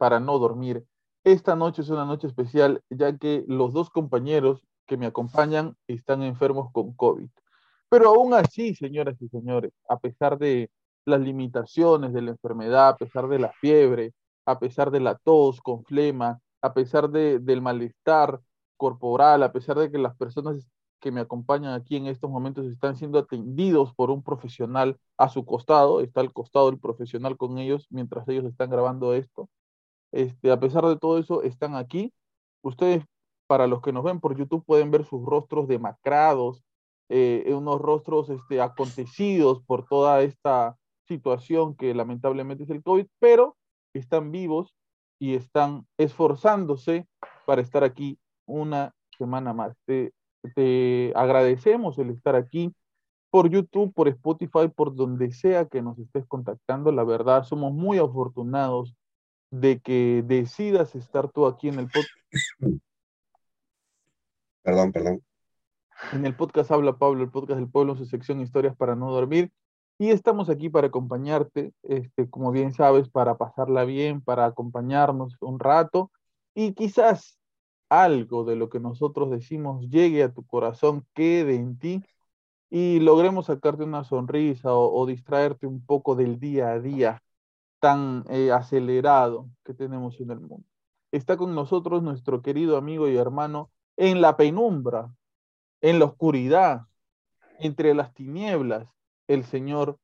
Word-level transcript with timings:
para 0.00 0.18
no 0.18 0.38
dormir. 0.38 0.86
Esta 1.24 1.54
noche 1.56 1.82
es 1.82 1.90
una 1.90 2.06
noche 2.06 2.26
especial 2.26 2.82
ya 2.88 3.18
que 3.18 3.44
los 3.46 3.74
dos 3.74 3.90
compañeros 3.90 4.66
que 4.86 4.96
me 4.96 5.04
acompañan 5.04 5.76
están 5.88 6.22
enfermos 6.22 6.72
con 6.72 6.94
COVID. 6.94 7.28
Pero 7.90 8.08
aún 8.08 8.32
así, 8.32 8.74
señoras 8.74 9.20
y 9.20 9.28
señores, 9.28 9.72
a 9.90 9.98
pesar 9.98 10.38
de 10.38 10.70
las 11.04 11.20
limitaciones 11.20 12.14
de 12.14 12.22
la 12.22 12.30
enfermedad, 12.30 12.88
a 12.88 12.96
pesar 12.96 13.28
de 13.28 13.40
la 13.40 13.52
fiebre, 13.52 14.14
a 14.46 14.58
pesar 14.58 14.90
de 14.90 15.00
la 15.00 15.16
tos 15.16 15.60
con 15.60 15.84
flema, 15.84 16.40
a 16.62 16.72
pesar 16.72 17.10
de, 17.10 17.38
del 17.38 17.60
malestar 17.60 18.40
corporal, 18.78 19.42
a 19.42 19.52
pesar 19.52 19.78
de 19.78 19.90
que 19.90 19.98
las 19.98 20.16
personas 20.16 20.66
que 20.98 21.12
me 21.12 21.20
acompañan 21.20 21.74
aquí 21.74 21.96
en 21.96 22.06
estos 22.06 22.30
momentos 22.30 22.64
están 22.64 22.96
siendo 22.96 23.18
atendidos 23.18 23.92
por 23.92 24.10
un 24.10 24.22
profesional 24.22 24.98
a 25.18 25.28
su 25.28 25.44
costado, 25.44 26.00
está 26.00 26.22
al 26.22 26.32
costado 26.32 26.70
del 26.70 26.80
profesional 26.80 27.36
con 27.36 27.58
ellos 27.58 27.86
mientras 27.90 28.26
ellos 28.28 28.46
están 28.46 28.70
grabando 28.70 29.12
esto. 29.12 29.50
Este, 30.12 30.50
a 30.50 30.60
pesar 30.60 30.84
de 30.86 30.96
todo 30.96 31.18
eso, 31.18 31.42
están 31.42 31.74
aquí. 31.76 32.12
Ustedes, 32.62 33.04
para 33.46 33.66
los 33.66 33.80
que 33.80 33.92
nos 33.92 34.04
ven 34.04 34.20
por 34.20 34.36
YouTube, 34.36 34.64
pueden 34.64 34.90
ver 34.90 35.04
sus 35.04 35.24
rostros 35.24 35.68
demacrados, 35.68 36.62
eh, 37.08 37.52
unos 37.54 37.80
rostros 37.80 38.30
este, 38.30 38.60
acontecidos 38.60 39.62
por 39.64 39.86
toda 39.86 40.22
esta 40.22 40.76
situación 41.08 41.74
que 41.74 41.92
lamentablemente 41.92 42.64
es 42.64 42.70
el 42.70 42.82
COVID, 42.82 43.06
pero 43.18 43.56
están 43.94 44.30
vivos 44.30 44.74
y 45.18 45.34
están 45.34 45.86
esforzándose 45.98 47.06
para 47.46 47.62
estar 47.62 47.84
aquí 47.84 48.18
una 48.46 48.94
semana 49.18 49.52
más. 49.52 49.76
Te, 49.86 50.12
agradecemos 51.14 51.98
el 51.98 52.10
estar 52.10 52.36
aquí 52.36 52.72
por 53.30 53.50
YouTube, 53.50 53.92
por 53.92 54.08
Spotify, 54.08 54.68
por 54.74 54.94
donde 54.94 55.32
sea 55.32 55.66
que 55.66 55.82
nos 55.82 55.98
estés 55.98 56.26
contactando. 56.26 56.90
La 56.90 57.04
verdad, 57.04 57.44
somos 57.44 57.72
muy 57.72 57.98
afortunados 57.98 58.94
de 59.50 59.80
que 59.80 60.22
decidas 60.26 60.94
estar 60.94 61.30
tú 61.30 61.46
aquí 61.46 61.68
en 61.68 61.80
el 61.80 61.88
podcast. 61.88 62.80
Perdón, 64.62 64.92
perdón. 64.92 65.22
En 66.12 66.24
el 66.24 66.34
podcast 66.34 66.70
Habla 66.70 66.96
Pablo, 66.96 67.22
el 67.22 67.30
podcast 67.30 67.58
del 67.58 67.70
pueblo, 67.70 67.96
su 67.96 68.06
sección 68.06 68.40
Historias 68.40 68.76
para 68.76 68.94
no 68.94 69.10
dormir. 69.10 69.52
Y 69.98 70.10
estamos 70.10 70.48
aquí 70.48 70.70
para 70.70 70.86
acompañarte, 70.86 71.74
este, 71.82 72.30
como 72.30 72.52
bien 72.52 72.72
sabes, 72.72 73.10
para 73.10 73.36
pasarla 73.36 73.84
bien, 73.84 74.22
para 74.22 74.46
acompañarnos 74.46 75.36
un 75.40 75.58
rato 75.58 76.10
y 76.54 76.72
quizás 76.72 77.38
algo 77.90 78.44
de 78.44 78.56
lo 78.56 78.70
que 78.70 78.80
nosotros 78.80 79.30
decimos 79.30 79.88
llegue 79.90 80.22
a 80.22 80.32
tu 80.32 80.46
corazón, 80.46 81.06
quede 81.12 81.56
en 81.56 81.78
ti 81.78 82.02
y 82.70 83.00
logremos 83.00 83.46
sacarte 83.46 83.84
una 83.84 84.04
sonrisa 84.04 84.72
o, 84.72 84.90
o 85.02 85.06
distraerte 85.06 85.66
un 85.66 85.84
poco 85.84 86.14
del 86.14 86.38
día 86.40 86.70
a 86.72 86.80
día 86.80 87.22
tan 87.80 88.24
eh, 88.28 88.52
acelerado 88.52 89.48
que 89.64 89.74
tenemos 89.74 90.20
en 90.20 90.30
el 90.30 90.40
mundo. 90.40 90.64
Está 91.12 91.36
con 91.36 91.54
nosotros 91.54 92.02
nuestro 92.02 92.42
querido 92.42 92.76
amigo 92.76 93.08
y 93.08 93.16
hermano 93.16 93.70
en 93.96 94.20
la 94.20 94.36
penumbra, 94.36 95.12
en 95.80 95.98
la 95.98 96.04
oscuridad, 96.04 96.82
entre 97.58 97.94
las 97.94 98.14
tinieblas, 98.14 98.88
el 99.26 99.44
señor 99.44 99.98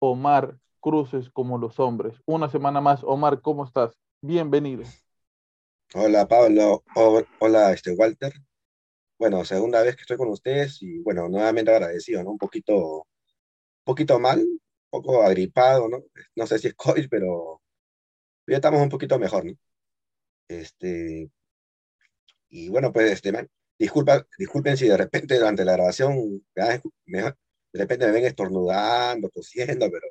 Omar 0.00 0.58
Cruces 0.80 1.30
como 1.30 1.58
los 1.58 1.78
hombres. 1.78 2.20
Una 2.26 2.48
semana 2.48 2.80
más, 2.80 3.02
Omar, 3.04 3.40
¿cómo 3.40 3.64
estás? 3.64 3.98
Bienvenido. 4.22 4.84
Hola 5.94 6.26
Pablo, 6.28 6.84
hola 7.40 7.72
este 7.72 7.92
Walter. 7.92 8.32
Bueno, 9.18 9.44
segunda 9.44 9.82
vez 9.82 9.96
que 9.96 10.02
estoy 10.02 10.16
con 10.16 10.28
ustedes 10.28 10.80
y 10.82 11.00
bueno, 11.00 11.28
nuevamente 11.28 11.70
agradecido, 11.70 12.22
¿no? 12.22 12.30
Un 12.30 12.38
poquito, 12.38 13.06
poquito 13.84 14.18
mal, 14.18 14.46
poco 14.90 15.22
agripado, 15.22 15.88
¿no? 15.88 16.02
No 16.36 16.46
sé 16.46 16.58
si 16.58 16.68
es 16.68 16.74
COVID, 16.74 17.08
pero 17.08 17.62
ya 18.46 18.56
estamos 18.56 18.82
un 18.82 18.88
poquito 18.88 19.18
mejor, 19.18 19.44
¿no? 19.44 19.52
Este, 20.48 21.30
y 22.48 22.68
bueno, 22.68 22.92
pues 22.92 23.12
este, 23.12 23.48
disculpa, 23.78 24.26
disculpen 24.36 24.76
si 24.76 24.88
de 24.88 24.96
repente 24.96 25.38
durante 25.38 25.64
la 25.64 25.72
grabación 25.72 26.42
de 27.72 27.80
repente 27.80 28.06
me 28.06 28.12
ven 28.12 28.24
estornudando, 28.24 29.28
tosiendo, 29.28 29.88
pero 29.90 30.06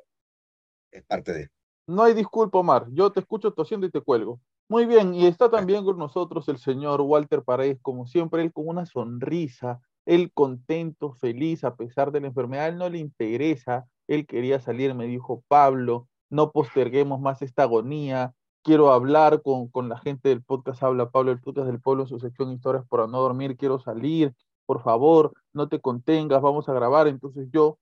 es 0.90 1.04
parte 1.04 1.32
de... 1.32 1.50
No 1.86 2.04
hay 2.04 2.14
disculpa, 2.14 2.58
Omar. 2.58 2.86
Yo 2.90 3.12
te 3.12 3.20
escucho 3.20 3.52
tosiendo 3.52 3.86
y 3.86 3.90
te 3.90 4.00
cuelgo. 4.00 4.40
Muy 4.68 4.86
bien, 4.86 5.14
y 5.14 5.26
está 5.26 5.50
también 5.50 5.84
con 5.84 5.98
nosotros 5.98 6.48
el 6.48 6.58
señor 6.58 7.00
Walter 7.00 7.42
Paredes, 7.42 7.78
como 7.82 8.06
siempre, 8.06 8.42
él 8.42 8.52
con 8.52 8.68
una 8.68 8.86
sonrisa, 8.86 9.80
él 10.10 10.32
contento, 10.34 11.12
feliz, 11.12 11.62
a 11.62 11.76
pesar 11.76 12.10
de 12.10 12.20
la 12.20 12.26
enfermedad, 12.26 12.66
él 12.66 12.78
no 12.78 12.88
le 12.88 12.98
interesa, 12.98 13.86
él 14.08 14.26
quería 14.26 14.58
salir, 14.58 14.92
me 14.92 15.06
dijo 15.06 15.44
Pablo, 15.46 16.08
no 16.30 16.50
posterguemos 16.50 17.20
más 17.20 17.42
esta 17.42 17.62
agonía, 17.62 18.34
quiero 18.64 18.90
hablar 18.90 19.40
con, 19.40 19.68
con 19.68 19.88
la 19.88 19.98
gente 19.98 20.30
del 20.30 20.42
podcast 20.42 20.82
Habla 20.82 21.10
Pablo, 21.10 21.30
el 21.30 21.40
podcast 21.40 21.68
del 21.68 21.80
pueblo, 21.80 22.06
su 22.06 22.18
sección 22.18 22.50
Historias 22.50 22.84
para 22.88 23.06
no 23.06 23.20
dormir, 23.20 23.56
quiero 23.56 23.78
salir, 23.78 24.34
por 24.66 24.82
favor, 24.82 25.32
no 25.52 25.68
te 25.68 25.80
contengas, 25.80 26.42
vamos 26.42 26.68
a 26.68 26.72
grabar. 26.72 27.06
Entonces 27.06 27.48
yo 27.52 27.78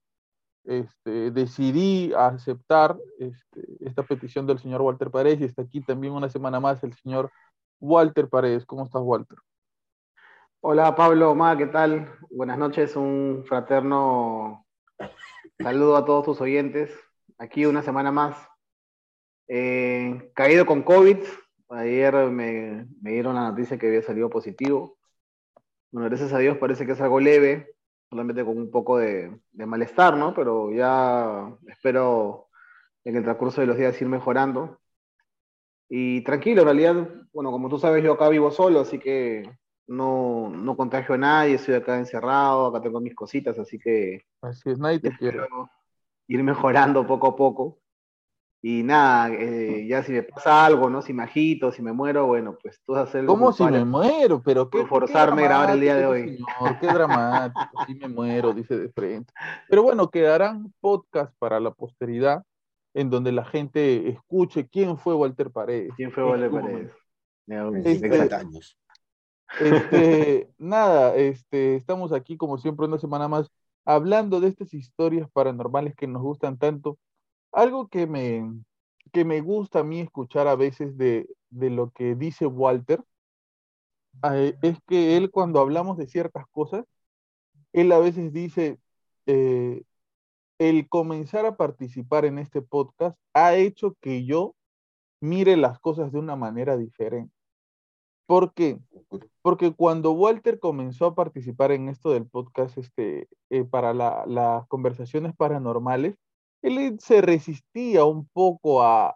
este, 0.65 1.31
decidí 1.31 2.13
aceptar 2.13 2.95
este, 3.17 3.77
esta 3.79 4.03
petición 4.03 4.45
del 4.45 4.59
señor 4.59 4.83
Walter 4.83 5.09
Paredes 5.09 5.41
y 5.41 5.45
está 5.45 5.63
aquí 5.63 5.81
también 5.81 6.13
una 6.13 6.29
semana 6.29 6.59
más 6.59 6.83
el 6.83 6.93
señor 6.93 7.31
Walter 7.79 8.29
Paredes. 8.29 8.67
¿Cómo 8.67 8.85
estás, 8.85 9.01
Walter? 9.03 9.39
Hola, 10.61 10.93
Pablo, 10.93 11.35
Ma, 11.35 11.57
¿qué 11.57 11.67
tal? 11.67 12.13
Buenas 12.29 12.57
noches, 12.57 12.97
un 12.97 13.45
fraterno 13.47 14.65
saludo 15.57 15.95
a 15.95 16.03
todos 16.03 16.25
tus 16.25 16.41
oyentes. 16.41 16.91
Aquí 17.37 17.65
una 17.65 17.81
semana 17.81 18.11
más. 18.11 18.35
Eh, 19.47 20.31
caído 20.35 20.65
con 20.65 20.83
COVID. 20.83 21.17
Ayer 21.69 22.13
me, 22.29 22.85
me 23.01 23.11
dieron 23.11 23.35
la 23.35 23.49
noticia 23.49 23.77
que 23.77 23.87
había 23.87 24.01
salido 24.01 24.29
positivo. 24.29 24.97
Bueno, 25.91 26.09
gracias 26.09 26.33
a 26.33 26.39
Dios 26.39 26.57
parece 26.57 26.85
que 26.85 26.91
es 26.91 26.99
algo 26.99 27.21
leve, 27.21 27.73
solamente 28.09 28.43
con 28.43 28.57
un 28.57 28.69
poco 28.69 28.97
de, 28.97 29.39
de, 29.53 29.65
malestar, 29.65 30.17
¿no? 30.17 30.33
Pero 30.33 30.73
ya 30.73 31.55
espero 31.67 32.49
en 33.05 33.15
el 33.15 33.23
transcurso 33.23 33.61
de 33.61 33.67
los 33.67 33.77
días 33.77 34.01
ir 34.01 34.09
mejorando. 34.09 34.77
Y 35.87 36.21
tranquilo, 36.25 36.63
en 36.63 36.67
realidad, 36.67 37.09
bueno, 37.31 37.49
como 37.49 37.69
tú 37.69 37.79
sabes, 37.79 38.03
yo 38.03 38.11
acá 38.11 38.27
vivo 38.27 38.51
solo, 38.51 38.81
así 38.81 38.99
que 38.99 39.49
no, 39.89 40.49
no 40.49 40.77
contagio 40.77 41.15
a 41.15 41.17
nadie, 41.17 41.55
estoy 41.55 41.75
acá 41.75 41.97
encerrado, 41.97 42.67
acá 42.67 42.81
tengo 42.81 43.01
mis 43.01 43.15
cositas, 43.15 43.57
así 43.57 43.79
que... 43.79 44.25
Así 44.41 44.69
es, 44.69 44.79
nadie 44.79 44.99
te 44.99 45.11
quiere. 45.17 45.39
Ir 46.27 46.43
mejorando 46.43 47.05
poco 47.05 47.27
a 47.27 47.35
poco. 47.35 47.79
Y 48.61 48.83
nada, 48.83 49.33
eh, 49.33 49.87
ya 49.87 50.03
si 50.03 50.11
me 50.11 50.23
pasa 50.23 50.65
algo, 50.65 50.89
¿no? 50.89 51.01
Si 51.01 51.13
me 51.13 51.23
agito, 51.23 51.71
si 51.71 51.81
me 51.81 51.93
muero, 51.93 52.27
bueno, 52.27 52.57
pues 52.61 52.81
tú 52.85 52.91
vas 52.91 53.01
a 53.01 53.03
hacer 53.03 53.25
¿Cómo 53.25 53.53
si 53.53 53.63
me 53.63 53.85
muero? 53.85 54.41
Pero 54.43 54.69
qué. 54.69 54.85
Forzarme 54.85 55.43
a 55.43 55.45
grabar 55.45 55.71
el 55.71 55.79
día 55.79 55.95
de 55.95 56.05
hoy. 56.05 56.21
Señor, 56.35 56.79
qué 56.81 56.87
dramático, 56.87 57.85
si 57.87 57.95
me 57.95 58.09
muero, 58.09 58.53
dice 58.53 58.77
de 58.77 58.89
frente. 58.89 59.33
Pero 59.69 59.83
bueno, 59.83 60.09
quedarán 60.09 60.73
podcasts 60.81 61.33
para 61.39 61.61
la 61.61 61.71
posteridad 61.71 62.43
en 62.93 63.09
donde 63.09 63.31
la 63.31 63.45
gente 63.45 64.09
escuche 64.09 64.67
quién 64.67 64.97
fue 64.97 65.15
Walter 65.15 65.51
Paredes. 65.51 65.93
¿Quién 65.95 66.11
fue 66.11 66.25
Walter 66.25 66.51
Paredes? 66.51 66.91
Este, 67.85 68.35
años. 68.35 68.77
Este, 69.59 70.49
nada, 70.57 71.15
este, 71.15 71.75
estamos 71.75 72.11
aquí 72.11 72.37
como 72.37 72.57
siempre 72.57 72.85
una 72.85 72.99
semana 72.99 73.27
más 73.27 73.51
hablando 73.85 74.39
de 74.39 74.49
estas 74.49 74.73
historias 74.73 75.29
paranormales 75.31 75.95
que 75.95 76.07
nos 76.07 76.21
gustan 76.21 76.57
tanto. 76.57 76.99
Algo 77.51 77.87
que 77.87 78.07
me, 78.07 78.43
que 79.11 79.25
me 79.25 79.41
gusta 79.41 79.79
a 79.79 79.83
mí 79.83 79.99
escuchar 80.01 80.47
a 80.47 80.55
veces 80.55 80.97
de, 80.97 81.27
de 81.49 81.69
lo 81.69 81.91
que 81.91 82.15
dice 82.15 82.45
Walter 82.45 83.03
eh, 84.31 84.57
es 84.61 84.77
que 84.87 85.17
él 85.17 85.31
cuando 85.31 85.59
hablamos 85.59 85.97
de 85.97 86.07
ciertas 86.07 86.45
cosas, 86.51 86.85
él 87.73 87.91
a 87.91 87.99
veces 87.99 88.33
dice, 88.33 88.79
eh, 89.25 89.83
el 90.59 90.89
comenzar 90.89 91.45
a 91.45 91.57
participar 91.57 92.25
en 92.25 92.39
este 92.39 92.61
podcast 92.61 93.17
ha 93.33 93.55
hecho 93.55 93.95
que 94.01 94.25
yo 94.25 94.55
mire 95.21 95.57
las 95.57 95.79
cosas 95.79 96.11
de 96.11 96.19
una 96.19 96.35
manera 96.35 96.77
diferente. 96.77 97.33
¿Por 98.29 98.53
qué? 98.53 98.77
Porque 99.41 99.73
cuando 99.73 100.11
Walter 100.11 100.59
comenzó 100.59 101.07
a 101.07 101.15
participar 101.15 101.71
en 101.71 101.89
esto 101.89 102.11
del 102.11 102.27
podcast 102.27 102.77
este, 102.77 103.27
eh, 103.49 103.63
para 103.63 103.91
las 103.91 104.67
conversaciones 104.67 105.35
paranormales, 105.35 106.15
él 106.61 106.99
se 106.99 107.21
resistía 107.21 108.05
un 108.05 108.27
poco 108.27 108.83
a, 108.83 109.15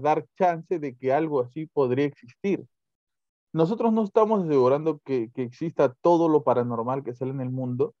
dar 0.00 0.24
chance 0.38 0.78
de 0.78 0.96
que 0.96 1.12
algo 1.12 1.40
así 1.40 1.66
podría 1.66 2.04
existir. 2.04 2.64
Nosotros 3.52 3.92
no 3.92 4.04
estamos 4.04 4.44
asegurando 4.44 5.00
que, 5.04 5.32
que 5.34 5.42
exista 5.42 5.92
todo 6.00 6.28
lo 6.28 6.44
paranormal 6.44 7.02
que 7.02 7.14
sale 7.14 7.32
en 7.32 7.40
el 7.40 7.50
mundo, 7.50 7.92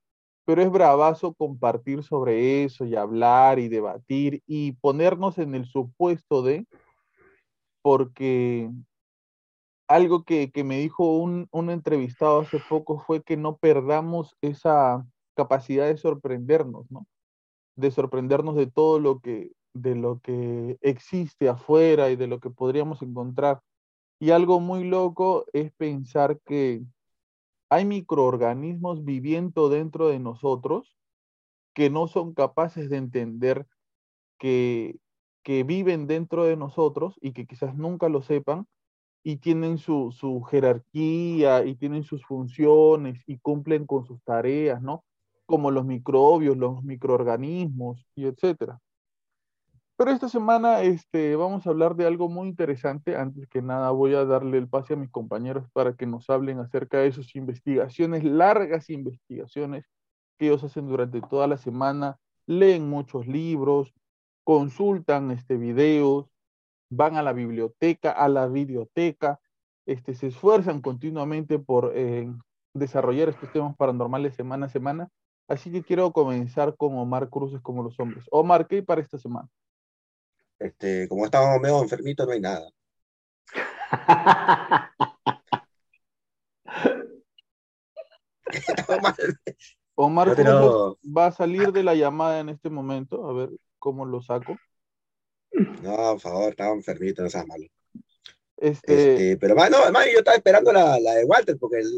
pero 0.44 0.62
es 0.62 0.70
bravazo 0.70 1.34
compartir 1.34 2.04
sobre 2.04 2.62
eso 2.62 2.84
y 2.84 2.94
hablar 2.94 3.58
y 3.58 3.66
debatir 3.68 4.40
y 4.46 4.70
ponernos 4.74 5.38
en 5.38 5.56
el 5.56 5.66
supuesto 5.66 6.42
de, 6.42 6.64
porque 7.82 8.70
algo 9.88 10.24
que, 10.24 10.50
me 10.64 10.78
dijo 10.78 11.16
un, 11.18 11.48
un, 11.50 11.70
entrevistado 11.70 12.40
hace 12.40 12.60
poco 12.68 13.00
fue 13.00 13.22
que 13.22 13.36
no 13.36 13.56
perdamos 13.56 14.36
esa 14.40 15.06
capacidad 15.34 15.86
de 15.86 15.96
sorprendernos, 15.96 16.90
¿no? 16.90 17.06
De 17.76 17.90
sorprendernos 17.90 18.56
de 18.56 18.66
todo 18.66 19.00
lo 19.00 19.20
que, 19.20 19.52
de 19.74 19.94
lo 19.94 20.20
que 20.20 20.78
existe 20.80 21.48
afuera 21.48 22.10
y 22.10 22.16
de 22.16 22.26
lo 22.26 22.40
que 22.40 22.50
podríamos 22.50 23.02
encontrar. 23.02 23.60
Y 24.18 24.30
algo 24.30 24.60
muy 24.60 24.84
loco 24.84 25.46
es 25.52 25.72
pensar 25.72 26.38
que 26.44 26.82
hay 27.70 27.84
microorganismos 27.84 29.04
viviendo 29.04 29.68
dentro 29.68 30.08
de 30.08 30.18
nosotros 30.18 30.96
que 31.74 31.90
no 31.90 32.06
son 32.06 32.34
capaces 32.34 32.90
de 32.90 32.98
entender 32.98 33.66
que, 34.38 34.96
que 35.42 35.64
viven 35.64 36.06
dentro 36.06 36.44
de 36.44 36.56
nosotros 36.56 37.16
y 37.20 37.32
que 37.32 37.46
quizás 37.46 37.74
nunca 37.74 38.08
lo 38.08 38.22
sepan 38.22 38.66
y 39.22 39.36
tienen 39.36 39.78
su, 39.78 40.12
su, 40.12 40.42
jerarquía 40.42 41.64
y 41.64 41.74
tienen 41.76 42.04
sus 42.04 42.24
funciones 42.24 43.22
y 43.26 43.38
cumplen 43.38 43.86
con 43.86 44.04
sus 44.04 44.22
tareas, 44.24 44.82
¿no? 44.82 45.04
Como 45.46 45.70
los 45.70 45.84
microbios, 45.84 46.56
los 46.56 46.82
microorganismos 46.82 48.04
y 48.14 48.26
etcétera. 48.26 48.80
Pero 49.96 50.10
esta 50.10 50.28
semana 50.28 50.82
este, 50.82 51.36
vamos 51.36 51.64
a 51.64 51.70
hablar 51.70 51.94
de 51.94 52.06
algo 52.06 52.28
muy 52.28 52.48
interesante. 52.48 53.16
Antes 53.16 53.46
que 53.46 53.62
nada 53.62 53.90
voy 53.92 54.14
a 54.14 54.24
darle 54.24 54.58
el 54.58 54.68
pase 54.68 54.94
a 54.94 54.96
mis 54.96 55.10
compañeros 55.10 55.66
para 55.72 55.94
que 55.94 56.06
nos 56.06 56.28
hablen 56.28 56.58
acerca 56.58 56.98
de 56.98 57.12
sus 57.12 57.36
investigaciones, 57.36 58.24
largas 58.24 58.90
investigaciones 58.90 59.84
que 60.38 60.46
ellos 60.46 60.64
hacen 60.64 60.88
durante 60.88 61.20
toda 61.20 61.46
la 61.46 61.56
semana. 61.56 62.18
Leen 62.46 62.90
muchos 62.90 63.28
libros, 63.28 63.94
consultan 64.42 65.30
este, 65.30 65.56
videos, 65.56 66.31
van 66.92 67.16
a 67.16 67.22
la 67.22 67.32
biblioteca, 67.32 68.12
a 68.12 68.28
la 68.28 68.46
biblioteca, 68.46 69.40
este, 69.86 70.14
se 70.14 70.26
esfuerzan 70.28 70.80
continuamente 70.82 71.58
por 71.58 71.92
eh, 71.94 72.30
desarrollar 72.74 73.30
estos 73.30 73.50
temas 73.50 73.74
paranormales 73.76 74.34
semana 74.34 74.66
a 74.66 74.68
semana. 74.68 75.08
Así 75.48 75.72
que 75.72 75.82
quiero 75.82 76.12
comenzar 76.12 76.76
con 76.76 76.96
Omar 76.96 77.28
Cruces 77.30 77.60
como 77.62 77.82
los 77.82 77.98
hombres. 77.98 78.24
Omar, 78.30 78.68
¿qué 78.68 78.76
hay 78.76 78.82
para 78.82 79.00
esta 79.00 79.18
semana? 79.18 79.48
Este, 80.58 81.08
como 81.08 81.24
estamos 81.24 81.60
medio 81.60 81.82
enfermitos, 81.82 82.26
no 82.26 82.32
hay 82.32 82.40
nada. 82.40 82.70
Omar 89.94 90.28
va 90.36 91.26
a 91.26 91.32
salir 91.32 91.72
de 91.72 91.82
la 91.82 91.94
llamada 91.94 92.40
en 92.40 92.50
este 92.50 92.70
momento, 92.70 93.28
a 93.28 93.32
ver 93.32 93.50
cómo 93.78 94.04
lo 94.04 94.20
saco. 94.22 94.56
No, 95.82 95.96
por 95.96 96.20
favor, 96.20 96.50
estaba 96.50 96.74
enfermito, 96.74 97.22
no 97.22 97.30
seas 97.30 97.46
malo. 97.46 97.64
Este... 98.56 99.32
este 99.32 99.36
pero 99.38 99.54
no, 99.54 99.78
además 99.78 100.06
yo 100.12 100.18
estaba 100.18 100.36
esperando 100.36 100.72
la, 100.72 100.98
la 101.00 101.14
de 101.14 101.24
Walter, 101.24 101.56
porque 101.58 101.80
el, 101.80 101.90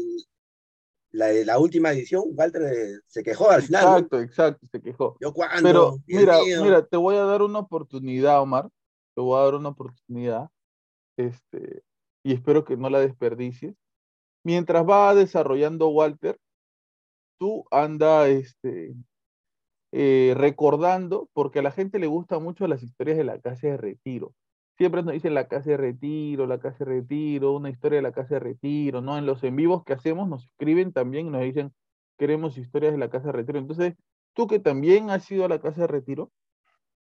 la, 1.11 1.31
la 1.31 1.59
última 1.59 1.91
edición, 1.91 2.23
Walter 2.33 2.61
eh, 2.63 2.99
se 3.07 3.23
quejó 3.23 3.49
al 3.49 3.61
final. 3.61 3.83
Exacto, 3.83 4.19
exacto, 4.19 4.67
se 4.71 4.81
quejó. 4.81 5.17
Yo 5.21 5.33
cuando. 5.33 5.63
Pero 5.63 5.97
mira, 6.07 6.39
mira, 6.61 6.85
te 6.85 6.97
voy 6.97 7.15
a 7.15 7.23
dar 7.23 7.41
una 7.41 7.59
oportunidad, 7.59 8.41
Omar. 8.41 8.69
Te 9.15 9.21
voy 9.21 9.39
a 9.39 9.43
dar 9.45 9.55
una 9.55 9.69
oportunidad. 9.69 10.49
Este, 11.17 11.83
y 12.23 12.33
espero 12.33 12.65
que 12.65 12.75
no 12.75 12.89
la 12.89 12.99
desperdicies. 12.99 13.75
Mientras 14.43 14.85
va 14.85 15.15
desarrollando 15.15 15.87
Walter, 15.87 16.37
tú 17.39 17.65
anda 17.71 18.27
este, 18.27 18.93
eh, 19.97 20.33
recordando, 20.35 21.29
porque 21.33 21.59
a 21.59 21.63
la 21.63 21.71
gente 21.71 21.99
le 21.99 22.07
gusta 22.07 22.39
mucho 22.39 22.67
las 22.67 22.83
historias 22.83 23.17
de 23.17 23.23
la 23.23 23.39
casa 23.39 23.67
de 23.67 23.77
retiro 23.77 24.33
siempre 24.77 25.03
nos 25.03 25.13
dicen 25.13 25.33
la 25.33 25.47
casa 25.47 25.71
de 25.71 25.77
retiro, 25.77 26.47
la 26.47 26.59
casa 26.59 26.79
de 26.79 26.85
retiro, 26.85 27.53
una 27.53 27.69
historia 27.69 27.97
de 27.97 28.03
la 28.03 28.11
casa 28.11 28.35
de 28.35 28.39
retiro, 28.39 29.01
¿no? 29.01 29.17
En 29.17 29.25
los 29.25 29.43
en 29.43 29.55
vivos 29.55 29.83
que 29.83 29.93
hacemos 29.93 30.27
nos 30.27 30.45
escriben 30.45 30.91
también 30.93 31.27
y 31.27 31.29
nos 31.29 31.41
dicen, 31.41 31.73
queremos 32.17 32.57
historias 32.57 32.93
de 32.93 32.99
la 32.99 33.09
casa 33.09 33.27
de 33.27 33.33
retiro. 33.33 33.59
Entonces, 33.59 33.95
tú 34.33 34.47
que 34.47 34.59
también 34.59 35.09
has 35.09 35.29
ido 35.31 35.45
a 35.45 35.49
la 35.49 35.59
casa 35.59 35.81
de 35.81 35.87
retiro, 35.87 36.31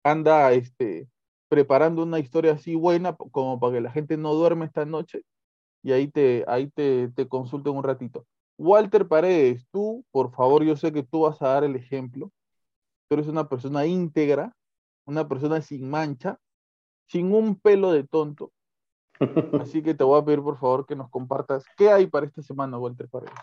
anda 0.03 0.51
este, 0.53 1.09
preparando 1.49 2.03
una 2.03 2.19
historia 2.19 2.53
así 2.53 2.75
buena 2.75 3.15
como 3.15 3.59
para 3.59 3.73
que 3.73 3.81
la 3.81 3.91
gente 3.91 4.17
no 4.17 4.33
duerme 4.33 4.65
esta 4.65 4.85
noche 4.85 5.23
y 5.83 5.91
ahí 5.93 6.07
te, 6.09 6.45
ahí 6.47 6.69
te, 6.71 7.09
te 7.09 7.27
consulten 7.27 7.75
un 7.75 7.83
ratito. 7.83 8.25
Walter 8.57 9.07
Paredes, 9.07 9.65
tú, 9.71 10.05
por 10.11 10.31
favor, 10.33 10.63
yo 10.63 10.75
sé 10.75 10.91
que 10.91 11.03
tú 11.03 11.21
vas 11.21 11.41
a 11.41 11.49
dar 11.49 11.63
el 11.63 11.75
ejemplo. 11.75 12.31
Tú 13.09 13.15
eres 13.15 13.27
una 13.27 13.49
persona 13.49 13.87
íntegra, 13.87 14.55
una 15.05 15.27
persona 15.27 15.59
sin 15.61 15.89
mancha, 15.89 16.37
sin 17.07 17.33
un 17.33 17.59
pelo 17.59 17.91
de 17.91 18.03
tonto. 18.03 18.51
Así 19.59 19.81
que 19.81 19.95
te 19.95 20.03
voy 20.03 20.21
a 20.21 20.23
pedir 20.23 20.41
por 20.41 20.59
favor 20.59 20.85
que 20.85 20.95
nos 20.95 21.09
compartas 21.09 21.65
qué 21.75 21.89
hay 21.89 22.05
para 22.05 22.27
esta 22.27 22.43
semana, 22.43 22.77
Walter 22.77 23.09
Paredes. 23.09 23.33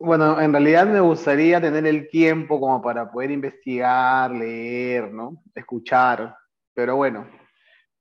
Bueno, 0.00 0.40
en 0.40 0.52
realidad 0.52 0.86
me 0.86 1.00
gustaría 1.00 1.60
tener 1.60 1.84
el 1.86 2.08
tiempo 2.08 2.58
como 2.58 2.80
para 2.80 3.10
poder 3.10 3.30
investigar, 3.30 4.30
leer, 4.30 5.12
¿no? 5.12 5.42
Escuchar. 5.54 6.34
Pero 6.72 6.96
bueno, 6.96 7.28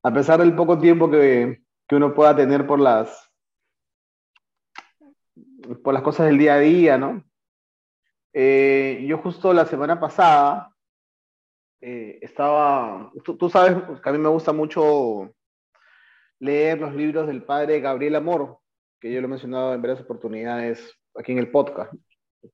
a 0.04 0.14
pesar 0.14 0.40
del 0.40 0.56
poco 0.56 0.80
tiempo 0.80 1.10
que, 1.10 1.64
uno 1.92 2.14
pueda 2.14 2.34
tener 2.34 2.66
por 2.66 2.80
las, 2.80 3.30
por 5.84 5.94
las 5.94 6.04
cosas 6.04 6.28
del 6.28 6.38
día 6.38 6.54
a 6.54 6.60
día, 6.60 6.98
¿no? 6.98 7.26
Eh, 8.32 9.04
yo 9.06 9.18
justo 9.18 9.52
la 9.52 9.66
semana 9.66 10.00
pasada 10.00 10.77
eh, 11.82 12.20
estaba, 12.22 13.12
tú, 13.24 13.50
sabes 13.50 13.84
que 14.02 14.10
a 14.10 14.12
mí 14.12 14.18
me 14.18 14.30
gusta 14.30 14.52
mucho 14.52 15.32
leer 16.40 16.80
los 16.80 16.96
libros 16.96 17.28
del 17.28 17.44
padre 17.44 17.80
Gabriel 17.80 18.16
Amor, 18.16 18.60
que 19.00 19.12
yo 19.12 19.22
lo 19.22 19.28
he 19.28 19.30
mencionado 19.30 19.74
en 19.74 19.82
varias 19.82 20.02
oportunidades 20.02 20.98
aquí 21.16 21.32
en 21.32 21.38
el 21.38 21.52
podcast, 21.52 21.94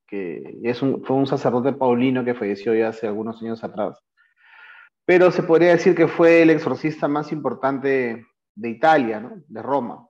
que 0.06 0.58
es 0.62 0.82
un, 0.82 1.04
fue 1.04 1.16
un 1.16 1.26
sacerdote 1.26 1.72
paulino 1.72 2.24
que 2.24 2.34
falleció 2.34 2.74
ya 2.74 2.88
hace 2.88 3.06
algunos 3.06 3.40
años 3.42 3.64
atrás. 3.64 3.98
Pero 5.06 5.30
se 5.30 5.42
podría 5.42 5.70
decir 5.70 5.94
que 5.94 6.08
fue 6.08 6.42
el 6.42 6.50
exorcista 6.50 7.08
más 7.08 7.32
importante 7.32 8.26
de 8.54 8.68
Italia, 8.68 9.30
de 9.46 9.62
Roma. 9.62 10.06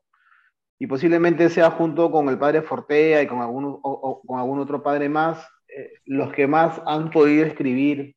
Y 0.79 0.87
posiblemente 0.87 1.49
sea 1.51 1.71
junto 1.71 2.11
con 2.11 2.29
el 2.29 2.39
padre 2.39 2.63
Fortea 2.63 3.23
y 3.23 3.27
con 3.27 3.41
algún, 3.41 3.81
con 3.81 4.39
algún 4.39 4.61
otro 4.61 4.83
padre 4.83 5.09
más, 5.09 5.45
eh, 5.69 5.95
los 6.05 6.33
que 6.33 6.47
más 6.47 6.81
han 6.87 7.11
podido 7.11 7.47
escribir 7.47 8.14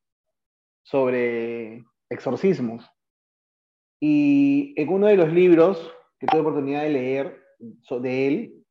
sobre 0.88 1.84
exorcismos. 2.10 2.90
Y 4.00 4.74
en 4.78 4.90
uno 4.90 5.08
de 5.08 5.18
los 5.18 5.34
libros 5.34 5.94
que 6.18 6.28
tuve 6.28 6.42
oportunidad 6.42 6.84
de 6.84 6.90
leer 6.90 7.44
de 7.60 8.28
él, 8.28 8.66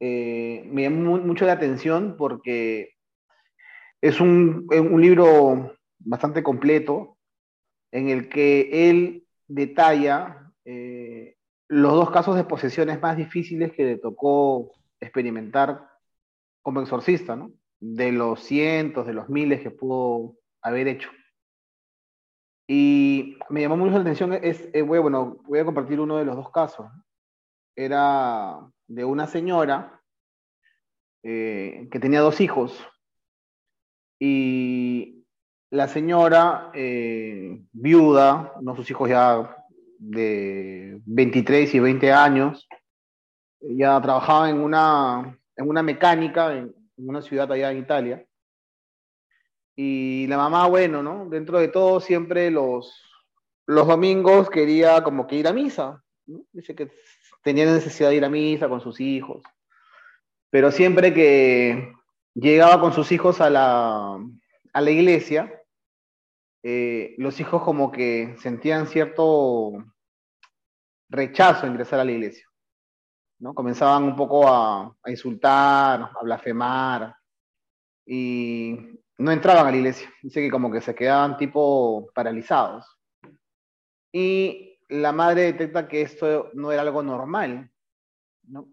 eh, 0.00 0.64
me 0.66 0.82
llamó 0.82 1.18
mucho 1.18 1.46
la 1.46 1.52
atención 1.52 2.16
porque 2.18 2.94
es 4.00 4.20
un, 4.20 4.66
un, 4.70 5.00
libro 5.00 5.76
bastante 6.00 6.42
completo 6.42 7.16
en 7.92 8.08
el 8.08 8.28
que 8.28 8.90
él 8.90 9.24
detalla 9.46 10.50
eh, 10.64 11.36
los 11.68 11.92
dos 11.92 12.10
casos 12.10 12.34
de 12.34 12.44
posesiones 12.44 13.00
más 13.00 13.16
difíciles 13.16 13.72
que 13.72 13.84
le 13.84 13.98
tocó 13.98 14.72
experimentar 14.98 15.88
como 16.62 16.80
exorcista. 16.80 17.38
De 17.78 18.12
los 18.12 18.40
cientos, 18.40 19.06
de 19.06 19.12
los 19.12 19.28
miles 19.28 19.60
que 19.60 19.70
pudo 19.70 20.36
haber 20.60 20.88
hecho. 20.88 21.10
Y 22.74 23.36
me 23.50 23.60
llamó 23.60 23.76
mucho 23.76 23.96
la 23.96 24.00
atención, 24.00 24.32
es, 24.32 24.66
eh, 24.72 24.80
bueno, 24.80 25.36
voy 25.44 25.58
a 25.58 25.64
compartir 25.66 26.00
uno 26.00 26.16
de 26.16 26.24
los 26.24 26.36
dos 26.36 26.50
casos. 26.50 26.86
Era 27.76 28.66
de 28.86 29.04
una 29.04 29.26
señora 29.26 30.00
eh, 31.22 31.86
que 31.92 32.00
tenía 32.00 32.20
dos 32.20 32.40
hijos. 32.40 32.82
Y 34.18 35.22
la 35.68 35.86
señora 35.86 36.70
eh, 36.72 37.62
viuda, 37.72 38.54
no 38.62 38.74
sus 38.74 38.90
hijos 38.90 39.10
ya 39.10 39.54
de 39.98 40.98
23 41.04 41.74
y 41.74 41.78
20 41.78 42.10
años, 42.10 42.66
ya 43.60 44.00
trabajaba 44.00 44.48
en 44.48 44.60
una, 44.60 45.38
en 45.56 45.68
una 45.68 45.82
mecánica 45.82 46.54
en, 46.54 46.74
en 46.96 47.08
una 47.10 47.20
ciudad 47.20 47.52
allá 47.52 47.70
en 47.70 47.78
Italia 47.80 48.26
y 49.74 50.26
la 50.26 50.36
mamá, 50.36 50.66
bueno, 50.68 51.02
¿no? 51.02 51.28
Dentro 51.28 51.58
de 51.58 51.68
todo, 51.68 52.00
siempre 52.00 52.50
los, 52.50 53.02
los 53.66 53.86
domingos 53.86 54.50
quería 54.50 55.02
como 55.02 55.26
que 55.26 55.36
ir 55.36 55.48
a 55.48 55.52
misa. 55.52 56.02
Dice 56.52 56.74
que 56.74 56.90
tenía 57.42 57.64
necesidad 57.64 58.10
de 58.10 58.16
ir 58.16 58.24
a 58.24 58.30
misa 58.30 58.68
con 58.68 58.80
sus 58.80 59.00
hijos. 59.00 59.42
Pero 60.50 60.70
siempre 60.70 61.14
que 61.14 61.92
llegaba 62.34 62.80
con 62.80 62.92
sus 62.92 63.10
hijos 63.12 63.40
a 63.40 63.48
la, 63.48 64.18
a 64.72 64.80
la 64.80 64.90
iglesia, 64.90 65.62
eh, 66.62 67.14
los 67.18 67.40
hijos 67.40 67.62
como 67.62 67.90
que 67.90 68.36
sentían 68.38 68.86
cierto 68.86 69.72
rechazo 71.08 71.64
a 71.64 71.68
ingresar 71.68 72.00
a 72.00 72.04
la 72.04 72.12
iglesia. 72.12 72.46
¿no? 73.38 73.54
Comenzaban 73.54 74.04
un 74.04 74.14
poco 74.14 74.46
a, 74.46 74.94
a 75.02 75.10
insultar, 75.10 76.10
a 76.14 76.22
blasfemar. 76.22 77.16
Y 78.04 79.01
no 79.22 79.30
entraban 79.30 79.68
a 79.68 79.70
la 79.70 79.76
iglesia. 79.76 80.12
Dice 80.20 80.40
que 80.40 80.50
como 80.50 80.70
que 80.70 80.80
se 80.80 80.94
quedaban 80.94 81.36
tipo 81.36 82.10
paralizados. 82.14 82.98
Y 84.12 84.80
la 84.88 85.12
madre 85.12 85.42
detecta 85.42 85.86
que 85.86 86.02
esto 86.02 86.50
no 86.54 86.72
era 86.72 86.82
algo 86.82 87.02
normal, 87.02 87.70
¿no? 88.48 88.68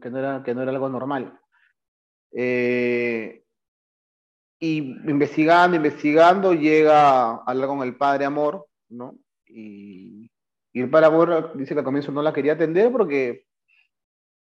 Que, 0.00 0.10
no 0.10 0.18
era, 0.18 0.42
que 0.42 0.54
no 0.54 0.62
era 0.62 0.72
algo 0.72 0.88
normal. 0.88 1.38
Eh, 2.32 3.44
y 4.58 4.78
investigando, 4.78 5.76
investigando, 5.76 6.54
llega 6.54 7.30
a 7.30 7.42
hablar 7.46 7.68
con 7.68 7.82
el 7.82 7.96
padre 7.96 8.24
Amor, 8.24 8.66
¿no? 8.88 9.18
Y, 9.46 10.30
y 10.72 10.80
el 10.80 10.88
padre 10.88 11.06
Amor 11.06 11.52
dice 11.54 11.74
que 11.74 11.80
al 11.80 11.84
comienzo 11.84 12.12
no 12.12 12.22
la 12.22 12.32
quería 12.32 12.54
atender 12.54 12.90
porque 12.90 13.46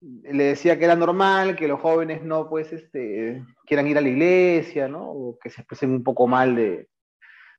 le 0.02 0.44
decía 0.44 0.78
que 0.78 0.84
era 0.84 0.96
normal 0.96 1.56
que 1.56 1.68
los 1.68 1.80
jóvenes 1.80 2.22
no, 2.22 2.48
pues, 2.48 2.72
este, 2.72 3.44
quieran 3.64 3.86
ir 3.86 3.98
a 3.98 4.00
la 4.00 4.08
iglesia, 4.08 4.88
¿no? 4.88 5.10
O 5.10 5.38
que 5.38 5.50
se 5.50 5.60
expresen 5.60 5.90
un 5.90 6.02
poco 6.02 6.26
mal 6.26 6.56
de, 6.56 6.88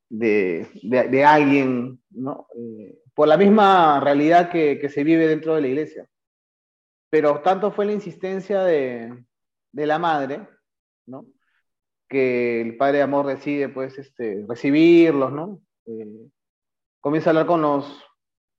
de, 0.10 0.68
de, 0.84 1.26
alguien, 1.26 2.02
¿no? 2.10 2.48
Eh, 2.58 3.00
por 3.14 3.28
la 3.28 3.38
misma 3.38 4.00
realidad 4.02 4.52
que, 4.52 4.78
que, 4.80 4.90
se 4.90 5.04
vive 5.04 5.28
dentro 5.28 5.56
de 5.56 5.62
la 5.62 5.68
iglesia. 5.68 6.08
Pero 7.10 7.42
tanto 7.42 7.72
fue 7.72 7.86
la 7.86 7.94
insistencia 7.94 8.64
de, 8.64 9.24
de 9.72 9.86
la 9.88 10.00
madre, 10.00 10.48
¿no? 11.06 11.26
Que 12.10 12.62
el 12.62 12.76
padre 12.76 12.98
de 12.98 13.04
amor 13.04 13.26
decide, 13.26 13.70
pues, 13.70 13.98
este, 13.98 14.44
recibirlos, 14.48 15.32
¿no? 15.32 15.62
Eh, 15.86 16.28
comienza 17.00 17.30
a 17.30 17.32
hablar 17.32 17.46
con 17.46 17.62
los, 17.62 18.04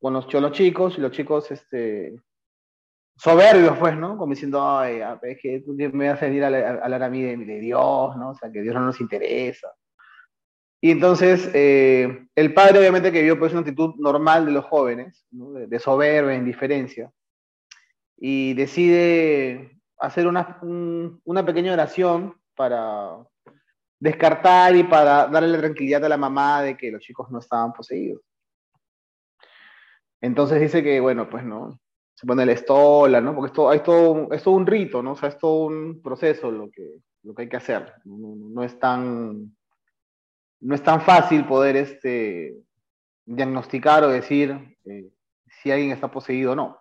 con 0.00 0.14
los, 0.14 0.32
los 0.32 0.52
chicos 0.52 0.96
y 0.96 1.02
los 1.02 1.12
chicos, 1.12 1.50
este, 1.50 2.16
soberbios, 3.16 3.78
pues, 3.78 3.96
¿no? 3.96 4.16
Como 4.16 4.32
diciendo, 4.32 4.66
ay, 4.66 5.00
es 5.22 5.38
que 5.40 5.60
tú 5.60 5.74
me 5.74 6.08
vas 6.08 6.22
a 6.22 6.26
venir 6.26 6.44
a 6.44 6.48
hablar 6.84 7.02
a 7.02 7.10
mí 7.10 7.22
de, 7.22 7.60
Dios, 7.60 8.16
¿no? 8.16 8.30
O 8.30 8.34
sea, 8.34 8.50
que 8.50 8.62
Dios 8.62 8.74
no 8.74 8.80
nos 8.80 9.00
interesa. 9.00 9.72
Y 10.80 10.90
entonces, 10.90 11.50
eh, 11.54 12.26
el 12.34 12.52
padre 12.52 12.78
obviamente 12.78 13.10
que 13.10 13.22
vio 13.22 13.38
pues 13.38 13.52
una 13.52 13.60
actitud 13.60 13.94
normal 13.96 14.44
de 14.44 14.52
los 14.52 14.66
jóvenes, 14.66 15.24
¿no? 15.30 15.52
de, 15.52 15.78
soberbia, 15.78 16.34
indiferencia, 16.34 17.10
y 18.16 18.52
decide 18.54 19.80
hacer 19.98 20.26
una, 20.26 20.58
una 20.62 21.46
pequeña 21.46 21.72
oración 21.72 22.34
para 22.54 23.16
descartar 23.98 24.76
y 24.76 24.84
para 24.84 25.28
darle 25.28 25.48
la 25.48 25.58
tranquilidad 25.58 26.04
a 26.04 26.08
la 26.10 26.18
mamá 26.18 26.60
de 26.62 26.76
que 26.76 26.90
los 26.90 27.00
chicos 27.00 27.30
no 27.30 27.38
estaban 27.38 27.72
poseídos. 27.72 28.20
Entonces 30.20 30.60
dice 30.60 30.82
que, 30.82 31.00
bueno, 31.00 31.28
pues 31.30 31.44
no, 31.44 31.78
pone 32.24 32.46
la 32.46 32.52
estola, 32.52 33.20
¿no? 33.20 33.34
Porque 33.34 33.48
esto, 33.48 33.70
hay 33.70 33.80
todo, 33.80 34.32
es 34.32 34.42
todo 34.42 34.54
un 34.54 34.66
rito, 34.66 35.02
¿no? 35.02 35.12
O 35.12 35.16
sea, 35.16 35.28
es 35.28 35.38
todo 35.38 35.66
un 35.66 36.00
proceso 36.02 36.50
lo 36.50 36.70
que, 36.70 37.00
lo 37.22 37.34
que 37.34 37.42
hay 37.42 37.48
que 37.48 37.56
hacer. 37.56 37.94
No, 38.04 38.62
es 38.62 38.78
tan, 38.78 39.54
no 40.60 40.74
es 40.74 40.82
tan 40.82 41.00
fácil 41.00 41.46
poder 41.46 41.76
este, 41.76 42.56
diagnosticar 43.26 44.04
o 44.04 44.08
decir 44.08 44.76
eh, 44.84 45.10
si 45.62 45.70
alguien 45.70 45.92
está 45.92 46.10
poseído 46.10 46.52
o 46.52 46.56
no. 46.56 46.78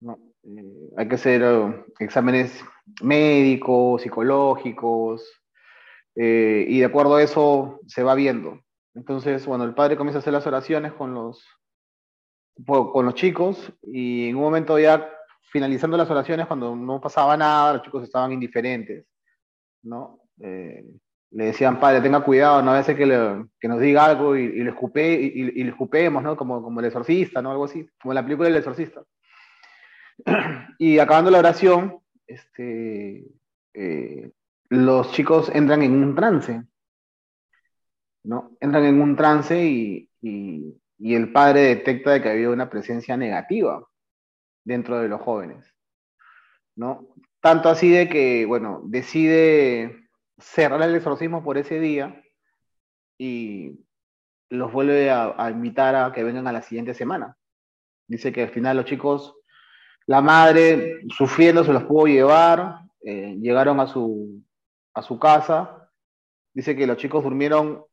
¿no? 0.00 0.18
Eh, 0.44 0.90
hay 0.96 1.08
que 1.08 1.14
hacer 1.14 1.42
uh, 1.42 1.84
exámenes 1.98 2.64
médicos, 3.02 4.02
psicológicos, 4.02 5.42
eh, 6.14 6.64
y 6.68 6.80
de 6.80 6.84
acuerdo 6.84 7.16
a 7.16 7.22
eso 7.22 7.80
se 7.86 8.02
va 8.02 8.14
viendo. 8.14 8.60
Entonces, 8.94 9.46
bueno, 9.46 9.64
el 9.64 9.74
padre 9.74 9.96
comienza 9.96 10.18
a 10.18 10.20
hacer 10.20 10.32
las 10.32 10.46
oraciones 10.46 10.92
con 10.92 11.14
los, 11.14 11.42
con 12.66 13.04
los 13.06 13.14
chicos 13.14 13.72
y 13.82 14.28
en 14.28 14.36
un 14.36 14.42
momento 14.42 14.78
ya 14.78 15.08
finalizando 15.52 15.96
las 15.96 16.10
oraciones, 16.10 16.46
cuando 16.46 16.74
no 16.74 17.00
pasaba 17.00 17.36
nada, 17.36 17.74
los 17.74 17.82
chicos 17.82 18.02
estaban 18.02 18.32
indiferentes, 18.32 19.04
¿no? 19.82 20.20
Eh, 20.40 20.84
le 21.32 21.44
decían, 21.46 21.80
padre, 21.80 22.00
tenga 22.00 22.20
cuidado, 22.20 22.62
no 22.62 22.72
a 22.72 22.78
veces 22.78 22.96
que, 22.96 23.06
le, 23.06 23.44
que 23.60 23.68
nos 23.68 23.80
diga 23.80 24.04
algo 24.04 24.36
y, 24.36 24.44
y 24.44 24.64
le, 24.64 24.70
escupe, 24.70 25.12
y, 25.12 25.60
y, 25.60 25.64
le 25.64 25.70
escupemos, 25.70 26.22
¿no? 26.22 26.36
Como, 26.36 26.62
como 26.62 26.80
el 26.80 26.86
exorcista, 26.86 27.40
¿no? 27.42 27.50
Algo 27.50 27.64
así, 27.64 27.86
como 28.00 28.14
la 28.14 28.22
película 28.22 28.48
del 28.48 28.58
exorcista. 28.58 29.02
Y 30.78 30.98
acabando 30.98 31.30
la 31.30 31.38
oración, 31.38 31.98
este, 32.26 33.24
eh, 33.74 34.32
los 34.68 35.12
chicos 35.12 35.50
entran 35.54 35.82
en 35.82 35.92
un 35.92 36.14
trance, 36.14 36.64
¿no? 38.24 38.56
Entran 38.60 38.84
en 38.84 39.00
un 39.00 39.16
trance 39.16 39.64
y, 39.64 40.08
y, 40.20 40.74
y 41.04 41.16
el 41.16 41.32
padre 41.32 41.62
detecta 41.62 42.12
de 42.12 42.22
que 42.22 42.28
había 42.28 42.48
una 42.50 42.70
presencia 42.70 43.16
negativa 43.16 43.84
dentro 44.64 45.00
de 45.00 45.08
los 45.08 45.20
jóvenes, 45.20 45.74
¿no? 46.76 47.08
Tanto 47.40 47.68
así 47.68 47.90
de 47.90 48.08
que, 48.08 48.46
bueno, 48.46 48.82
decide 48.84 50.08
cerrar 50.38 50.80
el 50.80 50.94
exorcismo 50.94 51.42
por 51.42 51.58
ese 51.58 51.80
día 51.80 52.22
y 53.18 53.80
los 54.48 54.72
vuelve 54.72 55.10
a, 55.10 55.50
invitar 55.50 55.96
a 55.96 56.12
que 56.12 56.22
vengan 56.22 56.46
a 56.46 56.52
la 56.52 56.62
siguiente 56.62 56.94
semana. 56.94 57.36
Dice 58.06 58.32
que 58.32 58.42
al 58.42 58.50
final 58.50 58.76
los 58.76 58.86
chicos, 58.86 59.34
la 60.06 60.20
madre 60.20 61.00
sufriendo 61.08 61.64
se 61.64 61.72
los 61.72 61.82
pudo 61.82 62.06
llevar, 62.06 62.76
eh, 63.04 63.36
llegaron 63.40 63.80
a 63.80 63.88
su, 63.88 64.40
a 64.94 65.02
su 65.02 65.18
casa. 65.18 65.90
Dice 66.54 66.76
que 66.76 66.86
los 66.86 66.96
chicos 66.96 67.24
durmieron 67.24 67.84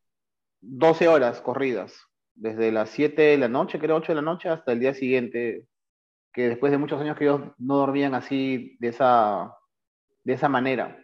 12 0.61 1.07
horas 1.07 1.41
corridas, 1.41 2.08
desde 2.39 2.71
las 2.71 2.89
7 2.89 3.21
de 3.21 3.37
la 3.37 3.49
noche, 3.49 3.79
creo 3.79 3.97
8 3.97 4.13
de 4.13 4.15
la 4.15 4.21
noche, 4.21 4.49
hasta 4.49 4.71
el 4.71 4.79
día 4.79 4.93
siguiente, 4.93 5.65
que 6.33 6.47
después 6.47 6.71
de 6.71 6.77
muchos 6.77 7.01
años 7.01 7.17
que 7.17 7.25
ellos 7.25 7.41
no 7.57 7.77
dormían 7.77 8.15
así, 8.15 8.77
de 8.79 8.87
esa, 8.87 9.53
de 10.23 10.33
esa 10.33 10.47
manera. 10.47 10.97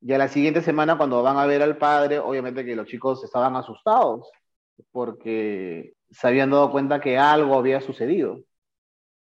Y 0.00 0.12
a 0.12 0.18
la 0.18 0.28
siguiente 0.28 0.62
semana, 0.62 0.96
cuando 0.96 1.22
van 1.22 1.36
a 1.36 1.46
ver 1.46 1.60
al 1.62 1.76
padre, 1.76 2.18
obviamente 2.18 2.64
que 2.64 2.76
los 2.76 2.86
chicos 2.86 3.22
estaban 3.24 3.56
asustados, 3.56 4.30
porque 4.90 5.94
se 6.10 6.26
habían 6.26 6.50
dado 6.50 6.70
cuenta 6.70 7.00
que 7.00 7.18
algo 7.18 7.58
había 7.58 7.80
sucedido, 7.80 8.42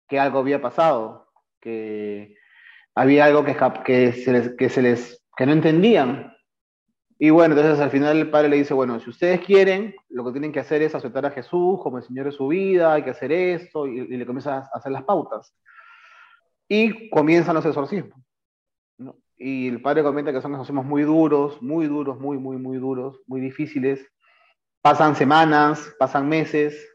que 0.07 0.19
algo 0.19 0.39
había 0.39 0.61
pasado, 0.61 1.29
que 1.59 2.35
había 2.93 3.25
algo 3.25 3.43
que, 3.43 3.55
que, 3.83 4.11
se, 4.13 4.31
les, 4.31 4.55
que 4.55 4.69
se 4.69 4.81
les, 4.83 5.23
que 5.35 5.45
no 5.47 5.53
entendían, 5.53 6.36
y 7.19 7.29
bueno, 7.29 7.55
entonces 7.55 7.79
al 7.79 7.89
final 7.89 8.17
el 8.17 8.29
padre 8.29 8.49
le 8.49 8.57
dice, 8.57 8.73
bueno, 8.73 8.99
si 8.99 9.09
ustedes 9.09 9.41
quieren, 9.41 9.95
lo 10.09 10.23
que 10.25 10.31
tienen 10.31 10.51
que 10.51 10.59
hacer 10.59 10.81
es 10.81 10.93
aceptar 10.93 11.25
a 11.25 11.31
Jesús 11.31 11.79
como 11.81 11.97
el 11.97 12.03
Señor 12.03 12.25
de 12.25 12.31
su 12.31 12.47
vida, 12.47 12.93
hay 12.93 13.03
que 13.03 13.09
hacer 13.09 13.31
esto, 13.31 13.87
y, 13.87 13.99
y 13.99 14.17
le 14.17 14.25
comienza 14.25 14.57
a 14.57 14.69
hacer 14.73 14.91
las 14.91 15.03
pautas. 15.03 15.55
Y 16.67 17.09
comienzan 17.09 17.55
los 17.55 17.65
exorcismos. 17.65 18.19
¿no? 18.97 19.15
Y 19.37 19.67
el 19.67 19.81
padre 19.81 20.03
comenta 20.03 20.31
que 20.31 20.41
son 20.41 20.51
exorcismos 20.51 20.85
muy 20.85 21.03
duros, 21.03 21.61
muy 21.61 21.87
duros, 21.87 22.19
muy, 22.19 22.37
muy, 22.37 22.57
muy 22.57 22.77
duros, 22.77 23.19
muy 23.25 23.41
difíciles. 23.41 24.05
Pasan 24.81 25.15
semanas, 25.15 25.95
pasan 25.97 26.29
meses, 26.29 26.87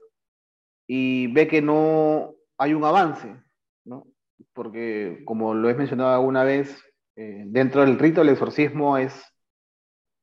y 0.87 1.33
ve 1.33 1.49
que 1.49 1.62
no 1.62 2.35
hay 2.59 2.75
un 2.75 2.85
avance, 2.85 3.35
¿no? 3.85 4.07
Porque, 4.52 5.23
como 5.25 5.55
lo 5.55 5.71
he 5.71 5.75
mencionado 5.75 6.12
alguna 6.14 6.45
vez, 6.45 6.85
eh, 7.17 7.45
dentro 7.47 7.81
del 7.81 7.99
rito 7.99 8.21
del 8.21 8.31
exorcismo 8.31 8.99
es 8.99 9.32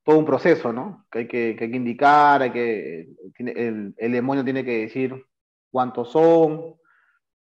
todo 0.09 0.17
un 0.17 0.25
proceso, 0.25 0.73
¿no? 0.73 1.05
Que 1.11 1.19
hay 1.19 1.27
que, 1.27 1.55
que, 1.55 1.65
indicar, 1.65 2.41
hay 2.41 2.49
que, 2.49 3.09
el, 3.37 3.93
el, 3.95 4.11
demonio 4.11 4.43
tiene 4.43 4.65
que 4.65 4.79
decir 4.79 5.23
cuántos 5.69 6.11
son, 6.11 6.73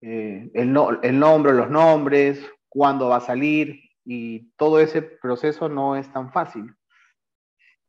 eh, 0.02 0.50
el, 0.52 0.74
no, 0.74 1.00
el 1.04 1.20
nombre, 1.20 1.54
los 1.54 1.70
nombres, 1.70 2.44
cuándo 2.68 3.10
va 3.10 3.18
a 3.18 3.22
salir, 3.22 3.82
y 4.04 4.50
todo 4.58 4.80
ese 4.80 5.04
proceso 5.04 5.70
no 5.70 5.96
es 5.96 6.12
tan 6.12 6.32
fácil. 6.32 6.74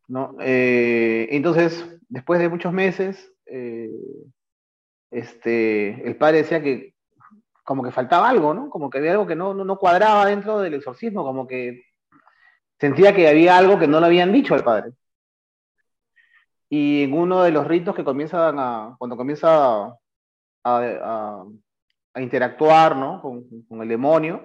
¿no? 0.09 0.37
Eh, 0.41 1.29
entonces, 1.31 1.99
después 2.11 2.39
de 2.39 2.51
muchos 2.51 2.75
meses, 2.75 3.33
eh, 3.47 3.89
este, 5.11 6.07
el 6.07 6.17
padre 6.17 6.43
decía 6.43 6.63
que 6.63 6.95
como 7.65 7.83
que 7.83 7.93
faltaba 7.93 8.29
algo, 8.29 8.53
¿no? 8.53 8.69
Como 8.69 8.91
que 8.91 8.99
había 8.99 9.13
algo 9.13 9.27
que 9.27 9.37
no, 9.37 9.55
no, 9.55 9.65
no 9.65 9.79
cuadraba 9.79 10.27
dentro 10.27 10.61
del 10.61 10.75
exorcismo, 10.75 11.25
como 11.25 11.47
que 11.47 11.83
sentía 12.79 13.15
que 13.15 13.29
había 13.29 13.57
algo 13.57 13.79
que 13.79 13.87
no 13.87 14.01
le 14.01 14.07
habían 14.07 14.33
dicho 14.33 14.55
al 14.55 14.65
padre. 14.65 14.93
Y 16.69 17.05
en 17.05 17.13
uno 17.13 17.43
de 17.43 17.53
los 17.53 17.67
ritos 17.67 17.95
que 17.95 18.05
comienzan 18.05 18.57
a, 18.59 18.97
cuando 18.99 19.17
comienza 19.17 19.97
a, 20.65 21.45
interactuar 22.17 22.97
¿no? 22.97 23.21
con, 23.21 23.45
con, 23.69 23.83
el 23.83 23.89
demonio, 23.89 24.45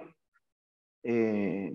eh, 1.02 1.72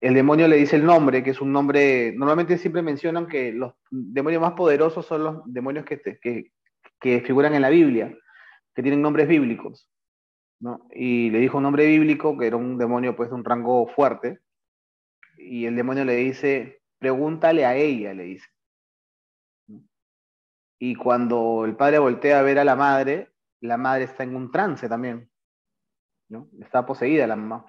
el 0.00 0.14
demonio 0.14 0.46
le 0.46 0.56
dice 0.56 0.76
el 0.76 0.84
nombre, 0.84 1.24
que 1.24 1.30
es 1.30 1.40
un 1.40 1.50
nombre, 1.50 2.12
normalmente 2.14 2.58
siempre 2.58 2.82
mencionan 2.82 3.26
que 3.26 3.52
los 3.52 3.72
demonios 3.90 4.42
más 4.42 4.52
poderosos 4.52 5.06
son 5.06 5.24
los 5.24 5.42
demonios 5.46 5.86
que, 5.86 5.98
que, 6.20 6.52
que 7.00 7.20
figuran 7.22 7.54
en 7.54 7.62
la 7.62 7.70
Biblia, 7.70 8.14
que 8.74 8.82
tienen 8.82 9.00
nombres 9.00 9.26
bíblicos. 9.26 9.90
¿no? 10.60 10.86
Y 10.92 11.30
le 11.30 11.38
dijo 11.38 11.56
un 11.56 11.62
nombre 11.64 11.86
bíblico, 11.86 12.36
que 12.36 12.46
era 12.46 12.56
un 12.56 12.76
demonio 12.76 13.16
pues 13.16 13.30
de 13.30 13.34
un 13.34 13.44
rango 13.44 13.88
fuerte, 13.88 14.40
y 15.44 15.66
el 15.66 15.76
demonio 15.76 16.04
le 16.04 16.16
dice, 16.16 16.82
pregúntale 16.98 17.66
a 17.66 17.76
ella, 17.76 18.14
le 18.14 18.24
dice. 18.24 18.48
Y 20.78 20.94
cuando 20.96 21.64
el 21.64 21.76
padre 21.76 21.98
voltea 21.98 22.38
a 22.38 22.42
ver 22.42 22.58
a 22.58 22.64
la 22.64 22.76
madre, 22.76 23.32
la 23.60 23.76
madre 23.76 24.04
está 24.04 24.24
en 24.24 24.36
un 24.36 24.50
trance 24.50 24.88
también, 24.88 25.30
¿no? 26.28 26.48
Está 26.60 26.84
poseída 26.84 27.26
la 27.26 27.36
mamá. 27.36 27.66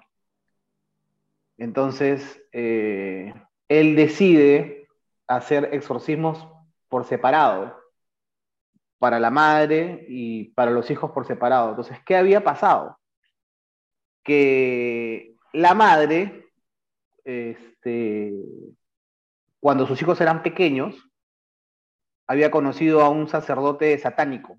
Entonces, 1.58 2.42
eh, 2.52 3.32
él 3.68 3.96
decide 3.96 4.88
hacer 5.26 5.70
exorcismos 5.72 6.46
por 6.88 7.04
separado, 7.04 7.76
para 8.98 9.20
la 9.20 9.30
madre 9.30 10.04
y 10.08 10.50
para 10.50 10.70
los 10.70 10.90
hijos 10.90 11.10
por 11.12 11.26
separado. 11.26 11.70
Entonces, 11.70 11.98
¿qué 12.04 12.16
había 12.16 12.42
pasado? 12.42 12.98
Que 14.22 15.36
la 15.52 15.74
madre, 15.74 16.45
este, 17.26 18.32
cuando 19.60 19.86
sus 19.86 20.00
hijos 20.00 20.20
eran 20.20 20.42
pequeños, 20.42 20.94
había 22.28 22.50
conocido 22.50 23.02
a 23.02 23.08
un 23.08 23.28
sacerdote 23.28 23.98
satánico. 23.98 24.58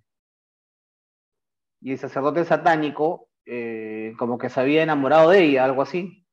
Y 1.81 1.93
el 1.93 1.97
sacerdote 1.97 2.43
satánico, 2.43 3.29
eh, 3.45 4.13
como 4.19 4.37
que 4.37 4.49
se 4.49 4.59
había 4.59 4.83
enamorado 4.83 5.29
de 5.29 5.43
ella, 5.43 5.63
algo 5.63 5.81
así. 5.81 6.25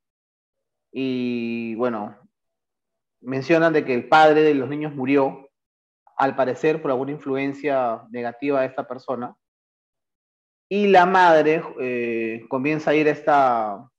Y 0.92 1.74
bueno, 1.76 2.18
mencionan 3.20 3.72
de 3.72 3.84
que 3.84 3.94
el 3.94 4.08
padre 4.08 4.42
de 4.42 4.54
los 4.54 4.68
niños 4.68 4.94
murió, 4.94 5.50
al 6.16 6.36
parecer 6.36 6.80
por 6.80 6.90
alguna 6.90 7.12
influencia 7.12 8.02
negativa 8.10 8.60
de 8.60 8.66
esta 8.66 8.86
persona. 8.86 9.36
Y 10.68 10.88
la 10.88 11.06
madre 11.06 11.62
eh, 11.80 12.44
comienza 12.48 12.90
a 12.90 12.94
ir 12.94 13.08
a, 13.08 13.10
esta, 13.10 13.90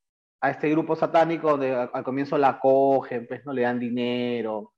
a 0.46 0.52
este 0.52 0.70
grupo 0.70 0.96
satánico 0.96 1.52
donde 1.52 1.74
al 1.74 2.04
comienzo 2.04 2.38
la 2.38 2.60
cogen, 2.60 3.26
pues 3.28 3.46
no 3.46 3.54
le 3.54 3.64
dan 3.64 3.80
dinero, 3.80 4.74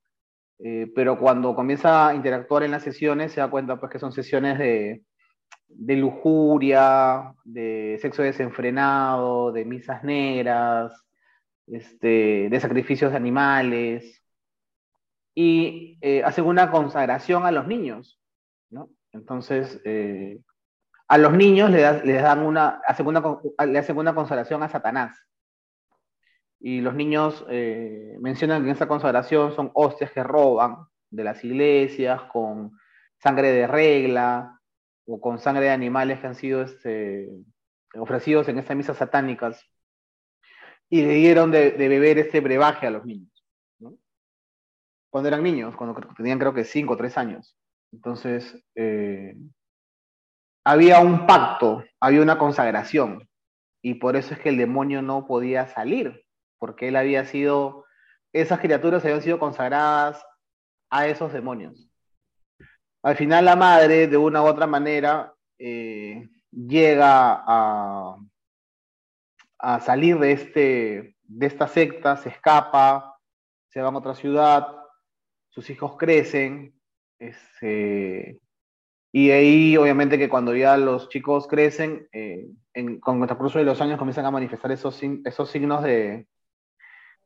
eh, 0.60 0.92
pero 0.96 1.20
cuando 1.20 1.54
comienza 1.56 2.08
a 2.08 2.16
interactuar 2.16 2.64
en 2.64 2.72
las 2.72 2.84
sesiones 2.84 3.34
se 3.34 3.42
da 3.42 3.50
cuenta 3.50 3.78
pues 3.80 3.92
que 3.92 4.00
son 4.00 4.12
sesiones 4.14 4.58
de, 4.58 5.04
de 5.68 5.96
lujuria, 5.98 7.34
de 7.44 7.98
sexo 8.02 8.24
desenfrenado, 8.24 9.52
de 9.52 9.66
misas 9.66 10.04
negras, 10.04 11.06
este, 11.68 12.48
de 12.50 12.60
sacrificios 12.60 13.12
de 13.12 13.18
animales, 13.18 14.24
y 15.36 15.98
eh, 16.02 16.24
hacen 16.24 16.46
una 16.46 16.72
consagración 16.72 17.46
a 17.46 17.52
los 17.52 17.68
niños, 17.68 18.20
¿no? 18.70 18.90
Entonces, 19.12 19.82
eh, 19.84 20.40
a 21.10 21.18
los 21.18 21.34
niños 21.34 21.70
les 21.70 22.22
dan 22.22 22.40
una, 22.40 22.82
una, 23.06 23.22
le 23.66 23.80
hacen 23.80 23.98
una 23.98 24.16
consagración 24.16 24.64
a 24.64 24.70
Satanás. 24.70 25.28
Y 26.60 26.82
los 26.82 26.96
niños 26.96 27.46
eh, 27.50 28.18
mencionan 28.20 28.64
que 28.64 28.70
en 28.70 28.76
esa 28.76 28.88
consagración 28.88 29.54
son 29.56 29.72
hostias 29.74 30.12
que 30.12 30.24
roban 30.24 30.88
de 31.10 31.24
las 31.24 31.44
iglesias 31.44 32.24
con 32.32 32.72
sangre 33.20 33.52
de 33.52 33.68
regla 33.68 34.60
o 35.06 35.22
con 35.22 35.40
sangre 35.40 35.66
de 35.66 35.72
animales 35.72 36.20
que 36.20 36.28
han 36.28 36.36
sido 36.36 36.62
este, 36.62 37.30
ofrecidos 37.96 38.48
en 38.50 38.60
estas 38.60 38.76
misas 38.76 38.98
satánicas 38.98 39.64
y 40.90 41.02
le 41.02 41.14
dieron 41.16 41.52
de, 41.52 41.72
beber 41.72 42.18
este 42.18 42.40
brebaje 42.40 42.88
a 42.88 42.92
los 42.92 43.06
niños. 43.06 43.32
Cuando 45.10 45.30
eran 45.30 45.44
niños, 45.44 45.76
cuando 45.76 45.96
tenían 46.16 46.40
creo 46.40 46.54
que 46.54 46.64
5 46.64 46.94
o 46.94 46.98
3 46.98 47.18
años. 47.18 47.58
Entonces, 47.92 48.64
eh, 48.76 49.36
había 50.66 51.00
un 51.00 51.26
pacto, 51.26 51.84
había 52.00 52.22
una 52.22 52.38
consagración, 52.38 53.28
y 53.82 53.96
por 53.96 54.16
eso 54.16 54.34
es 54.34 54.40
que 54.40 54.50
el 54.50 54.58
demonio 54.58 55.02
no 55.02 55.26
podía 55.26 55.68
salir, 55.68 56.27
porque 56.60 56.88
él 56.88 56.96
había 56.96 57.26
sido, 57.26 57.86
esas 58.34 58.60
criaturas 58.60 59.04
habían 59.04 59.22
sido 59.22 59.40
consagradas 59.40 60.24
a 60.90 61.08
esos 61.08 61.34
demonios. 61.34 61.90
Al 63.04 63.16
final 63.16 63.46
la 63.46 63.56
madre, 63.56 64.08
de 64.08 64.18
una 64.18 64.42
u 64.42 64.46
otra 64.46 64.68
manera, 64.68 65.34
eh, 65.60 66.30
llega 66.52 67.44
a, 67.46 68.18
a 69.60 69.80
salir 69.82 70.18
de, 70.20 70.32
este, 70.32 71.16
de 71.24 71.46
esta 71.46 71.68
secta, 71.68 72.18
se 72.18 72.30
escapa, 72.30 73.20
se 73.70 73.82
va 73.82 73.90
a 73.90 73.98
otra 73.98 74.16
ciudad, 74.16 74.68
sus 75.50 75.70
hijos 75.70 75.98
crecen, 75.98 76.74
este, 77.20 78.40
y 79.12 79.32
ahí 79.32 79.78
obviamente 79.78 80.18
que 80.18 80.30
cuando 80.30 80.56
ya 80.56 80.78
los 80.78 81.10
chicos 81.10 81.48
crecen, 81.48 82.08
eh, 82.12 82.48
con 83.00 83.22
el 83.22 83.28
transcurso 83.28 83.58
de 83.58 83.66
los 83.66 83.82
años 83.82 83.98
comienzan 83.98 84.26
a 84.26 84.32
manifestar 84.32 84.72
esos, 84.72 85.02
esos 85.26 85.50
signos 85.50 85.84
de, 85.84 86.28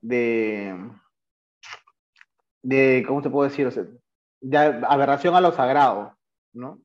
de, 0.02 0.76
de, 2.62 3.04
¿cómo 3.08 3.22
te 3.22 3.30
puedo 3.30 3.50
decir? 3.50 3.68
O 3.68 3.72
sea, 3.72 3.86
de 4.42 4.58
aberración 4.58 5.36
a 5.36 5.42
lo 5.42 5.52
sagrado, 5.52 6.18
¿no? 6.54 6.80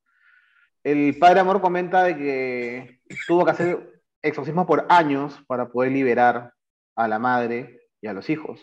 El 0.85 1.19
padre 1.19 1.41
Amor 1.41 1.61
comenta 1.61 2.05
de 2.05 2.17
que 2.17 3.01
tuvo 3.27 3.45
que 3.45 3.51
hacer 3.51 4.03
exorcismo 4.23 4.67
por 4.67 4.87
años 4.89 5.43
para 5.47 5.69
poder 5.69 5.93
liberar 5.93 6.53
a 6.95 7.09
la 7.09 7.19
madre 7.19 7.89
y 8.01 8.07
a 8.07 8.13
los 8.13 8.31
hijos. 8.31 8.61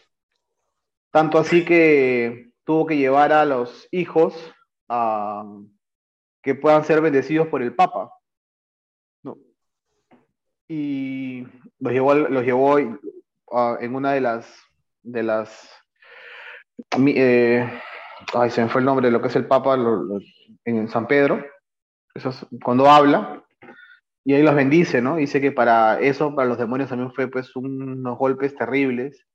Tanto 1.11 1.37
así 1.37 1.65
que 1.65 2.53
tuvo 2.63 2.85
que 2.85 2.97
llevar 2.97 3.33
a 3.33 3.45
los 3.45 3.87
hijos 3.91 4.33
a 4.87 5.43
que 6.41 6.55
puedan 6.55 6.83
ser 6.83 7.01
bendecidos 7.01 7.47
por 7.47 7.61
el 7.61 7.75
Papa. 7.75 8.11
¿no? 9.23 9.37
Y 10.67 11.45
los 11.79 11.93
llevó, 11.93 12.13
los 12.15 12.43
llevó 12.43 12.77
uh, 13.53 13.77
en 13.79 13.95
una 13.95 14.13
de 14.13 14.21
las 14.21 14.63
de 15.03 15.23
las 15.23 15.69
eh, 17.05 17.81
ay, 18.33 18.49
se 18.49 18.61
me 18.61 18.69
fue 18.69 18.81
el 18.81 18.85
nombre 18.85 19.07
de 19.07 19.11
lo 19.11 19.21
que 19.21 19.27
es 19.27 19.35
el 19.35 19.47
Papa 19.47 19.77
en 20.65 20.87
San 20.87 21.07
Pedro. 21.07 21.43
Cuando 22.63 22.89
habla, 22.89 23.43
y 24.25 24.33
ahí 24.33 24.43
los 24.43 24.55
bendice, 24.55 25.01
¿no? 25.01 25.17
Dice 25.17 25.41
que 25.41 25.51
para 25.51 25.99
eso, 25.99 26.35
para 26.35 26.47
los 26.47 26.57
demonios 26.57 26.89
también 26.89 27.11
fue 27.11 27.27
pues 27.27 27.55
unos 27.55 28.17
golpes 28.17 28.55
terribles. 28.55 29.25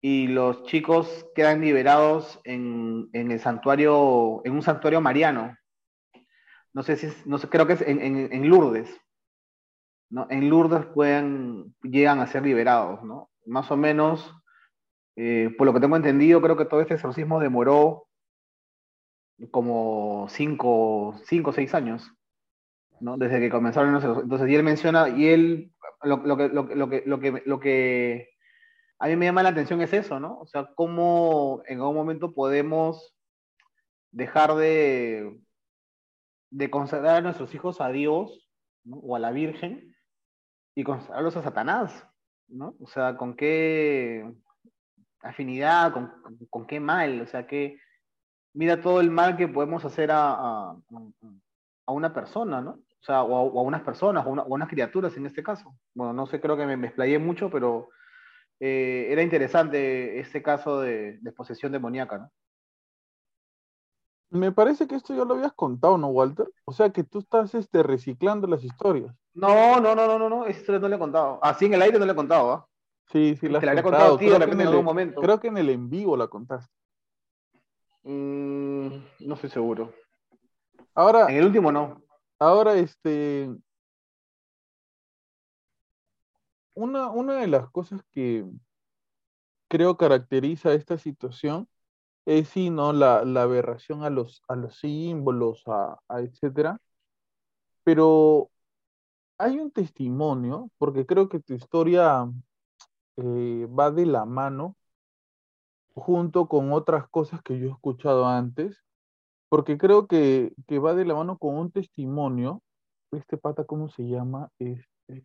Y 0.00 0.28
los 0.28 0.64
chicos 0.64 1.26
quedan 1.34 1.60
liberados 1.60 2.40
en, 2.44 3.08
en 3.12 3.32
el 3.32 3.40
santuario, 3.40 4.42
en 4.44 4.52
un 4.52 4.62
santuario 4.62 5.00
mariano. 5.00 5.56
No 6.72 6.82
sé 6.82 6.96
si 6.96 7.06
es, 7.06 7.26
no 7.26 7.38
sé, 7.38 7.48
creo 7.48 7.66
que 7.66 7.72
es 7.74 7.82
en, 7.82 8.00
en, 8.00 8.32
en 8.32 8.48
Lourdes. 8.48 8.94
¿no? 10.10 10.26
En 10.30 10.48
Lourdes 10.48 10.86
pueden, 10.86 11.74
llegan 11.82 12.20
a 12.20 12.26
ser 12.26 12.44
liberados, 12.44 13.02
¿no? 13.02 13.30
Más 13.46 13.70
o 13.70 13.76
menos, 13.76 14.34
eh, 15.16 15.54
por 15.56 15.66
lo 15.66 15.72
que 15.72 15.80
tengo 15.80 15.96
entendido, 15.96 16.42
creo 16.42 16.56
que 16.56 16.64
todo 16.66 16.80
este 16.80 16.94
exorcismo 16.94 17.40
demoró 17.40 18.08
como 19.50 20.26
cinco, 20.28 21.18
cinco 21.24 21.50
o 21.50 21.52
seis 21.52 21.74
años. 21.74 22.12
¿no? 23.00 23.16
Desde 23.16 23.40
que 23.40 23.50
comenzaron 23.50 23.92
los 23.92 24.04
Entonces, 24.04 24.48
y 24.48 24.54
él 24.54 24.62
menciona, 24.62 25.08
y 25.08 25.26
él, 25.26 25.72
lo, 26.02 26.18
lo, 26.18 26.36
que, 26.36 26.48
lo, 26.48 26.62
lo, 26.62 26.88
que, 26.88 27.02
lo, 27.06 27.20
que, 27.20 27.42
lo 27.44 27.60
que 27.60 28.30
a 28.98 29.08
mí 29.08 29.16
me 29.16 29.26
llama 29.26 29.42
la 29.42 29.50
atención 29.50 29.80
es 29.82 29.92
eso, 29.92 30.18
¿no? 30.20 30.38
O 30.40 30.46
sea, 30.46 30.70
cómo 30.74 31.62
en 31.66 31.80
algún 31.80 31.96
momento 31.96 32.34
podemos 32.34 33.14
dejar 34.10 34.54
de, 34.54 35.38
de 36.50 36.70
consagrar 36.70 37.16
a 37.16 37.20
nuestros 37.20 37.54
hijos 37.54 37.80
a 37.80 37.90
Dios 37.90 38.48
o 38.90 39.16
a 39.16 39.18
la 39.18 39.32
Virgen 39.32 39.94
y 40.74 40.84
consagrarlos 40.84 41.36
a 41.36 41.42
Satanás, 41.42 42.06
¿no? 42.48 42.74
O 42.80 42.86
sea, 42.86 43.16
con 43.16 43.34
qué, 43.36 44.24
afinidad, 45.22 45.92
con, 45.92 46.12
con, 46.50 46.66
qué 46.66 46.80
mal, 46.80 47.20
o 47.20 47.26
sea, 47.26 47.46
que 47.46 47.78
mira 48.54 48.80
todo 48.80 49.00
el 49.00 49.10
mal 49.10 49.36
que 49.36 49.48
podemos 49.48 49.84
hacer 49.84 50.10
a, 50.10 50.32
a, 50.32 50.76
a 51.86 51.92
una 51.92 52.12
persona, 52.12 52.60
¿no? 52.60 52.70
O 52.70 53.04
sea, 53.06 53.22
o 53.22 53.58
a, 53.58 53.62
unas 53.62 53.82
personas, 53.82 54.26
o, 54.26 54.40
a 54.40 54.44
unas 54.46 54.68
criaturas 54.68 55.16
en 55.16 55.26
este 55.26 55.42
caso. 55.42 55.76
Bueno, 55.94 56.12
no 56.12 56.26
sé, 56.26 56.40
creo 56.40 56.56
que 56.56 56.66
me, 56.66 56.76
me 56.76 56.88
explayé 56.88 57.18
mucho, 57.18 57.50
pero 57.50 57.90
eh, 58.58 59.06
era 59.10 59.22
interesante 59.22 60.18
ese 60.18 60.42
caso 60.42 60.80
de, 60.80 61.18
de 61.20 61.32
posesión 61.32 61.72
demoníaca, 61.72 62.18
¿no? 62.18 62.32
Me 64.30 64.50
parece 64.50 64.86
que 64.86 64.96
esto 64.96 65.14
ya 65.14 65.24
lo 65.24 65.34
habías 65.34 65.52
contado, 65.52 65.96
¿no, 65.98 66.08
Walter? 66.08 66.50
O 66.64 66.72
sea 66.72 66.90
que 66.90 67.04
tú 67.04 67.20
estás 67.20 67.54
este, 67.54 67.82
reciclando 67.82 68.46
las 68.46 68.64
historias. 68.64 69.14
No, 69.34 69.80
no, 69.80 69.94
no, 69.94 70.06
no, 70.06 70.18
no, 70.18 70.28
no, 70.28 70.46
esa 70.46 70.60
historia 70.60 70.80
no 70.80 70.88
le 70.88 70.96
he 70.96 70.98
contado. 70.98 71.38
Así 71.42 71.66
en 71.66 71.74
el 71.74 71.82
aire 71.82 71.98
no 71.98 72.06
le 72.06 72.12
he 72.12 72.16
contado, 72.16 72.52
¿ah? 72.52 72.68
Sí, 73.12 73.36
sí, 73.36 73.48
la, 73.48 73.58
había 73.58 73.82
contado 73.82 74.16
a 74.16 74.18
ti 74.18 74.26
de 74.28 74.38
repente 74.38 74.62
en 74.62 74.68
algún 74.68 74.80
el, 74.80 74.84
momento. 74.84 75.20
Creo 75.20 75.38
que 75.38 75.46
en 75.46 75.58
el 75.58 75.70
en 75.70 75.88
vivo 75.88 76.16
la 76.16 76.26
contaste. 76.26 76.74
Mm, 78.02 78.88
no 79.20 79.34
estoy 79.34 79.50
seguro. 79.50 79.92
Ahora, 80.94 81.26
En 81.28 81.36
el 81.36 81.44
último 81.44 81.70
no. 81.70 82.02
ahora, 82.38 82.74
este. 82.74 83.48
Una, 86.74 87.10
una 87.10 87.34
de 87.34 87.46
las 87.46 87.70
cosas 87.70 88.02
que 88.10 88.44
creo 89.68 89.96
caracteriza 89.96 90.72
esta 90.72 90.98
situación 90.98 91.68
es 92.26 92.48
sí, 92.48 92.70
¿no? 92.70 92.92
La, 92.92 93.24
la 93.24 93.42
aberración 93.42 94.02
a 94.02 94.10
los, 94.10 94.42
a 94.48 94.56
los 94.56 94.76
símbolos, 94.76 95.62
a, 95.66 95.98
a 96.08 96.20
etcétera. 96.20 96.78
Pero 97.84 98.50
hay 99.38 99.58
un 99.60 99.70
testimonio, 99.70 100.70
porque 100.78 101.06
creo 101.06 101.28
que 101.28 101.40
tu 101.40 101.54
historia 101.54 102.28
eh, 103.16 103.66
va 103.66 103.90
de 103.90 104.06
la 104.06 104.24
mano 104.24 104.76
junto 105.94 106.48
con 106.48 106.72
otras 106.72 107.08
cosas 107.08 107.40
que 107.42 107.58
yo 107.58 107.68
he 107.68 107.70
escuchado 107.70 108.26
antes, 108.26 108.82
porque 109.48 109.78
creo 109.78 110.06
que, 110.06 110.52
que 110.66 110.78
va 110.78 110.94
de 110.94 111.04
la 111.04 111.14
mano 111.14 111.38
con 111.38 111.56
un 111.56 111.70
testimonio. 111.70 112.62
Este 113.12 113.38
pata, 113.38 113.64
¿cómo 113.64 113.88
se 113.88 114.02
llama? 114.08 114.50
Este, 114.58 115.24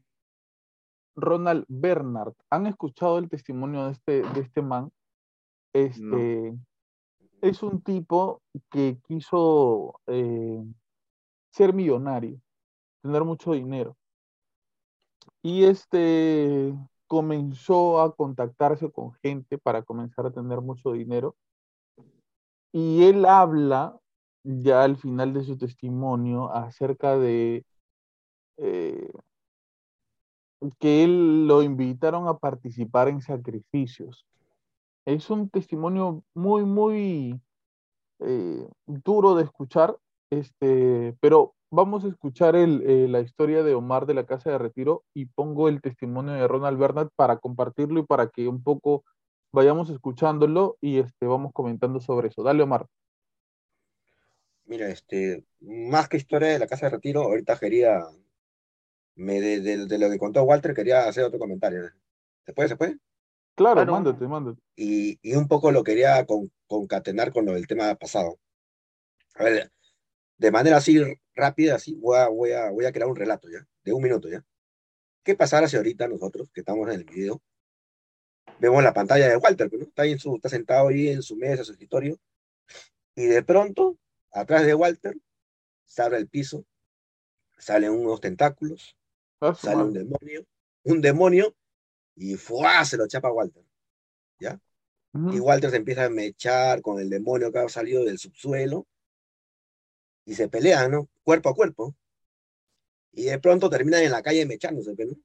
Ronald 1.16 1.66
Bernard. 1.68 2.34
¿Han 2.52 2.68
escuchado 2.68 3.18
el 3.18 3.28
testimonio 3.28 3.86
de 3.86 3.92
este, 3.92 4.22
de 4.22 4.40
este 4.40 4.62
man? 4.62 4.92
Este, 5.74 6.56
Es 7.42 7.64
un 7.64 7.82
tipo 7.82 8.42
que 8.70 9.00
quiso 9.08 10.00
eh, 10.08 10.64
ser 11.52 11.74
millonario, 11.74 12.40
tener 13.02 13.24
mucho 13.24 13.54
dinero. 13.54 13.98
Y 15.42 15.64
este 15.64 16.74
comenzó 17.08 18.00
a 18.00 18.16
contactarse 18.16 18.92
con 18.92 19.12
gente 19.24 19.58
para 19.58 19.82
comenzar 19.82 20.28
a 20.28 20.32
tener 20.32 20.62
mucho 20.62 20.94
dinero. 20.94 21.36
Y 22.72 23.04
él 23.04 23.26
habla 23.26 24.00
ya 24.44 24.84
al 24.84 24.98
final 24.98 25.34
de 25.34 25.44
su 25.44 25.58
testimonio 25.58 26.52
acerca 26.54 27.18
de 27.18 27.66
eh, 28.58 29.12
que 30.80 31.04
él 31.04 31.48
lo 31.48 31.64
invitaron 31.64 32.28
a 32.28 32.38
participar 32.38 33.08
en 33.08 33.22
sacrificios. 33.22 34.26
Es 35.16 35.30
un 35.30 35.50
testimonio 35.50 36.24
muy, 36.34 36.64
muy 36.66 37.42
eh, 38.20 38.68
duro 38.88 39.36
de 39.36 39.44
escuchar, 39.44 39.98
este, 40.32 41.16
pero 41.22 41.56
vamos 41.72 42.06
a 42.06 42.10
escuchar 42.10 42.56
eh, 42.56 43.08
la 43.10 43.22
historia 43.22 43.64
de 43.64 43.76
Omar 43.76 44.06
de 44.08 44.14
la 44.16 44.26
Casa 44.26 44.52
de 44.52 44.58
Retiro 44.60 45.04
y 45.14 45.26
pongo 45.28 45.70
el 45.70 45.82
testimonio 45.82 46.34
de 46.34 46.48
Ronald 46.48 46.80
Bernard 46.80 47.10
para 47.16 47.38
compartirlo 47.40 48.00
y 48.02 48.06
para 48.06 48.30
que 48.30 48.48
un 48.48 48.64
poco 48.64 49.04
vayamos 49.54 49.90
escuchándolo 49.90 50.78
y 50.82 51.00
este, 51.00 51.28
vamos 51.28 51.54
comentando 51.54 52.00
sobre 52.02 52.30
eso. 52.30 52.44
Dale, 52.44 52.64
Omar. 52.64 52.88
Mira, 54.66 54.90
este, 54.90 55.46
más 55.60 56.10
que 56.10 56.18
historia 56.18 56.50
de 56.50 56.60
la 56.60 56.68
Casa 56.68 56.88
de 56.88 56.94
Retiro, 56.94 57.22
ahorita 57.24 57.60
quería, 57.60 58.00
me, 59.16 59.40
de- 59.42 59.86
de 59.88 59.98
lo 60.00 60.10
que 60.10 60.20
contó 60.20 60.44
Walter, 60.44 60.74
quería 60.74 61.08
hacer 61.08 61.24
otro 61.24 61.40
comentario. 61.40 61.84
¿Se 62.46 62.54
puede? 62.54 62.70
¿Se 62.70 62.76
puede? 62.78 63.00
Claro, 63.56 63.76
Claro. 63.76 63.92
mándate, 63.92 64.28
mándate. 64.28 64.62
y, 64.76 65.20
y 65.22 65.36
un 65.36 65.48
poco 65.48 65.72
lo 65.72 65.84
quería 65.84 66.26
con- 66.26 66.52
concatenar 66.68 67.32
con 67.32 67.46
lo 67.46 67.54
del 67.54 67.68
tema 67.68 67.94
pasado. 67.96 68.40
A 69.36 69.44
ver, 69.44 69.72
de 70.38 70.52
manera 70.52 70.78
así 70.78 71.02
rápida, 71.36 71.76
así, 71.76 71.96
voy 71.96 72.18
a, 72.18 72.28
voy 72.30 72.52
a, 72.52 72.70
voy 72.72 72.86
a 72.86 72.92
crear 72.92 73.08
un 73.10 73.16
relato 73.16 73.50
ya, 73.50 73.66
de 73.84 73.94
un 73.94 74.02
minuto 74.02 74.30
ya. 74.30 74.44
¿Qué 75.24 75.36
pasará 75.36 75.68
si 75.68 75.78
ahorita 75.78 76.08
nosotros, 76.08 76.50
que 76.54 76.62
estamos 76.62 76.88
en 76.88 76.96
el 76.96 77.04
video, 77.04 77.42
vemos 78.60 78.82
la 78.84 78.94
pantalla 78.94 79.28
de 79.28 79.38
Walter, 79.38 79.70
pues, 79.70 79.82
¿no? 79.82 79.88
Está, 79.88 80.02
ahí 80.04 80.12
en 80.14 80.20
su, 80.20 80.36
está 80.36 80.50
sentado 80.50 80.88
ahí 80.88 81.10
en 81.10 81.22
su 81.22 81.36
mesa, 81.36 81.60
en 81.62 81.66
su 81.66 81.72
escritorio, 81.74 82.18
y 83.16 83.26
de 83.26 83.44
pronto, 83.44 83.98
atrás 84.32 84.66
de 84.66 84.74
Walter, 84.74 85.16
se 85.86 86.02
abre 86.02 86.18
el 86.18 86.28
piso, 86.28 86.66
salen 87.58 87.92
unos 87.92 88.20
tentáculos, 88.22 88.98
Ah, 89.42 89.54
sale 89.56 89.84
un 89.84 89.94
demonio, 89.94 90.46
un 90.84 91.02
demonio, 91.02 91.56
y 92.16 92.36
¡fua! 92.36 92.86
se 92.86 92.98
lo 92.98 93.08
chapa 93.08 93.30
a 93.30 93.34
Walter. 93.34 93.64
Ujú. 95.14 95.34
Y 95.34 95.40
Walter 95.40 95.70
se 95.70 95.78
empieza 95.78 96.06
a 96.06 96.10
mechar 96.10 96.82
con 96.82 97.00
el 97.00 97.10
demonio 97.10 97.52
que 97.52 97.60
ha 97.60 97.70
salido 97.70 98.06
del 98.06 98.18
subsuelo 98.18 98.88
y 100.26 100.36
se 100.36 100.48
pelean, 100.48 100.92
¿no? 100.92 101.10
Cuerpo 101.24 101.50
a 101.50 101.56
cuerpo. 101.56 101.96
Y 103.12 103.26
de 103.26 103.40
pronto 103.40 103.70
terminan 103.70 104.04
en 104.04 104.12
la 104.12 104.22
calle 104.22 104.46
mechándose, 104.46 104.96
¿no? 104.98 105.18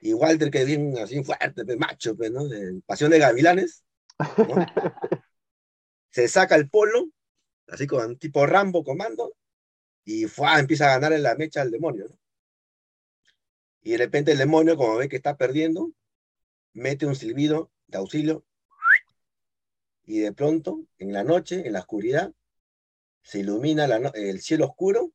Y 0.00 0.12
Walter, 0.12 0.50
que 0.50 0.64
bien 0.64 0.96
así 0.98 1.22
fuerte, 1.24 1.64
macho, 1.76 2.14
¿no? 2.30 2.52
En 2.52 2.82
Pasión 2.82 3.10
de 3.10 3.18
Gavilanes, 3.18 3.82
¿no? 4.18 4.54
se 6.10 6.28
saca 6.28 6.54
el 6.54 6.68
polo, 6.70 7.08
así 7.66 7.86
con 7.86 8.16
tipo 8.18 8.46
Rambo 8.46 8.84
comando, 8.84 9.34
y 10.04 10.26
¡fua! 10.26 10.60
empieza 10.60 10.86
a 10.86 10.94
ganar 10.94 11.12
en 11.12 11.24
la 11.24 11.34
mecha 11.34 11.62
al 11.62 11.70
demonio, 11.70 12.06
¿no? 12.08 12.16
Y 13.86 13.92
de 13.92 13.98
repente 13.98 14.32
el 14.32 14.38
demonio, 14.38 14.76
como 14.76 14.96
ve 14.96 15.08
que 15.08 15.14
está 15.14 15.36
perdiendo, 15.36 15.92
mete 16.72 17.06
un 17.06 17.14
silbido 17.14 17.70
de 17.86 17.98
auxilio 17.98 18.44
y 20.04 20.18
de 20.18 20.32
pronto, 20.32 20.84
en 20.98 21.12
la 21.12 21.22
noche, 21.22 21.64
en 21.64 21.72
la 21.72 21.78
oscuridad, 21.78 22.32
se 23.22 23.38
ilumina 23.38 23.86
la 23.86 24.00
no- 24.00 24.12
el 24.14 24.40
cielo 24.40 24.64
oscuro, 24.66 25.12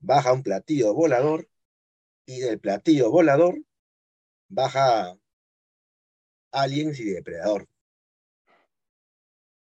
baja 0.00 0.34
un 0.34 0.42
platillo 0.42 0.92
volador 0.92 1.48
y 2.26 2.40
del 2.40 2.60
platillo 2.60 3.10
volador 3.10 3.62
baja 4.50 5.16
aliens 6.52 7.00
y 7.00 7.04
depredador. 7.04 7.66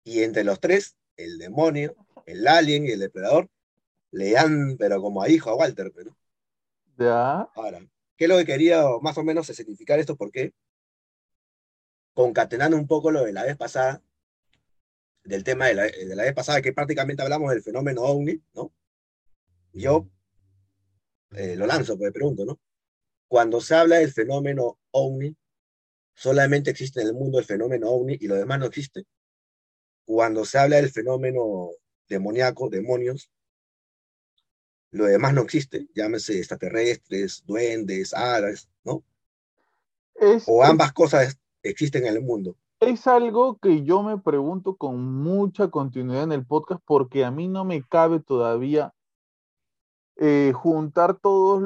Y 0.02 0.22
entre 0.22 0.44
los 0.44 0.60
tres, 0.60 0.96
el 1.18 1.36
demonio, 1.36 1.94
el 2.24 2.48
alien 2.48 2.86
y 2.86 2.92
el 2.92 3.00
depredador 3.00 3.50
le 4.12 4.32
dan, 4.32 4.76
pero 4.78 5.02
como 5.02 5.22
a 5.22 5.28
hijo 5.28 5.50
a 5.50 5.56
Walter, 5.56 5.92
pero 5.94 6.16
Ya. 6.98 7.48
Ahora, 7.54 7.80
¿qué 8.20 8.26
es 8.26 8.28
lo 8.28 8.36
que 8.36 8.44
quería 8.44 8.84
más 9.00 9.16
o 9.16 9.24
menos 9.24 9.46
significar 9.46 9.98
esto? 9.98 10.14
Porque 10.14 10.52
concatenando 12.12 12.76
un 12.76 12.86
poco 12.86 13.10
lo 13.10 13.24
de 13.24 13.32
la 13.32 13.44
vez 13.44 13.56
pasada, 13.56 14.02
del 15.24 15.42
tema 15.42 15.68
de 15.68 15.74
la, 15.74 15.84
de 15.84 16.14
la 16.14 16.24
vez 16.24 16.34
pasada, 16.34 16.60
que 16.60 16.74
prácticamente 16.74 17.22
hablamos 17.22 17.50
del 17.50 17.62
fenómeno 17.62 18.02
ovni, 18.02 18.42
¿no? 18.52 18.74
Yo 19.72 20.06
eh, 21.30 21.56
lo 21.56 21.66
lanzo, 21.66 21.96
pues 21.96 22.12
pregunto, 22.12 22.44
¿no? 22.44 22.60
Cuando 23.26 23.58
se 23.62 23.74
habla 23.74 23.96
del 23.96 24.12
fenómeno 24.12 24.78
ovni, 24.90 25.34
solamente 26.12 26.70
existe 26.70 27.00
en 27.00 27.06
el 27.06 27.14
mundo 27.14 27.38
el 27.38 27.46
fenómeno 27.46 27.88
ovni 27.88 28.18
y 28.20 28.26
lo 28.26 28.34
demás 28.34 28.58
no 28.58 28.66
existe. 28.66 29.04
Cuando 30.04 30.44
se 30.44 30.58
habla 30.58 30.76
del 30.76 30.90
fenómeno 30.90 31.70
demoníaco, 32.06 32.68
demonios, 32.68 33.30
lo 34.92 35.04
demás 35.04 35.34
no 35.34 35.42
existe, 35.42 35.88
llámese 35.94 36.38
extraterrestres, 36.38 37.44
duendes, 37.46 38.12
hadas, 38.12 38.68
¿no? 38.84 39.02
Es, 40.14 40.44
O 40.46 40.64
ambas 40.64 40.92
cosas 40.92 41.38
existen 41.62 42.06
en 42.06 42.16
el 42.16 42.22
mundo. 42.22 42.56
es 42.80 43.06
algo 43.06 43.58
que 43.58 43.82
yo 43.84 44.02
me 44.02 44.18
pregunto 44.18 44.76
con 44.76 45.02
mucha 45.22 45.68
continuidad 45.68 46.24
en 46.24 46.32
el 46.32 46.46
podcast 46.46 46.82
porque 46.84 47.24
a 47.24 47.30
mí 47.30 47.48
no 47.48 47.64
me 47.64 47.82
cabe 47.82 48.20
todavía 48.20 48.92
eh, 50.16 50.52
juntar 50.54 51.18
todas 51.18 51.62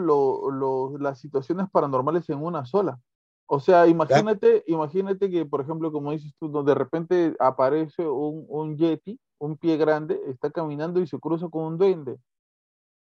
las 1.01 1.19
situaciones 1.19 1.69
paranormales 1.71 2.29
en 2.31 2.39
una 2.39 2.65
sola. 2.65 3.01
O 3.47 3.61
sea, 3.61 3.87
imagínate, 3.87 4.65
imagínate 4.67 5.31
que, 5.31 5.45
por 5.45 5.61
ejemplo, 5.61 5.93
como 5.93 6.13
dices 6.13 6.33
tú, 6.39 6.65
de 6.65 6.75
repente 6.75 7.35
aparece 7.41 8.07
un, 8.07 8.47
un 8.49 8.77
yeti, 8.77 9.19
un 9.39 9.57
pie 9.57 9.77
grande, 9.77 10.21
está 10.29 10.51
caminando 10.51 11.01
y 11.01 11.07
se 11.07 11.19
cruza 11.19 11.49
con 11.49 11.65
un 11.65 11.79
duende. 11.79 12.17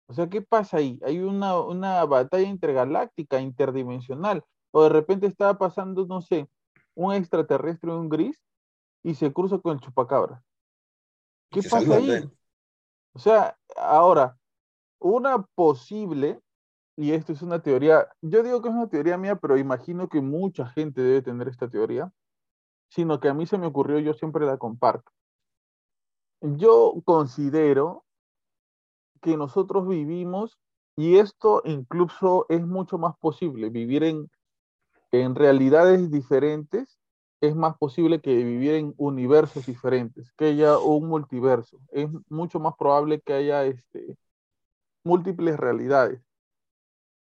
O 0.06 0.14
sea, 0.14 0.28
¿qué 0.28 0.42
pasa 0.42 0.78
ahí? 0.78 0.98
Hay 1.04 1.20
una, 1.20 1.58
una 1.60 2.04
batalla 2.04 2.48
intergaláctica, 2.48 3.40
interdimensional. 3.40 4.44
O 4.70 4.82
de 4.82 4.88
repente 4.90 5.26
está 5.26 5.56
pasando, 5.56 6.06
no 6.06 6.20
sé, 6.20 6.48
un 6.94 7.14
extraterrestre, 7.14 7.90
un 7.90 8.08
gris, 8.08 8.40
y 9.02 9.14
se 9.14 9.32
cruza 9.32 9.58
con 9.58 9.74
el 9.74 9.80
chupacabra. 9.80 10.42
¿Qué 11.50 11.62
Se 11.62 11.70
pasa 11.70 11.96
ahí? 11.96 12.30
O 13.14 13.18
sea, 13.18 13.56
ahora, 13.76 14.36
una 14.98 15.42
posible, 15.54 16.40
y 16.96 17.12
esto 17.12 17.32
es 17.32 17.42
una 17.42 17.62
teoría, 17.62 18.08
yo 18.20 18.42
digo 18.42 18.60
que 18.62 18.68
es 18.68 18.74
una 18.74 18.88
teoría 18.88 19.16
mía, 19.16 19.36
pero 19.36 19.56
imagino 19.56 20.08
que 20.08 20.20
mucha 20.20 20.66
gente 20.66 21.00
debe 21.02 21.22
tener 21.22 21.48
esta 21.48 21.68
teoría. 21.68 22.12
sino 22.88 23.18
que 23.18 23.28
a 23.28 23.34
mí 23.34 23.46
se 23.46 23.58
me 23.58 23.66
ocurrió, 23.66 23.98
yo 23.98 24.14
siempre 24.14 24.46
la 24.46 24.56
comparto. 24.56 25.10
Yo 26.40 26.94
considero 27.04 28.03
que 29.24 29.38
nosotros 29.38 29.88
vivimos, 29.88 30.58
y 30.96 31.16
esto 31.16 31.62
incluso 31.64 32.44
es 32.50 32.64
mucho 32.64 32.98
más 32.98 33.16
posible, 33.16 33.70
vivir 33.70 34.04
en, 34.04 34.30
en 35.12 35.34
realidades 35.34 36.10
diferentes, 36.10 36.98
es 37.40 37.56
más 37.56 37.76
posible 37.78 38.20
que 38.20 38.36
vivir 38.36 38.74
en 38.74 38.94
universos 38.98 39.64
diferentes, 39.64 40.30
que 40.32 40.46
haya 40.46 40.78
un 40.78 41.08
multiverso. 41.08 41.78
Es 41.90 42.06
mucho 42.28 42.60
más 42.60 42.74
probable 42.78 43.22
que 43.22 43.32
haya 43.32 43.64
este, 43.64 44.18
múltiples 45.04 45.56
realidades. 45.56 46.20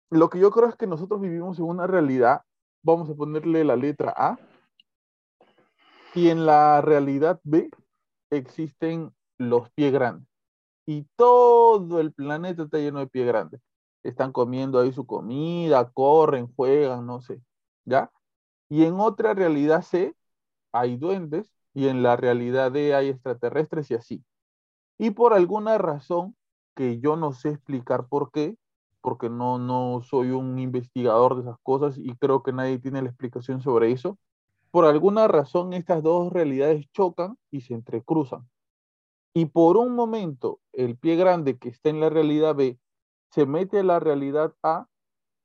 Lo 0.09 0.29
que 0.29 0.39
yo 0.39 0.49
creo 0.49 0.69
es 0.69 0.75
que 0.75 0.87
nosotros 0.87 1.19
vivimos 1.19 1.59
en 1.59 1.65
una 1.65 1.87
realidad, 1.87 2.41
vamos 2.83 3.09
a 3.09 3.15
ponerle 3.15 3.65
la 3.65 3.75
letra 3.75 4.13
A, 4.15 4.39
y 6.15 6.29
en 6.29 6.45
la 6.45 6.79
realidad 6.79 7.41
B 7.43 7.69
existen 8.29 9.13
los 9.37 9.69
pies 9.71 9.91
grandes. 9.91 10.30
Y 10.85 11.05
todo 11.15 11.99
el 11.99 12.13
planeta 12.13 12.63
está 12.63 12.77
lleno 12.79 12.99
de 12.99 13.07
pies 13.07 13.27
grandes. 13.27 13.61
Están 14.03 14.31
comiendo 14.31 14.79
ahí 14.79 14.91
su 14.93 15.05
comida, 15.05 15.89
corren, 15.91 16.47
juegan, 16.55 17.05
no 17.05 17.21
sé. 17.21 17.41
¿Ya? 17.85 18.11
Y 18.69 18.85
en 18.85 18.99
otra 18.99 19.33
realidad 19.33 19.83
C 19.83 20.15
hay 20.71 20.97
duendes 20.97 21.53
y 21.73 21.87
en 21.87 22.03
la 22.03 22.15
realidad 22.17 22.71
D 22.71 22.95
hay 22.95 23.09
extraterrestres 23.09 23.91
y 23.91 23.95
así. 23.95 24.23
Y 24.97 25.11
por 25.11 25.33
alguna 25.33 25.77
razón 25.77 26.35
que 26.75 26.99
yo 26.99 27.15
no 27.15 27.33
sé 27.33 27.49
explicar 27.49 28.07
por 28.07 28.31
qué, 28.31 28.57
porque 29.01 29.29
no, 29.29 29.57
no 29.59 30.01
soy 30.03 30.31
un 30.31 30.59
investigador 30.59 31.35
de 31.35 31.41
esas 31.41 31.57
cosas 31.63 31.97
y 31.97 32.15
creo 32.17 32.43
que 32.43 32.53
nadie 32.53 32.79
tiene 32.79 33.01
la 33.01 33.09
explicación 33.09 33.61
sobre 33.61 33.91
eso, 33.91 34.17
por 34.71 34.85
alguna 34.85 35.27
razón 35.27 35.73
estas 35.73 36.03
dos 36.03 36.31
realidades 36.31 36.87
chocan 36.93 37.37
y 37.51 37.61
se 37.61 37.73
entrecruzan. 37.73 38.47
Y 39.33 39.45
por 39.45 39.77
un 39.77 39.95
momento 39.95 40.59
el 40.73 40.97
pie 40.97 41.15
grande 41.15 41.57
que 41.57 41.69
está 41.69 41.89
en 41.89 41.99
la 41.99 42.09
realidad 42.09 42.55
B 42.55 42.77
se 43.29 43.45
mete 43.45 43.79
a 43.79 43.83
la 43.83 43.99
realidad 43.99 44.53
A, 44.61 44.87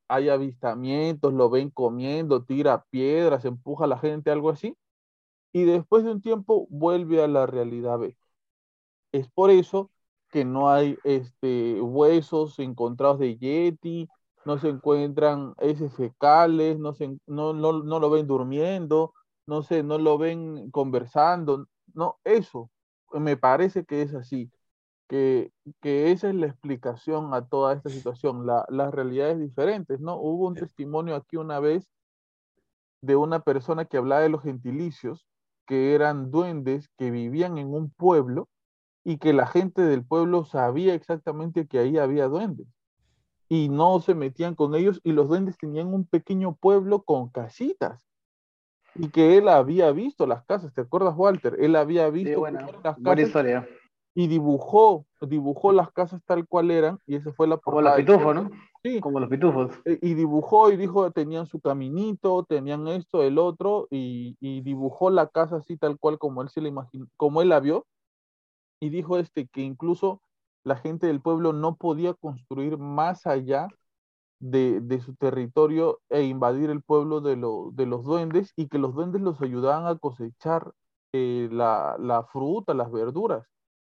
hay 0.08 0.28
avistamientos, 0.28 1.32
lo 1.32 1.50
ven 1.50 1.70
comiendo, 1.70 2.44
tira 2.44 2.84
piedras, 2.90 3.44
empuja 3.44 3.84
a 3.84 3.88
la 3.88 3.98
gente, 3.98 4.30
algo 4.30 4.50
así, 4.50 4.76
y 5.52 5.64
después 5.64 6.04
de 6.04 6.12
un 6.12 6.20
tiempo 6.22 6.66
vuelve 6.70 7.22
a 7.22 7.28
la 7.28 7.46
realidad 7.46 7.98
B. 7.98 8.16
Es 9.12 9.28
por 9.30 9.50
eso 9.50 9.90
que 10.30 10.44
no 10.44 10.70
hay 10.70 10.98
este, 11.04 11.80
huesos 11.80 12.58
encontrados 12.58 13.20
de 13.20 13.36
Yeti, 13.38 14.08
no 14.44 14.58
se 14.58 14.68
encuentran 14.68 15.54
heces 15.58 15.94
fecales, 15.94 16.78
no, 16.78 16.92
se, 16.94 17.18
no, 17.26 17.52
no, 17.52 17.72
no 17.84 18.00
lo 18.00 18.10
ven 18.10 18.26
durmiendo, 18.26 19.14
no 19.46 19.62
sé, 19.62 19.82
no 19.82 19.98
lo 19.98 20.18
ven 20.18 20.70
conversando, 20.70 21.66
no, 21.94 22.18
eso 22.24 22.70
me 23.12 23.36
parece 23.36 23.84
que 23.84 24.02
es 24.02 24.14
así, 24.14 24.50
que, 25.08 25.52
que 25.80 26.12
esa 26.12 26.28
es 26.28 26.34
la 26.34 26.46
explicación 26.46 27.34
a 27.34 27.46
toda 27.46 27.74
esta 27.74 27.90
situación, 27.90 28.46
la, 28.46 28.66
las 28.68 28.92
realidades 28.92 29.38
diferentes, 29.40 30.00
¿no? 30.00 30.16
Hubo 30.16 30.46
un 30.48 30.54
testimonio 30.54 31.14
aquí 31.16 31.36
una 31.36 31.60
vez 31.60 31.86
de 33.02 33.16
una 33.16 33.40
persona 33.40 33.84
que 33.84 33.96
hablaba 33.96 34.22
de 34.22 34.28
los 34.28 34.42
gentilicios, 34.42 35.26
que 35.66 35.94
eran 35.94 36.30
duendes 36.30 36.88
que 36.96 37.10
vivían 37.10 37.58
en 37.58 37.72
un 37.72 37.90
pueblo 37.90 38.48
y 39.04 39.18
que 39.18 39.32
la 39.32 39.46
gente 39.46 39.82
del 39.82 40.04
pueblo 40.04 40.44
sabía 40.44 40.94
exactamente 40.94 41.66
que 41.66 41.78
ahí 41.78 41.98
había 41.98 42.28
duendes. 42.28 42.66
Y 43.48 43.68
no 43.68 44.00
se 44.00 44.14
metían 44.14 44.56
con 44.56 44.74
ellos 44.74 45.00
y 45.04 45.12
los 45.12 45.28
duendes 45.28 45.56
tenían 45.56 45.94
un 45.94 46.04
pequeño 46.06 46.56
pueblo 46.56 47.02
con 47.02 47.28
casitas 47.28 48.00
y 48.98 49.08
que 49.08 49.38
él 49.38 49.48
había 49.48 49.90
visto 49.92 50.26
las 50.26 50.44
casas, 50.44 50.72
¿te 50.72 50.82
acuerdas 50.82 51.14
Walter? 51.16 51.56
Él 51.58 51.76
había 51.76 52.08
visto 52.10 52.46
las 52.48 52.72
casas 52.82 53.18
historia. 53.18 53.68
y 54.14 54.26
dibujó, 54.26 55.06
dibujó 55.20 55.72
las 55.72 55.90
casas 55.92 56.22
tal 56.24 56.46
cual 56.46 56.70
eran 56.70 56.98
y 57.06 57.16
esa 57.16 57.32
fue 57.32 57.46
la 57.46 57.58
Como 57.58 57.80
los 57.80 57.94
pitufos, 57.94 58.34
¿no? 58.34 58.50
Sí. 58.82 59.00
Como 59.00 59.20
los 59.20 59.28
pitufos. 59.28 59.72
E, 59.84 59.98
y 60.00 60.14
dibujó 60.14 60.70
y 60.70 60.76
dijo, 60.76 61.10
tenían 61.10 61.46
su 61.46 61.60
caminito, 61.60 62.44
tenían 62.48 62.86
esto, 62.88 63.22
el 63.22 63.38
otro, 63.38 63.88
y, 63.90 64.36
y 64.40 64.60
dibujó 64.60 65.10
la 65.10 65.26
casa 65.26 65.56
así 65.56 65.76
tal 65.76 65.98
cual 65.98 66.18
como 66.18 66.42
él 66.42 66.48
se 66.48 66.60
la 66.60 66.68
imaginó, 66.68 67.06
como 67.16 67.42
él 67.42 67.48
la 67.48 67.60
vio, 67.60 67.86
y 68.80 68.90
dijo 68.90 69.18
este 69.18 69.48
que 69.48 69.62
incluso 69.62 70.20
la 70.64 70.76
gente 70.76 71.06
del 71.06 71.20
pueblo 71.20 71.52
no 71.52 71.76
podía 71.76 72.14
construir 72.14 72.76
más 72.76 73.26
allá 73.26 73.68
de, 74.38 74.80
de 74.80 75.00
su 75.00 75.14
territorio 75.14 76.00
e 76.08 76.22
invadir 76.22 76.70
el 76.70 76.82
pueblo 76.82 77.20
de, 77.20 77.36
lo, 77.36 77.70
de, 77.72 77.86
los 77.86 78.04
duendes 78.04 78.52
y 78.56 78.68
que 78.68 78.78
los 78.78 78.94
duendes 78.94 79.22
los 79.22 79.40
ayudaban 79.40 79.86
a 79.86 79.98
cosechar 79.98 80.72
eh, 81.12 81.48
la, 81.50 81.96
la 81.98 82.24
fruta, 82.24 82.74
las 82.74 82.90
verduras, 82.90 83.46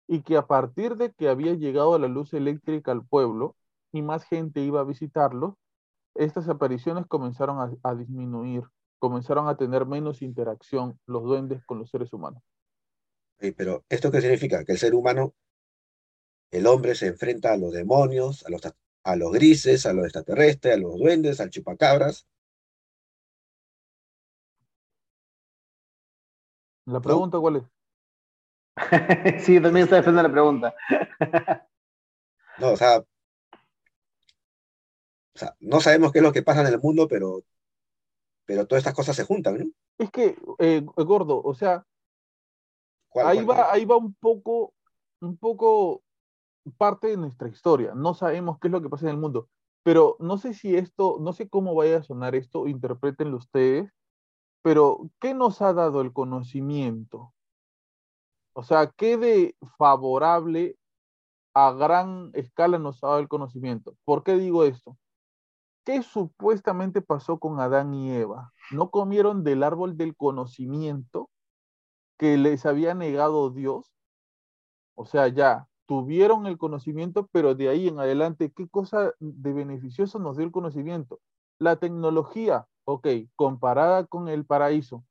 y 0.07 0.21
que 0.21 0.37
a 0.37 0.47
partir 0.47 0.95
de 0.95 1.11
que 1.11 1.29
había 1.29 1.53
llegado 1.53 1.97
la 1.99 2.07
luz 2.07 2.33
eléctrica 2.33 2.91
al 2.91 3.05
pueblo 3.05 3.55
y 3.91 4.01
más 4.01 4.23
gente 4.25 4.61
iba 4.61 4.81
a 4.81 4.85
visitarlo, 4.85 5.57
estas 6.15 6.49
apariciones 6.49 7.05
comenzaron 7.07 7.79
a, 7.83 7.95
disminuir, 7.95 8.63
comenzaron 8.99 9.47
a 9.47 9.55
tener 9.55 9.85
menos 9.85 10.21
interacción 10.21 10.99
los 11.05 11.23
duendes 11.23 11.63
con 11.65 11.79
los 11.79 11.89
seres 11.89 12.11
humanos. 12.13 12.41
Pero, 13.37 13.83
¿esto 13.87 14.11
qué 14.11 14.21
significa? 14.21 14.65
Que 14.65 14.71
el 14.71 14.79
ser 14.79 14.95
humano, 14.95 15.35
el 16.49 16.65
hombre 16.65 16.95
se 16.95 17.07
enfrenta 17.07 17.53
a 17.53 17.57
los 17.57 17.71
demonios, 17.71 18.43
a 18.45 18.49
los, 18.49 18.61
a 19.03 19.15
los 19.15 19.31
grises, 19.31 19.85
a 19.85 19.93
los 19.93 20.05
extraterrestres, 20.05 20.75
a 20.75 20.77
los 20.77 20.97
duendes, 20.97 21.39
al 21.39 21.49
chupacabras. 21.49 22.27
¿La 26.85 27.01
pregunta 27.01 27.39
cuál 27.39 27.57
es? 27.57 27.63
sí, 29.45 29.61
también 29.61 29.85
está 29.85 29.97
defendiendo 29.97 30.23
la 30.23 30.31
pregunta. 30.31 30.73
no, 32.59 32.71
o 32.71 32.77
sea, 32.77 32.99
o 32.99 33.05
sea, 35.39 35.55
no 35.59 35.81
sabemos 35.81 36.11
qué 36.11 36.17
es 36.19 36.23
lo 36.23 36.33
que 36.33 36.41
pasa 36.41 36.61
en 36.61 36.67
el 36.67 36.79
mundo, 36.79 37.07
pero, 37.07 37.43
pero 38.45 38.65
todas 38.65 38.81
estas 38.81 38.95
cosas 38.95 39.15
se 39.15 39.23
juntan, 39.23 39.59
¿no? 39.59 39.65
Es 39.99 40.09
que, 40.09 40.35
eh, 40.59 40.81
gordo, 40.95 41.41
o 41.43 41.53
sea, 41.53 41.85
ahí, 43.15 43.43
va, 43.43 43.71
ahí 43.71 43.85
va 43.85 43.97
un 43.97 44.15
poco, 44.15 44.73
un 45.21 45.37
poco 45.37 46.01
parte 46.77 47.07
de 47.07 47.17
nuestra 47.17 47.47
historia. 47.47 47.93
No 47.95 48.13
sabemos 48.13 48.59
qué 48.59 48.67
es 48.67 48.71
lo 48.71 48.81
que 48.81 48.89
pasa 48.89 49.05
en 49.05 49.11
el 49.11 49.17
mundo. 49.17 49.49
Pero 49.83 50.17
no 50.19 50.37
sé 50.37 50.53
si 50.53 50.75
esto, 50.75 51.17
no 51.19 51.33
sé 51.33 51.49
cómo 51.49 51.75
vaya 51.75 51.97
a 51.97 52.03
sonar 52.03 52.35
esto, 52.35 52.67
interpretenlo 52.67 53.37
ustedes, 53.37 53.91
pero 54.61 55.09
¿qué 55.19 55.33
nos 55.33 55.61
ha 55.61 55.73
dado 55.73 56.01
el 56.01 56.11
conocimiento? 56.13 57.33
O 58.53 58.63
sea, 58.63 58.87
¿qué 58.97 59.17
de 59.17 59.55
favorable 59.77 60.77
a 61.53 61.71
gran 61.71 62.31
escala 62.33 62.79
nos 62.79 63.03
ha 63.03 63.07
dado 63.07 63.19
el 63.19 63.29
conocimiento? 63.29 63.95
¿Por 64.03 64.23
qué 64.23 64.33
digo 64.33 64.63
esto? 64.65 64.97
¿Qué 65.85 66.03
supuestamente 66.03 67.01
pasó 67.01 67.39
con 67.39 67.59
Adán 67.61 67.93
y 67.93 68.11
Eva? 68.11 68.51
¿No 68.71 68.89
comieron 68.89 69.43
del 69.43 69.63
árbol 69.63 69.95
del 69.95 70.15
conocimiento? 70.17 71.29
que 72.17 72.37
les 72.37 72.65
había 72.65 72.93
negado 72.93 73.49
Dios. 73.51 73.93
O 74.95 75.05
sea, 75.05 75.27
ya 75.27 75.66
tuvieron 75.87 76.45
el 76.45 76.57
conocimiento, 76.57 77.27
pero 77.31 77.55
de 77.55 77.69
ahí 77.69 77.87
en 77.87 77.99
adelante, 77.99 78.51
¿qué 78.51 78.67
cosa 78.69 79.13
de 79.19 79.53
beneficioso 79.53 80.19
nos 80.19 80.37
dio 80.37 80.45
el 80.45 80.51
conocimiento? 80.51 81.19
La 81.59 81.77
tecnología, 81.77 82.67
ok, 82.85 83.07
comparada 83.35 84.05
con 84.05 84.27
el 84.27 84.45
paraíso. 84.45 85.03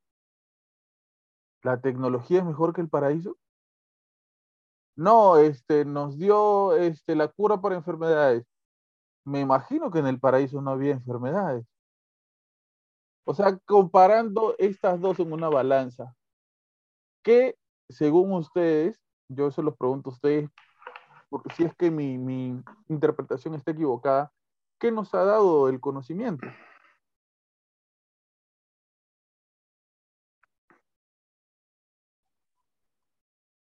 ¿La 1.62 1.80
tecnología 1.80 2.38
es 2.38 2.44
mejor 2.44 2.72
que 2.72 2.80
el 2.80 2.88
paraíso? 2.88 3.36
No, 4.94 5.38
este, 5.38 5.84
nos 5.84 6.16
dio 6.18 6.74
este, 6.76 7.16
la 7.16 7.28
cura 7.28 7.60
para 7.60 7.74
enfermedades. 7.74 8.46
Me 9.24 9.40
imagino 9.40 9.90
que 9.90 9.98
en 9.98 10.06
el 10.06 10.20
paraíso 10.20 10.62
no 10.62 10.70
había 10.70 10.92
enfermedades. 10.92 11.66
O 13.24 13.34
sea, 13.34 13.58
comparando 13.66 14.54
estas 14.58 15.00
dos 15.00 15.18
en 15.18 15.32
una 15.32 15.48
balanza, 15.48 16.14
¿Qué, 17.26 17.58
según 17.88 18.32
ustedes, 18.34 19.02
yo 19.28 19.50
se 19.50 19.60
los 19.60 19.76
pregunto 19.76 20.10
a 20.10 20.12
ustedes, 20.12 20.48
si 21.54 21.64
es 21.64 21.74
que 21.74 21.90
mi, 21.90 22.18
mi 22.18 22.62
interpretación 22.88 23.54
está 23.54 23.70
equivocada, 23.72 24.32
¿qué 24.78 24.90
nos 24.90 25.14
ha 25.14 25.24
dado 25.24 25.68
el 25.68 25.80
conocimiento? 25.80 26.46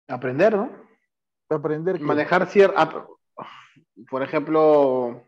Aprender, 0.07 0.55
¿no? 0.55 0.69
Aprender. 1.49 1.99
Manejar 1.99 2.47
cierto, 2.47 3.19
por 4.09 4.21
ejemplo, 4.21 5.25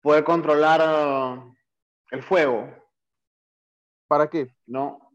poder 0.00 0.24
controlar 0.24 1.42
el 2.10 2.22
fuego. 2.22 2.68
¿Para 4.06 4.28
qué? 4.28 4.54
¿No? 4.66 5.12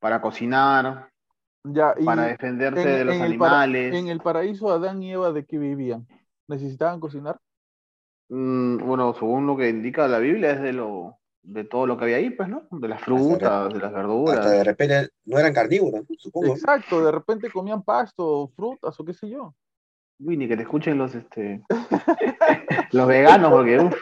Para 0.00 0.20
cocinar, 0.20 1.11
ya, 1.64 1.94
y 1.98 2.04
para 2.04 2.24
defenderse 2.24 2.80
en, 2.82 2.98
de 2.98 3.04
los 3.04 3.20
animales. 3.20 3.94
en 3.94 4.08
el 4.08 4.20
paraíso, 4.20 4.70
Adán 4.72 5.02
y 5.02 5.12
Eva, 5.12 5.32
¿de 5.32 5.44
qué 5.44 5.58
vivían? 5.58 6.06
¿Necesitaban 6.48 7.00
cocinar? 7.00 7.38
Mm, 8.28 8.78
bueno, 8.78 9.14
según 9.14 9.46
lo 9.46 9.56
que 9.56 9.68
indica 9.68 10.08
la 10.08 10.18
Biblia, 10.18 10.52
es 10.52 10.60
de 10.62 10.72
lo, 10.72 11.18
de 11.42 11.64
todo 11.64 11.86
lo 11.86 11.96
que 11.96 12.04
había 12.04 12.16
ahí, 12.16 12.30
pues, 12.30 12.48
¿no? 12.48 12.62
De 12.70 12.88
las 12.88 13.00
frutas, 13.02 13.72
de 13.72 13.78
las 13.78 13.92
verduras. 13.92 14.38
Hasta 14.38 14.50
de 14.50 14.64
repente 14.64 15.08
no 15.24 15.38
eran 15.38 15.52
carnívoros, 15.52 16.04
supongo. 16.18 16.54
Exacto, 16.54 17.04
de 17.04 17.12
repente 17.12 17.50
comían 17.50 17.82
pasto, 17.82 18.48
frutas 18.56 18.98
o 18.98 19.04
qué 19.04 19.14
sé 19.14 19.28
yo. 19.28 19.54
Uy, 20.18 20.36
ni 20.36 20.46
que 20.48 20.56
te 20.56 20.62
escuchen 20.62 20.98
los, 20.98 21.14
este, 21.14 21.62
los 22.92 23.06
veganos, 23.08 23.50
porque 23.50 23.78
uf, 23.80 23.94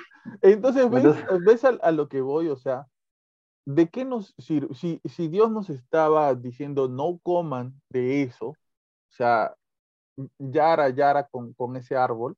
Entonces, 0.42 0.90
¿ves, 0.90 1.04
Entonces- 1.04 1.44
ves 1.44 1.64
a, 1.64 1.68
a 1.82 1.90
lo 1.92 2.08
que 2.08 2.20
voy? 2.20 2.48
O 2.48 2.56
sea, 2.56 2.86
¿de 3.64 3.88
qué 3.88 4.04
nos 4.04 4.34
sirve? 4.38 4.74
Si, 4.74 5.00
si 5.04 5.28
Dios 5.28 5.50
nos 5.50 5.70
estaba 5.70 6.34
diciendo 6.34 6.88
no 6.88 7.18
coman 7.22 7.80
de 7.90 8.22
eso, 8.22 8.48
o 8.48 8.56
sea, 9.08 9.54
yara, 10.38 10.90
yara 10.90 11.26
con, 11.28 11.52
con 11.54 11.76
ese 11.76 11.96
árbol, 11.96 12.36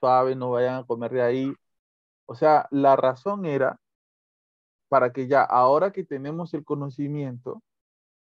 suave, 0.00 0.36
no 0.36 0.50
vayan 0.50 0.76
a 0.76 0.84
comer 0.84 1.12
de 1.12 1.22
ahí. 1.22 1.52
O 2.26 2.34
sea, 2.34 2.68
la 2.70 2.96
razón 2.96 3.44
era 3.46 3.78
para 4.88 5.12
que 5.12 5.26
ya, 5.26 5.42
ahora 5.42 5.92
que 5.92 6.04
tenemos 6.04 6.54
el 6.54 6.64
conocimiento, 6.64 7.62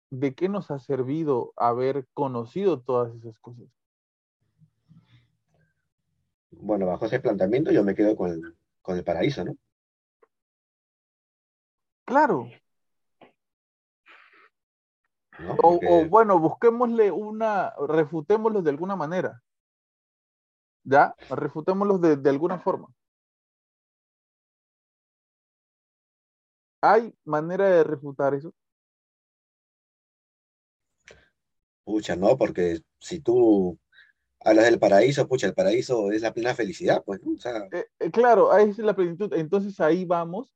¿de 0.10 0.34
qué 0.34 0.50
nos 0.50 0.72
ha 0.72 0.80
servido 0.80 1.54
haber 1.56 2.08
conocido 2.14 2.82
todas 2.82 3.14
esas 3.16 3.40
cosas? 3.40 3.68
Bueno, 6.52 6.86
bajo 6.86 7.06
ese 7.06 7.20
planteamiento 7.20 7.72
yo 7.72 7.84
me 7.84 7.96
quedo 7.96 8.16
con 8.16 8.56
con 8.84 8.98
el 8.98 9.04
paraíso, 9.04 9.44
¿no? 9.44 9.56
Claro, 12.06 12.50
¿No? 15.40 15.54
O, 15.54 15.58
Porque- 15.58 15.88
o, 15.90 16.06
bueno, 16.08 16.40
busquémosle 16.40 17.12
una, 17.12 17.74
refutémoslo 17.88 18.62
de 18.62 18.70
alguna 18.70 18.96
manera. 18.96 19.42
¿Ya? 20.84 21.16
Refutémoslo 21.30 21.98
de, 21.98 22.18
de 22.18 22.30
alguna 22.30 22.60
forma. 22.60 22.88
¿Hay 26.82 27.14
manera 27.24 27.70
de 27.70 27.84
refutar 27.84 28.34
eso? 28.36 28.54
Pucha, 31.86 32.16
no, 32.16 32.38
porque 32.38 32.82
si 33.00 33.20
tú 33.22 33.80
hablas 34.42 34.66
del 34.66 34.80
paraíso, 34.80 35.28
pucha, 35.28 35.48
el 35.48 35.54
paraíso 35.54 36.12
es 36.12 36.22
la 36.22 36.34
plena 36.34 36.54
felicidad, 36.54 37.02
pues, 37.06 37.22
¿no? 37.24 37.34
O 37.34 37.38
sea, 37.38 37.68
Eh, 37.72 37.86
eh, 38.00 38.12
claro, 38.12 38.52
ahí 38.52 38.70
es 38.70 38.78
la 38.80 38.96
plenitud. 38.96 39.34
Entonces 39.34 39.80
ahí 39.80 40.04
vamos 40.06 40.54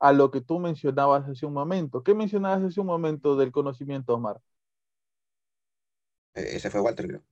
a 0.00 0.12
lo 0.12 0.30
que 0.30 0.40
tú 0.40 0.58
mencionabas 0.60 1.28
hace 1.28 1.46
un 1.46 1.54
momento. 1.54 2.02
¿Qué 2.02 2.14
mencionabas 2.14 2.62
hace 2.64 2.80
un 2.80 2.86
momento 2.88 3.36
del 3.36 3.52
conocimiento, 3.52 4.14
Omar? 4.14 4.40
eh, 6.34 6.56
ese 6.56 6.70
fue 6.70 6.80
Walter, 6.80 7.06
creo. 7.06 7.22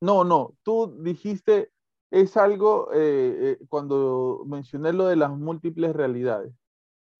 No, 0.00 0.24
no, 0.24 0.54
tú 0.62 0.94
dijiste, 1.02 1.70
es 2.10 2.36
algo, 2.36 2.90
eh, 2.92 3.56
eh, 3.60 3.66
cuando 3.68 4.42
mencioné 4.46 4.92
lo 4.92 5.06
de 5.06 5.16
las 5.16 5.30
múltiples 5.30 5.94
realidades, 5.96 6.52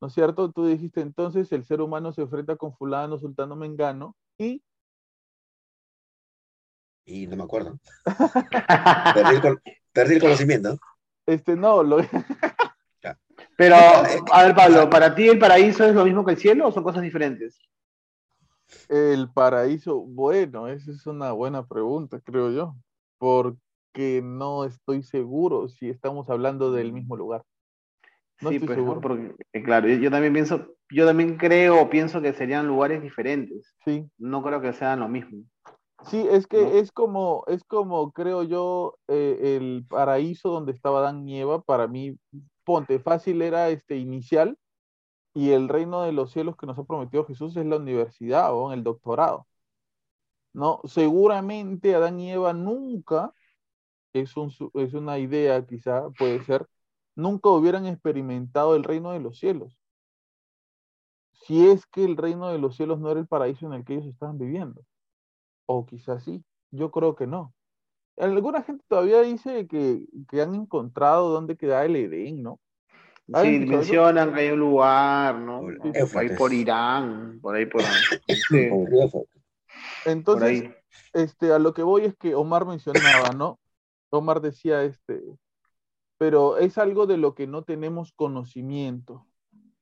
¿no 0.01 0.09
es 0.09 0.15
cierto? 0.15 0.53
Tú 0.53 0.67
dijiste, 0.67 1.01
entonces 1.03 1.53
el 1.53 1.65
ser 1.65 1.81
humano 1.83 2.13
se 2.13 2.23
enfrenta 2.23 2.57
con 2.57 2.75
fulano, 2.77 3.19
sultano, 3.19 3.57
mengano, 3.57 4.17
y 4.39 4.63
Y 7.07 7.27
no 7.27 7.37
me 7.37 7.45
acuerdo. 7.45 7.79
Perdí 9.13 9.33
el, 9.35 9.41
con- 9.41 9.63
perdí 9.93 10.15
el 10.17 10.21
conocimiento. 10.21 10.79
este, 11.27 11.57
no, 11.57 11.83
lo, 11.83 11.99
Pero, 13.57 13.77
a 14.33 14.45
ver, 14.45 14.55
Pablo, 14.55 14.91
¿para 14.91 15.15
ti 15.15 15.29
el 15.29 15.39
paraíso 15.39 15.85
es 15.85 15.95
lo 15.95 16.05
mismo 16.05 16.25
que 16.25 16.33
el 16.33 16.39
cielo 16.39 16.69
o 16.69 16.73
son 16.73 16.85
cosas 16.85 17.03
diferentes? 17.03 17.61
el 18.89 19.31
paraíso, 19.31 20.01
bueno, 20.01 20.69
esa 20.69 20.91
es 20.91 21.07
una 21.07 21.33
buena 21.33 21.67
pregunta, 21.67 22.21
creo 22.21 22.51
yo, 22.51 22.77
porque 23.19 24.21
no 24.23 24.65
estoy 24.65 25.03
seguro 25.03 25.69
si 25.69 25.89
estamos 25.89 26.29
hablando 26.31 26.73
del 26.73 26.93
mismo 26.93 27.17
lugar. 27.17 27.45
No 28.41 28.51
sí, 28.51 28.57
estoy 28.57 28.67
pues, 28.67 28.79
seguro. 28.79 29.01
porque, 29.01 29.35
eh, 29.53 29.63
claro, 29.63 29.89
yo, 29.89 29.97
yo 29.97 30.11
también 30.11 30.33
pienso, 30.33 30.75
yo 30.91 31.07
también 31.07 31.37
creo 31.37 31.89
pienso 31.89 32.21
que 32.21 32.33
serían 32.33 32.67
lugares 32.67 33.01
diferentes. 33.03 33.75
Sí. 33.85 34.09
No 34.19 34.43
creo 34.43 34.61
que 34.61 34.73
sean 34.73 35.01
lo 35.01 35.09
mismo. 35.09 35.45
Sí, 36.07 36.27
es 36.31 36.47
que 36.47 36.61
¿no? 36.61 36.71
es 36.73 36.93
como, 36.93 37.45
es 37.47 37.65
como, 37.65 38.13
creo 38.13 38.43
yo, 38.43 38.99
eh, 39.09 39.57
el 39.57 39.87
paraíso 39.89 40.51
donde 40.51 40.73
estaba 40.73 40.99
Adán 40.99 41.27
y 41.27 41.41
Eva, 41.41 41.63
para 41.63 41.87
mí, 41.87 42.19
ponte, 42.65 42.99
fácil 43.01 43.43
era 43.43 43.69
este 43.71 43.97
inicial, 43.97 44.59
y 45.35 45.53
el 45.53 45.69
reino 45.69 46.03
de 46.03 46.13
los 46.13 46.33
cielos 46.33 46.57
que 46.57 46.67
nos 46.67 46.79
ha 46.79 46.85
prometido 46.85 47.27
Jesús 47.27 47.57
es 47.57 47.67
la 47.67 47.77
universidad 47.77 48.55
o 48.55 48.73
el 48.73 48.85
doctorado. 48.85 49.47
¿No? 50.53 50.81
Seguramente 50.85 51.95
Adán 51.95 52.21
y 52.21 52.33
Eva 52.33 52.53
nunca, 52.53 53.35
es, 54.13 54.37
un, 54.37 54.53
es 54.75 54.95
una 54.95 55.19
idea 55.19 55.67
quizá, 55.67 56.11
puede 56.19 56.45
ser, 56.45 56.69
nunca 57.17 57.51
hubieran 57.51 57.87
experimentado 57.87 58.77
el 58.77 58.85
reino 58.85 59.13
de 59.13 59.21
los 59.21 59.39
cielos. 59.39 59.77
Si 61.33 61.69
es 61.69 61.87
que 61.87 62.05
el 62.05 62.17
reino 62.17 62.49
de 62.49 62.59
los 62.59 62.77
cielos 62.77 62.99
no 63.01 63.11
era 63.11 63.21
el 63.21 63.27
paraíso 63.29 63.67
en 63.67 63.75
el 63.75 63.85
que 63.85 63.95
ellos 63.95 64.07
estaban 64.07 64.39
viviendo. 64.39 64.83
O 65.67 65.87
quizás 65.87 66.25
sí, 66.25 66.45
yo 66.73 66.91
creo 66.91 67.17
que 67.17 67.27
no. 67.27 67.54
Alguna 68.17 68.63
gente 68.63 68.85
todavía 68.89 69.21
dice 69.23 69.67
que, 69.67 70.07
que 70.31 70.41
han 70.43 70.55
encontrado 70.55 71.31
dónde 71.31 71.57
queda 71.57 71.85
el 71.85 71.97
Edén, 71.97 72.43
¿no? 72.43 72.61
¿Has 73.33 73.45
Sí, 73.45 73.59
mencionan 73.67 74.33
que 74.35 74.41
hay 74.41 74.51
un 74.51 74.61
lugar, 74.61 75.37
¿no? 75.41 75.61
Por 75.61 75.79
Por 76.13 76.23
ahí 76.23 76.29
por 76.31 76.53
Irán, 76.53 77.41
por 77.41 77.57
ahí 77.57 77.67
por, 77.67 77.83
río 78.91 79.09
Fo- 79.09 79.27
por 80.31 80.45
Entonces, 80.45 80.45
ahí. 80.45 80.75
este, 81.13 81.53
a 81.53 81.59
lo 81.59 81.75
que 81.75 81.83
voy 81.83 82.05
es 82.05 82.17
que 82.17 82.35
Omar 82.35 82.67
mencionaba, 82.67 83.33
¿no? 83.33 83.59
Omar 84.11 84.41
decía, 84.41 84.83
este, 84.85 85.23
pero 86.19 86.59
es 86.59 86.79
algo 86.79 87.07
de 87.07 87.17
lo 87.19 87.35
que 87.35 87.47
no 87.47 87.65
tenemos 87.65 88.13
conocimiento, 88.13 89.27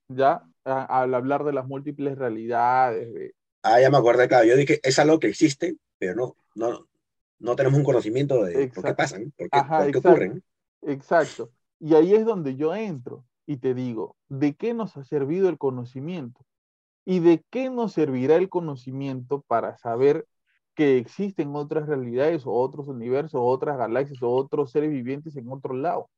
¿ya? 0.09 0.43
A- 0.65 1.01
al 1.03 1.13
hablar 1.15 1.43
de 1.45 1.53
las 1.53 1.67
múltiples 1.67 2.17
realidades, 2.17 3.13
de, 3.13 3.35
Ah, 3.61 3.79
ya 3.79 3.89
me 3.89 3.97
acordé, 3.97 4.27
claro. 4.27 4.45
Yo 4.45 4.55
dije, 4.55 4.79
es 4.83 4.99
algo 4.99 5.19
que 5.19 5.27
existe, 5.27 5.77
pero 5.97 6.15
no, 6.15 6.35
no, 6.55 6.87
no 7.43 7.55
tenemos 7.55 7.77
un 7.77 7.85
conocimiento 7.85 8.43
de 8.43 8.51
por 8.53 8.53
qué 8.53 8.63
Exacto. 8.63 8.95
pasan, 8.95 9.33
por 9.37 9.49
qué, 9.49 9.59
Ajá, 9.59 9.77
por 9.77 9.91
qué 9.91 9.97
exacto. 9.97 10.09
ocurren. 10.09 10.43
Exacto. 10.81 11.51
Y 11.79 11.93
ahí 11.95 12.15
es 12.15 12.25
donde 12.25 12.55
yo 12.55 12.73
entro 12.73 13.25
y 13.45 13.57
te 13.57 13.73
digo, 13.73 14.15
¿de 14.29 14.55
qué 14.55 14.73
nos 14.73 14.95
ha 14.97 15.03
servido 15.03 15.49
el 15.49 15.57
conocimiento? 15.57 16.45
¿Y 17.05 17.19
de 17.19 17.43
qué 17.49 17.69
nos 17.69 17.93
servirá 17.93 18.37
el 18.37 18.49
conocimiento 18.49 19.41
para 19.41 19.77
saber 19.77 20.25
que 20.73 20.97
existen 20.97 21.55
otras 21.55 21.87
realidades 21.87 22.45
o 22.45 22.53
otros 22.53 22.87
universos, 22.87 23.35
o 23.35 23.43
otras 23.43 23.77
galaxias 23.77 24.23
o 24.23 24.29
otros 24.29 24.71
seres 24.71 24.89
vivientes 24.89 25.35
en 25.35 25.51
otro 25.51 25.73
lado? 25.73 26.09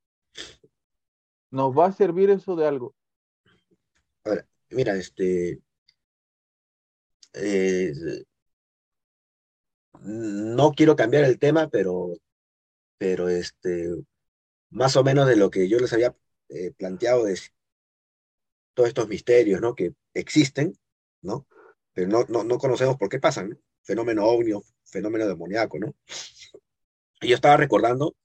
¿Nos 1.50 1.76
va 1.76 1.88
a 1.88 1.92
servir 1.92 2.30
eso 2.30 2.56
de 2.56 2.68
algo? 2.68 2.94
Mira, 4.70 4.96
este. 4.96 5.62
eh, 7.34 7.92
no 10.02 10.72
quiero 10.72 10.96
cambiar 10.96 11.24
el 11.26 11.40
tema, 11.40 11.70
pero, 11.70 12.14
pero 12.98 13.30
este, 13.30 13.92
más 14.70 14.96
o 14.96 15.04
menos 15.04 15.28
de 15.28 15.36
lo 15.36 15.50
que 15.50 15.70
yo 15.70 15.80
les 15.80 15.94
había 15.94 16.16
eh, 16.50 16.72
planteado 16.78 17.26
de 17.26 17.40
todos 18.74 18.90
estos 18.90 19.08
misterios, 19.08 19.62
¿no? 19.62 19.76
Que 19.76 19.94
existen, 20.14 20.78
¿no? 21.22 21.48
Pero 21.94 22.08
no, 22.10 22.26
no, 22.28 22.44
no 22.44 22.58
conocemos 22.58 22.98
por 22.98 23.10
qué 23.10 23.20
pasan, 23.20 23.50
¿no? 23.50 23.58
Fenómeno 23.84 24.26
ovnio, 24.26 24.64
fenómeno 24.84 25.28
demoníaco, 25.28 25.80
¿no? 25.80 25.96
Y 27.22 27.30
yo 27.30 27.36
estaba 27.36 27.58
recordando, 27.58 28.16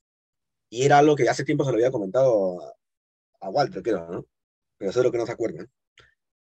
y 0.69 0.85
era 0.85 0.99
algo 0.99 1.17
que 1.17 1.29
hace 1.29 1.45
tiempo 1.45 1.65
se 1.65 1.71
lo 1.71 1.77
había 1.77 1.91
comentado 1.91 2.75
a, 3.41 3.49
Walter, 3.51 3.83
creo, 3.83 4.09
¿no? 4.11 4.27
Pero 4.79 4.93
seguro 4.93 5.13
que 5.13 5.19
no 5.19 5.27
se 5.27 5.33
acuerdan. 5.33 5.71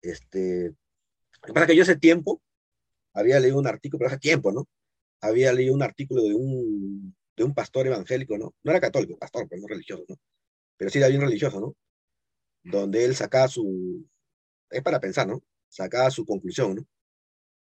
Este, 0.02 0.68
lo 0.70 1.46
que 1.46 1.52
pasa 1.52 1.64
es 1.64 1.70
que 1.70 1.76
yo 1.76 1.82
hace 1.82 1.96
tiempo 1.96 2.42
había 3.12 3.40
leído 3.40 3.58
un 3.58 3.66
artículo, 3.66 3.98
pero 3.98 4.08
hace 4.08 4.18
tiempo, 4.18 4.52
¿no? 4.52 4.66
Había 5.20 5.52
leído 5.52 5.74
un 5.74 5.82
artículo 5.82 6.22
de 6.22 6.34
un, 6.34 7.16
de 7.36 7.44
un 7.44 7.54
pastor 7.54 7.86
evangélico, 7.86 8.38
¿no? 8.38 8.54
No 8.62 8.70
era 8.70 8.80
católico, 8.80 9.18
pastor, 9.18 9.46
pero 9.48 9.62
no 9.62 9.68
religioso, 9.68 10.04
¿no? 10.08 10.16
Pero 10.76 10.90
sí 10.90 10.98
era 10.98 11.08
bien 11.08 11.20
religioso, 11.20 11.60
¿no? 11.60 11.74
Donde 12.62 13.04
él 13.04 13.14
sacaba 13.14 13.48
su, 13.48 14.06
es 14.70 14.82
para 14.82 15.00
pensar, 15.00 15.26
¿no? 15.26 15.42
Sacaba 15.68 16.10
su 16.10 16.24
conclusión, 16.24 16.76
¿no? 16.76 16.86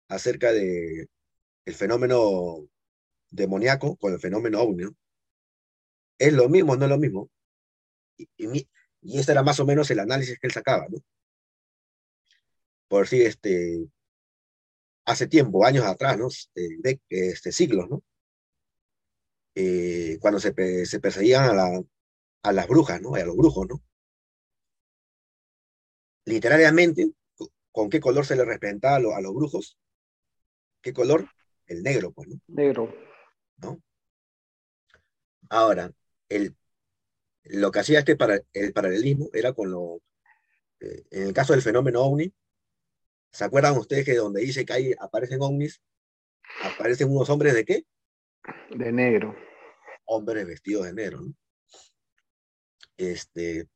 Acerca 0.07 0.51
de 0.51 1.07
el 1.65 1.73
fenómeno 1.75 2.67
demoníaco 3.29 3.95
con 3.97 4.13
el 4.13 4.19
fenómeno 4.19 4.61
ovni, 4.61 4.83
¿no? 4.83 4.95
¿Es 6.17 6.33
lo 6.33 6.49
mismo 6.49 6.75
no 6.75 6.85
es 6.85 6.89
lo 6.89 6.97
mismo? 6.99 7.29
Y, 8.17 8.27
y, 8.37 8.69
y 9.01 9.19
ese 9.19 9.31
era 9.31 9.43
más 9.43 9.59
o 9.59 9.65
menos 9.65 9.89
el 9.91 9.99
análisis 9.99 10.37
que 10.39 10.47
él 10.47 10.53
sacaba, 10.53 10.87
¿no? 10.89 10.97
Por 12.87 13.03
decir, 13.03 13.25
este, 13.25 13.87
hace 15.05 15.27
tiempo, 15.27 15.65
años 15.65 15.85
atrás, 15.85 16.17
¿no? 16.17 16.27
Este, 16.27 16.77
de, 16.79 16.99
este, 17.09 17.51
siglos, 17.51 17.89
¿no? 17.89 18.03
Eh, 19.55 20.17
cuando 20.21 20.39
se, 20.39 20.53
pe- 20.53 20.85
se 20.85 20.99
perseguían 20.99 21.43
a, 21.49 21.53
la- 21.53 21.83
a 22.43 22.53
las 22.53 22.67
brujas, 22.67 23.01
¿no? 23.01 23.17
Y 23.17 23.21
a 23.21 23.25
los 23.25 23.37
brujos, 23.37 23.67
¿no? 23.69 23.81
Literariamente, 26.25 27.11
co- 27.35 27.51
¿con 27.71 27.89
qué 27.91 27.99
color 27.99 28.25
se 28.25 28.35
le 28.35 28.43
representaba 28.43 28.95
a, 28.95 28.99
lo- 28.99 29.15
a 29.15 29.21
los 29.21 29.35
brujos? 29.35 29.77
¿Qué 30.81 30.93
color? 30.93 31.27
El 31.65 31.81
negro, 31.83 32.11
pues, 32.11 32.27
¿no? 32.29 32.39
Negro. 32.47 32.93
Ahora, 35.49 35.91
el, 36.29 36.55
lo 37.45 37.71
que 37.71 37.79
hacía 37.79 37.99
este 37.99 38.15
para, 38.17 38.39
el 38.53 38.73
paralelismo 38.73 39.29
era 39.33 39.53
con 39.53 39.71
lo, 39.71 40.01
eh, 40.81 41.03
en 41.11 41.23
el 41.27 41.33
caso 41.33 41.53
del 41.53 41.61
fenómeno 41.63 42.01
ovni, 42.03 42.33
¿se 43.31 43.43
acuerdan 43.43 43.77
ustedes 43.77 44.05
que 44.05 44.15
donde 44.15 44.41
dice 44.41 44.65
que 44.65 44.73
ahí 44.73 44.93
aparecen 44.99 45.41
ovnis, 45.41 45.81
aparecen 46.63 47.09
unos 47.09 47.29
hombres 47.29 47.53
de 47.53 47.65
qué? 47.65 47.85
De 48.71 48.91
negro. 48.91 49.35
Hombres 50.05 50.45
vestidos 50.45 50.85
de 50.85 50.93
negro, 50.93 51.21
¿no? 51.21 51.33
Este, 52.97 53.67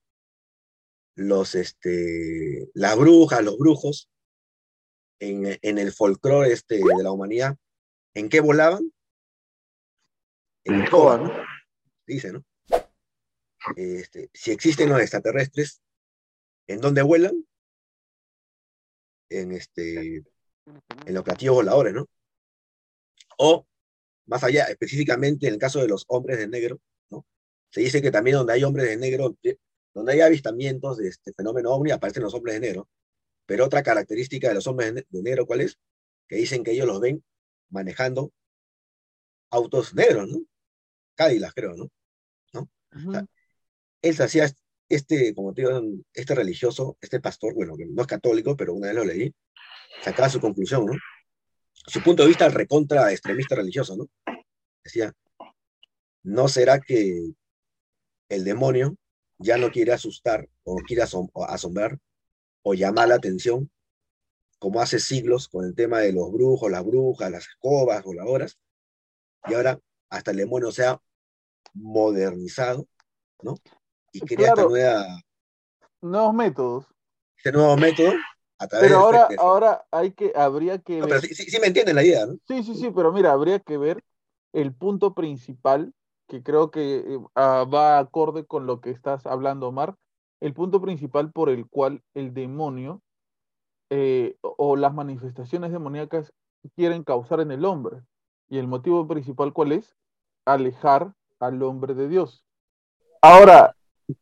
los, 1.15 1.55
este, 1.55 2.69
las 2.73 2.97
brujas, 2.97 3.43
los 3.43 3.57
brujos, 3.57 4.09
en, 5.19 5.57
en 5.61 5.77
el 5.77 5.91
folclore 5.91 6.51
este, 6.51 6.75
de 6.75 7.03
la 7.03 7.11
humanidad, 7.11 7.57
¿en 8.13 8.29
qué 8.29 8.41
volaban? 8.41 8.91
En 10.65 10.81
escoba, 10.81 11.17
¿no? 11.17 11.31
Dice, 12.05 12.33
¿no? 12.33 12.43
Este, 13.75 14.29
si 14.33 14.51
existen 14.51 14.89
los 14.89 14.99
extraterrestres, 14.99 15.81
¿en 16.67 16.81
dónde 16.81 17.01
vuelan? 17.01 17.47
En, 19.29 19.51
este, 19.51 20.23
en 21.05 21.13
los 21.13 21.23
platillos 21.23 21.55
voladores, 21.55 21.93
¿no? 21.93 22.07
O, 23.37 23.65
más 24.25 24.43
allá, 24.43 24.65
específicamente 24.65 25.47
en 25.47 25.53
el 25.53 25.59
caso 25.59 25.79
de 25.81 25.87
los 25.87 26.05
hombres 26.07 26.37
de 26.37 26.47
negro, 26.47 26.79
¿no? 27.09 27.25
Se 27.69 27.81
dice 27.81 28.01
que 28.01 28.11
también 28.11 28.37
donde 28.37 28.53
hay 28.53 28.63
hombres 28.63 28.87
de 28.87 28.97
negro, 28.97 29.35
donde 29.93 30.11
hay 30.13 30.21
avistamientos 30.21 30.97
de 30.97 31.09
este 31.09 31.33
fenómeno 31.33 31.71
ovni, 31.71 31.91
aparecen 31.91 32.23
los 32.23 32.33
hombres 32.33 32.55
de 32.55 32.61
negro. 32.61 32.89
Pero 33.45 33.65
otra 33.65 33.83
característica 33.83 34.47
de 34.47 34.55
los 34.55 34.67
hombres 34.67 34.93
de 34.93 35.21
negro, 35.21 35.45
¿cuál 35.45 35.61
es? 35.61 35.77
Que 36.27 36.37
dicen 36.37 36.63
que 36.63 36.71
ellos 36.71 36.87
los 36.87 36.99
ven 36.99 37.23
manejando 37.69 38.31
autos 39.49 39.93
negros, 39.93 40.27
¿no? 40.29 40.39
Cádilas, 41.15 41.53
creo, 41.53 41.75
¿no? 41.75 41.89
¿No? 42.53 42.69
él 44.01 44.15
se 44.15 44.23
hacía 44.23 44.49
este, 44.89 45.33
como 45.33 45.53
te 45.53 45.61
digo, 45.63 45.81
este 46.13 46.35
religioso, 46.35 46.97
este 47.01 47.19
pastor, 47.19 47.53
bueno, 47.53 47.75
que 47.75 47.85
no 47.85 48.01
es 48.01 48.07
católico, 48.07 48.55
pero 48.55 48.73
una 48.73 48.87
vez 48.87 48.95
lo 48.95 49.05
leí, 49.05 49.33
sacaba 50.03 50.29
su 50.29 50.39
conclusión, 50.39 50.85
¿no? 50.85 50.93
Su 51.73 52.01
punto 52.01 52.23
de 52.23 52.29
vista 52.29 52.49
recontra 52.49 53.11
extremista 53.11 53.55
religioso, 53.55 53.95
¿no? 53.97 54.07
Decía, 54.83 55.13
¿no 56.23 56.47
será 56.47 56.79
que 56.79 57.33
el 58.29 58.43
demonio 58.43 58.95
ya 59.37 59.57
no 59.57 59.71
quiere 59.71 59.93
asustar 59.93 60.47
o 60.63 60.77
quiere 60.77 61.03
asombrar 61.03 61.99
o 62.63 62.73
llamar 62.73 63.09
la 63.09 63.15
atención, 63.15 63.69
como 64.59 64.81
hace 64.81 64.99
siglos 64.99 65.47
con 65.47 65.65
el 65.65 65.75
tema 65.75 65.99
de 65.99 66.13
los 66.13 66.31
brujos, 66.31 66.71
las 66.71 66.83
brujas, 66.83 67.29
las 67.29 67.47
escobas, 67.47 68.03
voladoras, 68.03 68.57
y 69.47 69.53
ahora 69.53 69.79
hasta 70.09 70.31
el 70.31 70.37
demonio 70.37 70.71
se 70.71 70.85
ha 70.85 70.99
modernizado, 71.73 72.87
¿no? 73.43 73.55
Y 74.15 74.21
crea 74.21 74.49
esta 74.49 74.63
nueva... 74.63 75.05
Nuevos 76.01 76.33
métodos. 76.33 76.85
Este 77.37 77.51
nuevo 77.51 77.75
método 77.77 78.13
a 78.57 78.67
través 78.67 78.87
Pero 78.87 78.99
ahora, 78.99 79.27
ahora 79.37 79.85
hay 79.91 80.11
que, 80.11 80.31
habría 80.35 80.79
que 80.79 81.01
ver... 81.01 81.21
sí, 81.21 81.33
sí, 81.33 81.59
me 81.59 81.67
entienden 81.67 81.95
la 81.95 82.03
idea, 82.03 82.25
¿no? 82.25 82.37
Sí, 82.47 82.63
sí, 82.63 82.75
sí, 82.75 82.91
pero 82.95 83.11
mira, 83.11 83.31
habría 83.31 83.59
que 83.59 83.77
ver 83.77 84.03
el 84.53 84.73
punto 84.73 85.13
principal, 85.13 85.93
que 86.27 86.41
creo 86.41 86.71
que 86.71 87.19
ah, 87.35 87.65
va 87.71 87.99
acorde 87.99 88.45
con 88.45 88.65
lo 88.65 88.79
que 88.79 88.91
estás 88.91 89.25
hablando, 89.25 89.67
Omar, 89.67 89.95
el 90.39 90.53
punto 90.53 90.81
principal 90.81 91.31
por 91.31 91.49
el 91.49 91.67
cual 91.67 92.01
el 92.13 92.33
demonio 92.33 93.01
eh, 93.89 94.37
o 94.41 94.75
las 94.75 94.93
manifestaciones 94.93 95.71
demoníacas 95.71 96.31
quieren 96.75 97.03
causar 97.03 97.41
en 97.41 97.51
el 97.51 97.65
hombre. 97.65 98.01
Y 98.47 98.57
el 98.57 98.67
motivo 98.67 99.07
principal, 99.07 99.53
¿cuál 99.53 99.71
es? 99.71 99.95
Alejar 100.45 101.13
al 101.39 101.61
hombre 101.63 101.93
de 101.93 102.07
Dios. 102.07 102.45
Ahora, 103.21 103.74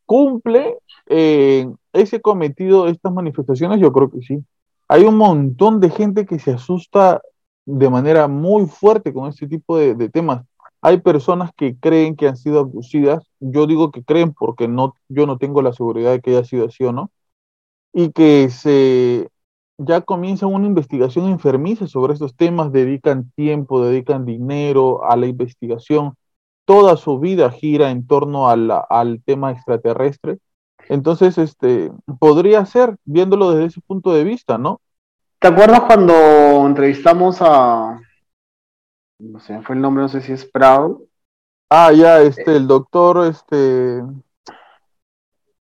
¿cumple 0.06 0.78
eh, 1.06 1.66
ese 1.92 2.20
cometido 2.20 2.88
estas 2.88 3.12
manifestaciones? 3.12 3.80
Yo 3.80 3.92
creo 3.92 4.10
que 4.10 4.22
sí. 4.22 4.44
Hay 4.88 5.04
un 5.04 5.16
montón 5.16 5.80
de 5.80 5.90
gente 5.90 6.26
que 6.26 6.38
se 6.38 6.52
asusta 6.52 7.22
de 7.66 7.90
manera 7.90 8.28
muy 8.28 8.66
fuerte 8.66 9.12
con 9.12 9.28
este 9.28 9.48
tipo 9.48 9.78
de, 9.78 10.08
temas. 10.10 10.44
Hay 10.82 11.00
personas 11.00 11.50
que 11.56 11.76
creen 11.78 12.14
que 12.14 12.28
han 12.28 12.36
sido 12.36 12.60
abducidas, 12.60 13.26
yo 13.40 13.66
digo 13.66 13.90
que 13.90 14.04
creen 14.04 14.34
porque 14.34 14.68
no, 14.68 14.94
yo 15.08 15.26
no 15.26 15.38
tengo 15.38 15.62
la 15.62 15.72
seguridad 15.72 16.12
de 16.12 16.20
que 16.20 16.30
haya 16.30 16.44
sido 16.44 16.66
así 16.66 16.84
o 16.84 16.92
no, 16.92 17.10
y 17.92 18.10
que 18.12 18.50
se 18.50 19.28
ya 19.78 20.02
comienzan 20.02 20.52
una 20.54 20.66
investigación 20.66 21.28
enfermiza 21.28 21.86
sobre 21.86 22.12
estos 22.12 22.36
temas, 22.36 22.70
dedican 22.72 23.30
tiempo, 23.34 23.84
dedican 23.84 24.24
dinero 24.24 25.04
a 25.04 25.16
la 25.16 25.26
investigación, 25.26 26.14
toda 26.64 26.96
su 26.96 27.18
vida 27.18 27.50
gira 27.50 27.90
en 27.90 28.06
torno 28.06 28.48
al 28.48 29.22
tema 29.24 29.52
extraterrestre. 29.52 30.38
Entonces, 30.88 31.38
este, 31.38 31.90
podría 32.18 32.64
ser, 32.66 32.96
viéndolo 33.04 33.52
desde 33.52 33.66
ese 33.66 33.80
punto 33.80 34.12
de 34.12 34.24
vista, 34.24 34.58
¿no? 34.58 34.80
¿Te 35.38 35.48
acuerdas 35.48 35.82
cuando 35.82 36.66
entrevistamos 36.66 37.38
a, 37.40 38.00
no 39.18 39.40
sé, 39.40 39.60
fue 39.62 39.76
el 39.76 39.82
nombre, 39.82 40.02
no 40.02 40.08
sé 40.08 40.20
si 40.20 40.32
es 40.32 40.44
Prado. 40.44 41.02
Ah, 41.70 41.92
ya, 41.92 42.20
este, 42.20 42.56
el 42.56 42.66
doctor, 42.66 43.26
este. 43.26 44.02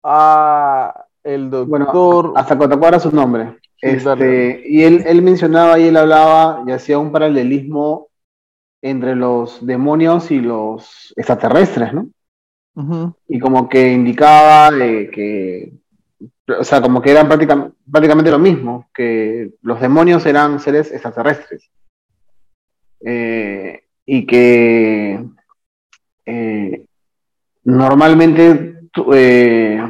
Ah, 0.02 1.06
el 1.22 1.50
doctor. 1.50 1.68
Bueno, 1.68 2.32
hasta 2.36 2.56
cuando 2.56 2.74
te 2.74 2.78
acuerdas 2.78 3.02
su 3.02 3.14
nombre. 3.14 3.58
este, 3.80 4.62
y 4.66 4.82
él, 4.82 5.04
él 5.06 5.22
mencionaba 5.22 5.78
y 5.78 5.88
él 5.88 5.96
hablaba 5.96 6.62
y 6.66 6.72
hacía 6.72 6.98
un 6.98 7.12
paralelismo 7.12 8.08
entre 8.82 9.16
los 9.16 9.64
demonios 9.64 10.30
y 10.30 10.40
los 10.40 11.12
extraterrestres, 11.16 11.92
¿no? 11.92 12.08
Y 13.26 13.40
como 13.40 13.68
que 13.68 13.92
indicaba 13.92 14.70
de 14.70 15.10
que, 15.10 15.72
o 16.56 16.62
sea, 16.62 16.80
como 16.80 17.02
que 17.02 17.10
eran 17.10 17.26
prácticamente, 17.26 17.74
prácticamente 17.90 18.30
lo 18.30 18.38
mismo, 18.38 18.88
que 18.94 19.50
los 19.62 19.80
demonios 19.80 20.24
eran 20.26 20.60
seres 20.60 20.92
extraterrestres 20.92 21.68
eh, 23.00 23.82
y 24.06 24.26
que 24.26 25.24
eh, 26.24 26.84
normalmente 27.64 28.80
eh, 29.12 29.82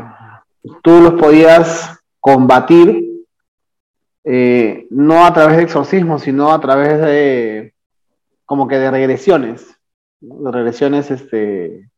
tú 0.83 1.01
los 1.01 1.15
podías 1.15 2.01
combatir 2.21 3.05
no 4.91 5.25
a 5.25 5.33
través 5.33 5.57
de 5.57 5.63
exorcismo, 5.63 6.19
sino 6.19 6.53
a 6.53 6.61
través 6.61 7.01
de 7.01 7.68
como 8.49 8.67
que 8.67 8.79
de 8.79 8.91
regresiones, 8.91 9.79
de 10.21 10.51
regresiones 10.51 11.11
este, 11.11 11.91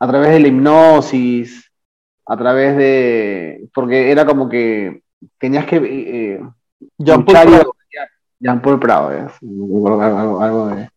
a 0.00 0.08
través 0.08 0.32
de 0.32 0.40
la 0.40 0.48
hipnosis, 0.48 1.70
a 2.26 2.36
través 2.36 2.76
de, 2.76 3.68
porque 3.72 4.10
era 4.10 4.26
como 4.26 4.48
que 4.48 5.04
tenías 5.38 5.66
que 5.66 6.40
ya 6.98 7.16
luchar 7.16 7.48
Jean 8.40 8.60
Paul 8.60 8.80
Prado, 8.80 9.08
algo, 10.02 10.42
algo, 10.42 10.66
de 10.66 10.90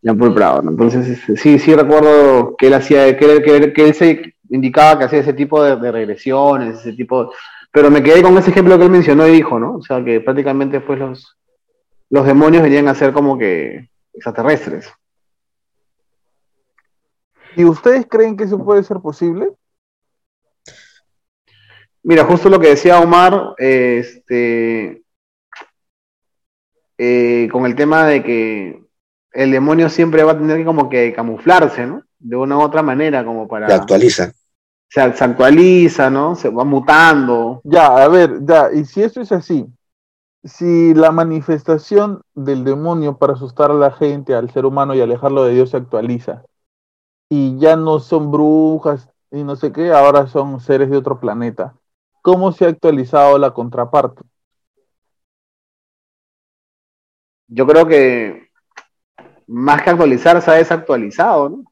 Jean 0.00 0.16
Paul 0.18 0.34
Prado. 0.34 0.62
Entonces, 0.70 1.06
este, 1.06 1.36
sí, 1.36 1.58
sí 1.58 1.74
recuerdo 1.74 2.56
que 2.56 2.68
él 2.68 2.74
hacía, 2.74 3.14
que 3.14 3.36
él, 3.36 3.72
que, 3.74 3.88
él 3.88 3.94
se 3.94 4.34
indicaba 4.48 4.98
que 4.98 5.04
hacía 5.04 5.18
ese 5.18 5.34
tipo 5.34 5.62
de, 5.62 5.92
regresiones, 5.92 6.78
ese 6.78 6.94
tipo, 6.94 7.30
pero 7.70 7.90
me 7.90 8.02
quedé 8.02 8.22
con 8.22 8.38
ese 8.38 8.52
ejemplo 8.52 8.78
que 8.78 8.84
él 8.84 8.90
mencionó 8.90 9.28
y 9.28 9.32
dijo, 9.32 9.58
¿no? 9.58 9.74
O 9.74 9.82
sea, 9.82 10.02
que 10.02 10.22
prácticamente 10.22 10.80
pues 10.80 10.98
los, 10.98 11.36
los 12.08 12.24
demonios 12.24 12.62
venían 12.62 12.88
a 12.88 12.94
ser 12.94 13.12
como 13.12 13.36
que 13.36 13.90
extraterrestres. 14.18 14.92
¿Y 17.56 17.64
ustedes 17.64 18.06
creen 18.08 18.36
que 18.36 18.44
eso 18.44 18.62
puede 18.62 18.82
ser 18.84 18.98
posible? 18.98 19.50
Mira, 22.02 22.24
justo 22.24 22.48
lo 22.48 22.60
que 22.60 22.68
decía 22.68 23.00
Omar, 23.00 23.54
este, 23.58 25.02
eh, 26.96 27.48
con 27.50 27.66
el 27.66 27.74
tema 27.74 28.06
de 28.06 28.22
que 28.22 28.82
el 29.32 29.50
demonio 29.50 29.88
siempre 29.88 30.22
va 30.22 30.32
a 30.32 30.38
tener 30.38 30.58
que 30.58 30.64
como 30.64 30.88
que 30.88 31.12
camuflarse, 31.12 31.86
¿no? 31.86 32.02
De 32.18 32.36
una 32.36 32.58
u 32.58 32.60
otra 32.60 32.82
manera, 32.82 33.24
como 33.24 33.46
para... 33.46 33.68
Se 33.68 33.74
actualiza. 33.74 34.32
Se, 34.88 35.00
actualiza, 35.00 36.10
¿no? 36.10 36.34
Se 36.34 36.48
va 36.48 36.64
mutando. 36.64 37.60
Ya, 37.64 37.86
a 37.86 38.08
ver, 38.08 38.38
ya, 38.42 38.70
y 38.72 38.84
si 38.84 39.02
eso 39.02 39.20
es 39.20 39.30
así, 39.32 39.66
si 40.48 40.94
la 40.94 41.12
manifestación 41.12 42.22
del 42.34 42.64
demonio 42.64 43.18
para 43.18 43.34
asustar 43.34 43.70
a 43.70 43.74
la 43.74 43.90
gente, 43.90 44.34
al 44.34 44.50
ser 44.50 44.66
humano 44.66 44.94
y 44.94 45.00
alejarlo 45.00 45.44
de 45.44 45.54
Dios 45.54 45.70
se 45.70 45.76
actualiza, 45.76 46.44
y 47.30 47.58
ya 47.58 47.76
no 47.76 48.00
son 48.00 48.30
brujas 48.30 49.08
y 49.30 49.44
no 49.44 49.56
sé 49.56 49.72
qué, 49.72 49.92
ahora 49.92 50.26
son 50.26 50.60
seres 50.60 50.90
de 50.90 50.96
otro 50.96 51.20
planeta, 51.20 51.74
¿cómo 52.22 52.52
se 52.52 52.64
ha 52.64 52.68
actualizado 52.68 53.38
la 53.38 53.52
contraparte? 53.52 54.22
yo 57.48 57.66
creo 57.66 57.86
que 57.88 58.50
más 59.46 59.82
que 59.82 59.90
actualizar 59.90 60.40
se 60.42 60.50
ha 60.50 60.54
desactualizado, 60.54 61.48
¿no? 61.48 61.64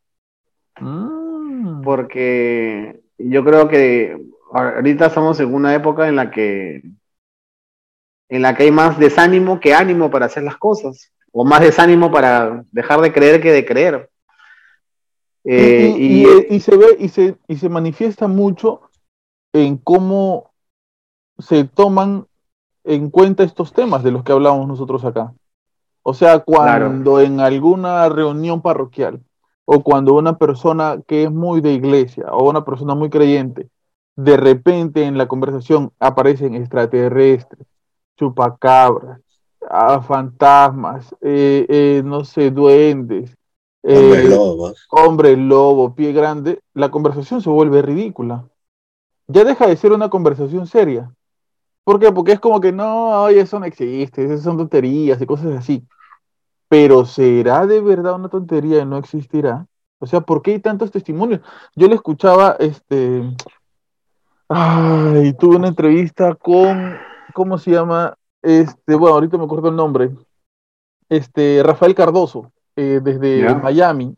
Mm. 0.81 1.83
Porque 1.83 3.03
yo 3.19 3.45
creo 3.45 3.69
que 3.69 4.19
ahorita 4.53 5.07
estamos 5.07 5.39
en 5.41 5.55
una 5.55 5.75
época 5.75 6.09
en 6.09 6.17
la 6.17 6.31
que 6.31 6.83
en 8.29 8.43
la 8.43 8.55
que 8.55 8.65
hay 8.65 8.71
más 8.71 8.99
desánimo 8.99 9.61
que 9.61 9.75
ánimo 9.75 10.11
para 10.11 10.27
hacer 10.27 10.43
las 10.43 10.57
cosas, 10.57 11.13
o 11.33 11.45
más 11.45 11.61
desánimo 11.61 12.11
para 12.11 12.65
dejar 12.73 13.01
de 13.01 13.13
creer 13.13 13.41
que 13.41 13.53
de 13.53 13.65
creer. 13.65 14.11
y, 15.45 16.25
eh, 16.25 16.61
se 16.61 16.77
ve 16.77 16.97
y 16.99 17.09
se, 17.09 17.37
y 17.47 17.57
se 17.57 17.69
manifiesta 17.69 18.27
mucho 18.27 18.81
en 19.53 19.77
cómo 19.77 20.51
se 21.39 21.65
toman 21.65 22.27
en 22.85 23.11
cuenta 23.11 23.43
estos 23.43 23.73
temas 23.73 24.03
de 24.03 24.13
los 24.13 24.23
que 24.23 24.33
hablamos 24.33 24.67
nosotros 24.67 25.05
acá. 25.05 25.35
O 26.03 26.15
sea, 26.15 26.39
cuando 26.39 27.21
en 27.21 27.41
alguna 27.41 28.09
reunión 28.09 28.63
parroquial 28.63 29.21
o 29.65 29.83
cuando 29.83 30.15
una 30.15 30.39
persona 30.39 31.03
que 31.07 31.25
es 31.25 31.33
muy 31.33 31.61
de 31.61 31.73
iglesia 31.73 32.27
o 32.31 32.49
una 32.49 32.65
persona 32.65 32.95
muy 32.95 33.11
creyente, 33.11 33.69
de 34.15 34.37
repente 34.37 35.05
en 35.05 35.19
la 35.19 35.27
conversación 35.27 35.93
aparecen 35.99 36.55
extraterrestres, 36.55 37.67
chupacabras, 38.17 39.21
fantasmas, 40.07 41.15
eh, 41.21 41.67
eh, 41.69 42.03
no 42.05 42.25
sé, 42.25 42.51
duendes, 42.51 43.37
Hombre 43.83 44.29
lobo. 44.29 44.73
hombre 44.91 45.37
lobo, 45.37 45.95
pie 45.95 46.13
grande, 46.13 46.61
la 46.75 46.91
conversación 46.91 47.41
se 47.41 47.51
vuelve 47.51 47.83
ridícula. 47.83 48.49
Ya 49.29 49.45
deja 49.45 49.67
de 49.67 49.77
ser 49.77 49.93
una 49.93 50.09
conversación 50.09 50.67
seria. 50.67 51.13
¿Por 51.85 52.01
qué? 52.01 52.11
Porque 52.11 52.33
es 52.33 52.41
como 52.41 52.61
que 52.61 52.73
no, 52.73 53.23
oye, 53.23 53.41
eso 53.41 53.61
no 53.61 53.65
existe, 53.67 54.25
esas 54.25 54.43
son 54.43 54.57
tonterías 54.57 55.21
y 55.21 55.27
cosas 55.27 55.55
así. 55.55 55.87
Pero 56.69 57.05
¿será 57.05 57.65
de 57.65 57.81
verdad 57.81 58.17
una 58.17 58.29
tontería 58.29 58.81
y 58.81 58.85
no 58.85 58.99
existirá? 58.99 59.67
O 60.01 60.07
sea, 60.07 60.21
¿por 60.21 60.43
qué 60.43 60.53
hay 60.53 60.59
tantos 60.59 60.91
testimonios? 60.91 61.41
Yo 61.77 61.87
le 61.87 61.95
escuchaba, 61.95 62.57
este, 62.59 63.23
ay, 64.49 65.33
tuve 65.35 65.57
una 65.57 65.69
entrevista 65.69 66.35
con, 66.35 66.97
¿cómo 67.37 67.59
se 67.59 67.71
llama? 67.71 68.17
Este, 68.41 68.95
bueno, 68.95 69.17
ahorita 69.17 69.37
me 69.37 69.45
acuerdo 69.45 69.69
el 69.69 69.77
nombre. 69.77 70.11
Este, 71.11 71.63
Rafael 71.63 71.95
Cardoso, 71.95 72.51
eh, 72.77 73.01
desde. 73.03 73.55
Miami, 73.57 74.17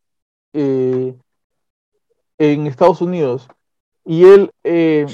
eh, 0.52 1.16
en 2.38 2.66
Estados 2.68 3.02
Unidos. 3.02 3.48
Y 4.04 4.22
él 4.24 4.52
eh, 4.62 5.06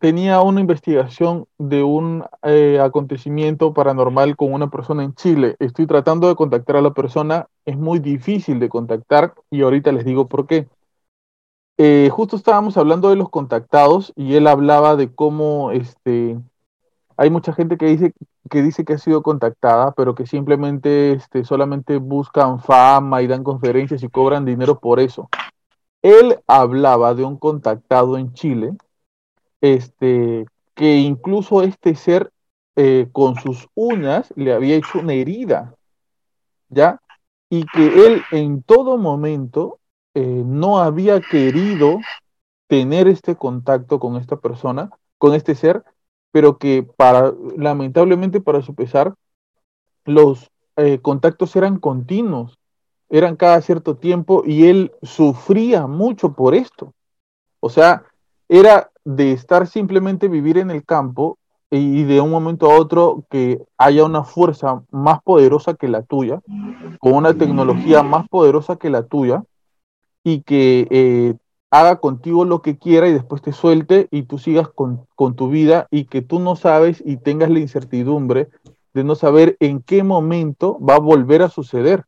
tenía 0.00 0.40
una 0.40 0.60
investigación 0.60 1.46
de 1.56 1.84
un 1.84 2.24
eh, 2.42 2.80
acontecimiento 2.82 3.72
paranormal 3.72 4.34
con 4.34 4.52
una 4.52 4.68
persona 4.68 5.04
en 5.04 5.14
Chile. 5.14 5.54
Estoy 5.60 5.86
tratando 5.86 6.26
de 6.26 6.34
contactar 6.34 6.74
a 6.74 6.82
la 6.82 6.92
persona, 6.92 7.46
es 7.64 7.78
muy 7.78 8.00
difícil 8.00 8.58
de 8.58 8.68
contactar 8.68 9.34
y 9.52 9.62
ahorita 9.62 9.92
les 9.92 10.04
digo 10.04 10.26
por 10.26 10.48
qué. 10.48 10.66
Justo 12.10 12.36
estábamos 12.36 12.76
hablando 12.76 13.10
de 13.10 13.16
los 13.16 13.28
contactados 13.28 14.12
y 14.14 14.34
él 14.34 14.46
hablaba 14.46 14.94
de 14.94 15.12
cómo 15.12 15.72
este, 15.72 16.38
hay 17.22 17.30
mucha 17.30 17.52
gente 17.52 17.76
que 17.76 17.86
dice, 17.86 18.14
que 18.50 18.62
dice 18.62 18.84
que 18.84 18.94
ha 18.94 18.98
sido 18.98 19.22
contactada, 19.22 19.92
pero 19.92 20.16
que 20.16 20.26
simplemente 20.26 21.12
este, 21.12 21.44
solamente 21.44 21.98
buscan 21.98 22.58
fama 22.58 23.22
y 23.22 23.28
dan 23.28 23.44
conferencias 23.44 24.02
y 24.02 24.08
cobran 24.08 24.44
dinero 24.44 24.80
por 24.80 24.98
eso. 24.98 25.28
Él 26.02 26.40
hablaba 26.48 27.14
de 27.14 27.22
un 27.22 27.38
contactado 27.38 28.18
en 28.18 28.32
Chile 28.32 28.72
este, 29.60 30.46
que 30.74 30.96
incluso 30.96 31.62
este 31.62 31.94
ser 31.94 32.32
eh, 32.74 33.06
con 33.12 33.36
sus 33.36 33.68
uñas 33.76 34.32
le 34.34 34.52
había 34.52 34.74
hecho 34.74 34.98
una 34.98 35.12
herida, 35.12 35.76
¿ya? 36.70 37.00
Y 37.48 37.64
que 37.66 38.04
él 38.04 38.22
en 38.32 38.64
todo 38.64 38.98
momento 38.98 39.78
eh, 40.14 40.42
no 40.44 40.80
había 40.80 41.20
querido 41.20 42.00
tener 42.66 43.06
este 43.06 43.36
contacto 43.36 44.00
con 44.00 44.16
esta 44.16 44.38
persona, 44.38 44.90
con 45.18 45.34
este 45.34 45.54
ser, 45.54 45.84
pero 46.32 46.58
que 46.58 46.82
para, 46.82 47.32
lamentablemente 47.56 48.40
para 48.40 48.62
su 48.62 48.74
pesar, 48.74 49.14
los 50.04 50.50
eh, 50.76 50.98
contactos 51.00 51.54
eran 51.54 51.78
continuos, 51.78 52.58
eran 53.08 53.36
cada 53.36 53.60
cierto 53.60 53.96
tiempo 53.96 54.42
y 54.44 54.66
él 54.66 54.92
sufría 55.02 55.86
mucho 55.86 56.32
por 56.32 56.54
esto. 56.54 56.92
O 57.60 57.68
sea, 57.68 58.04
era 58.48 58.90
de 59.04 59.32
estar 59.32 59.66
simplemente 59.66 60.28
vivir 60.28 60.58
en 60.58 60.70
el 60.70 60.84
campo 60.84 61.38
y 61.70 62.02
de 62.04 62.20
un 62.20 62.30
momento 62.30 62.70
a 62.70 62.78
otro 62.78 63.24
que 63.30 63.62
haya 63.78 64.04
una 64.04 64.24
fuerza 64.24 64.82
más 64.90 65.22
poderosa 65.22 65.74
que 65.74 65.88
la 65.88 66.02
tuya, 66.02 66.40
con 66.98 67.14
una 67.14 67.32
tecnología 67.32 68.02
más 68.02 68.28
poderosa 68.28 68.76
que 68.76 68.90
la 68.90 69.04
tuya, 69.04 69.42
y 70.24 70.42
que 70.42 70.86
eh, 70.90 71.34
haga 71.72 71.96
contigo 71.96 72.44
lo 72.44 72.60
que 72.60 72.76
quiera 72.76 73.08
y 73.08 73.14
después 73.14 73.40
te 73.40 73.52
suelte 73.52 74.06
y 74.10 74.24
tú 74.24 74.38
sigas 74.38 74.68
con, 74.68 75.06
con 75.14 75.34
tu 75.34 75.48
vida 75.48 75.86
y 75.90 76.04
que 76.04 76.20
tú 76.20 76.38
no 76.38 76.54
sabes 76.54 77.02
y 77.04 77.16
tengas 77.16 77.48
la 77.48 77.60
incertidumbre 77.60 78.50
de 78.92 79.04
no 79.04 79.14
saber 79.14 79.56
en 79.58 79.80
qué 79.80 80.02
momento 80.02 80.78
va 80.78 80.96
a 80.96 81.00
volver 81.00 81.40
a 81.40 81.48
suceder 81.48 82.04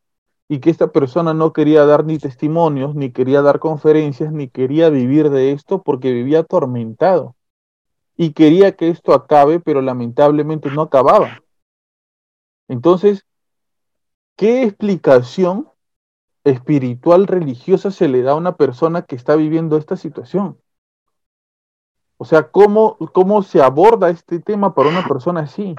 y 0.51 0.59
que 0.59 0.69
esta 0.69 0.89
persona 0.93 1.33
no 1.33 1.55
quería 1.55 1.87
dar 1.87 2.05
ni 2.05 2.19
testimonios, 2.19 2.95
ni 2.95 3.11
quería 3.11 3.41
dar 3.41 3.59
conferencias, 3.59 4.31
ni 4.35 4.49
quería 4.49 4.91
vivir 4.91 5.31
de 5.31 5.53
esto 5.53 5.83
porque 5.83 6.13
vivía 6.13 6.41
atormentado 6.41 7.35
y 8.19 8.35
quería 8.35 8.77
que 8.77 8.91
esto 8.91 9.15
acabe, 9.15 9.61
pero 9.61 9.81
lamentablemente 9.81 10.71
no 10.71 10.83
acababa. 10.83 11.41
Entonces, 12.69 13.25
¿qué 14.37 14.65
explicación 14.65 15.71
espiritual 16.45 17.27
religiosa 17.27 17.91
se 17.91 18.09
le 18.09 18.23
da 18.23 18.33
a 18.33 18.37
una 18.37 18.57
persona 18.57 19.03
que 19.03 19.17
está 19.17 19.37
viviendo 19.37 19.77
esta 19.77 19.97
situación? 19.97 20.59
O 22.17 22.25
sea, 22.25 22.51
¿cómo, 22.51 22.97
cómo 23.13 23.43
se 23.43 23.61
aborda 23.63 24.11
este 24.11 24.39
tema 24.39 24.75
para 24.75 24.89
una 24.89 25.07
persona 25.07 25.41
así? 25.41 25.75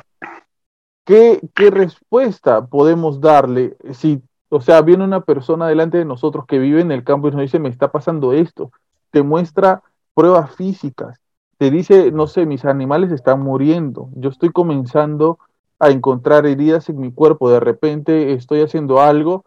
¿Qué, 1.06 1.40
qué 1.54 1.70
respuesta 1.70 2.66
podemos 2.66 3.22
darle 3.22 3.78
si 3.94 4.22
o 4.50 4.62
sea, 4.62 4.82
viene 4.82 5.04
una 5.04 5.22
persona 5.22 5.68
delante 5.68 5.98
de 5.98 6.06
nosotros 6.06 6.46
que 6.46 6.60
vive 6.60 6.82
en 6.82 6.92
el 6.92 7.04
campo 7.04 7.28
y 7.28 7.32
nos 7.32 7.42
dice, 7.42 7.60
me 7.60 7.70
está 7.70 7.92
pasando 7.92 8.34
esto. 8.34 8.72
Te 9.12 9.24
muestra 9.24 9.84
pruebas 10.14 10.56
físicas. 10.56 11.20
Te 11.58 11.72
dice, 11.72 12.12
no 12.12 12.28
sé, 12.28 12.46
mis 12.46 12.64
animales 12.66 13.12
están 13.12 13.42
muriendo. 13.42 14.10
Yo 14.16 14.30
estoy 14.30 14.52
comenzando 14.52 15.40
a 15.80 15.90
encontrar 15.90 16.46
heridas 16.46 16.90
en 16.90 17.00
mi 17.00 17.12
cuerpo. 17.12 17.50
De 17.50 17.60
repente 17.60 18.34
estoy 18.34 18.62
haciendo 18.62 19.02
algo. 19.02 19.46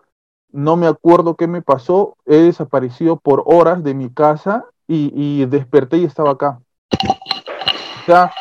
No 0.59 0.77
me 0.77 0.89
acuerdo 0.89 1.37
qué 1.37 1.47
me 1.47 1.63
pasó. 1.63 2.17
He 2.27 2.35
desaparecido 2.37 3.17
por 3.17 3.45
horas 3.47 3.85
de 3.85 3.95
mi 3.95 4.11
casa 4.13 4.65
y, 4.89 5.13
y 5.15 5.47
desperté 5.47 5.99
y 5.99 6.05
estaba 6.05 6.33
acá. 6.33 6.59
O 8.03 8.05
sea, 8.07 8.33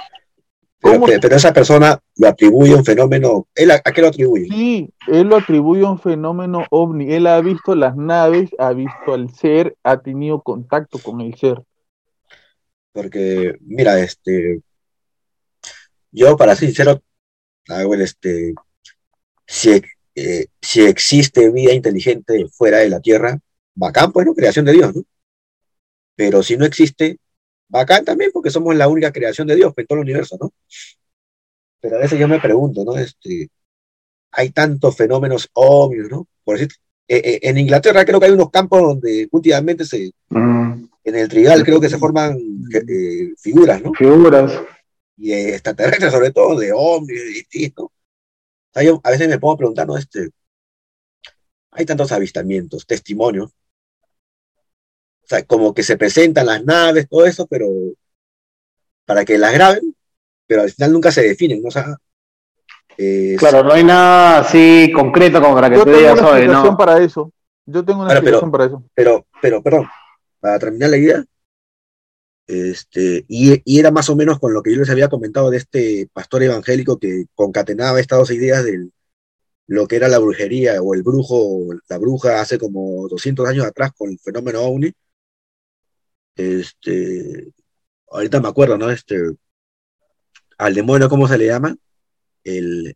Pero, 0.79 0.93
¿Cómo? 0.95 1.05
pero- 1.05 1.19
pero 1.21 1.35
esa 1.35 1.53
persona 1.53 1.99
lo 2.15 2.27
atribuye 2.27 2.73
a 2.73 2.77
un 2.77 2.85
fenómeno. 2.85 3.45
¿Él 3.53 3.69
a, 3.69 3.75
a 3.75 3.91
qué 3.91 4.01
lo 4.01 4.07
atribuye? 4.07 4.45
Sí, 4.47 4.89
él 5.07 5.27
lo 5.27 5.37
atribuye 5.37 5.85
a 5.85 5.91
un 5.91 5.99
fenómeno 5.99 6.63
ovni. 6.71 7.13
Él 7.13 7.27
ha 7.27 7.39
visto 7.41 7.75
las 7.75 7.95
naves, 7.95 8.49
ha 8.57 8.71
visto 8.73 9.13
al 9.13 9.29
ser, 9.35 9.75
ha 9.83 9.97
tenido 9.97 10.41
contacto 10.41 10.97
con 10.97 11.21
el 11.21 11.35
ser. 11.35 11.61
Porque, 12.93 13.57
mira, 13.61 13.99
este. 13.99 14.61
Yo, 16.11 16.35
para 16.35 16.55
ser 16.55 16.69
sincero, 16.69 16.99
a 17.69 17.83
ver, 17.85 18.01
este. 18.01 18.55
Si, 19.45 19.81
eh, 20.17 20.47
si 20.61 20.81
existe 20.81 21.51
vida 21.51 21.73
inteligente 21.73 22.47
fuera 22.51 22.79
de 22.79 22.89
la 22.89 22.99
Tierra, 22.99 23.39
bacán, 23.75 24.11
pues, 24.11 24.25
¿no? 24.25 24.33
Creación 24.33 24.65
de 24.65 24.73
Dios, 24.73 24.95
¿no? 24.95 25.03
Pero 26.15 26.43
si 26.43 26.57
no 26.57 26.65
existe, 26.65 27.17
bacán 27.69 28.03
también, 28.03 28.31
porque 28.33 28.49
somos 28.49 28.75
la 28.75 28.87
única 28.87 29.11
creación 29.11 29.47
de 29.47 29.55
Dios 29.55 29.73
pues, 29.73 29.83
en 29.83 29.87
todo 29.87 29.97
el 29.99 30.03
universo, 30.03 30.37
¿no? 30.41 30.51
Pero 31.79 31.97
a 31.97 31.99
veces 31.99 32.19
yo 32.19 32.27
me 32.27 32.39
pregunto, 32.39 32.83
¿no? 32.83 32.97
Este, 32.97 33.49
hay 34.31 34.49
tantos 34.49 34.95
fenómenos 34.95 35.49
obvios, 35.53 36.09
¿no? 36.09 36.27
Por 36.43 36.57
decir, 36.57 36.73
eh, 37.07 37.21
eh, 37.23 37.39
en 37.43 37.57
Inglaterra 37.57 38.03
creo 38.03 38.19
que 38.19 38.25
hay 38.25 38.31
unos 38.31 38.49
campos 38.49 38.81
donde 38.81 39.27
últimamente 39.31 39.85
se, 39.85 40.11
Mm, 40.29 40.89
en 41.03 41.15
el 41.15 41.29
trigal 41.29 41.63
creo 41.63 41.79
que 41.79 41.89
se 41.89 41.97
forman 41.97 42.37
eh, 42.73 43.33
figuras, 43.37 43.81
¿no? 43.81 43.93
figuras. 43.93 44.51
Y 45.17 45.33
extraterrestres 45.33 46.11
sobre 46.11 46.31
todo, 46.31 46.59
de 46.59 46.67
de 46.67 47.23
distintos. 47.25 47.85
O 47.85 47.91
sea, 48.77 48.83
yo 48.83 49.01
a 49.03 49.11
veces 49.11 49.27
me 49.27 49.39
pongo 49.39 49.53
a 49.53 49.57
preguntar, 49.57 49.87
¿no? 49.87 49.97
Este, 49.97 50.29
hay 51.71 51.85
tantos 51.85 52.11
avistamientos, 52.11 52.85
testimonios. 52.85 53.51
O 55.23 55.27
sea, 55.27 55.43
como 55.43 55.73
que 55.73 55.83
se 55.83 55.97
presentan 55.97 56.45
las 56.45 56.63
naves, 56.63 57.07
todo 57.09 57.25
eso, 57.25 57.45
pero 57.47 57.67
para 59.05 59.25
que 59.25 59.37
las 59.37 59.53
graben, 59.53 59.95
pero 60.45 60.61
al 60.63 60.71
final 60.71 60.93
nunca 60.93 61.11
se 61.11 61.21
definen, 61.23 61.61
¿no? 61.61 61.67
O 61.67 61.71
sea, 61.71 61.97
eh, 62.97 63.35
Claro, 63.37 63.63
no 63.63 63.73
hay 63.73 63.83
nada 63.83 64.39
así 64.39 64.91
concreto 64.93 65.41
como 65.41 65.55
para 65.55 65.69
que 65.69 65.75
Yo 65.75 65.81
tú 65.83 65.85
tengo 65.91 65.97
digas, 65.99 66.19
una 66.19 66.27
oye, 66.29 66.37
explicación 66.39 66.71
no. 66.73 66.77
para 66.77 67.03
eso. 67.03 67.31
Yo 67.65 67.83
tengo 67.85 67.99
una 68.01 68.09
Ahora, 68.09 68.21
pero- 68.21 68.37
explicación 68.37 68.51
para 68.51 68.65
eso. 68.65 68.83
pero, 68.93 69.25
pero, 69.41 69.61
perdón, 69.61 69.87
para 70.39 70.59
terminar 70.59 70.89
la 70.89 70.97
idea, 70.97 71.23
este, 72.47 73.25
y, 73.27 73.61
era 73.79 73.91
más 73.91 74.09
o 74.09 74.15
menos 74.15 74.39
con 74.39 74.53
lo 74.53 74.63
que 74.63 74.71
yo 74.73 74.79
les 74.79 74.89
había 74.89 75.09
comentado 75.09 75.51
de 75.51 75.57
este 75.57 76.09
pastor 76.13 76.43
evangélico 76.43 76.97
que 76.99 77.25
concatenaba 77.35 77.99
estas 77.99 78.19
dos 78.19 78.31
ideas 78.31 78.63
de 78.63 78.89
lo 79.67 79.87
que 79.87 79.97
era 79.97 80.07
la 80.07 80.19
brujería 80.19 80.81
o 80.81 80.93
el 80.95 81.03
brujo, 81.03 81.67
la 81.89 81.97
bruja 81.97 82.41
hace 82.41 82.57
como 82.57 83.07
200 83.09 83.47
años 83.47 83.65
atrás 83.65 83.91
con 83.97 84.11
el 84.11 84.19
fenómeno 84.19 84.61
OVNI. 84.61 84.93
Este, 86.35 87.51
ahorita 88.11 88.39
me 88.41 88.47
acuerdo, 88.49 88.77
¿no? 88.77 88.89
Este, 88.91 89.17
al 90.57 90.73
demonio, 90.73 91.09
¿cómo 91.09 91.27
se 91.27 91.37
le 91.37 91.47
llama? 91.47 91.75
El, 92.43 92.95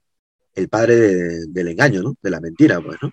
el 0.55 0.69
padre 0.69 0.95
de- 0.95 1.47
del 1.47 1.67
engaño, 1.69 2.01
¿no? 2.03 2.15
De 2.21 2.29
la 2.29 2.39
mentira, 2.41 2.81
pues, 2.81 2.97
¿no? 3.01 3.09
O 3.09 3.11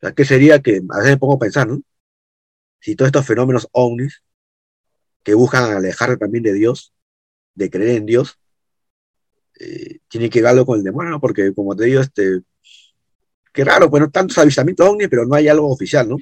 sea, 0.00 0.12
¿qué 0.12 0.24
sería 0.24 0.60
que, 0.60 0.82
a 0.90 0.98
veces 0.98 1.12
me 1.12 1.18
pongo 1.18 1.34
a 1.36 1.38
pensar, 1.38 1.66
¿no? 1.68 1.80
Si 2.80 2.94
todos 2.96 3.08
estos 3.08 3.26
fenómenos 3.26 3.68
ovnis 3.72 4.22
que 5.24 5.34
buscan 5.34 5.72
alejar 5.72 6.16
también 6.18 6.44
de 6.44 6.52
Dios, 6.52 6.92
de 7.54 7.70
creer 7.70 7.96
en 7.96 8.06
Dios, 8.06 8.38
eh, 9.58 9.98
tiene 10.08 10.28
que 10.28 10.42
verlo 10.42 10.66
con 10.66 10.78
el 10.78 10.84
demonio, 10.84 11.18
porque 11.18 11.52
como 11.54 11.74
te 11.74 11.84
digo, 11.84 12.00
este, 12.00 12.42
qué 13.52 13.64
raro, 13.64 13.88
pues 13.88 14.02
no 14.02 14.10
tantos 14.10 14.36
avistamientos 14.38 14.96
pero 15.08 15.24
no 15.24 15.34
hay 15.34 15.48
algo 15.48 15.70
oficial, 15.70 16.08
¿no? 16.08 16.16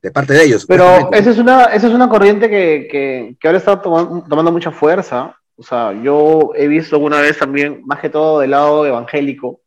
De 0.00 0.10
parte 0.10 0.34
de 0.34 0.44
ellos. 0.44 0.66
Pero 0.66 1.12
esa 1.12 1.30
es 1.30 1.38
una, 1.38 1.64
esa 1.64 1.88
es 1.88 1.94
una 1.94 2.08
corriente 2.08 2.48
que, 2.48 2.88
que, 2.90 3.36
que 3.40 3.48
ahora 3.48 3.58
está 3.58 3.80
tomando, 3.80 4.24
tomando, 4.28 4.52
mucha 4.52 4.70
fuerza. 4.70 5.36
O 5.56 5.62
sea, 5.62 5.92
yo 6.02 6.52
he 6.56 6.66
visto 6.66 6.96
alguna 6.96 7.20
vez 7.20 7.38
también, 7.38 7.82
más 7.84 8.00
que 8.00 8.10
todo 8.10 8.40
del 8.40 8.50
lado 8.50 8.84
evangélico, 8.84 9.60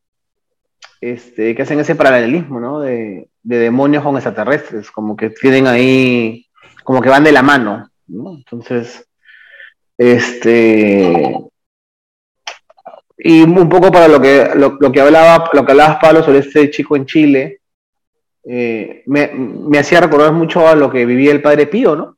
este, 0.99 1.55
que 1.55 1.61
hacen 1.61 1.79
ese 1.79 1.95
paralelismo, 1.95 2.59
¿no? 2.59 2.81
De, 2.81 3.29
de 3.43 3.57
demonios 3.57 4.03
con 4.03 4.15
extraterrestres, 4.15 4.91
como 4.91 5.15
que 5.15 5.29
tienen 5.29 5.67
ahí, 5.67 6.45
como 6.83 7.01
que 7.01 7.09
van 7.09 7.23
de 7.23 7.31
la 7.31 7.41
mano, 7.41 7.89
¿no? 8.07 8.35
Entonces, 8.35 9.07
este, 9.97 11.37
y 13.17 13.43
un 13.43 13.69
poco 13.69 13.91
para 13.91 14.07
lo 14.07 14.21
que, 14.21 14.51
lo, 14.55 14.77
lo, 14.79 14.91
que 14.91 15.01
hablaba, 15.01 15.49
lo 15.53 15.65
que 15.65 15.71
hablabas, 15.71 15.97
Pablo, 16.01 16.23
sobre 16.23 16.39
este 16.39 16.69
chico 16.69 16.95
en 16.95 17.05
Chile, 17.05 17.61
eh, 18.43 19.03
me, 19.07 19.31
me, 19.33 19.79
hacía 19.79 20.01
recordar 20.01 20.31
mucho 20.33 20.67
a 20.67 20.75
lo 20.75 20.91
que 20.91 21.05
vivía 21.05 21.31
el 21.31 21.41
padre 21.41 21.67
Pío, 21.67 21.95
¿no? 21.95 22.17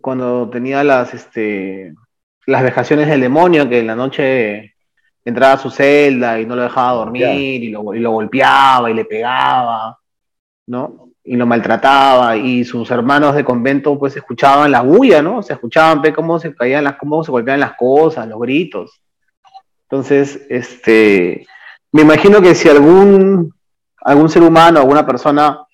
Cuando 0.00 0.48
tenía 0.48 0.84
las, 0.84 1.12
este, 1.12 1.94
las 2.46 2.62
vejaciones 2.62 3.08
del 3.08 3.20
demonio, 3.20 3.68
que 3.68 3.80
en 3.80 3.86
la 3.86 3.96
noche 3.96 4.74
entraba 5.24 5.54
a 5.54 5.58
su 5.58 5.70
celda 5.70 6.40
y 6.40 6.46
no 6.46 6.56
lo 6.56 6.62
dejaba 6.62 6.92
dormir 6.92 7.62
y 7.62 7.68
lo, 7.68 7.94
y 7.94 7.98
lo 7.98 8.12
golpeaba 8.12 8.90
y 8.90 8.94
le 8.94 9.04
pegaba, 9.04 9.98
¿no? 10.66 11.07
Y 11.30 11.36
lo 11.36 11.44
maltrataba 11.44 12.38
y 12.38 12.64
sus 12.64 12.90
hermanos 12.90 13.34
de 13.34 13.44
convento 13.44 13.98
pues 13.98 14.16
escuchaban 14.16 14.70
la 14.70 14.80
bulla, 14.80 15.20
¿no? 15.20 15.42
Se 15.42 15.52
escuchaban 15.52 16.00
ve 16.00 16.14
cómo 16.14 16.38
se 16.38 16.54
caían 16.54 16.84
las, 16.84 16.96
cómo 16.96 17.22
se 17.22 17.30
golpeaban 17.30 17.60
las 17.60 17.74
cosas, 17.74 18.26
los 18.26 18.40
gritos. 18.40 19.02
Entonces, 19.82 20.46
este, 20.48 21.46
me 21.92 22.00
imagino 22.00 22.40
que 22.40 22.54
si 22.54 22.70
algún, 22.70 23.52
algún 24.00 24.30
ser 24.30 24.42
humano, 24.42 24.80
alguna 24.80 25.06
persona 25.06 25.66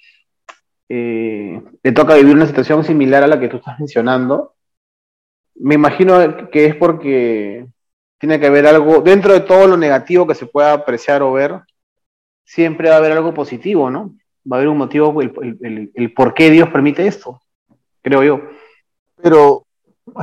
eh, 0.89 1.63
le 1.83 1.93
toca 1.93 2.17
vivir 2.17 2.35
una 2.35 2.47
situación 2.47 2.83
similar 2.83 3.23
a 3.23 3.29
la 3.29 3.39
que 3.39 3.49
tú 3.49 3.59
estás 3.59 3.79
mencionando, 3.79 4.55
me 5.55 5.77
imagino 5.77 6.49
que 6.51 6.67
es 6.67 6.75
porque 6.75 7.69
tiene 8.19 8.41
que 8.41 8.47
haber 8.49 8.67
algo, 8.67 9.03
dentro 9.03 9.33
de 9.33 9.41
todo 9.41 9.69
lo 9.69 9.77
negativo 9.77 10.27
que 10.27 10.35
se 10.35 10.47
pueda 10.47 10.73
apreciar 10.73 11.23
o 11.23 11.33
ver, 11.33 11.61
siempre 12.45 12.89
va 12.89 12.97
a 12.97 12.99
haber 12.99 13.13
algo 13.13 13.33
positivo, 13.33 13.89
¿no? 13.89 14.17
Va 14.51 14.57
a 14.57 14.59
haber 14.59 14.69
un 14.69 14.79
motivo, 14.79 15.21
el, 15.23 15.33
el, 15.43 15.59
el, 15.63 15.93
el 15.95 16.13
por 16.13 16.35
qué 16.35 16.51
Dios 16.51 16.69
permite 16.69 17.07
esto, 17.07 17.41
creo 18.03 18.23
yo. 18.23 18.41
Pero, 19.23 19.65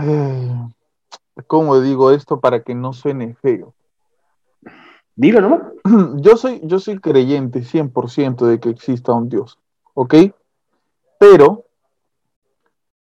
eh, 0.02 0.54
¿cómo 1.48 1.80
digo 1.82 2.12
esto 2.12 2.40
para 2.40 2.62
que 2.62 2.76
no 2.76 2.94
suene 2.94 3.36
feo? 3.36 3.74
Dilo, 5.16 5.42
¿no? 5.42 5.72
Yo 6.22 6.38
soy, 6.38 6.62
yo 6.64 6.80
soy 6.80 7.00
creyente 7.00 7.64
100% 7.64 8.46
de 8.46 8.60
que 8.60 8.70
exista 8.70 9.14
un 9.14 9.30
Dios, 9.30 9.60
¿ok? 9.94 10.16
Pero, 11.20 11.66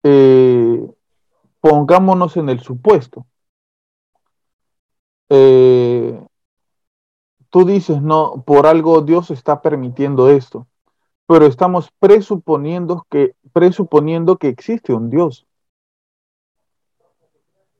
eh, 0.02 0.90
pongámonos 1.60 2.36
en 2.36 2.48
el 2.48 2.60
supuesto. 2.60 3.26
Eh, 5.28 6.20
tú 7.50 7.64
dices, 7.64 8.00
no, 8.00 8.42
por 8.46 8.66
algo 8.66 9.02
Dios 9.02 9.30
está 9.30 9.60
permitiendo 9.60 10.30
esto, 10.30 10.66
pero 11.28 11.44
estamos 11.44 11.90
presuponiendo 12.00 13.06
que, 13.10 13.34
presuponiendo 13.52 14.38
que 14.38 14.48
existe 14.48 14.94
un 14.94 15.10
Dios. 15.10 15.46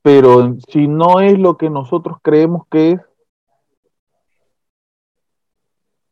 Pero 0.03 0.55
si 0.69 0.87
no 0.87 1.21
es 1.23 1.39
lo 1.39 1.57
que 1.57 1.71
nosotros 1.71 2.19
creemos 2.21 2.67
que 2.71 2.93
es, 2.93 3.01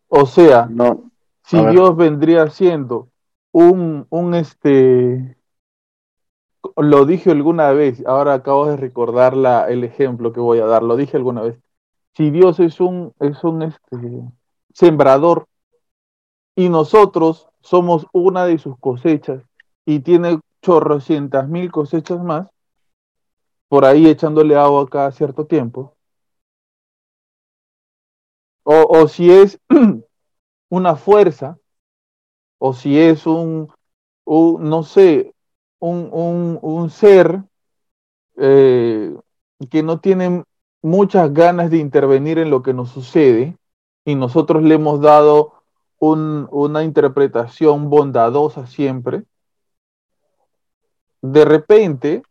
o 0.09 0.25
sea, 0.25 0.67
no. 0.71 1.11
si 1.45 1.63
Dios 1.67 1.95
vendría 1.95 2.49
siendo 2.49 3.11
un, 3.53 4.07
un 4.09 4.35
este, 4.35 5.37
lo 6.75 7.05
dije 7.05 7.33
alguna 7.33 7.71
vez, 7.73 8.03
ahora 8.07 8.33
acabo 8.33 8.67
de 8.67 8.79
recordar 8.79 9.37
la, 9.37 9.69
el 9.69 9.85
ejemplo 9.85 10.33
que 10.33 10.41
voy 10.41 10.61
a 10.61 10.67
dar, 10.67 10.83
lo 10.83 10.97
dije 10.97 11.19
alguna 11.19 11.43
vez. 11.43 11.59
Si 12.15 12.31
Dios 12.31 12.61
es 12.61 12.81
un, 12.81 13.13
es 13.21 13.45
un 13.45 13.63
este, 13.63 13.99
sembrador 14.73 15.49
y 16.57 16.71
nosotros 16.71 17.49
somos 17.61 18.07
una 18.13 18.47
de 18.47 18.59
sus 18.59 18.79
cosechas 18.79 19.45
y 19.85 20.01
tiene 20.01 20.41
chorrocientas 20.63 21.49
mil 21.49 21.71
cosechas 21.71 22.21
más, 22.21 22.49
por 23.69 23.85
ahí 23.85 24.09
echándole 24.09 24.57
agua 24.57 24.89
cada 24.89 25.13
cierto 25.13 25.47
tiempo, 25.47 25.95
o, 28.65 28.87
o 28.89 29.07
si 29.07 29.31
es 29.31 29.61
una 30.71 30.97
fuerza, 30.97 31.59
o 32.59 32.73
si 32.73 32.99
es 32.99 33.27
un, 33.27 33.71
un 34.25 34.69
no 34.69 34.83
sé, 34.83 35.35
un, 35.79 36.09
un, 36.11 36.59
un 36.63 36.91
ser 36.91 37.45
eh, 38.37 39.15
que 39.71 39.83
no 39.83 40.01
tiene 40.01 40.43
muchas 40.83 41.33
ganas 41.33 41.71
de 41.71 41.79
intervenir 41.79 42.39
en 42.39 42.51
lo 42.51 42.63
que 42.63 42.73
nos 42.73 42.91
sucede 42.91 43.57
y 44.05 44.15
nosotros 44.15 44.63
le 44.63 44.75
hemos 44.75 45.01
dado 45.01 45.56
un, 45.99 46.49
una 46.51 46.85
interpretación 46.85 47.91
bondadosa 47.91 48.67
siempre, 48.67 49.25
de 51.33 51.45
repente, 51.45 52.23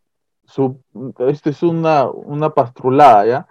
su, 0.46 0.82
esto 1.20 1.50
es 1.50 1.64
una, 1.64 2.10
una 2.10 2.52
pastrulada, 2.52 3.26
¿ya? 3.26 3.48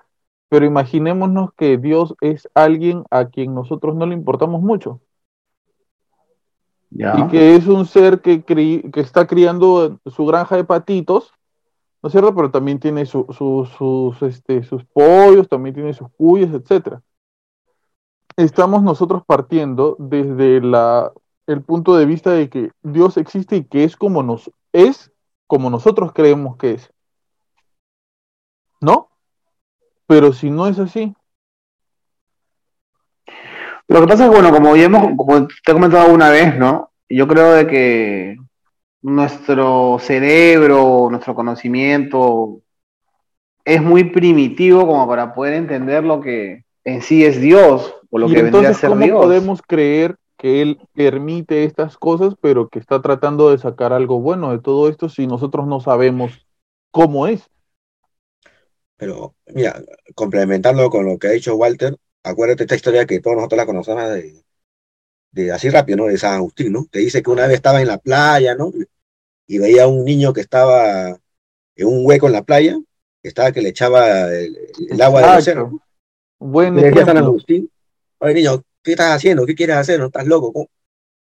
Pero 0.48 0.64
imaginémonos 0.64 1.52
que 1.54 1.78
Dios 1.78 2.14
es 2.20 2.48
alguien 2.54 3.04
a 3.10 3.26
quien 3.26 3.54
nosotros 3.54 3.96
no 3.96 4.06
le 4.06 4.14
importamos 4.14 4.62
mucho. 4.62 5.00
Ya. 6.90 7.14
Y 7.18 7.28
que 7.28 7.56
es 7.56 7.66
un 7.66 7.86
ser 7.86 8.20
que, 8.20 8.44
cri 8.44 8.88
que 8.92 9.00
está 9.00 9.26
criando 9.26 9.98
su 10.06 10.26
granja 10.26 10.56
de 10.56 10.64
patitos, 10.64 11.32
¿no 12.02 12.06
es 12.06 12.12
cierto? 12.12 12.34
Pero 12.34 12.50
también 12.50 12.78
tiene 12.78 13.04
su, 13.04 13.26
su, 13.36 13.68
sus, 13.76 14.22
este, 14.22 14.62
sus 14.62 14.84
pollos, 14.84 15.48
también 15.48 15.74
tiene 15.74 15.92
sus 15.92 16.08
cuyes, 16.12 16.50
etc. 16.54 17.00
Estamos 18.36 18.82
nosotros 18.82 19.22
partiendo 19.26 19.96
desde 19.98 20.60
la, 20.60 21.12
el 21.46 21.62
punto 21.62 21.96
de 21.96 22.06
vista 22.06 22.32
de 22.32 22.48
que 22.48 22.70
Dios 22.82 23.16
existe 23.16 23.56
y 23.56 23.64
que 23.64 23.84
es 23.84 23.96
como 23.96 24.22
nos 24.22 24.50
es 24.72 25.12
como 25.46 25.70
nosotros 25.70 26.12
creemos 26.12 26.56
que 26.56 26.72
es. 26.72 26.92
¿No? 28.80 29.08
Pero 30.06 30.32
si 30.32 30.50
no 30.50 30.66
es 30.66 30.78
así. 30.78 31.14
Lo 33.86 34.00
que 34.00 34.06
pasa 34.06 34.24
es 34.24 34.30
bueno, 34.30 34.50
como 34.50 34.74
ya 34.76 34.90
te 34.90 35.70
he 35.70 35.74
comentado 35.74 36.12
una 36.12 36.30
vez, 36.30 36.56
¿no? 36.58 36.90
Yo 37.08 37.28
creo 37.28 37.52
de 37.52 37.66
que 37.66 38.36
nuestro 39.02 39.98
cerebro, 40.00 41.08
nuestro 41.10 41.34
conocimiento 41.34 42.62
es 43.64 43.82
muy 43.82 44.04
primitivo 44.04 44.86
como 44.86 45.06
para 45.06 45.34
poder 45.34 45.54
entender 45.54 46.02
lo 46.02 46.20
que 46.20 46.63
en 46.84 47.02
sí 47.02 47.24
es 47.24 47.40
Dios 47.40 47.94
o 48.10 48.18
lo 48.18 48.28
y 48.28 48.34
que 48.34 48.42
vendría 48.42 48.60
a 48.60 48.72
entonces, 48.72 48.80
ser 48.80 48.90
¿cómo 48.90 49.04
Dios. 49.04 49.20
podemos 49.20 49.62
creer 49.62 50.16
que 50.36 50.62
Él 50.62 50.78
permite 50.94 51.64
estas 51.64 51.96
cosas, 51.96 52.34
pero 52.40 52.68
que 52.68 52.78
está 52.78 53.00
tratando 53.00 53.50
de 53.50 53.58
sacar 53.58 53.92
algo 53.92 54.20
bueno 54.20 54.52
de 54.52 54.58
todo 54.58 54.88
esto 54.88 55.08
si 55.08 55.26
nosotros 55.26 55.66
no 55.66 55.80
sabemos 55.80 56.46
cómo 56.90 57.26
es? 57.26 57.48
Pero, 58.96 59.34
mira, 59.46 59.82
complementando 60.14 60.88
con 60.90 61.06
lo 61.06 61.18
que 61.18 61.28
ha 61.28 61.30
dicho 61.32 61.56
Walter, 61.56 61.96
acuérdate 62.22 62.64
esta 62.64 62.76
historia 62.76 63.06
que 63.06 63.20
todos 63.20 63.36
nosotros 63.36 63.56
la 63.56 63.66
conocemos 63.66 64.04
de, 64.10 64.44
de 65.32 65.52
así 65.52 65.68
rápido, 65.70 65.98
¿no? 65.98 66.04
De 66.06 66.18
San 66.18 66.34
Agustín, 66.34 66.72
¿no? 66.72 66.86
Que 66.90 67.00
dice 67.00 67.22
que 67.22 67.30
una 67.30 67.46
vez 67.46 67.56
estaba 67.56 67.80
en 67.80 67.88
la 67.88 67.98
playa, 67.98 68.54
¿no? 68.54 68.70
Y 69.46 69.58
veía 69.58 69.84
a 69.84 69.88
un 69.88 70.04
niño 70.04 70.32
que 70.32 70.40
estaba 70.40 71.08
en 71.76 71.86
un 71.86 72.06
hueco 72.06 72.26
en 72.26 72.32
la 72.32 72.44
playa, 72.44 72.76
que 73.20 73.28
estaba 73.28 73.50
que 73.50 73.62
le 73.62 73.70
echaba 73.70 74.32
el, 74.32 74.56
el 74.90 75.02
agua 75.02 75.22
del 75.22 75.38
océano. 75.38 75.80
Buen 76.38 76.78
a 76.78 76.80
San 76.82 76.92
ejemplo. 76.98 77.24
Agustín, 77.26 77.70
oye 78.18 78.34
niño, 78.34 78.62
¿qué 78.82 78.92
estás 78.92 79.12
haciendo? 79.16 79.46
¿Qué 79.46 79.54
quieres 79.54 79.76
hacer? 79.76 79.98
¿No 80.00 80.06
estás 80.06 80.26
loco? 80.26 80.52
¿Cómo, 80.52 80.68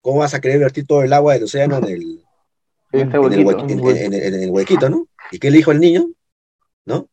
cómo 0.01 0.19
vas 0.21 0.35
a 0.35 0.41
querer 0.41 0.59
vertir 0.61 0.87
todo 0.87 1.03
el 1.03 1.13
agua 1.13 1.35
del 1.35 1.45
océano 1.45 1.79
en 1.79 1.85
el, 1.85 2.21
Este 2.93 3.17
en 3.17 3.33
el, 3.33 3.45
huequito. 3.45 3.83
hue- 3.83 3.99
en- 4.05 4.15
el 4.43 4.51
huequito, 4.51 4.89
¿no? 4.91 5.07
¿Y 5.31 5.39
qué 5.39 5.51
le 5.51 5.59
dijo 5.59 5.73
el 5.73 5.81
niño? 5.81 6.09
¿No? 6.87 7.07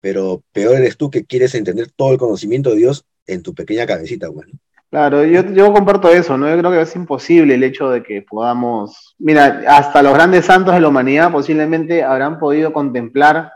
Pero 0.00 0.42
peor 0.52 0.76
eres 0.76 0.96
tú 0.96 1.10
que 1.10 1.24
quieres 1.24 1.54
entender 1.54 1.90
todo 1.94 2.12
el 2.12 2.18
conocimiento 2.18 2.70
de 2.70 2.76
Dios 2.76 3.04
en 3.26 3.42
tu 3.42 3.54
pequeña 3.54 3.86
cabecita, 3.86 4.28
güey. 4.28 4.50
¿no? 4.52 4.58
Claro, 4.90 5.24
yo, 5.24 5.42
yo 5.52 5.72
comparto 5.72 6.08
eso, 6.10 6.36
¿no? 6.36 6.48
Yo 6.50 6.58
creo 6.58 6.70
que 6.72 6.80
es 6.80 6.96
imposible 6.96 7.54
el 7.54 7.62
hecho 7.62 7.90
de 7.90 8.02
que 8.02 8.22
podamos, 8.22 9.14
mira, 9.18 9.62
hasta 9.68 10.02
los 10.02 10.12
grandes 10.14 10.46
santos 10.46 10.74
de 10.74 10.80
la 10.80 10.88
humanidad 10.88 11.30
posiblemente 11.30 12.02
habrán 12.02 12.40
podido 12.40 12.72
contemplar, 12.72 13.52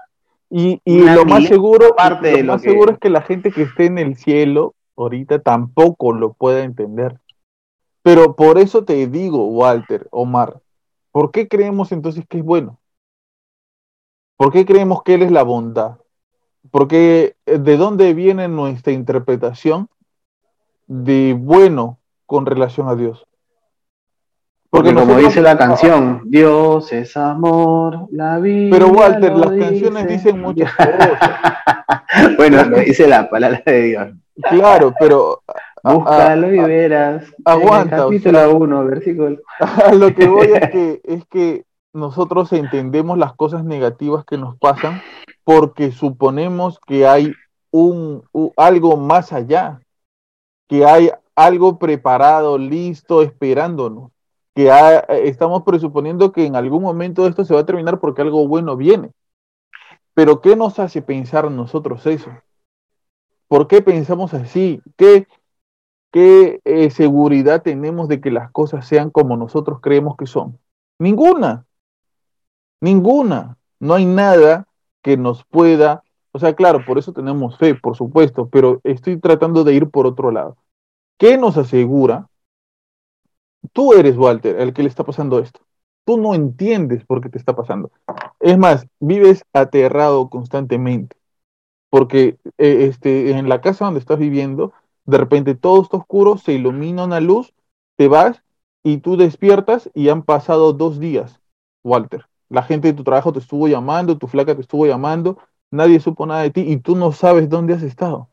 Y, 0.57 0.81
y 0.85 1.01
lo 1.01 1.25
más 1.25 1.47
seguro, 1.47 1.97
parte 1.97 2.45
lo 2.45 2.53
más 2.53 2.63
que- 2.63 2.71
seguro 2.71 2.93
es 2.93 2.99
que 3.01 3.11
la 3.11 3.23
gente 3.23 3.51
que 3.51 3.63
esté 3.63 3.87
en 3.87 3.99
el 3.99 4.15
cielo 4.15 4.77
ahorita 4.97 5.41
tampoco 5.41 6.13
lo 6.13 6.33
pueda 6.35 6.63
entender. 6.63 7.19
Pero 8.03 8.37
por 8.37 8.59
eso 8.59 8.85
te 8.85 9.09
digo, 9.09 9.49
Walter, 9.49 10.07
Omar, 10.13 10.61
¿por 11.11 11.33
qué 11.33 11.49
creemos 11.49 11.91
entonces 11.91 12.25
que 12.29 12.39
es 12.39 12.45
bueno? 12.45 12.79
¿Por 14.37 14.53
qué 14.53 14.65
creemos 14.65 15.03
que 15.03 15.15
Él 15.15 15.23
es 15.23 15.33
la 15.33 15.43
bondad? 15.43 15.99
Porque 16.71 17.35
eh, 17.47 17.59
de 17.59 17.77
dónde 17.77 18.15
viene 18.15 18.47
nuestra 18.47 18.93
interpretación 18.93 19.89
de 20.87 21.35
bueno 21.37 21.99
con 22.27 22.47
relación 22.47 22.89
a 22.89 22.95
Dios. 22.95 23.27
Porque, 24.75 24.93
como 24.93 25.17
dice 25.19 25.41
la 25.41 25.57
canción, 25.57 26.23
Dios 26.25 26.93
es 26.93 27.17
amor, 27.17 28.09
la 28.11 28.41
vida. 28.41 28.77
Pero 28.77 28.89
Walter, 28.89 29.33
las 29.37 29.51
canciones 29.51 30.09
dicen 30.09 30.41
muchas 30.41 30.75
cosas. 30.77 32.37
bueno, 32.37 32.65
dice 32.85 33.07
la 33.07 33.31
palabra 33.31 33.63
de 33.67 33.83
Dios. 33.83 34.09
Claro, 34.51 34.93
pero. 34.99 35.45
Búscalo 35.81 36.53
y 36.53 36.59
verás. 36.59 37.25
Aguanta. 37.45 37.99
Capítulo 37.99 38.57
1, 38.57 38.85
versículo. 38.87 39.37
lo 39.93 40.13
que 40.13 40.27
voy 40.27 40.49
es 40.49 40.71
que, 40.71 41.01
es 41.05 41.25
que 41.27 41.65
nosotros 41.93 42.53
entendemos 42.53 43.17
las 43.17 43.33
cosas 43.35 43.63
negativas 43.63 44.25
que 44.25 44.39
nos 44.39 44.59
pasan 44.59 45.01
porque 45.45 45.93
suponemos 45.93 46.81
que 46.85 47.07
hay 47.07 47.33
un, 47.71 48.25
algo 48.57 48.97
más 48.97 49.33
allá, 49.33 49.79
que 50.67 50.85
hay 50.85 51.13
algo 51.37 51.79
preparado, 51.79 52.59
listo, 52.59 53.23
esperándonos, 53.23 54.11
que 54.55 54.71
estamos 55.25 55.63
presuponiendo 55.65 56.33
que 56.33 56.47
en 56.47 56.57
algún 56.57 56.83
momento 56.83 57.27
esto 57.27 57.45
se 57.45 57.55
va 57.55 57.61
a 57.61 57.67
terminar 57.67 57.99
porque 58.01 58.23
algo 58.23 58.47
bueno 58.47 58.77
viene. 58.77 59.11
Pero 60.15 60.41
¿qué 60.41 60.55
nos 60.55 60.79
hace 60.79 61.03
pensar 61.03 61.51
nosotros 61.51 62.07
eso? 62.07 62.31
¿Por 63.49 63.67
qué 63.67 63.83
pensamos 63.83 64.33
así? 64.33 64.81
¿Qué, 64.97 65.27
qué 66.13 66.61
eh, 66.65 66.91
seguridad 66.91 67.63
tenemos 67.63 68.09
de 68.09 68.21
que 68.21 68.31
las 68.31 68.51
cosas 68.53 68.87
sean 68.87 69.11
como 69.11 69.37
nosotros 69.37 69.81
creemos 69.81 70.17
que 70.17 70.27
son? 70.27 70.59
Ninguna. 70.99 71.67
Ninguna. 72.81 73.59
No 73.81 73.95
hay 73.95 74.07
nada 74.07 74.67
que 75.03 75.17
nos 75.17 75.45
pueda, 75.45 76.03
o 76.33 76.39
sea, 76.39 76.55
claro, 76.55 76.85
por 76.87 76.97
eso 76.97 77.13
tenemos 77.13 77.59
fe, 77.59 77.75
por 77.75 77.97
supuesto, 77.97 78.49
pero 78.49 78.81
estoy 78.85 79.19
tratando 79.19 79.65
de 79.65 79.75
ir 79.75 79.91
por 79.91 80.07
otro 80.07 80.31
lado. 80.31 80.57
¿Qué 81.19 81.37
nos 81.37 81.57
asegura? 81.59 82.29
Tú 83.73 83.93
eres 83.95 84.17
Walter, 84.17 84.61
el 84.61 84.73
que 84.73 84.83
le 84.83 84.89
está 84.89 85.05
pasando 85.05 85.39
esto. 85.39 85.61
Tú 86.05 86.19
no 86.19 86.35
entiendes 86.35 87.05
por 87.05 87.21
qué 87.21 87.29
te 87.29 87.39
está 87.39 87.57
pasando. 87.57 87.91
Es 88.41 88.59
más, 88.59 88.87
vives 89.01 89.43
aterrado 89.53 90.29
constantemente, 90.29 91.17
porque 91.91 92.39
eh, 92.59 92.87
este, 92.89 93.31
en 93.31 93.49
la 93.49 93.61
casa 93.61 93.87
donde 93.87 94.01
estás 94.01 94.19
viviendo, 94.19 94.73
de 95.07 95.19
repente 95.19 95.55
todo 95.55 95.83
está 95.83 95.97
oscuro, 95.97 96.37
se 96.37 96.53
ilumina 96.53 97.05
una 97.05 97.21
luz, 97.21 97.55
te 97.97 98.09
vas 98.09 98.43
y 98.83 98.99
tú 98.99 99.17
despiertas 99.17 99.91
y 99.95 100.11
han 100.11 100.23
pasado 100.23 100.73
dos 100.73 101.01
días, 101.01 101.41
Walter. 101.83 102.27
La 102.51 102.63
gente 102.63 102.89
de 102.89 102.95
tu 102.95 103.05
trabajo 103.05 103.33
te 103.33 103.39
estuvo 103.39 103.67
llamando, 103.67 104.19
tu 104.19 104.29
flaca 104.29 104.55
te 104.55 104.61
estuvo 104.61 104.87
llamando, 104.87 105.39
nadie 105.71 106.01
supo 106.01 106.27
nada 106.27 106.43
de 106.43 106.51
ti 106.51 106.61
y 106.61 106.77
tú 106.77 106.97
no 106.97 107.13
sabes 107.13 107.49
dónde 107.49 107.75
has 107.75 107.83
estado. 107.83 108.29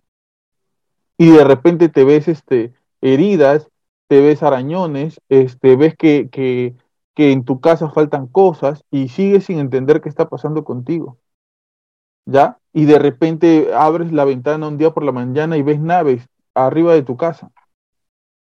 Y 1.17 1.29
de 1.29 1.43
repente 1.43 1.87
te 1.87 2.03
ves 2.03 2.27
este, 2.27 2.73
heridas, 2.99 3.70
te 4.11 4.19
ves 4.19 4.43
arañones, 4.43 5.21
este, 5.29 5.77
ves 5.77 5.95
que, 5.95 6.29
que, 6.29 6.75
que 7.15 7.31
en 7.31 7.45
tu 7.45 7.61
casa 7.61 7.91
faltan 7.91 8.27
cosas 8.27 8.83
y 8.91 9.07
sigues 9.07 9.45
sin 9.45 9.57
entender 9.57 10.01
qué 10.01 10.09
está 10.09 10.27
pasando 10.27 10.65
contigo. 10.65 11.17
¿Ya? 12.25 12.57
Y 12.73 12.83
de 12.83 12.99
repente 12.99 13.73
abres 13.73 14.11
la 14.11 14.25
ventana 14.25 14.67
un 14.67 14.77
día 14.77 14.91
por 14.93 15.03
la 15.05 15.13
mañana 15.13 15.55
y 15.55 15.61
ves 15.61 15.79
naves 15.79 16.27
arriba 16.53 16.93
de 16.93 17.03
tu 17.03 17.15
casa. 17.15 17.51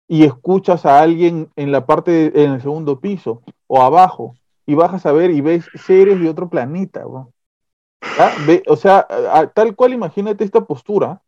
Y 0.08 0.24
escuchas 0.24 0.88
a 0.88 1.02
alguien 1.02 1.52
en 1.56 1.72
la 1.72 1.86
parte, 1.86 2.44
en 2.44 2.54
el 2.54 2.62
segundo 2.64 3.00
piso 3.00 3.44
o 3.68 3.84
abajo 3.84 4.34
y 4.66 4.74
bajas 4.74 5.06
a 5.06 5.12
ver 5.12 5.30
y 5.30 5.42
ves 5.42 5.70
seres 5.76 6.20
de 6.20 6.30
otro 6.30 6.50
planeta. 6.50 7.06
o 7.06 8.76
sea, 8.76 9.06
tal 9.54 9.76
cual 9.76 9.94
imagínate 9.94 10.44
esta 10.44 10.66
postura. 10.66 11.22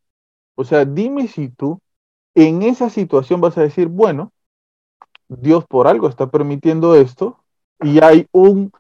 O 0.56 0.64
sea, 0.64 0.84
dime 0.84 1.28
si 1.28 1.50
tú 1.50 1.80
en 2.36 2.64
esa 2.64 2.90
situación 2.90 3.42
vas 3.42 3.58
a 3.58 3.62
decir, 3.62 3.88
bueno, 3.88 4.32
Dios 5.28 5.66
por 5.66 5.88
algo 5.88 6.10
está 6.10 6.30
permitiendo 6.30 6.96
esto 6.96 7.44
y 7.82 8.04
hay 8.04 8.28
un 8.32 8.72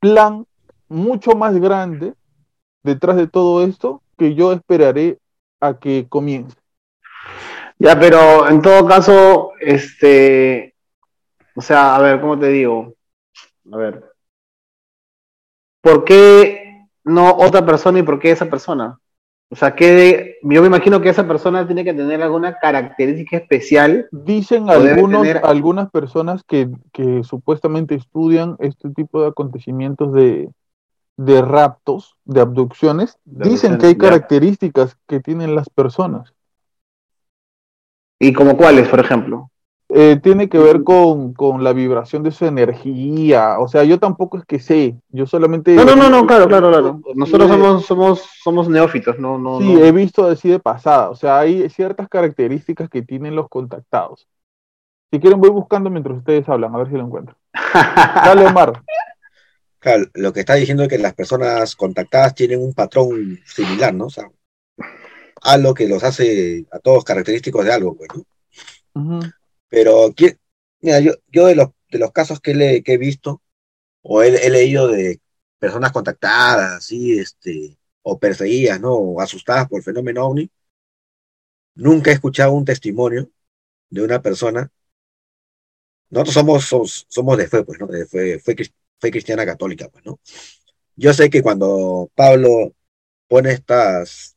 plan 0.00 0.46
mucho 0.88 1.32
más 1.32 1.54
grande 1.58 2.14
detrás 2.82 3.16
de 3.16 3.26
todo 3.26 3.64
esto 3.64 4.02
que 4.16 4.34
yo 4.34 4.52
esperaré 4.52 5.18
a 5.60 5.78
que 5.78 6.06
comience. 6.08 6.56
Ya, 7.78 7.98
pero 7.98 8.48
en 8.48 8.62
todo 8.62 8.86
caso, 8.86 9.52
este, 9.60 10.74
o 11.54 11.60
sea, 11.60 11.96
a 11.96 12.00
ver, 12.00 12.20
¿cómo 12.20 12.38
te 12.38 12.48
digo? 12.48 12.94
A 13.72 13.76
ver. 13.76 14.12
¿Por 15.80 16.04
qué 16.04 16.86
no 17.04 17.36
otra 17.36 17.66
persona 17.66 17.98
y 17.98 18.02
por 18.02 18.18
qué 18.18 18.30
esa 18.30 18.46
persona? 18.48 18.98
O 19.52 19.54
sea, 19.54 19.74
que 19.74 20.38
yo 20.40 20.62
me 20.62 20.66
imagino 20.66 21.02
que 21.02 21.10
esa 21.10 21.28
persona 21.28 21.66
tiene 21.66 21.84
que 21.84 21.92
tener 21.92 22.22
alguna 22.22 22.56
característica 22.56 23.36
especial. 23.36 24.08
Dicen 24.10 24.70
algunos, 24.70 25.28
algunas 25.42 25.90
personas 25.90 26.42
que, 26.42 26.70
supuestamente 27.22 27.94
estudian 27.94 28.56
este 28.60 28.88
tipo 28.88 29.20
de 29.20 29.28
acontecimientos 29.28 30.14
de, 30.14 30.48
raptos, 31.42 32.16
de 32.24 32.40
abducciones, 32.40 33.18
dicen 33.26 33.76
que 33.76 33.88
hay 33.88 33.96
características 33.96 34.96
que 35.06 35.20
tienen 35.20 35.54
las 35.54 35.68
personas. 35.68 36.32
¿Y 38.18 38.32
como 38.32 38.56
cuáles, 38.56 38.88
por 38.88 39.00
ejemplo? 39.00 39.50
Eh, 39.94 40.18
tiene 40.22 40.48
que 40.48 40.56
ver 40.56 40.82
con, 40.84 41.34
la 41.62 41.74
vibración 41.74 42.22
de 42.22 42.30
su 42.30 42.46
energía. 42.46 43.58
O 43.58 43.68
sea, 43.68 43.84
yo 43.84 43.98
tampoco 43.98 44.38
es 44.38 44.44
que 44.46 44.58
sé, 44.58 44.96
yo 45.10 45.26
solamente... 45.26 45.74
No, 45.74 45.84
no, 45.84 45.94
no, 45.94 46.08
no 46.08 46.26
claro, 46.26 46.48
claro, 46.48 46.70
claro. 46.70 47.00
Nosotros 47.14 47.48
somos, 47.50 47.84
somos, 47.84 48.30
somos 48.42 48.68
neófitos, 48.70 49.18
no, 49.18 49.36
no. 49.36 49.60
Sí, 49.60 49.82
he 49.82 49.92
visto 49.92 50.24
así 50.24 50.48
de 50.48 50.58
pasada. 50.58 51.10
O 51.10 51.14
sea, 51.14 51.40
hay 51.40 51.68
ciertas 51.68 52.08
características 52.08 52.88
que 52.88 53.02
tienen 53.02 53.36
los 53.36 53.50
contactados. 53.50 54.26
Si 55.10 55.20
quieren, 55.20 55.38
voy 55.38 55.50
buscando 55.50 55.90
mientras 55.90 56.16
ustedes 56.16 56.48
hablan, 56.48 56.74
a 56.74 56.78
ver 56.78 56.88
si 56.88 56.94
lo 56.94 57.04
encuentro. 57.04 57.36
Dale, 57.74 58.46
Omar. 58.46 58.82
Claro, 59.78 60.06
lo 60.14 60.32
que 60.32 60.40
está 60.40 60.54
diciendo 60.54 60.84
es 60.84 60.88
que 60.88 60.96
las 60.96 61.12
personas 61.12 61.76
contactadas 61.76 62.34
tienen 62.34 62.62
un 62.62 62.72
patrón 62.72 63.40
similar, 63.44 63.92
¿no? 63.92 64.06
O 64.06 64.10
sea, 64.10 64.30
algo 65.42 65.74
que 65.74 65.86
los 65.86 66.02
hace 66.02 66.64
a 66.72 66.78
todos 66.78 67.04
característicos 67.04 67.62
de 67.66 67.72
algo, 67.74 67.94
pues, 67.94 68.08
¿no? 68.94 69.20
Pero, 69.72 70.14
mira, 70.82 71.00
yo, 71.00 71.12
yo 71.28 71.46
de, 71.46 71.54
los, 71.56 71.70
de 71.90 71.98
los 71.98 72.12
casos 72.12 72.40
que, 72.40 72.54
le, 72.54 72.82
he 72.84 72.98
visto, 72.98 73.42
o 74.02 74.22
he, 74.22 74.50
leído 74.50 74.88
de 74.88 75.20
personas 75.58 75.92
contactadas, 75.92 76.84
¿sí? 76.84 77.18
este, 77.18 77.78
o 78.02 78.18
perseguidas, 78.18 78.80
¿no? 78.80 78.92
O 78.94 79.20
asustadas 79.22 79.68
por 79.68 79.78
el 79.80 79.84
fenómeno 79.84 80.26
ovni, 80.26 80.50
nunca 81.74 82.10
he 82.10 82.14
escuchado 82.14 82.52
un 82.52 82.64
testimonio 82.66 83.30
de 83.90 84.02
una 84.02 84.20
persona. 84.22 84.70
Nosotros 86.10 86.34
somos, 86.34 87.06
somos, 87.08 87.38
de 87.38 87.48
fe, 87.48 87.64
pues, 87.64 87.80
¿no? 87.80 87.86
De 87.86 88.06
fe, 88.06 88.38
fe, 88.40 89.10
cristiana 89.10 89.46
católica, 89.46 89.88
pues, 89.88 90.04
¿no? 90.04 90.20
Yo 90.96 91.14
sé 91.14 91.30
que 91.30 91.42
cuando 91.42 92.10
Pablo 92.14 92.74
pone 93.28 93.52
estas, 93.52 94.36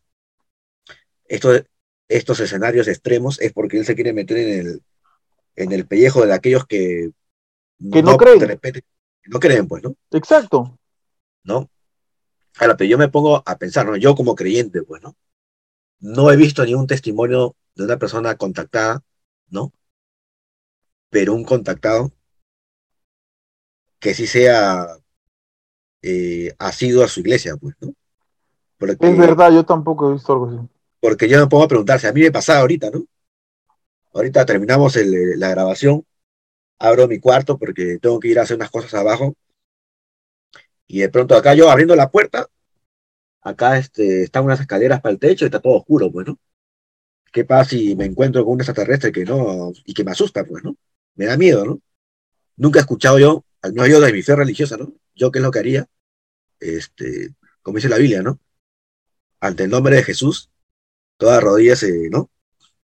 estos, 1.25 1.65
estos 2.07 2.39
escenarios 2.39 2.87
extremos 2.87 3.39
es 3.41 3.53
porque 3.53 3.79
él 3.79 3.85
se 3.85 3.95
quiere 3.95 4.13
meter 4.13 4.37
en 4.37 4.59
el, 4.59 4.81
en 5.55 5.71
el 5.71 5.87
pellejo 5.87 6.25
de 6.25 6.33
aquellos 6.33 6.65
que, 6.65 7.11
que 7.91 8.03
no, 8.03 8.17
creen. 8.17 8.59
no 9.25 9.39
creen, 9.39 9.67
pues, 9.67 9.83
¿no? 9.83 9.95
Exacto. 10.11 10.77
¿No? 11.43 11.69
Ahora, 12.57 12.77
pero 12.77 12.89
yo 12.89 12.97
me 12.97 13.09
pongo 13.09 13.43
a 13.45 13.57
pensar, 13.57 13.85
¿no? 13.85 13.95
Yo 13.97 14.15
como 14.15 14.35
creyente, 14.35 14.81
pues, 14.83 15.01
¿no? 15.01 15.15
No 15.99 16.31
he 16.31 16.35
visto 16.35 16.65
ni 16.65 16.73
un 16.73 16.87
testimonio 16.87 17.55
de 17.75 17.83
una 17.83 17.97
persona 17.97 18.35
contactada, 18.35 19.01
¿no? 19.49 19.71
Pero 21.09 21.33
un 21.33 21.43
contactado 21.43 22.11
que 23.99 24.13
sí 24.13 24.27
sea 24.27 24.87
eh, 26.01 26.53
asido 26.59 27.03
a 27.03 27.07
su 27.07 27.21
iglesia, 27.21 27.55
pues, 27.57 27.75
¿no? 27.79 27.93
es 28.79 29.17
verdad, 29.17 29.51
yo 29.51 29.65
tampoco 29.65 30.09
he 30.09 30.13
visto 30.13 30.33
algo 30.33 30.47
así. 30.47 30.57
Porque 30.99 31.27
yo 31.27 31.39
me 31.39 31.47
pongo 31.47 31.63
a 31.63 31.67
preguntar, 31.67 31.99
si 31.99 32.07
a 32.07 32.13
mí 32.13 32.21
me 32.21 32.31
pasa 32.31 32.59
ahorita, 32.59 32.91
¿no? 32.91 33.05
Ahorita 34.15 34.45
terminamos 34.45 34.95
la 34.95 35.49
grabación, 35.49 36.05
abro 36.79 37.05
mi 37.05 37.19
cuarto 37.19 37.57
porque 37.59 37.99
tengo 38.01 38.17
que 38.21 38.29
ir 38.29 38.39
a 38.39 38.43
hacer 38.43 38.55
unas 38.55 38.71
cosas 38.71 38.93
abajo. 38.93 39.35
Y 40.87 40.99
de 40.99 41.09
pronto 41.09 41.35
acá 41.35 41.53
yo 41.53 41.69
abriendo 41.69 41.97
la 41.97 42.09
puerta, 42.09 42.47
acá 43.41 43.77
este, 43.77 44.23
están 44.23 44.45
unas 44.45 44.61
escaleras 44.61 45.01
para 45.01 45.11
el 45.11 45.19
techo 45.19 45.43
y 45.43 45.47
está 45.47 45.59
todo 45.59 45.73
oscuro, 45.73 46.09
pues, 46.13 46.27
¿no? 46.27 46.39
¿Qué 47.33 47.43
pasa 47.43 47.71
si 47.71 47.93
me 47.97 48.05
encuentro 48.05 48.45
con 48.45 48.53
un 48.53 48.61
extraterrestre 48.61 49.11
que 49.11 49.25
no, 49.25 49.73
y 49.83 49.93
que 49.93 50.05
me 50.05 50.11
asusta, 50.11 50.45
pues, 50.45 50.63
¿no? 50.63 50.77
Me 51.15 51.25
da 51.25 51.35
miedo, 51.35 51.65
¿no? 51.65 51.81
Nunca 52.55 52.79
he 52.79 52.83
escuchado 52.83 53.19
yo, 53.19 53.43
al 53.61 53.73
menos 53.73 53.89
yo 53.89 53.99
de 53.99 54.13
mi 54.13 54.21
fe 54.21 54.33
religiosa, 54.37 54.77
¿no? 54.77 54.93
Yo 55.13 55.29
qué 55.29 55.39
es 55.39 55.43
lo 55.43 55.51
que 55.51 55.59
haría, 55.59 55.89
este, 56.61 57.35
como 57.61 57.79
dice 57.79 57.89
la 57.89 57.97
Biblia, 57.97 58.21
¿no? 58.23 58.39
Ante 59.41 59.63
el 59.65 59.71
nombre 59.71 59.97
de 59.97 60.03
Jesús, 60.03 60.49
toda 61.17 61.41
rodilla 61.41 61.75
se, 61.75 62.09
¿no? 62.09 62.29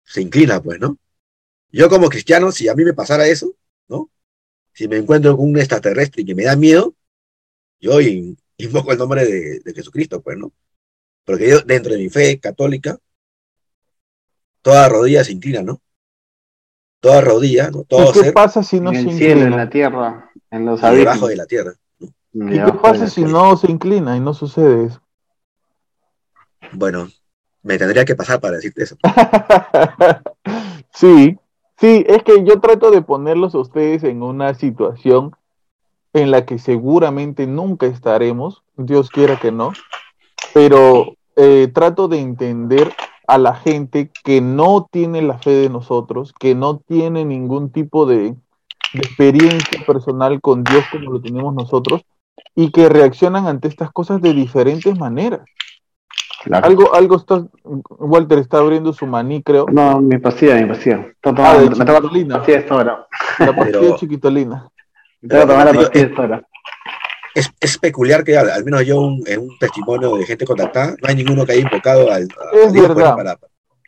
Se 0.03 0.21
inclina, 0.21 0.61
pues, 0.61 0.79
¿no? 0.79 0.99
Yo 1.71 1.89
como 1.89 2.09
cristiano, 2.09 2.51
si 2.51 2.67
a 2.69 2.73
mí 2.75 2.83
me 2.83 2.93
pasara 2.93 3.27
eso, 3.27 3.53
¿no? 3.87 4.09
Si 4.73 4.87
me 4.87 4.97
encuentro 4.97 5.35
con 5.37 5.49
un 5.49 5.57
extraterrestre 5.57 6.21
y 6.21 6.25
que 6.25 6.35
me 6.35 6.43
da 6.43 6.55
miedo, 6.55 6.95
yo 7.79 7.99
invoco 8.57 8.91
el 8.91 8.97
nombre 8.97 9.25
de, 9.25 9.59
de 9.59 9.73
Jesucristo, 9.73 10.21
pues, 10.21 10.37
¿no? 10.37 10.51
Porque 11.25 11.49
yo, 11.49 11.61
dentro 11.61 11.93
de 11.93 11.99
mi 11.99 12.09
fe 12.09 12.39
católica, 12.39 12.97
toda 14.61 14.87
rodilla 14.89 15.23
se 15.23 15.33
inclina, 15.33 15.61
¿no? 15.61 15.81
Toda 16.99 17.21
rodilla, 17.21 17.69
¿no? 17.71 17.83
Todo 17.83 18.09
¿Y 18.09 18.11
qué 18.11 18.23
ser 18.23 18.33
pasa 18.33 18.63
si 18.63 18.79
no 18.79 18.91
en 18.91 18.95
se 18.95 19.01
el 19.03 19.11
cielo, 19.11 19.45
en 19.45 19.53
inclina? 19.53 19.57
la 19.57 19.69
tierra, 19.69 20.31
en 20.51 20.65
los 20.65 20.83
abismos. 20.83 21.15
debajo 21.15 21.27
de 21.27 21.35
la 21.35 21.45
tierra. 21.45 21.73
¿Y 22.33 22.63
qué 22.63 22.73
pasa 22.73 23.07
si 23.07 23.23
no 23.25 23.57
se 23.57 23.71
inclina 23.71 24.15
y 24.17 24.19
no 24.19 24.33
sucede 24.33 24.85
eso? 24.85 25.01
Bueno, 26.71 27.09
me 27.63 27.77
tendría 27.77 28.05
que 28.05 28.15
pasar 28.15 28.39
para 28.39 28.55
decirte 28.57 28.83
eso. 28.83 28.97
sí, 30.93 31.37
sí, 31.79 32.05
es 32.07 32.23
que 32.23 32.43
yo 32.43 32.59
trato 32.59 32.91
de 32.91 33.01
ponerlos 33.01 33.55
a 33.55 33.59
ustedes 33.59 34.03
en 34.03 34.23
una 34.23 34.53
situación 34.53 35.35
en 36.13 36.31
la 36.31 36.45
que 36.45 36.59
seguramente 36.59 37.47
nunca 37.47 37.85
estaremos, 37.85 38.63
Dios 38.75 39.09
quiera 39.09 39.39
que 39.39 39.51
no, 39.51 39.73
pero 40.53 41.13
eh, 41.35 41.69
trato 41.73 42.07
de 42.07 42.19
entender 42.19 42.93
a 43.27 43.37
la 43.37 43.55
gente 43.55 44.09
que 44.23 44.41
no 44.41 44.87
tiene 44.89 45.21
la 45.21 45.37
fe 45.37 45.51
de 45.51 45.69
nosotros, 45.69 46.33
que 46.39 46.55
no 46.55 46.77
tiene 46.79 47.25
ningún 47.25 47.71
tipo 47.71 48.05
de, 48.05 48.35
de 48.93 48.99
experiencia 48.99 49.85
personal 49.85 50.39
con 50.41 50.63
Dios 50.63 50.85
como 50.91 51.11
lo 51.11 51.21
tenemos 51.21 51.53
nosotros, 51.53 52.01
y 52.55 52.71
que 52.71 52.89
reaccionan 52.89 53.47
ante 53.47 53.67
estas 53.67 53.91
cosas 53.91 54.21
de 54.21 54.33
diferentes 54.33 54.97
maneras. 54.97 55.41
Algo, 56.51 56.93
algo 56.95 57.15
está, 57.17 57.45
Walter 57.63 58.39
está 58.39 58.59
abriendo 58.59 58.93
su 58.93 59.05
maní, 59.05 59.41
creo. 59.43 59.65
No, 59.71 59.99
mi 60.01 60.17
pastilla, 60.17 60.55
mi 60.55 60.65
pastilla. 60.65 60.97
Ah, 60.97 61.57
de 61.57 61.69
tomando- 61.69 61.69
me 61.69 61.75
chiquitolina. 61.75 62.33
la 62.33 62.37
pastilla 62.39 62.57
esta 62.59 62.75
hora. 62.75 63.07
La 63.39 63.45
pastilla 63.55 63.79
Pero- 63.79 63.95
chiquitolina. 63.97 64.69
Me 65.21 65.39
tomar 65.45 65.65
la 65.65 65.73
pastilla 65.73 66.05
a 66.05 66.07
esta 66.09 66.21
hora. 66.21 66.47
Es, 67.35 67.51
es 67.59 67.77
peculiar 67.77 68.23
que 68.23 68.37
al, 68.37 68.49
al 68.49 68.63
menos 68.65 68.85
yo 68.85 68.99
un- 68.99 69.23
en 69.27 69.41
un 69.41 69.57
testimonio 69.59 70.15
de 70.17 70.25
gente 70.25 70.45
contactada, 70.45 70.95
no 71.01 71.07
hay 71.09 71.15
ninguno 71.15 71.45
que 71.45 71.51
haya 71.53 71.61
invocado 71.61 72.11
al, 72.11 72.23
a 72.23 72.55
Es 72.65 72.73
Dios, 72.73 72.87
verdad. 72.87 73.15
para, 73.15 73.37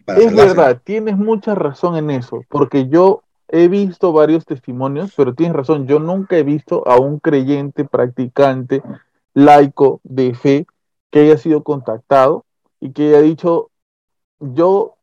para 0.05 0.20
Es 0.20 0.26
salvarse. 0.26 0.53
verdad, 0.55 0.82
tienes 0.84 1.18
mucha 1.18 1.55
razón 1.55 1.95
en 1.97 2.10
eso, 2.12 2.43
porque 2.49 2.88
yo 2.89 3.24
he 3.47 3.68
visto 3.68 4.12
varios 4.14 4.45
testimonios, 4.45 5.14
pero 5.18 5.34
tienes 5.34 5.55
razón, 5.55 5.88
yo 5.88 5.99
nunca 5.99 6.38
he 6.38 6.43
visto 6.43 6.88
a 6.88 6.97
un 6.99 7.18
creyente, 7.20 7.86
practicante, 7.86 8.84
laico 9.34 9.99
de 10.03 10.34
fe 10.36 10.68
que 11.12 11.22
haya 11.22 11.38
sido 11.38 11.64
contactado 11.64 12.45
y 12.80 12.91
que 12.93 13.09
haya 13.09 13.21
dicho, 13.21 13.71
yo, 14.39 14.95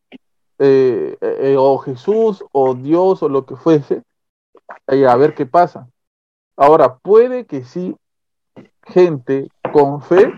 eh, 0.58 1.16
eh, 1.20 1.56
o 1.58 1.78
Jesús, 1.78 2.44
o 2.52 2.74
Dios, 2.74 3.22
o 3.22 3.28
lo 3.28 3.46
que 3.46 3.56
fuese, 3.56 4.02
eh, 4.88 5.06
a 5.06 5.16
ver 5.16 5.34
qué 5.34 5.46
pasa. 5.46 5.88
Ahora, 6.56 6.98
puede 6.98 7.46
que 7.46 7.64
sí, 7.64 7.96
gente 8.82 9.48
con 9.72 10.00
fe 10.00 10.32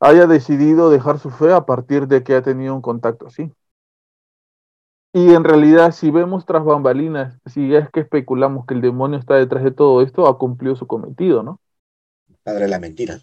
haya 0.00 0.26
decidido 0.26 0.90
dejar 0.90 1.18
su 1.18 1.30
fe 1.30 1.52
a 1.52 1.66
partir 1.66 2.08
de 2.08 2.22
que 2.22 2.34
ha 2.34 2.42
tenido 2.42 2.74
un 2.74 2.82
contacto 2.82 3.26
así. 3.26 3.52
Y 5.12 5.32
en 5.32 5.42
realidad, 5.42 5.92
si 5.92 6.10
vemos 6.10 6.44
tras 6.44 6.64
bambalinas, 6.64 7.38
si 7.46 7.74
es 7.74 7.90
que 7.90 8.00
especulamos 8.00 8.66
que 8.66 8.74
el 8.74 8.80
demonio 8.80 9.18
está 9.18 9.34
detrás 9.34 9.64
de 9.64 9.70
todo 9.70 10.02
esto, 10.02 10.26
ha 10.26 10.38
cumplido 10.38 10.76
su 10.76 10.86
cometido, 10.86 11.42
¿no? 11.42 11.60
Padre 12.42 12.64
de 12.64 12.68
la 12.68 12.78
mentira. 12.78 13.18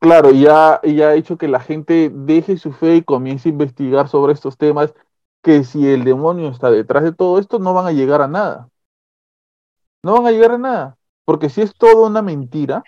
Claro, 0.00 0.30
y 0.30 0.46
ha 0.46 0.80
hecho 1.14 1.36
que 1.38 1.48
la 1.48 1.60
gente 1.60 2.10
deje 2.14 2.56
su 2.56 2.72
fe 2.72 2.96
y 2.96 3.02
comience 3.02 3.48
a 3.48 3.52
investigar 3.52 4.08
sobre 4.08 4.32
estos 4.32 4.56
temas, 4.56 4.94
que 5.42 5.64
si 5.64 5.86
el 5.88 6.04
demonio 6.04 6.48
está 6.48 6.70
detrás 6.70 7.02
de 7.04 7.12
todo 7.12 7.38
esto, 7.38 7.58
no 7.58 7.74
van 7.74 7.86
a 7.86 7.92
llegar 7.92 8.22
a 8.22 8.28
nada. 8.28 8.68
No 10.02 10.14
van 10.14 10.26
a 10.26 10.30
llegar 10.30 10.52
a 10.52 10.58
nada, 10.58 10.96
porque 11.24 11.48
si 11.48 11.60
es 11.62 11.74
todo 11.74 12.06
una 12.06 12.22
mentira, 12.22 12.84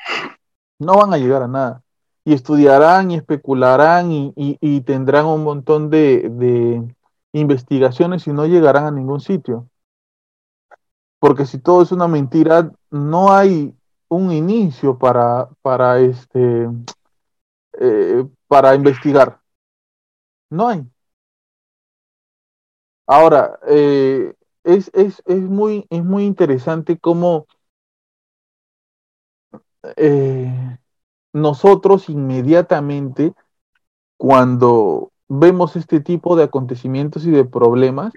no 0.78 0.96
van 0.96 1.12
a 1.14 1.18
llegar 1.18 1.42
a 1.42 1.48
nada. 1.48 1.82
Y 2.24 2.34
estudiarán 2.34 3.10
y 3.10 3.16
especularán 3.16 4.12
y, 4.12 4.32
y- 4.36 4.58
y 4.60 4.82
tendrán 4.82 5.26
un 5.26 5.44
montón 5.44 5.90
de, 5.90 6.28
de 6.30 6.96
investigaciones 7.32 8.26
y 8.28 8.32
no 8.32 8.46
llegarán 8.46 8.86
a 8.86 8.90
ningún 8.92 9.20
sitio. 9.20 9.68
Porque 11.18 11.46
si 11.46 11.58
todo 11.58 11.82
es 11.82 11.92
una 11.92 12.08
mentira, 12.08 12.70
no 12.90 13.32
hay 13.32 13.74
un 14.08 14.32
inicio 14.32 14.98
para, 14.98 15.48
para 15.62 15.98
este 16.00 16.68
eh, 17.80 18.26
para 18.46 18.74
investigar. 18.74 19.40
No 20.50 20.68
hay. 20.68 20.84
Ahora, 23.06 23.58
eh, 23.66 24.34
es, 24.64 24.90
es, 24.94 25.22
es, 25.26 25.40
muy, 25.40 25.86
es 25.90 26.04
muy 26.04 26.24
interesante 26.24 26.98
cómo 26.98 27.46
eh, 29.96 30.78
nosotros 31.32 32.08
inmediatamente, 32.10 33.34
cuando 34.18 35.12
vemos 35.28 35.76
este 35.76 36.00
tipo 36.00 36.36
de 36.36 36.44
acontecimientos 36.44 37.24
y 37.26 37.30
de 37.30 37.44
problemas, 37.44 38.12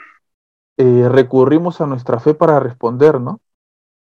recurrimos 0.76 1.80
a 1.82 1.86
nuestra 1.86 2.20
fe 2.20 2.34
para 2.34 2.60
responder, 2.60 3.22
¿no? 3.22 3.40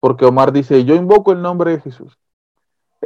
Porque 0.00 0.24
Omar 0.24 0.52
dice, 0.52 0.84
yo 0.84 0.94
invoco 0.94 1.32
el 1.32 1.42
nombre 1.42 1.72
de 1.72 1.80
Jesús. 1.80 2.16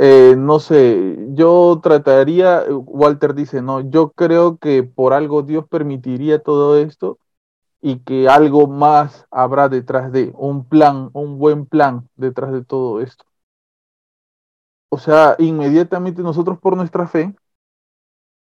Eh, 0.01 0.37
no 0.39 0.61
sé, 0.61 1.17
yo 1.31 1.81
trataría, 1.83 2.63
Walter 2.71 3.35
dice, 3.35 3.63
no, 3.63 3.81
yo 3.81 4.13
creo 4.13 4.57
que 4.59 4.85
por 4.85 5.13
algo 5.13 5.43
Dios 5.43 5.67
permitiría 5.69 6.41
todo 6.41 6.77
esto 6.79 7.19
y 7.83 8.01
que 8.01 8.29
algo 8.29 8.69
más 8.69 9.27
habrá 9.31 9.69
detrás 9.69 10.13
de 10.13 10.33
un 10.37 10.65
plan, 10.69 11.11
un 11.15 11.39
buen 11.39 11.67
plan 11.67 12.09
detrás 12.17 12.53
de 12.53 12.65
todo 12.65 13.01
esto. 13.03 13.25
O 14.91 14.99
sea, 14.99 15.35
inmediatamente 15.39 16.23
nosotros 16.23 16.59
por 16.59 16.77
nuestra 16.77 17.07
fe 17.07 17.35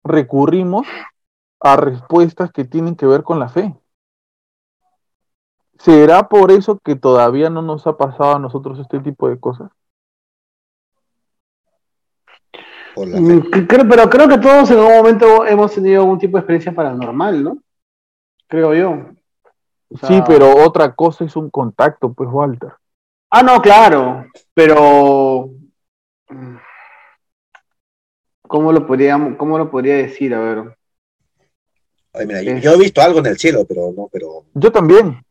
recurrimos 0.05 0.87
a 1.59 1.75
respuestas 1.75 2.51
que 2.51 2.63
tienen 2.65 2.95
que 2.95 3.05
ver 3.07 3.23
con 3.23 3.39
la 3.39 3.49
fe. 3.49 3.75
¿Será 5.79 6.27
por 6.27 6.51
eso 6.51 6.79
que 6.79 6.97
todavía 6.97 7.49
no 7.49 7.61
nos 7.61 7.87
ha 7.87 7.95
pasado 7.95 8.35
a 8.35 8.39
nosotros 8.39 8.77
este 8.77 8.99
tipo 8.99 9.29
de 9.29 9.39
cosas? 9.39 9.71
Por 12.95 13.09
la 13.09 13.17
fe. 13.17 13.21
Mm, 13.23 13.67
creo- 13.67 13.87
pero 13.89 14.09
creo 14.09 14.27
que 14.29 14.37
todos 14.39 14.71
en 14.71 14.77
algún 14.79 14.95
momento 14.95 15.45
hemos 15.45 15.73
tenido 15.75 16.01
algún 16.01 16.17
tipo 16.17 16.37
de 16.37 16.39
experiencia 16.41 16.73
paranormal, 16.73 17.43
¿no? 17.43 17.57
Creo 18.47 18.73
yo. 18.73 18.91
O 19.89 19.97
sea- 19.97 20.07
Sí, 20.09 20.23
pero 20.25 20.55
otra 20.65 20.95
cosa 20.95 21.25
es 21.25 21.35
un 21.35 21.49
contacto, 21.49 22.11
pues 22.13 22.29
Walter. 22.31 22.71
Ah, 23.29 23.43
no, 23.43 23.61
claro, 23.61 24.25
pero 24.53 25.49
¿cómo 28.47 28.71
lo 28.71 28.87
podría, 28.87 29.19
cómo 29.37 29.57
lo 29.57 29.69
podría 29.69 29.95
decir? 29.97 30.33
A 30.33 30.39
ver. 30.39 30.77
Ay, 32.13 32.25
mira, 32.27 32.41
yo, 32.43 32.71
he 32.71 32.77
visto 32.77 33.01
algo 33.01 33.19
en 33.19 33.25
el 33.25 33.37
cielo, 33.37 33.65
pero 33.67 33.91
no, 33.95 34.07
pero 34.11 34.45
Yo 34.53 34.71
también. 34.71 35.21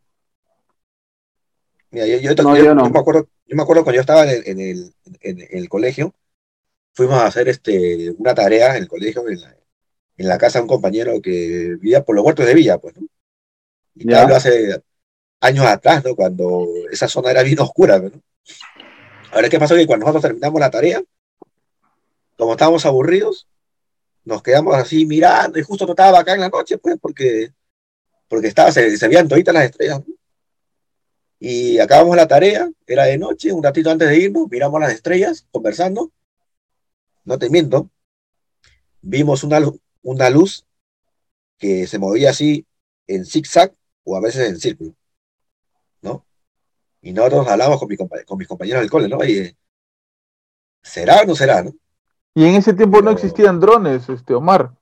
mira, 1.91 2.07
yo, 2.07 2.19
yo- 2.19 2.43
No, 2.43 2.57
yo- 2.57 2.65
yo 2.65 2.75
no. 2.75 2.85
yo 2.85 2.91
me 2.91 2.99
acuerdo, 2.99 3.27
yo 3.47 3.57
me 3.57 3.62
acuerdo 3.62 3.85
cuando 3.85 3.95
yo 3.97 4.01
estaba 4.03 4.25
en 4.25 4.31
el, 4.31 4.43
en 4.49 4.61
el, 4.61 4.95
en- 5.23 5.41
en 5.41 5.59
el 5.59 5.69
colegio, 5.71 6.12
fuimos 6.95 7.16
a 7.16 7.26
hacer 7.26 7.49
este 7.49 8.11
una 8.18 8.34
tarea 8.34 8.76
en 8.76 8.82
el 8.84 8.88
colegio, 8.88 9.28
en 9.28 9.40
la, 9.40 9.57
en 10.16 10.28
la 10.28 10.38
casa 10.38 10.59
de 10.59 10.62
un 10.64 10.68
compañero 10.68 11.20
que 11.22 11.76
vivía 11.80 12.05
por 12.05 12.16
los 12.16 12.24
huertos 12.24 12.47
de 12.47 12.55
Villa, 12.55 12.78
pues, 12.78 12.97
¿no? 12.97 13.07
Y 13.97 14.07
te 14.07 14.14
Ya. 14.14 14.22
hablo 14.22 14.36
hace 14.36 14.82
años 15.40 15.66
atrás, 15.66 16.05
¿no? 16.05 16.14
Cuando 16.16 16.66
esa 16.90 17.09
zona 17.09 17.30
era 17.30 17.42
bien 17.42 17.61
oscura, 17.61 17.99
¿no? 17.99 18.11
Ahora, 19.32 19.49
¿qué 19.49 19.59
pasó? 19.59 19.74
Que 19.74 19.86
cuando 19.86 20.05
nosotros 20.07 20.22
terminamos 20.22 20.61
la 20.61 20.70
tarea, 20.70 21.03
como 22.36 22.53
estábamos 22.53 22.84
aburridos, 22.86 23.47
nos 24.24 24.42
quedamos 24.42 24.74
así 24.76 25.07
mirando 25.07 25.59
y 25.59 25.62
justo 25.62 25.86
no 25.86 25.92
estaba 25.92 26.20
acá 26.20 26.34
en 26.34 26.40
la 26.40 26.49
noche, 26.49 26.78
pues, 26.78 26.97
porque, 27.01 27.53
porque 28.28 28.49
estaba, 28.49 28.72
se, 28.72 28.97
se 28.97 29.09
veían 29.09 29.28
toditas 29.28 29.55
las 29.55 29.64
estrellas, 29.66 30.01
¿no? 30.07 30.14
Y 31.40 31.78
acabamos 31.78 32.16
la 32.16 32.26
tarea, 32.26 32.70
era 32.86 33.05
de 33.05 33.18
noche, 33.18 33.53
un 33.53 33.62
ratito 33.62 33.90
antes 33.90 34.09
de 34.09 34.16
irnos, 34.18 34.49
miramos 34.51 34.80
las 34.80 34.92
estrellas, 34.92 35.47
conversando. 35.51 36.11
No 37.25 37.39
te 37.39 37.49
miento, 37.49 37.91
vimos 39.01 39.45
una, 39.45 39.61
una 40.03 40.31
luz 40.31 40.66
que 41.59 41.87
se 41.87 41.99
movía 41.99 42.31
así 42.31 42.66
en 43.07 43.25
zigzag 43.25 43.75
o 44.05 44.16
a 44.16 44.20
veces 44.20 44.49
en 44.49 44.59
círculo, 44.59 44.95
¿no? 46.03 46.25
Y 47.01 47.12
nosotros 47.12 47.49
hablamos 47.49 47.79
con, 47.79 47.89
mi 47.89 47.97
con 47.97 48.39
mis 48.39 48.49
compañeros 48.49 48.81
del 48.81 48.91
cole, 48.91 49.09
¿no? 49.09 49.18
Oye, 49.18 49.57
¿será 50.83 51.22
o 51.22 51.27
no 51.27 51.35
será, 51.35 51.62
no? 51.62 51.72
Y 52.35 52.45
en 52.45 52.57
ese 52.57 52.75
tiempo 52.75 53.01
no 53.01 53.11
existían 53.11 53.61
drones, 53.61 54.09
este 54.09 54.35
Omar. 54.35 54.75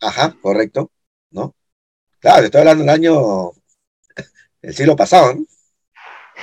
Ajá, 0.00 0.36
correcto, 0.40 0.90
¿no? 1.30 1.54
Claro, 2.18 2.44
estoy 2.44 2.60
hablando 2.60 2.82
del 2.84 2.90
año, 2.90 3.52
el 4.62 4.74
siglo 4.74 4.94
pasado, 4.94 5.34
¿no? 5.34 5.44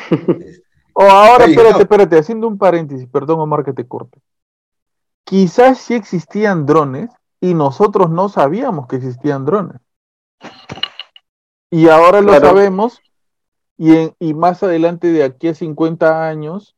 O 1.01 1.03
ahora, 1.03 1.45
espérate, 1.45 1.75
no. 1.75 1.79
espérate, 1.83 2.17
haciendo 2.17 2.47
un 2.47 2.57
paréntesis, 2.57 3.07
perdón 3.07 3.39
Omar 3.39 3.63
que 3.63 3.71
te 3.71 3.87
corte. 3.87 4.19
Quizás 5.23 5.77
sí 5.77 5.93
existían 5.93 6.65
drones 6.65 7.09
y 7.39 7.53
nosotros 7.53 8.09
no 8.09 8.27
sabíamos 8.27 8.87
que 8.87 8.97
existían 8.97 9.45
drones. 9.45 9.79
Y 11.71 11.87
ahora 11.87 12.19
lo 12.19 12.33
sabemos 12.49 12.99
y, 13.77 13.95
en- 13.95 14.15
y 14.19 14.33
más 14.33 14.61
adelante 14.61 15.07
de 15.07 15.23
aquí 15.23 15.47
a 15.47 15.53
50 15.53 16.27
años 16.27 16.75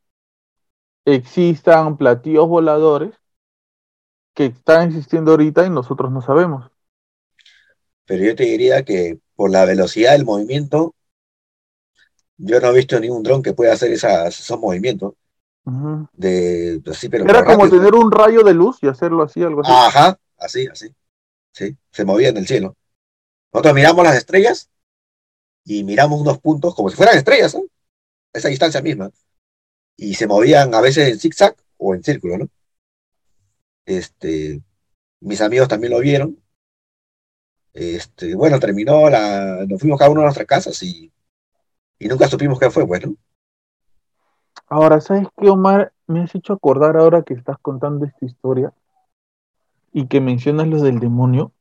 existan 1.05 1.97
platillos 1.97 2.47
voladores 2.47 3.15
que 4.35 4.45
están 4.45 4.89
existiendo 4.89 5.31
ahorita 5.31 5.65
y 5.65 5.71
nosotros 5.71 6.11
no 6.11 6.21
sabemos. 6.21 6.69
Pero 8.05 8.23
yo 8.23 8.35
te 8.35 8.43
diría 8.43 8.83
que 8.83 9.17
por 9.35 9.49
la 9.49 9.65
velocidad 9.65 10.11
del 10.11 10.25
movimiento, 10.25 10.93
yo 12.37 12.59
no 12.59 12.69
he 12.69 12.75
visto 12.75 12.99
ningún 12.99 13.23
dron 13.23 13.41
que 13.41 13.53
pueda 13.53 13.73
hacer 13.73 13.91
esas, 13.91 14.39
esos 14.39 14.59
movimientos. 14.59 15.13
De, 16.13 16.81
así, 16.89 17.07
pero 17.07 17.25
Era 17.25 17.45
como 17.45 17.65
rápido. 17.65 17.77
tener 17.77 17.93
un 17.93 18.11
rayo 18.11 18.43
de 18.43 18.53
luz 18.53 18.79
y 18.81 18.87
hacerlo 18.87 19.23
así, 19.23 19.43
algo 19.43 19.61
así. 19.61 19.71
Ajá, 19.71 20.19
así, 20.37 20.67
así. 20.67 20.93
Sí, 21.53 21.77
se 21.91 22.05
movía 22.05 22.29
en 22.29 22.37
el 22.37 22.47
cielo. 22.47 22.75
Nosotros 23.53 23.75
miramos 23.75 24.03
las 24.03 24.17
estrellas 24.17 24.69
y 25.63 25.83
miramos 25.83 26.19
unos 26.19 26.39
puntos 26.39 26.73
como 26.73 26.89
si 26.89 26.95
fueran 26.95 27.17
estrellas. 27.17 27.55
Esa 28.33 28.47
distancia 28.47 28.81
misma. 28.81 29.11
Y 29.97 30.15
se 30.15 30.25
movían 30.25 30.73
a 30.73 30.81
veces 30.81 31.09
en 31.09 31.19
zigzag 31.19 31.55
o 31.77 31.93
en 31.93 32.03
círculo, 32.03 32.37
¿no? 32.39 32.49
Este, 33.85 34.61
mis 35.19 35.41
amigos 35.41 35.67
también 35.67 35.91
lo 35.93 35.99
vieron. 35.99 36.41
Este, 37.73 38.35
bueno, 38.35 38.59
terminó 38.59 39.09
la, 39.09 39.65
nos 39.67 39.79
fuimos 39.79 39.99
cada 39.99 40.11
uno 40.11 40.21
a 40.21 40.23
nuestras 40.25 40.47
casas 40.47 40.81
y, 40.83 41.11
y 42.01 42.07
nunca 42.07 42.27
supimos 42.27 42.59
qué 42.59 42.69
fue, 42.71 42.83
bueno. 42.83 43.13
Ahora, 44.67 44.99
¿sabes 45.01 45.27
qué, 45.37 45.49
Omar? 45.49 45.93
Me 46.07 46.21
has 46.21 46.33
hecho 46.33 46.53
acordar 46.53 46.97
ahora 46.97 47.21
que 47.21 47.33
estás 47.35 47.57
contando 47.61 48.05
esta 48.05 48.25
historia 48.25 48.73
y 49.93 50.07
que 50.07 50.19
mencionas 50.19 50.67
lo 50.67 50.81
del 50.81 50.99
demonio. 50.99 51.51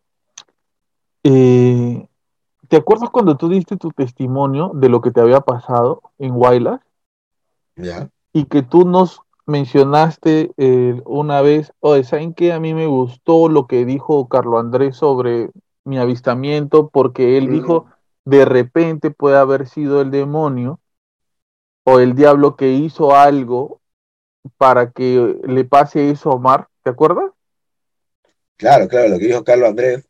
Eh, 1.24 2.06
¿te 2.68 2.76
acuerdas 2.76 3.10
cuando 3.10 3.36
tú 3.36 3.48
diste 3.48 3.76
tu 3.76 3.90
testimonio 3.90 4.72
de 4.74 4.88
lo 4.88 5.02
que 5.02 5.10
te 5.10 5.20
había 5.20 5.40
pasado 5.40 6.00
en 6.18 6.32
Wailas? 6.34 6.80
Ya, 7.76 8.08
y 8.32 8.44
que 8.44 8.62
tú 8.62 8.84
nos 8.86 9.20
mencionaste 9.46 10.52
eh, 10.56 11.02
una 11.04 11.42
vez, 11.42 11.72
oye, 11.80 12.04
¿saben 12.04 12.32
qué? 12.32 12.52
A 12.52 12.60
mí 12.60 12.72
me 12.72 12.86
gustó 12.86 13.48
lo 13.48 13.66
que 13.66 13.84
dijo 13.84 14.28
Carlo 14.28 14.58
Andrés 14.58 14.96
sobre 14.96 15.50
mi 15.84 15.98
avistamiento, 15.98 16.88
porque 16.88 17.36
él 17.36 17.48
Mm. 17.48 17.50
dijo, 17.52 17.86
de 18.30 18.44
repente 18.44 19.10
puede 19.10 19.36
haber 19.36 19.68
sido 19.68 20.00
el 20.00 20.12
demonio 20.12 20.80
o 21.84 21.98
el 21.98 22.14
diablo 22.14 22.56
que 22.56 22.70
hizo 22.70 23.16
algo 23.16 23.80
para 24.56 24.92
que 24.92 25.36
le 25.44 25.64
pase 25.64 26.10
eso 26.10 26.30
a 26.30 26.34
Omar, 26.34 26.68
¿te 26.84 26.90
acuerdas? 26.90 27.30
claro, 28.56 28.88
claro, 28.88 29.08
lo 29.08 29.18
que 29.18 29.26
dijo 29.26 29.44
Carlos 29.44 29.70
Andrés. 29.70 30.06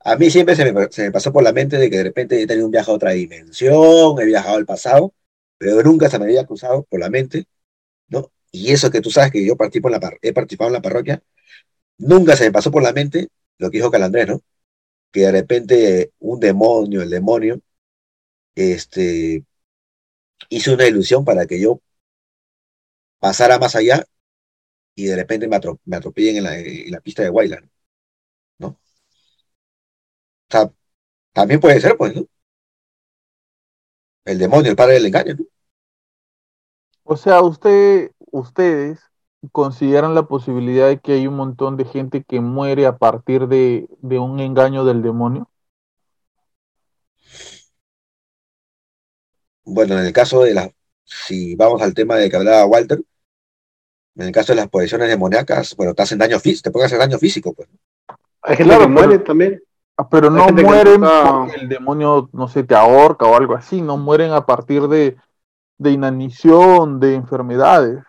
A 0.00 0.16
mí 0.16 0.30
siempre 0.30 0.54
se 0.56 0.72
me, 0.72 1.10
pasó 1.12 1.32
por 1.32 1.42
la 1.42 1.52
mente 1.52 1.76
de 1.78 1.90
que 1.90 1.98
de 1.98 2.04
repente 2.04 2.42
he 2.42 2.46
tenido 2.46 2.66
un 2.66 2.72
viaje 2.72 2.90
a 2.90 2.94
otra 2.94 3.12
dimensión, 3.12 4.20
he 4.20 4.24
viajado 4.24 4.56
al 4.56 4.66
pasado, 4.66 5.14
pero 5.58 5.82
nunca 5.82 6.08
se 6.10 6.18
me 6.18 6.24
había 6.26 6.46
cruzado 6.46 6.84
por 6.84 7.00
la 7.00 7.10
mente, 7.10 7.46
¿no? 8.08 8.30
Y 8.50 8.72
eso 8.72 8.90
que 8.90 9.00
tú 9.00 9.10
sabes 9.10 9.30
que 9.30 9.44
yo 9.46 9.56
participo 9.56 9.88
en 9.88 10.00
la 10.00 10.10
he 10.22 10.32
participado 10.32 10.68
en 10.68 10.74
la 10.74 10.82
parroquia, 10.82 11.22
nunca 11.98 12.36
se 12.36 12.44
me 12.44 12.52
pasó 12.52 12.70
por 12.70 12.82
la 12.82 12.92
mente 12.92 13.28
lo 13.58 13.70
que 13.70 13.78
dijo 13.78 13.90
Calandrés, 13.90 14.28
¿no? 14.28 14.40
Que 15.12 15.20
de 15.22 15.32
repente 15.32 16.12
un 16.20 16.40
demonio, 16.40 17.02
el 17.02 17.10
demonio, 17.10 17.60
este, 18.54 19.44
hizo 20.50 20.74
una 20.74 20.86
ilusión 20.86 21.24
para 21.24 21.46
que 21.46 21.58
yo 21.60 21.80
pasara 23.18 23.58
más 23.58 23.76
allá 23.76 24.04
y 24.94 25.06
de 25.06 25.16
repente 25.16 25.48
me, 25.48 25.56
atro- 25.58 25.80
atropellen 25.92 26.38
en 26.38 26.44
la, 26.44 26.58
en 26.58 26.90
la 26.92 27.00
pista 27.00 27.22
de 27.24 27.30
Wayland, 27.30 27.70
¿no? 28.58 28.80
También 31.32 31.60
puede 31.60 31.80
ser, 31.80 31.96
pues, 31.96 32.14
¿no? 32.14 32.26
El 34.24 34.38
demonio, 34.38 34.70
el 34.70 34.76
padre 34.76 34.94
del 34.94 35.04
engaño, 35.04 35.34
¿no? 35.34 35.44
O 37.04 37.14
sea, 37.16 37.42
usted, 37.42 38.12
ustedes 38.32 39.09
consideran 39.52 40.14
la 40.14 40.24
posibilidad 40.24 40.88
de 40.88 40.98
que 41.00 41.12
hay 41.12 41.26
un 41.26 41.36
montón 41.36 41.76
de 41.76 41.84
gente 41.84 42.22
que 42.24 42.40
muere 42.40 42.86
a 42.86 42.98
partir 42.98 43.48
de, 43.48 43.88
de 44.02 44.18
un 44.18 44.38
engaño 44.40 44.84
del 44.84 45.02
demonio. 45.02 45.48
Bueno, 49.64 49.98
en 49.98 50.06
el 50.06 50.12
caso 50.12 50.42
de 50.42 50.54
las, 50.54 50.70
si 51.04 51.54
vamos 51.54 51.80
al 51.82 51.94
tema 51.94 52.16
de 52.16 52.28
que 52.28 52.36
hablaba 52.36 52.66
Walter, 52.66 53.02
en 54.16 54.26
el 54.26 54.32
caso 54.32 54.52
de 54.52 54.56
las 54.56 54.68
posesiones 54.68 55.08
demoníacas, 55.08 55.74
bueno, 55.76 55.94
te 55.94 56.02
hacen 56.02 56.18
daño 56.18 56.38
físico, 56.40 56.62
te 56.64 56.70
pueden 56.72 56.86
hacer 56.86 56.98
daño 56.98 57.18
físico, 57.18 57.54
pues. 57.54 57.68
Hay 58.42 58.56
gente 58.56 58.64
Claro, 58.64 58.84
que 58.84 58.88
muere 58.88 59.08
pero- 59.18 59.24
también. 59.24 59.62
Ah, 59.96 60.08
Pero 60.08 60.30
no 60.30 60.48
mueren 60.48 61.02
porque 61.02 61.56
el 61.60 61.68
demonio, 61.68 62.30
no 62.32 62.48
sé, 62.48 62.64
te 62.64 62.74
ahorca 62.74 63.26
o 63.26 63.36
algo 63.36 63.54
así, 63.54 63.82
no 63.82 63.98
mueren 63.98 64.32
a 64.32 64.46
partir 64.46 64.88
de, 64.88 65.18
de 65.76 65.90
inanición, 65.90 67.00
de 67.00 67.16
enfermedades, 67.16 68.02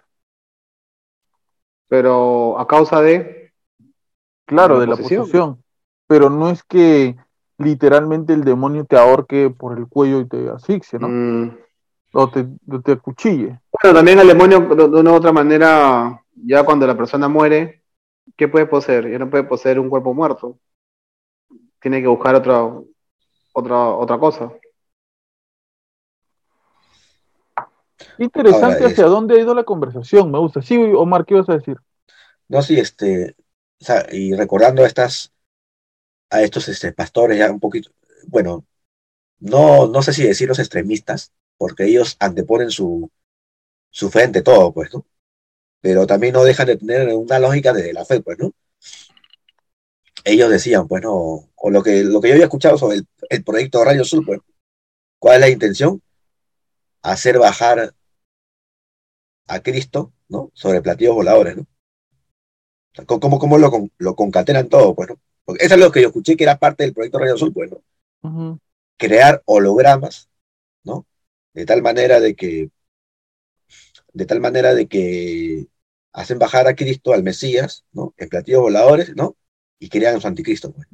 Pero 1.92 2.58
a 2.58 2.66
causa 2.66 3.02
de. 3.02 3.52
claro, 4.46 4.80
De 4.80 4.88
la 4.88 4.96
posesión. 4.96 5.24
posesión. 5.24 5.64
Pero 6.08 6.30
no 6.30 6.50
es 6.50 6.64
que 6.64 7.18
literalmente 7.58 8.32
el 8.32 8.46
demonio 8.46 8.86
te 8.86 8.96
ahorque 8.98 9.50
por 9.50 9.78
el 9.78 9.88
cuello 9.88 10.22
y 10.22 10.28
te 10.28 10.50
asfixie, 10.50 11.00
¿no? 11.00 11.10
Mm, 11.10 11.58
O 12.14 12.30
te, 12.30 12.48
te 12.86 12.94
acuchille. 12.94 13.60
Bueno, 13.84 13.98
también 13.98 14.20
el 14.20 14.28
demonio, 14.30 14.62
de 14.62 14.76
de 14.88 15.00
una 15.02 15.12
u 15.12 15.16
otra 15.16 15.34
manera, 15.34 16.24
ya 16.34 16.64
cuando 16.64 16.88
la 16.88 16.96
persona 16.96 17.28
muere, 17.28 17.84
¿qué 18.38 18.48
puede 18.48 18.68
poseer? 18.68 19.12
Ya 19.12 19.20
no 19.20 19.30
puede 19.30 19.44
poseer 19.44 19.78
un 19.78 19.90
cuerpo 19.90 20.14
muerto. 20.14 20.60
Tiene 21.82 22.02
que 22.02 22.08
buscar 22.08 22.36
otra, 22.36 22.64
otra, 23.52 23.78
otra 23.90 24.18
cosa. 24.18 24.50
Qué 28.22 28.26
interesante 28.26 28.84
Ahora, 28.84 28.88
hacia 28.88 29.06
es- 29.06 29.10
dónde 29.10 29.34
ha 29.36 29.40
ido 29.40 29.56
la 29.56 29.64
conversación, 29.64 30.30
me 30.32 30.38
gusta. 30.38 30.62
Sí, 30.62 30.78
Omar, 30.78 31.26
¿qué 31.26 31.34
ibas 31.34 31.50
a 31.50 31.54
decir? 31.56 31.78
No, 32.48 32.62
sí, 32.62 32.78
este, 32.80 33.36
o 33.82 33.86
sea, 33.86 34.06
y 34.12 34.34
recordando 34.36 34.84
a 34.84 34.88
estas, 34.88 35.32
a 36.30 36.42
estos 36.44 36.68
este, 36.70 36.94
pastores 36.94 37.38
ya 37.40 37.52
un 37.52 37.60
poquito, 37.60 37.92
bueno, 38.28 38.66
no, 39.40 39.88
no 39.88 40.02
sé 40.04 40.14
si 40.14 40.24
decir 40.24 40.48
los 40.50 40.60
extremistas, 40.60 41.34
porque 41.58 41.86
ellos 41.86 42.18
anteponen 42.20 42.72
su, 42.72 43.12
su 43.92 44.10
fe 44.12 44.24
ante 44.24 44.42
todo, 44.44 44.74
pues, 44.74 44.94
¿no? 44.94 45.06
Pero 45.82 46.08
también 46.08 46.34
no 46.34 46.44
dejan 46.44 46.68
de 46.68 46.78
tener 46.78 47.10
una 47.16 47.40
lógica 47.40 47.74
de 47.74 47.94
la 47.94 48.06
fe, 48.06 48.22
pues, 48.22 48.40
¿no? 48.40 48.54
Ellos 50.24 50.50
decían, 50.50 50.88
pues, 50.88 51.04
no, 51.04 51.14
o 51.56 51.70
lo 51.70 51.84
que, 51.84 52.04
lo 52.04 52.22
que 52.22 52.30
yo 52.30 52.34
había 52.34 52.46
escuchado 52.46 52.78
sobre 52.78 52.98
el, 52.98 53.08
el 53.30 53.44
proyecto 53.44 53.84
Rayo 53.84 54.04
Sur, 54.04 54.26
pues, 54.26 54.40
¿cuál 55.20 55.36
es 55.36 55.42
la 55.42 55.50
intención? 55.50 56.02
Hacer 57.04 57.38
bajar 57.38 57.94
a 59.48 59.60
Cristo, 59.62 60.14
¿no? 60.30 60.52
Sobre 60.54 60.82
platillos 60.82 61.16
voladores, 61.16 61.58
¿no? 61.58 61.64
O 61.64 61.68
sea, 62.96 63.06
¿Cómo, 63.06 63.40
cómo 63.40 63.58
lo, 63.58 63.72
con- 63.72 63.92
lo 63.98 64.16
concatenan 64.16 64.70
todo? 64.70 64.96
Pues, 64.96 65.10
¿no? 65.10 65.20
Porque 65.46 65.66
eso 65.66 65.76
es 65.76 65.80
lo 65.82 65.92
que 65.92 66.02
yo 66.02 66.08
escuché 66.10 66.36
que 66.38 66.44
era 66.44 66.58
parte 66.60 66.84
del 66.84 66.94
proyecto 66.94 67.20
Rayo 67.20 67.36
Azul, 67.36 67.54
pues, 67.54 67.72
¿no? 67.72 67.82
Crear 68.98 69.42
hologramas, 69.46 70.30
¿no? 70.84 71.06
De 71.54 71.66
tal 71.66 71.82
manera 71.82 72.20
de 72.20 72.36
que, 72.36 72.70
de 74.14 74.26
tal 74.26 74.40
manera 74.42 74.74
de 74.74 74.88
que 74.88 75.68
hacen 76.14 76.40
bajar 76.40 76.68
a 76.68 76.76
Cristo, 76.76 77.14
al 77.14 77.24
Mesías, 77.24 77.86
¿no? 77.92 78.14
En 78.18 78.30
platillos 78.30 78.62
voladores, 78.62 79.16
¿no? 79.16 79.36
Y 79.80 79.90
crean 79.90 80.20
su 80.22 80.28
anticristo, 80.28 80.72
pues. 80.72 80.88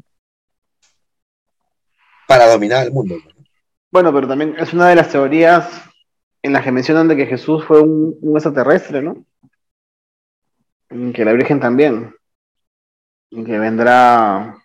Para 2.28 2.48
dominar 2.48 2.86
el 2.86 2.92
mundo, 2.92 3.16
pues, 3.24 3.36
¿no? 3.36 3.44
Bueno, 3.92 4.14
pero 4.14 4.28
también 4.28 4.56
es 4.60 4.74
una 4.74 4.90
de 4.90 4.96
las 4.96 5.10
teorías 5.10 5.68
en 6.42 6.54
las 6.54 6.64
que 6.64 6.72
mencionan 6.72 7.08
de 7.08 7.16
que 7.16 7.26
Jesús 7.26 7.64
fue 7.66 7.82
un, 7.82 8.18
un 8.22 8.36
extraterrestre, 8.36 9.02
¿no? 9.02 9.26
Y 10.90 11.12
que 11.14 11.26
la 11.26 11.34
Virgen 11.34 11.60
también. 11.60 12.16
Y 13.30 13.44
que 13.44 13.60
vendrá 13.60 14.58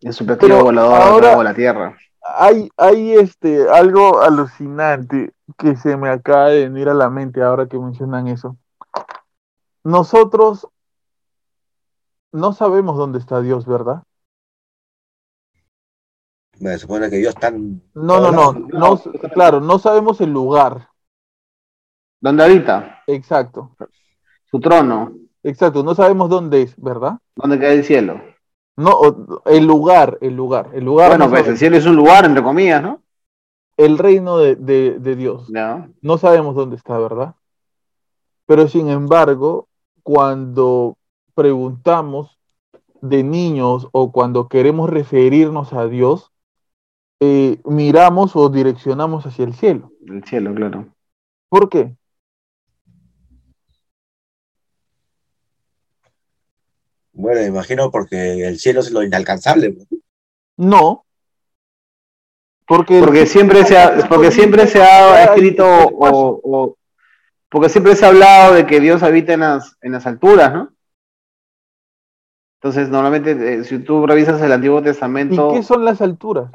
en 0.00 0.12
su 0.12 0.24
platillo 0.24 0.54
Pero 0.54 0.64
volador 0.64 0.94
a 1.00 1.06
ahora- 1.06 1.42
la 1.42 1.54
tierra. 1.54 1.96
Hay, 2.22 2.68
hay 2.76 3.14
este, 3.14 3.68
algo 3.70 4.20
alucinante 4.20 5.32
que 5.56 5.76
se 5.76 5.96
me 5.96 6.10
acaba 6.10 6.48
de 6.50 6.68
venir 6.68 6.88
a 6.90 6.94
la 6.94 7.08
mente 7.08 7.42
ahora 7.42 7.66
que 7.66 7.78
mencionan 7.78 8.28
eso. 8.28 8.56
Nosotros 9.82 10.68
no 12.32 12.52
sabemos 12.52 12.98
dónde 12.98 13.18
está 13.18 13.40
Dios, 13.40 13.64
¿verdad? 13.66 14.02
Me 16.60 16.76
supone 16.78 17.08
que 17.10 17.18
ellos 17.18 17.34
están. 17.34 17.80
No, 17.94 18.20
no, 18.20 18.32
no, 18.32 18.52
no, 18.52 18.96
claro, 19.32 19.60
no 19.60 19.78
sabemos 19.78 20.20
el 20.20 20.32
lugar. 20.32 20.88
¿Dónde 22.20 22.44
habita? 22.44 23.02
Exacto, 23.06 23.76
Su 24.50 24.58
trono. 24.60 25.12
exacto, 25.42 25.82
no 25.82 25.94
sabemos 25.94 26.28
dónde 26.30 26.62
es, 26.62 26.74
¿verdad? 26.80 27.18
¿Dónde 27.36 27.58
queda 27.58 27.72
el 27.72 27.84
cielo? 27.84 28.20
No, 28.76 29.00
el 29.46 29.66
lugar, 29.66 30.18
el 30.20 30.34
lugar, 30.36 30.70
el 30.72 30.84
lugar, 30.84 31.10
Bueno, 31.10 31.24
no 31.26 31.30
pues 31.30 31.46
el 31.48 31.58
cielo 31.58 31.76
es 31.76 31.86
un 31.86 31.96
lugar, 31.96 32.24
entre 32.24 32.42
comillas, 32.42 32.82
¿no? 32.82 33.02
el 33.76 33.96
reino 33.98 34.38
de, 34.38 34.56
de- 34.56 34.98
de 34.98 35.16
Dios. 35.16 35.46
Ya. 35.52 35.88
No 36.02 36.18
sabemos 36.18 36.56
dónde 36.56 36.74
está, 36.76 36.98
¿verdad? 36.98 37.34
Pero 38.46 38.66
sin 38.66 38.88
embargo, 38.88 39.68
cuando 40.02 40.96
preguntamos 41.34 42.38
de 43.00 43.22
niños 43.22 43.86
o 43.92 44.10
cuando 44.10 44.48
queremos 44.48 44.90
referirnos 44.90 45.72
a 45.72 45.86
Dios, 45.86 46.32
eh, 47.20 47.60
miramos 47.64 48.36
o 48.36 48.48
direccionamos 48.48 49.26
hacia 49.26 49.44
el 49.44 49.54
cielo. 49.54 49.92
El 50.06 50.24
cielo, 50.24 50.54
claro. 50.54 50.94
¿Por 51.48 51.68
qué? 51.68 51.96
Bueno, 57.12 57.44
imagino 57.44 57.90
porque 57.90 58.46
el 58.46 58.58
cielo 58.58 58.80
es 58.80 58.92
lo 58.92 59.02
inalcanzable. 59.02 59.76
No. 60.56 61.04
Porque, 62.64 63.00
porque 63.00 63.26
siempre 63.26 63.64
se 63.64 63.76
ha, 63.76 64.06
porque 64.08 64.30
siempre 64.30 64.66
se 64.66 64.80
ha 64.80 65.24
escrito 65.24 65.64
o, 65.66 66.76
porque 67.48 67.70
siempre 67.70 67.96
se 67.96 68.04
ha 68.04 68.08
hablado 68.08 68.54
de 68.54 68.66
que 68.66 68.78
Dios 68.78 69.02
habita 69.02 69.32
en 69.32 69.40
las, 69.40 69.76
en 69.80 69.92
las 69.92 70.06
alturas, 70.06 70.52
¿no? 70.52 70.72
Entonces, 72.60 72.88
normalmente, 72.88 73.54
eh, 73.54 73.64
si 73.64 73.78
tú 73.78 74.06
revisas 74.06 74.40
el 74.42 74.52
Antiguo 74.52 74.82
Testamento. 74.82 75.50
¿Y 75.52 75.56
qué 75.56 75.62
son 75.62 75.84
las 75.84 76.00
alturas? 76.02 76.50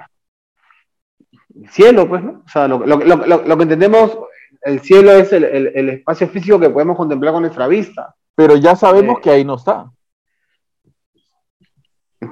Cielo, 1.69 2.07
pues, 2.07 2.23
¿no? 2.23 2.41
O 2.45 2.49
sea, 2.49 2.67
lo, 2.67 2.79
lo- 2.85 2.97
lo- 2.97 3.15
lo- 3.25 3.43
lo 3.43 3.57
que 3.57 3.63
entendemos, 3.63 4.17
el 4.63 4.79
cielo 4.81 5.11
es 5.11 5.31
el, 5.33 5.43
el- 5.43 5.71
el 5.75 5.89
espacio 5.89 6.27
físico 6.27 6.59
que 6.59 6.69
podemos 6.69 6.97
contemplar 6.97 7.33
con 7.33 7.43
nuestra 7.43 7.67
vista. 7.67 8.15
Pero 8.35 8.55
ya 8.55 8.75
sabemos 8.75 9.17
Eh, 9.17 9.21
que 9.21 9.29
ahí 9.29 9.45
no 9.45 9.55
está. 9.55 9.91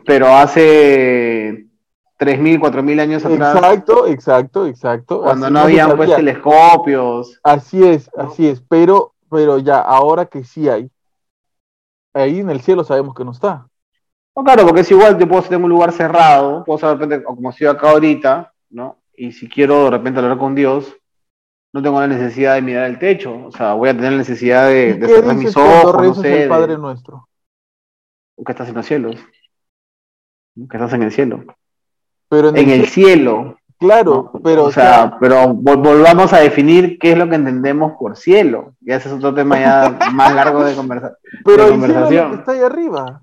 Pero 0.05 0.28
hace 0.28 1.67
3.000, 2.17 2.59
4.000 2.59 2.99
años 2.99 3.26
atrás, 3.26 3.55
Exacto, 3.55 4.07
exacto, 4.07 4.65
exacto. 4.67 5.22
cuando 5.22 5.45
Así 5.47 5.53
no 5.53 5.59
habían 5.61 5.95
pues 5.97 6.15
telescopios, 6.15 7.39
Así 7.43 7.84
es, 7.86 8.09
así 8.15 8.47
es. 8.47 8.61
Pero, 8.61 9.13
pero 9.30 9.57
ya, 9.57 9.80
ahora 9.80 10.26
que 10.26 10.43
sí 10.43 10.69
hay. 10.69 10.89
Ahí 12.13 12.39
en 12.39 12.49
el 12.49 12.61
cielo 12.61 12.84
sabemos 12.84 13.15
que 13.15 13.26
no 13.26 13.32
está. 13.32 13.67
No, 14.36 14.43
claro, 14.43 14.65
porque 14.65 14.82
es 14.82 14.91
igual, 14.91 15.17
yo 15.17 15.28
puedo 15.28 15.41
estar 15.41 15.57
en 15.57 15.63
un 15.65 15.69
lugar 15.69 15.91
cerrado, 15.91 16.63
puedo 16.63 16.78
estar 16.93 17.24
como 17.24 17.49
estoy 17.49 17.67
acá 17.67 17.91
ahorita, 17.91 18.53
¿no? 18.69 18.97
Y 19.22 19.32
si 19.34 19.47
quiero 19.47 19.84
de 19.84 19.91
repente 19.91 20.19
hablar 20.19 20.39
con 20.39 20.55
Dios, 20.55 20.95
no 21.74 21.84
tengo 21.84 21.99
la 21.99 22.07
necesidad 22.07 22.55
de 22.55 22.63
mirar 22.63 22.89
el 22.89 22.97
techo, 22.97 23.45
o 23.45 23.51
sea, 23.51 23.74
voy 23.74 23.89
a 23.89 23.93
tener 23.93 24.13
la 24.13 24.17
necesidad 24.17 24.67
de, 24.67 24.89
¿Y 24.89 24.93
de 24.93 24.99
qué 25.07 25.13
cerrar 25.13 25.36
mis 25.36 25.55
ojos, 25.55 25.93
no 26.01 26.13
sé, 26.15 26.43
el 26.43 26.49
Padre 26.49 26.74
de- 26.74 26.78
Nuestro? 26.80 27.28
que 28.43 28.51
estás 28.51 28.69
en 28.69 28.76
los 28.76 28.86
cielos, 28.88 29.15
que 30.55 30.76
estás 30.78 30.93
en 30.93 31.03
el 31.03 31.11
cielo, 31.11 31.43
Pero 32.30 32.49
en, 32.49 32.57
en 32.57 32.69
el 32.72 32.82
el 32.82 32.88
cielo, 32.88 33.57
claro, 33.78 34.32
¿no? 34.34 34.39
pero 34.41 34.63
o 34.65 34.72
sea, 34.72 35.17
pero 35.19 35.49
vol- 35.53 35.84
volvamos 35.84 36.34
a 36.34 36.39
definir 36.39 36.97
qué 36.97 37.11
es 37.11 37.17
lo 37.19 37.30
que 37.30 37.36
entendemos 37.36 37.93
por 37.99 38.17
cielo, 38.17 38.74
y 38.82 38.91
ese 38.91 39.07
es 39.09 39.13
otro 39.13 39.36
tema 39.36 39.59
ya 39.59 39.99
más 40.13 40.34
largo 40.34 40.63
de 40.63 40.76
conversar. 40.76 41.15
pero 41.45 41.67
de 41.67 41.74
el 41.76 41.80
cielo 41.80 41.93
conversación. 41.93 42.34
está 42.39 42.51
ahí 42.53 42.59
arriba. 42.61 43.22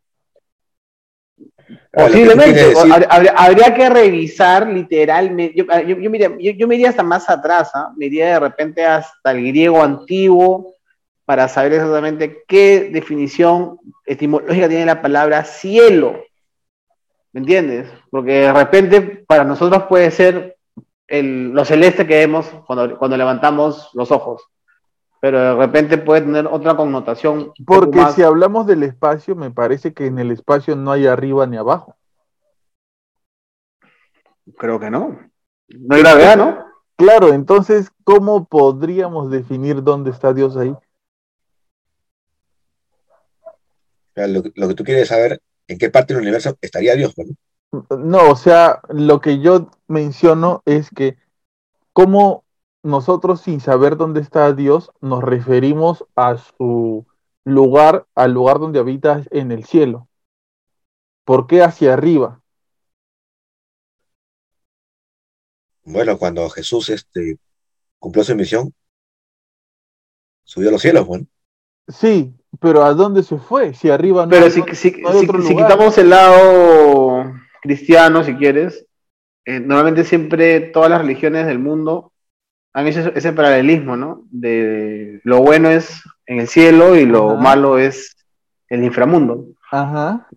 Que 1.69 1.75
tú 1.75 1.81
Posiblemente, 1.93 2.73
habría, 3.37 3.75
que 3.75 3.91
revisar 3.91 4.67
literalmente. 4.69 5.55
Yo, 5.57 5.65
yo, 5.87 5.99
yo, 5.99 6.11
mira- 6.11 6.31
yo- 6.39 6.53
yo 6.53 6.67
me 6.67 6.77
iría 6.77 6.89
hasta 6.91 7.03
más 7.03 7.29
atrás, 7.29 7.71
¿ah? 7.75 7.93
me 7.97 8.07
iría 8.07 8.33
de 8.33 8.41
repente 8.41 8.85
hasta 8.87 9.31
el 9.33 9.47
griego 9.47 9.83
antiguo 9.83 10.75
para 11.27 11.47
saber 11.47 11.75
exactamente 11.75 12.43
qué 12.49 12.89
definición 12.91 13.79
etimológica 14.07 14.69
tiene 14.69 14.87
la 14.87 15.03
palabra 15.03 15.45
cielo. 15.45 16.25
¿Me 17.33 17.41
entiendes? 17.41 17.87
Porque 18.11 18.33
de 18.33 18.53
repente 18.53 19.01
para 19.27 19.45
nosotros 19.45 19.83
puede 19.85 20.11
ser 20.11 20.57
el, 21.07 21.51
lo 21.51 21.67
celeste 21.67 22.07
que 22.07 22.17
vemos 22.17 22.47
cuando, 22.67 22.97
cuando 22.99 23.17
levantamos 23.19 23.91
los 23.93 24.11
ojos, 24.11 24.43
pero 25.21 25.39
de 25.41 25.55
repente 25.57 25.99
puede 25.99 26.23
tener 26.23 26.47
otra 26.47 26.77
connotación. 26.77 27.53
Porque 27.67 27.99
más- 27.99 28.15
si 28.15 28.23
hablamos 28.23 28.67
del 28.67 28.83
espacio, 28.83 29.35
me 29.35 29.51
parece 29.51 29.93
que 29.93 30.07
en 30.07 30.19
el 30.19 30.31
espacio 30.31 30.77
no 30.77 30.93
hay 30.93 31.07
arriba 31.07 31.47
ni 31.47 31.57
abajo. 31.57 31.97
Creo 34.57 34.79
que 34.81 34.91
no. 34.91 35.19
No 35.69 35.95
hay 35.97 36.03
gravedad, 36.03 36.37
¿no? 36.37 36.65
Claro, 36.97 37.33
entonces, 37.33 37.91
¿cómo 38.05 38.47
podríamos 38.47 39.31
definir 39.31 39.83
dónde 39.83 40.11
está 40.11 40.33
Dios 40.33 40.57
ahí? 40.57 40.75
Lo, 44.17 44.43
que- 44.43 44.53
lo 44.57 44.67
que 44.69 44.75
tú 44.75 44.83
quieres 44.85 45.09
saber, 45.09 45.41
en 45.69 45.79
qué 45.79 45.91
parte 45.91 46.13
del 46.13 46.23
universo 46.23 46.57
estaría 46.61 46.95
Dios, 46.95 47.15
¿no? 47.17 47.25
No, 47.99 48.31
o 48.31 48.37
sea, 48.37 48.81
lo 48.89 49.21
que 49.21 49.41
yo 49.41 49.71
menciono 49.87 50.63
es 50.65 50.91
que 50.91 51.19
cómo 51.93 52.43
nosotros 52.89 53.41
sin 53.43 53.61
saber 53.61 53.97
dónde 53.97 54.21
está 54.21 54.53
Dios 54.53 54.91
nos 55.01 55.23
referimos 55.23 56.05
a 56.17 56.37
su 56.39 57.07
lugar, 57.45 58.07
al 58.15 58.33
lugar 58.33 58.59
donde 58.59 58.79
habita 58.81 59.23
en 59.31 59.53
el 59.53 59.65
cielo. 59.65 60.09
¿Por 61.25 61.47
qué 61.47 61.63
hacia 61.63 61.93
arriba? 61.93 62.41
Bueno, 65.85 66.19
cuando 66.19 66.49
Jesús 66.51 66.91
este, 66.91 67.39
cumplió 67.99 68.25
su 68.25 68.35
misión, 68.35 68.73
subió 70.45 70.69
a 70.69 70.73
los 70.73 70.83
cielos, 70.83 71.07
bueno. 71.07 71.27
Sí, 71.89 72.35
pero 72.61 72.85
¿a 72.85 72.93
dónde 72.95 73.23
se 73.23 73.39
fue? 73.39 73.75
Si 73.75 73.89
arriba 73.91 74.25
no 74.27 74.31
Pero 74.31 74.47
hay 74.47 74.51
si, 74.51 74.63
si, 74.75 75.03
no 75.03 75.09
hay 75.09 75.21
si- 75.21 75.25
otro 75.27 75.41
si 75.41 75.49
lugar. 75.51 75.73
quitamos 75.73 75.99
el 75.99 76.11
lado 76.11 77.33
cristiano, 77.63 78.25
si 78.25 78.35
quieres, 78.35 78.87
eh, 79.47 79.61
normalmente 79.61 80.05
siempre 80.05 80.61
todas 80.61 80.91
las 80.91 81.01
religiones 81.01 81.47
del 81.47 81.59
mundo 81.59 82.13
han 82.73 82.87
hecho 82.87 83.01
ese- 83.15 83.33
paralelismo, 83.33 83.97
¿no? 83.97 84.23
De 84.31 85.21
lo 85.25 85.39
bueno 85.39 85.69
es 85.69 86.03
en 86.27 86.41
el 86.41 86.49
cielo 86.49 86.95
y 86.97 87.07
lo 87.07 87.31
Ajá. 87.33 87.41
malo 87.41 87.79
es 87.79 88.17
el 88.69 88.85
inframundo. 88.85 89.47
Ajá. 89.71 90.29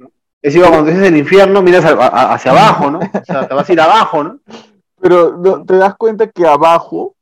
Es 0.41 0.55
igual, 0.55 0.71
cuando 0.71 0.89
dices 0.91 1.07
el 1.07 1.17
infierno, 1.17 1.61
miras 1.61 1.85
a- 1.85 1.91
a- 1.93 2.33
hacia 2.33 2.51
abajo, 2.51 2.89
¿no? 2.89 2.99
O 2.99 3.25
sea, 3.25 3.47
te 3.47 3.53
vas 3.53 3.69
a 3.69 3.73
ir 3.73 3.81
abajo, 3.81 4.23
¿no? 4.23 4.39
Pero 4.99 5.37
no, 5.37 5.63
te 5.65 5.75
das 5.77 5.95
cuenta 5.95 6.27
que 6.27 6.45
abajo 6.47 7.15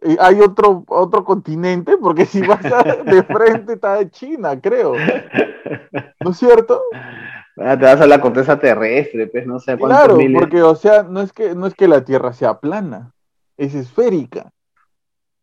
eh, 0.00 0.16
hay 0.20 0.40
otro, 0.40 0.84
otro 0.88 1.24
continente, 1.24 1.96
porque 2.00 2.24
si 2.24 2.40
vas 2.42 2.64
a- 2.66 2.82
de 3.04 3.22
frente 3.24 3.72
está 3.74 4.08
China, 4.10 4.60
creo. 4.60 4.94
¿No 6.20 6.30
es 6.30 6.36
cierto? 6.38 6.80
Ah, 7.60 7.76
Te 7.76 7.84
vas 7.84 8.00
a 8.00 8.06
la 8.06 8.20
corteza 8.20 8.58
terrestre, 8.58 9.26
pues 9.26 9.44
no 9.46 9.58
sé 9.58 9.76
cuántos 9.76 9.98
Claro, 9.98 10.16
miles. 10.16 10.40
porque, 10.40 10.62
o 10.62 10.74
sea, 10.76 11.02
no 11.02 11.20
es 11.20 11.32
que, 11.32 11.54
no 11.56 11.66
es 11.66 11.74
que 11.74 11.88
la 11.88 12.04
Tierra 12.04 12.32
sea 12.32 12.60
plana, 12.60 13.12
es 13.58 13.74
esférica. 13.74 14.50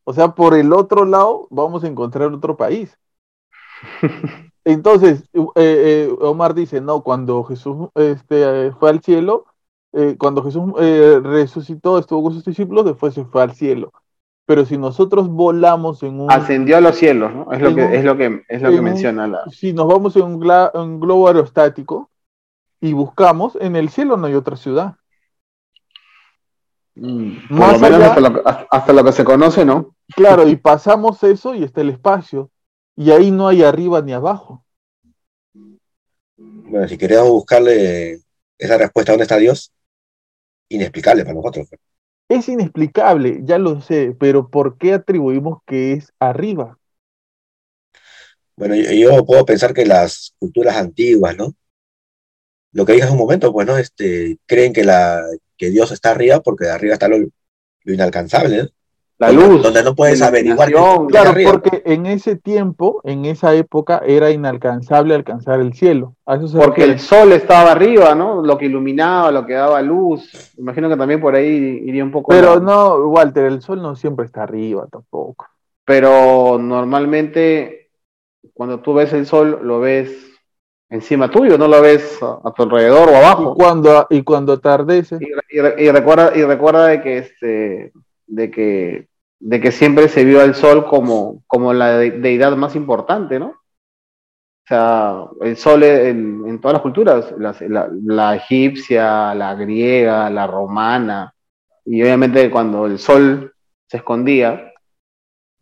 O 0.03 0.13
sea, 0.13 0.33
por 0.33 0.55
el 0.55 0.73
otro 0.73 1.05
lado 1.05 1.47
vamos 1.51 1.83
a 1.83 1.87
encontrar 1.87 2.31
otro 2.33 2.57
país. 2.57 2.97
Entonces, 4.63 5.23
eh, 5.33 5.45
eh, 5.55 6.15
Omar 6.21 6.55
dice, 6.55 6.81
no, 6.81 7.01
cuando 7.01 7.43
Jesús 7.43 7.89
este, 7.95 8.71
fue 8.79 8.89
al 8.89 9.01
cielo, 9.01 9.45
eh, 9.93 10.15
cuando 10.17 10.43
Jesús 10.43 10.63
resucitó, 11.23 11.99
estuvo 11.99 12.23
con 12.23 12.33
sus 12.33 12.43
discípulos, 12.45 12.85
después 12.85 13.13
se 13.13 13.25
fue 13.25 13.43
al 13.43 13.53
cielo. 13.53 13.91
Pero 14.47 14.65
si 14.65 14.77
nosotros 14.77 15.27
volamos 15.29 16.03
en 16.03 16.19
un, 16.19 16.31
Ascendió 16.31 16.77
a 16.77 16.81
los 16.81 16.95
cielos, 16.95 17.33
¿no? 17.33 17.51
Es 17.51 17.61
lo 17.61 17.75
que, 17.75 17.83
un- 17.85 17.93
es 17.93 18.03
lo 18.03 18.17
que, 18.17 18.43
es 18.47 18.61
lo 18.61 18.71
que 18.71 18.81
menciona 18.81 19.27
la. 19.27 19.49
si 19.51 19.73
nos 19.73 19.87
vamos 19.87 20.15
en 20.15 20.23
un, 20.23 20.39
gla- 20.39 20.71
un 20.73 20.99
globo 20.99 21.27
aerostático 21.27 22.09
y 22.81 22.93
buscamos, 22.93 23.57
en 23.59 23.75
el 23.75 23.89
cielo 23.89 24.17
no 24.17 24.27
hay 24.27 24.35
otra 24.35 24.55
ciudad. 24.55 24.95
Mm, 26.95 27.47
Por 27.49 27.59
Más 27.59 27.73
lo 27.73 27.79
menos 27.79 27.97
allá- 27.99 28.07
hasta 28.09 28.21
lo, 28.21 28.33
que- 28.33 28.41
hasta- 28.69 28.93
lo 28.93 29.03
que 29.03 29.11
se 29.11 29.23
conoce, 29.23 29.65
¿no? 29.65 29.95
Claro, 30.15 30.47
y 30.47 30.55
pasamos 30.55 31.21
eso 31.23 31.53
y 31.53 31.63
está 31.63 31.81
el 31.81 31.89
espacio. 31.89 32.51
Y 32.95 33.11
ahí 33.11 33.31
no 33.31 33.47
hay 33.47 33.63
arriba 33.63 34.01
ni 34.01 34.13
abajo. 34.13 34.63
Bueno, 36.37 36.87
si 36.87 36.97
queremos 36.97 37.29
buscarle 37.29 38.19
esa 38.57 38.77
respuesta 38.77 39.11
a 39.11 39.13
dónde 39.13 39.23
está 39.23 39.37
Dios, 39.37 39.71
inexplicable 40.69 41.23
para 41.23 41.35
nosotros. 41.35 41.67
Es 42.29 42.49
inexplicable, 42.49 43.39
ya 43.43 43.57
lo 43.57 43.81
sé, 43.81 44.15
pero 44.19 44.49
¿por 44.49 44.77
qué 44.77 44.93
atribuimos 44.93 45.59
que 45.65 45.93
es 45.93 46.13
arriba? 46.19 46.77
Bueno, 48.55 48.75
yo, 48.75 48.91
yo 48.91 49.25
puedo 49.25 49.45
pensar 49.45 49.73
que 49.73 49.85
las 49.85 50.33
culturas 50.39 50.75
antiguas, 50.77 51.35
¿no? 51.37 51.53
Lo 52.75 52.85
que 52.85 52.91
dije 52.93 53.05
hace 53.05 53.13
un 53.13 53.19
momento, 53.19 53.51
pues, 53.53 53.65
¿no? 53.65 53.77
Este, 53.77 54.37
creen 54.45 54.73
que, 54.73 54.83
la, 54.83 55.21
que 55.57 55.69
Dios 55.69 55.91
está 55.93 56.11
arriba 56.11 56.41
porque 56.41 56.65
de 56.65 56.71
arriba 56.71 56.93
está 56.93 57.07
lo, 57.07 57.17
lo 57.17 57.93
inalcanzable, 57.93 58.63
¿no? 58.63 58.69
La 59.17 59.27
Donde- 59.31 59.47
luz. 59.47 59.63
Donde 59.63 59.81
no 59.81 59.95
puedes 59.95 60.21
averiguar. 60.21 60.69
Claro, 60.69 61.29
arriba. 61.29 61.51
porque 61.53 61.81
en 61.85 62.05
ese 62.05 62.35
tiempo, 62.35 62.99
en 63.05 63.23
esa 63.23 63.55
época, 63.55 64.01
era 64.05 64.29
inalcanzable 64.29 65.15
alcanzar 65.15 65.61
el 65.61 65.73
cielo. 65.73 66.15
A 66.25 66.35
eso 66.35 66.49
se 66.49 66.57
Porque 66.57 66.81
refiere. 66.81 66.91
el 66.91 66.99
sol 66.99 67.31
estaba 67.31 67.71
arriba, 67.71 68.13
¿no? 68.13 68.41
Lo 68.41 68.57
que 68.57 68.65
iluminaba, 68.65 69.31
lo 69.31 69.45
que 69.45 69.53
daba 69.53 69.81
luz. 69.81 70.53
Imagino 70.57 70.89
que 70.89 70.97
también 70.97 71.21
por 71.21 71.33
ahí 71.33 71.81
iría 71.85 72.03
un 72.03 72.11
poco. 72.11 72.29
Pero 72.31 72.55
la- 72.55 72.59
no, 72.61 72.95
Walter, 73.07 73.45
el 73.45 73.61
sol 73.61 73.81
no 73.81 73.95
siempre 73.95 74.25
está 74.25 74.43
arriba 74.43 74.85
tampoco. 74.91 75.47
Pero 75.85 76.57
normalmente, 76.59 77.91
cuando 78.53 78.81
tú 78.81 78.93
ves 78.95 79.13
el 79.13 79.25
sol, 79.25 79.59
lo 79.63 79.79
ves 79.79 80.11
encima 80.95 81.29
tuyo, 81.29 81.57
no 81.57 81.67
lo 81.67 81.81
ves 81.81 82.21
a, 82.23 82.39
a 82.43 82.51
tu 82.53 82.63
alrededor 82.63 83.09
o 83.09 83.11
Y 83.11 83.15
abajo. 83.15 83.53
cuando, 83.55 84.07
y 84.09 84.23
cuando 84.23 84.53
atardece, 84.53 85.17
Y, 85.21 85.57
y 85.57 85.61
re- 85.61 85.75
y 85.83 85.91
recuerda, 85.91 86.31
y 86.35 86.43
recuerda 86.43 86.87
de 86.87 87.01
que 87.01 87.17
este, 87.19 87.91
de 88.27 88.51
que, 88.51 89.07
de 89.39 89.61
que 89.61 89.71
siempre 89.71 90.07
se 90.09 90.25
vio 90.25 90.41
al 90.41 90.55
sol 90.55 90.85
como, 90.87 91.43
como 91.47 91.73
la 91.73 91.97
de- 91.97 92.11
deidad 92.11 92.55
más 92.57 92.75
importante, 92.75 93.39
¿no? 93.39 93.47
O 93.47 94.67
sea, 94.67 95.25
el 95.41 95.57
sol 95.57 95.83
en, 95.83 96.43
en 96.47 96.59
todas 96.59 96.73
las 96.73 96.81
culturas, 96.81 97.33
la 97.37 98.35
egipcia, 98.35 99.35
la 99.35 99.53
griega, 99.53 100.27
la 100.31 100.47
romana, 100.47 101.31
y 101.85 102.01
obviamente 102.01 102.49
cuando 102.49 102.87
el 102.87 102.97
sol 102.97 103.53
se 103.87 103.97
escondía, 103.97 104.71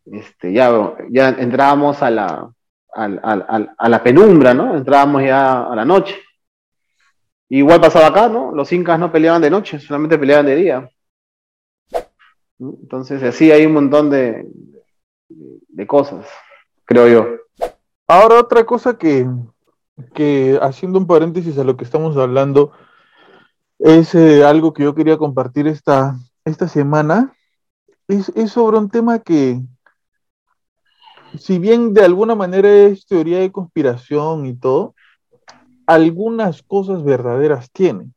este, 0.05 0.53
ya, 0.53 0.95
ya 1.09 1.29
entrábamos 1.29 2.01
a 2.01 2.09
la, 2.09 2.49
a 2.95 3.89
la 3.89 4.03
penumbra, 4.03 4.53
¿no? 4.53 4.75
Entrábamos 4.75 5.23
ya 5.23 5.63
a 5.63 5.75
la 5.75 5.85
noche. 5.85 6.15
Igual 7.49 7.81
pasaba 7.81 8.07
acá, 8.07 8.29
¿no? 8.29 8.51
Los 8.51 8.71
incas 8.71 8.99
no 8.99 9.11
peleaban 9.11 9.41
de 9.41 9.49
noche, 9.49 9.79
solamente 9.79 10.17
peleaban 10.17 10.45
de 10.45 10.55
día. 10.55 10.89
Entonces, 12.59 13.21
así 13.23 13.51
hay 13.51 13.65
un 13.65 13.73
montón 13.73 14.09
de, 14.09 14.47
de 15.29 15.87
cosas, 15.87 16.25
creo 16.85 17.07
yo. 17.07 17.67
Ahora 18.07 18.39
otra 18.39 18.63
cosa 18.65 18.97
que, 18.97 19.27
que, 20.13 20.57
haciendo 20.61 20.99
un 20.99 21.07
paréntesis 21.07 21.57
a 21.57 21.63
lo 21.63 21.77
que 21.77 21.83
estamos 21.83 22.15
hablando, 22.17 22.71
es 23.79 24.15
eh, 24.15 24.45
algo 24.45 24.73
que 24.73 24.83
yo 24.83 24.95
quería 24.95 25.17
compartir 25.17 25.67
esta, 25.67 26.15
esta 26.45 26.67
semana, 26.67 27.33
es 28.07 28.51
sobre 28.51 28.77
un 28.77 28.89
tema 28.89 29.19
que, 29.19 29.59
si 31.37 31.59
bien 31.59 31.93
de 31.93 32.03
alguna 32.03 32.35
manera 32.35 32.69
es 32.69 33.05
teoría 33.05 33.39
de 33.39 33.51
conspiración 33.51 34.45
y 34.45 34.55
todo, 34.55 34.95
algunas 35.85 36.63
cosas 36.63 37.03
verdaderas 37.03 37.71
tiene 37.71 38.11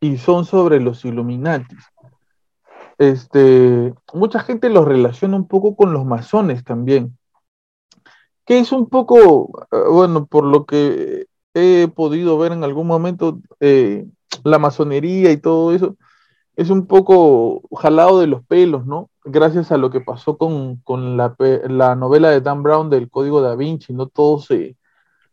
y 0.00 0.18
son 0.18 0.44
sobre 0.44 0.80
los 0.80 1.04
Illuminati. 1.04 1.76
Este, 2.98 3.94
mucha 4.12 4.40
gente 4.40 4.70
los 4.70 4.86
relaciona 4.86 5.36
un 5.36 5.46
poco 5.46 5.76
con 5.76 5.92
los 5.92 6.04
masones 6.04 6.64
también, 6.64 7.16
que 8.44 8.58
es 8.58 8.72
un 8.72 8.88
poco, 8.88 9.66
eh, 9.70 9.76
bueno, 9.90 10.26
por 10.26 10.44
lo 10.44 10.66
que 10.66 11.26
he 11.54 11.88
podido 11.88 12.38
ver 12.38 12.52
en 12.52 12.64
algún 12.64 12.86
momento, 12.86 13.40
eh, 13.60 14.06
la 14.44 14.58
masonería 14.58 15.30
y 15.30 15.36
todo 15.36 15.72
eso, 15.72 15.96
es 16.58 16.70
un 16.70 16.86
poco 16.86 17.62
jalado 17.78 18.18
de 18.18 18.26
los 18.26 18.44
pelos, 18.44 18.84
¿no? 18.84 19.10
Gracias 19.24 19.70
a 19.70 19.76
lo 19.76 19.90
que 19.90 20.00
pasó 20.00 20.36
con, 20.36 20.82
la, 21.16 21.36
la, 21.68 21.94
novela 21.94 22.30
de 22.30 22.40
Dan 22.40 22.64
Brown 22.64 22.90
del 22.90 23.08
Código 23.08 23.40
da 23.40 23.54
Vinci, 23.54 23.92
¿no? 23.92 24.08
Todo 24.08 24.40
se, 24.40 24.76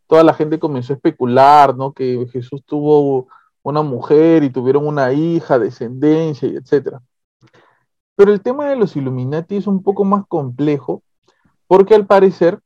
toda 0.06 0.24
la 0.24 0.36
gente 0.36 0.60
comenzó 0.60 0.94
a 0.94 0.98
especular, 0.98 1.76
¿no? 1.76 1.94
Que 1.94 2.28
Jesús 2.32 2.64
tuvo 2.64 3.28
una 3.64 3.82
mujer 3.82 4.44
y 4.44 4.52
tuvieron 4.52 4.86
una 4.86 5.14
hija, 5.14 5.58
descendencia, 5.58 6.48
y 6.48 6.58
etcétera. 6.58 7.02
Pero 8.16 8.32
el 8.32 8.42
tema 8.42 8.70
de 8.70 8.76
los 8.76 8.96
Illuminati 8.96 9.56
es 9.56 9.66
un 9.66 9.82
poco 9.82 10.04
más 10.04 10.28
complejo, 10.28 11.02
porque 11.66 11.96
al 11.96 12.06
parecer 12.06 12.60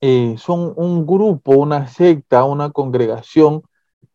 eh, 0.00 0.34
son 0.38 0.72
un 0.74 1.06
grupo, 1.06 1.52
una 1.52 1.86
secta, 1.86 2.42
una 2.42 2.70
congregación 2.70 3.62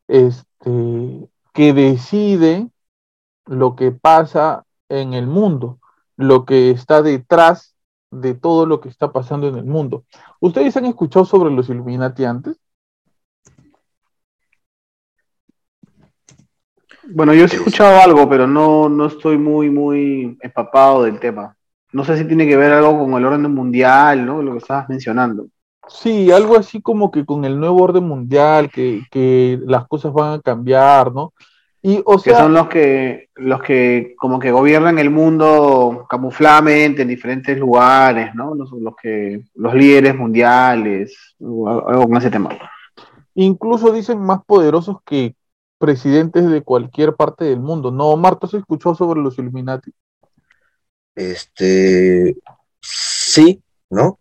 este, 0.10 1.30
que 1.54 1.72
decide 1.72 2.70
lo 3.50 3.76
que 3.76 3.92
pasa 3.92 4.64
en 4.90 5.14
el 5.14 5.26
mundo, 5.28 5.80
lo 6.16 6.46
que 6.46 6.70
está 6.70 7.02
detrás 7.02 7.76
de 8.12 8.36
todo 8.36 8.66
lo 8.66 8.80
que 8.80 8.90
está 8.90 9.12
pasando 9.12 9.48
en 9.48 9.56
el 9.56 9.66
mundo. 9.66 10.06
¿Ustedes 10.40 10.78
han 10.78 10.86
escuchado 10.86 11.26
sobre 11.26 11.52
los 11.52 11.68
Illuminati 11.70 12.26
antes? 12.26 12.58
Bueno, 17.12 17.34
yo 17.34 17.42
he 17.42 17.46
escuchado 17.46 18.00
algo, 18.00 18.30
pero 18.30 18.46
no, 18.46 18.88
no 18.88 19.08
estoy 19.08 19.38
muy, 19.40 19.72
muy 19.72 20.38
empapado 20.42 21.04
del 21.04 21.20
tema. 21.20 21.56
No 21.92 22.04
sé 22.04 22.18
si 22.18 22.26
tiene 22.26 22.48
que 22.48 22.56
ver 22.56 22.72
algo 22.72 23.00
con 23.00 23.14
el 23.16 23.26
orden 23.26 23.52
mundial, 23.52 24.28
¿no? 24.28 24.44
Lo 24.44 24.52
que 24.52 24.60
estabas 24.60 24.88
mencionando. 24.90 25.48
Sí, 25.88 26.32
algo 26.32 26.56
así 26.56 26.84
como 26.84 27.10
que 27.10 27.26
con 27.26 27.46
el 27.46 27.60
nuevo 27.60 27.82
orden 27.82 28.04
mundial, 28.04 28.70
que, 28.70 29.02
que 29.10 29.60
las 29.66 29.88
cosas 29.88 30.14
van 30.14 30.34
a 30.34 30.42
cambiar, 30.42 31.12
¿no? 31.12 31.34
Y, 31.82 32.02
o 32.06 32.20
sea, 32.20 32.34
que 32.34 32.40
son 32.40 32.54
los 32.54 32.68
que, 32.68 33.30
los 33.36 33.62
que 33.62 34.14
como 34.18 34.38
que 34.40 34.52
gobiernan 34.52 35.00
el 35.00 35.10
mundo 35.10 36.06
camufladamente 36.10 37.04
en 37.04 37.08
diferentes 37.08 37.58
lugares, 37.58 38.36
¿no? 38.36 38.54
Los, 38.54 38.72
los 38.74 38.96
que, 39.02 39.46
los 39.56 39.74
líderes 39.74 40.16
mundiales, 40.16 41.36
algo 41.40 42.08
con 42.08 42.18
ese 42.18 42.30
tema. 42.30 42.50
Incluso 43.34 43.94
dicen 43.94 44.20
más 44.20 44.44
poderosos 44.46 44.98
que 45.06 45.36
presidentes 45.78 46.50
de 46.50 46.62
cualquier 46.62 47.16
parte 47.16 47.46
del 47.46 47.62
mundo. 47.62 47.92
¿No, 47.92 48.16
Marta, 48.18 48.48
se 48.48 48.58
escuchó 48.58 48.94
sobre 48.94 49.22
los 49.22 49.40
Illuminati? 49.40 49.92
Este, 51.16 52.36
sí, 52.82 53.62
¿no? 53.90 54.20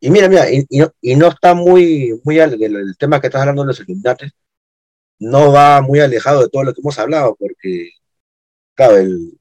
Y 0.00 0.10
mira, 0.10 0.28
mira, 0.28 0.46
y, 0.50 1.16
no, 1.16 1.28
está 1.28 1.54
muy, 1.54 2.20
muy 2.24 2.38
el, 2.38 2.96
tema 2.98 3.20
que 3.20 3.26
estás 3.28 3.40
hablando 3.42 3.62
de 3.62 3.68
los 3.68 3.80
Illuminati, 3.80 4.26
no 5.20 5.52
va 5.52 5.80
muy 5.82 6.00
alejado 6.00 6.42
de 6.42 6.48
todo 6.48 6.64
lo 6.64 6.74
que 6.74 6.80
hemos 6.80 6.98
hablado, 6.98 7.36
porque, 7.38 7.90
claro, 8.74 8.96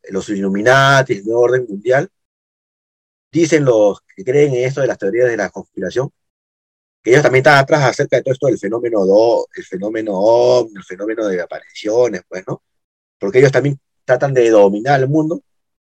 los 0.10 0.30
Illuminati, 0.30 1.14
el 1.16 1.26
nuevo 1.26 1.42
orden 1.42 1.66
mundial, 1.70 2.10
dicen 3.32 3.66
los 3.66 4.02
que 4.16 4.24
creen 4.24 4.54
en 4.54 4.66
esto 4.66 4.82
de 4.82 4.88
las 4.88 4.98
teorías 4.98 5.30
de 5.30 5.38
la 5.38 5.50
conspiración, 5.50 6.10
que 7.04 7.12
ellos 7.12 7.24
también 7.24 7.42
están 7.42 7.60
atrás 7.60 7.84
acerca 7.84 8.18
de 8.18 8.24
todo 8.24 8.34
esto 8.34 8.48
del 8.48 8.60
fenómeno 8.60 9.06
do, 9.06 9.48
el 9.56 9.66
fenómeno 9.66 10.68
el 10.76 10.84
fenómeno 10.84 11.28
de 11.28 11.42
apariciones, 11.42 12.22
pues, 12.28 12.44
¿no? 12.48 12.64
Porque 13.20 13.40
ellos 13.40 13.52
también 13.52 13.80
tratan 14.06 14.34
de 14.34 14.50
dominar 14.50 15.00
el 15.02 15.10
mundo, 15.10 15.42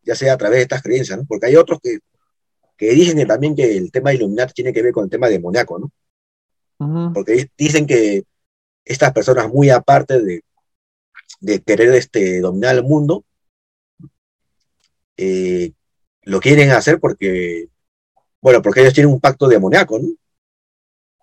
ya 0.02 0.14
sea 0.14 0.34
a 0.34 0.38
través 0.38 0.58
de 0.58 0.62
estas 0.62 0.82
creencias, 0.82 1.18
¿no? 1.18 1.24
Porque 1.26 1.46
hay 1.46 1.56
otros 1.56 1.78
que 1.82 1.98
que 2.78 2.90
dicen 2.92 3.26
también 3.26 3.56
que 3.56 3.76
el 3.76 3.90
tema 3.90 4.10
de 4.10 4.16
Illuminati 4.16 4.54
tiene 4.54 4.72
que 4.72 4.82
ver 4.82 4.92
con 4.92 5.04
el 5.04 5.10
tema 5.10 5.28
demoníaco, 5.28 5.80
¿no? 5.80 7.12
Porque 7.12 7.50
dicen 7.58 7.86
que 7.86 8.22
estas 8.84 9.12
personas, 9.12 9.48
muy 9.48 9.68
aparte 9.68 10.22
de, 10.22 10.42
de 11.40 11.60
querer 11.60 11.92
este, 11.94 12.40
dominar 12.40 12.76
el 12.76 12.84
mundo, 12.84 13.24
eh, 15.16 15.72
lo 16.22 16.38
quieren 16.38 16.70
hacer 16.70 17.00
porque, 17.00 17.68
bueno, 18.40 18.62
porque 18.62 18.82
ellos 18.82 18.94
tienen 18.94 19.12
un 19.12 19.20
pacto 19.20 19.48
demoníaco, 19.48 19.98
¿no? 19.98 20.08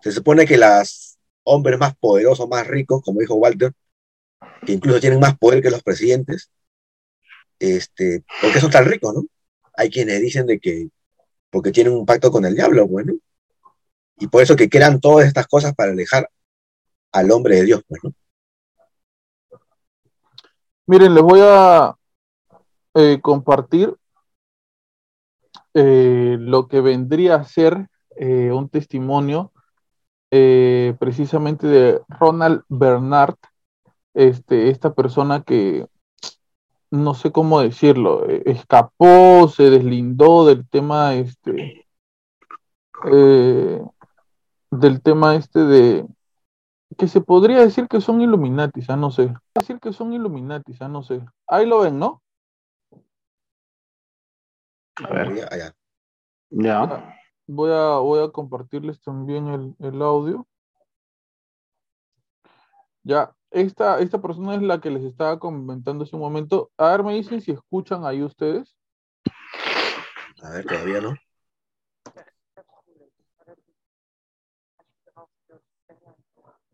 Se 0.02 0.12
supone 0.12 0.44
que 0.44 0.58
los 0.58 1.16
hombres 1.42 1.78
más 1.78 1.96
poderosos, 1.96 2.46
más 2.48 2.66
ricos, 2.66 3.00
como 3.02 3.20
dijo 3.20 3.34
Walter, 3.34 3.72
que 4.66 4.72
incluso 4.72 5.00
tienen 5.00 5.20
más 5.20 5.38
poder 5.38 5.62
que 5.62 5.70
los 5.70 5.82
presidentes, 5.82 6.50
este, 7.58 8.24
porque 8.42 8.60
son 8.60 8.70
tan 8.70 8.84
ricos, 8.84 9.14
¿no? 9.14 9.24
Hay 9.74 9.88
quienes 9.88 10.20
dicen 10.20 10.44
de 10.44 10.58
que 10.58 10.90
porque 11.56 11.72
tienen 11.72 11.94
un 11.94 12.04
pacto 12.04 12.30
con 12.30 12.44
el 12.44 12.54
diablo, 12.54 12.86
bueno. 12.86 13.14
Y 14.18 14.26
por 14.26 14.42
eso 14.42 14.56
que 14.56 14.68
crean 14.68 15.00
todas 15.00 15.26
estas 15.26 15.46
cosas 15.46 15.74
para 15.74 15.92
alejar 15.92 16.28
al 17.12 17.30
hombre 17.30 17.56
de 17.56 17.64
Dios, 17.64 17.82
pues, 17.88 18.02
Miren, 20.84 21.14
les 21.14 21.22
voy 21.22 21.40
a 21.42 21.94
eh, 22.94 23.20
compartir 23.22 23.96
eh, 25.72 26.36
lo 26.38 26.68
que 26.68 26.82
vendría 26.82 27.36
a 27.36 27.44
ser 27.44 27.88
eh, 28.16 28.52
un 28.52 28.68
testimonio 28.68 29.50
precisamente 30.28 31.66
de 31.66 32.02
Ronald 32.08 32.64
Bernard, 32.68 33.36
este, 34.12 34.68
esta 34.68 34.92
persona 34.92 35.42
que 35.42 35.86
no 36.90 37.14
sé 37.14 37.32
cómo 37.32 37.60
decirlo, 37.60 38.28
eh, 38.28 38.42
escapó, 38.46 39.48
se 39.48 39.70
deslindó 39.70 40.46
del 40.46 40.68
tema 40.68 41.14
este, 41.14 41.86
eh, 43.12 43.82
del 44.70 45.02
tema 45.02 45.36
este 45.36 45.60
de 45.60 46.06
que 46.96 47.08
se 47.08 47.20
podría 47.20 47.58
decir 47.58 47.88
que 47.88 48.00
son 48.00 48.20
Illuminatis, 48.20 48.88
ah, 48.90 48.96
no 48.96 49.10
sé. 49.10 49.34
Decir 49.54 49.80
que 49.80 49.92
son 49.92 50.12
Illuminatis, 50.12 50.80
ah, 50.80 50.88
no 50.88 51.02
sé. 51.02 51.20
Ahí 51.46 51.66
lo 51.66 51.80
ven, 51.80 51.98
¿no? 51.98 52.22
A 55.04 55.12
ver. 55.12 55.74
Ya. 56.50 57.14
Voy 57.46 57.70
a, 57.70 57.98
voy 57.98 58.24
a 58.24 58.30
compartirles 58.30 59.00
también 59.02 59.48
el, 59.48 59.74
el 59.80 60.00
audio. 60.00 60.46
Ya, 63.02 63.32
esta, 63.60 64.00
esta 64.00 64.20
persona 64.20 64.54
es 64.54 64.62
la 64.62 64.80
que 64.80 64.90
les 64.90 65.02
estaba 65.02 65.38
comentando 65.38 66.04
hace 66.04 66.14
un 66.14 66.20
momento. 66.20 66.70
A 66.76 66.90
ver, 66.90 67.02
me 67.02 67.14
dicen 67.14 67.40
si 67.40 67.52
escuchan 67.52 68.04
ahí 68.04 68.22
ustedes. 68.22 68.76
A 70.42 70.50
ver, 70.50 70.66
todavía 70.66 71.00
no. 71.00 71.14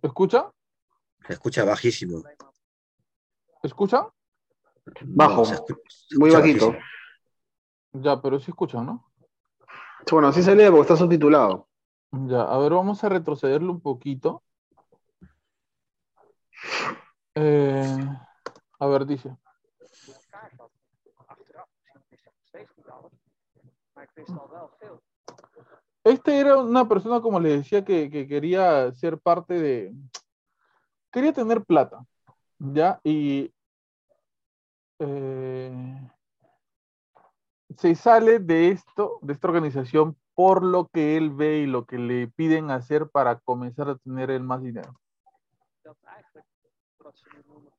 ¿Escucha? 0.03 0.51
Se 1.25 1.35
escucha 1.35 1.65
bajísimo. 1.65 2.25
¿Escucha? 3.63 4.09
Bajo. 5.03 5.45
muy 6.19 6.31
bajito. 6.31 6.75
Ya, 7.93 8.21
pero 8.21 8.41
sí 8.41 8.51
escuchan, 8.51 8.87
¿no? 8.87 9.13
Bueno, 10.11 10.29
así 10.29 10.43
se 10.43 10.57
lee 10.57 10.65
porque 10.67 10.81
está 10.81 10.97
subtitulado. 10.97 11.69
Ya, 12.11 12.43
a 12.43 12.59
ver, 12.59 12.73
vamos 12.73 13.05
a 13.05 13.09
retrocederlo 13.09 13.71
un 13.71 13.81
poquito. 13.81 14.43
Eh, 17.34 17.98
a 18.78 18.86
ver, 18.86 19.06
dice. 19.06 19.36
Este 26.05 26.40
era 26.40 26.59
una 26.59 26.89
persona, 26.89 27.20
como 27.20 27.39
le 27.39 27.59
decía, 27.59 27.84
que, 27.84 28.10
quería 28.10 28.93
ser 28.93 29.18
parte 29.18 29.55
de... 29.55 29.94
Quería 31.12 31.32
tener 31.32 31.64
plata, 31.64 32.05
¿ya? 32.59 33.01
Y... 33.05 33.52
Eh, 34.98 36.10
se 37.78 37.94
sale 37.94 38.39
de 38.39 38.70
esto, 38.70 39.18
de 39.22 39.32
esta 39.32 39.48
organización, 39.48 40.16
por 40.34 40.64
lo 40.64 40.89
que 40.89 41.16
él 41.16 41.30
ve 41.30 41.59
y 41.59 41.66
lo 41.66 41.86
que 41.86 41.98
le 41.98 42.28
piden 42.28 42.70
hacer 42.70 43.09
para 43.10 43.39
comenzar 43.40 43.89
a 43.89 43.97
tener 43.97 44.30
el 44.30 44.43
más 44.43 44.62
dinero. 44.62 44.94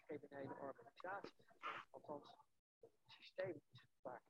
Criminele 0.05 0.53
organisatie, 0.61 1.45
althans 1.91 2.25
het 2.79 2.91
systeem 3.05 3.61
is 3.71 3.85
vaak. 4.01 4.21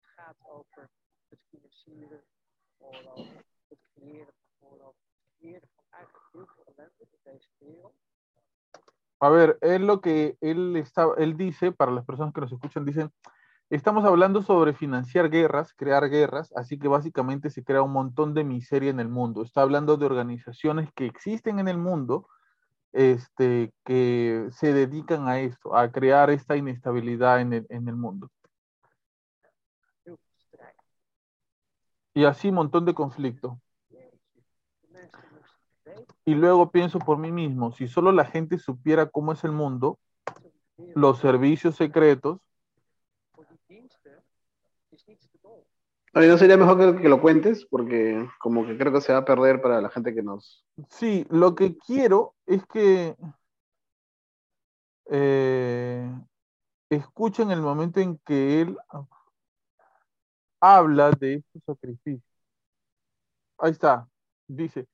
Het 0.00 0.06
gaat 0.16 0.36
over 0.42 0.90
het 1.28 1.40
financieren 1.50 2.24
van 2.78 2.94
het 3.68 3.78
creëren 3.94 4.34
van 4.58 4.68
oorlog, 4.68 4.94
het 5.18 5.28
creëren 5.38 5.68
van 5.74 5.84
eigenlijk 5.90 6.24
heel. 7.58 7.94
A 9.18 9.30
ver, 9.30 9.58
él 9.60 9.86
lo 9.86 10.00
que 10.00 10.36
él 10.40 10.76
está, 10.76 11.06
él 11.16 11.36
dice, 11.36 11.72
para 11.72 11.90
las 11.90 12.04
personas 12.04 12.34
que 12.34 12.42
nos 12.42 12.52
escuchan, 12.52 12.84
dicen, 12.84 13.10
estamos 13.70 14.04
hablando 14.04 14.42
sobre 14.42 14.74
financiar 14.74 15.30
guerras, 15.30 15.72
crear 15.74 16.08
guerras, 16.10 16.52
así 16.54 16.78
que 16.78 16.88
básicamente 16.88 17.48
se 17.48 17.64
crea 17.64 17.82
un 17.82 17.92
montón 17.92 18.34
de 18.34 18.44
miseria 18.44 18.90
en 18.90 19.00
el 19.00 19.08
mundo. 19.08 19.42
Está 19.42 19.62
hablando 19.62 19.96
de 19.96 20.06
organizaciones 20.06 20.90
que 20.94 21.06
existen 21.06 21.58
en 21.58 21.68
el 21.68 21.78
mundo, 21.78 22.28
este, 22.96 23.74
que 23.84 24.48
se 24.52 24.72
dedican 24.72 25.28
a 25.28 25.38
esto, 25.40 25.76
a 25.76 25.92
crear 25.92 26.30
esta 26.30 26.56
inestabilidad 26.56 27.42
en 27.42 27.52
el, 27.52 27.66
en 27.68 27.88
el 27.88 27.94
mundo. 27.94 28.30
Y 32.14 32.24
así 32.24 32.48
un 32.48 32.54
montón 32.54 32.86
de 32.86 32.94
conflicto. 32.94 33.60
Y 36.24 36.34
luego 36.34 36.70
pienso 36.70 36.98
por 36.98 37.18
mí 37.18 37.30
mismo, 37.30 37.70
si 37.70 37.86
solo 37.86 38.12
la 38.12 38.24
gente 38.24 38.58
supiera 38.58 39.04
cómo 39.04 39.32
es 39.32 39.44
el 39.44 39.52
mundo, 39.52 39.98
los 40.94 41.18
servicios 41.18 41.76
secretos, 41.76 42.40
Oye, 46.16 46.28
¿no 46.28 46.38
sería 46.38 46.56
mejor 46.56 46.98
que, 46.98 47.10
lo 47.10 47.20
cuentes? 47.20 47.66
Porque 47.66 48.26
como 48.40 48.66
que 48.66 48.78
creo 48.78 48.90
que 48.90 49.02
se 49.02 49.12
va 49.12 49.18
a 49.18 49.24
perder 49.26 49.60
para 49.60 49.82
la 49.82 49.90
gente 49.90 50.14
que 50.14 50.22
nos... 50.22 50.64
Sí, 50.88 51.26
lo 51.28 51.54
que 51.54 51.76
quiero 51.76 52.34
es 52.46 52.64
que 52.68 53.14
eh, 55.10 56.10
escuchen 56.88 57.50
el 57.50 57.60
momento 57.60 58.00
en 58.00 58.16
que 58.24 58.62
él 58.62 58.78
habla 60.58 61.10
de 61.10 61.34
estos 61.34 61.62
sacrificios. 61.66 62.24
Ahí 63.58 63.72
está, 63.72 64.08
dice. 64.48 64.86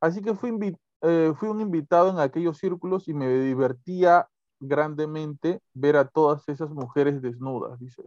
Así 0.00 0.22
que 0.22 0.34
fui, 0.34 0.76
eh, 1.02 1.32
fui 1.36 1.48
un 1.50 1.60
invitado 1.60 2.10
en 2.10 2.18
aquellos 2.18 2.58
círculos 2.58 3.06
y 3.06 3.14
me 3.14 3.28
divertía 3.28 4.28
grandemente 4.58 5.60
ver 5.72 5.96
a 5.96 6.08
todas 6.08 6.48
esas 6.48 6.70
mujeres 6.70 7.22
desnudas, 7.22 7.78
dice. 7.78 8.02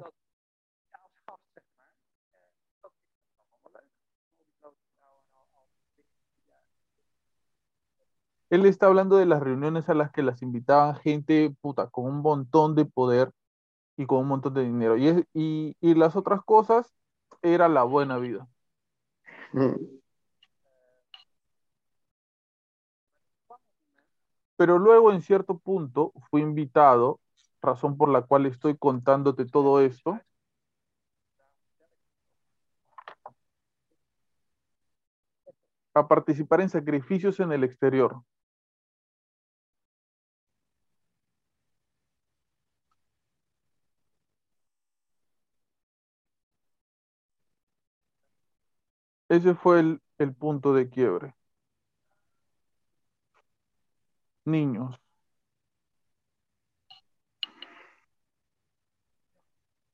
Él 8.49 8.65
está 8.65 8.87
hablando 8.87 9.17
de 9.17 9.25
las 9.25 9.41
reuniones 9.41 9.89
a 9.89 9.93
las 9.93 10.11
que 10.11 10.23
las 10.23 10.41
invitaban 10.41 10.95
gente 10.97 11.53
puta, 11.61 11.87
con 11.89 12.05
un 12.05 12.21
montón 12.21 12.75
de 12.75 12.85
poder 12.85 13.31
y 13.97 14.05
con 14.05 14.19
un 14.19 14.27
montón 14.29 14.53
de 14.55 14.63
dinero. 14.63 14.97
Y, 14.97 15.25
y, 15.33 15.75
y 15.81 15.95
las 15.95 16.15
otras 16.15 16.41
cosas 16.43 16.93
era 17.41 17.69
la 17.69 17.83
buena 17.83 18.17
vida. 18.19 18.47
Pero 24.55 24.77
luego 24.79 25.11
en 25.11 25.21
cierto 25.21 25.57
punto 25.57 26.13
fui 26.29 26.41
invitado, 26.41 27.19
razón 27.61 27.97
por 27.97 28.09
la 28.09 28.21
cual 28.23 28.45
estoy 28.45 28.77
contándote 28.77 29.45
todo 29.45 29.81
esto, 29.81 30.19
a 35.93 36.07
participar 36.07 36.61
en 36.61 36.69
sacrificios 36.69 37.39
en 37.39 37.51
el 37.51 37.63
exterior. 37.63 38.21
Ese 49.29 49.55
fue 49.55 49.79
el, 49.79 50.01
el 50.17 50.33
punto 50.33 50.73
de 50.73 50.89
quiebre. 50.89 51.33
Niños. 54.45 54.99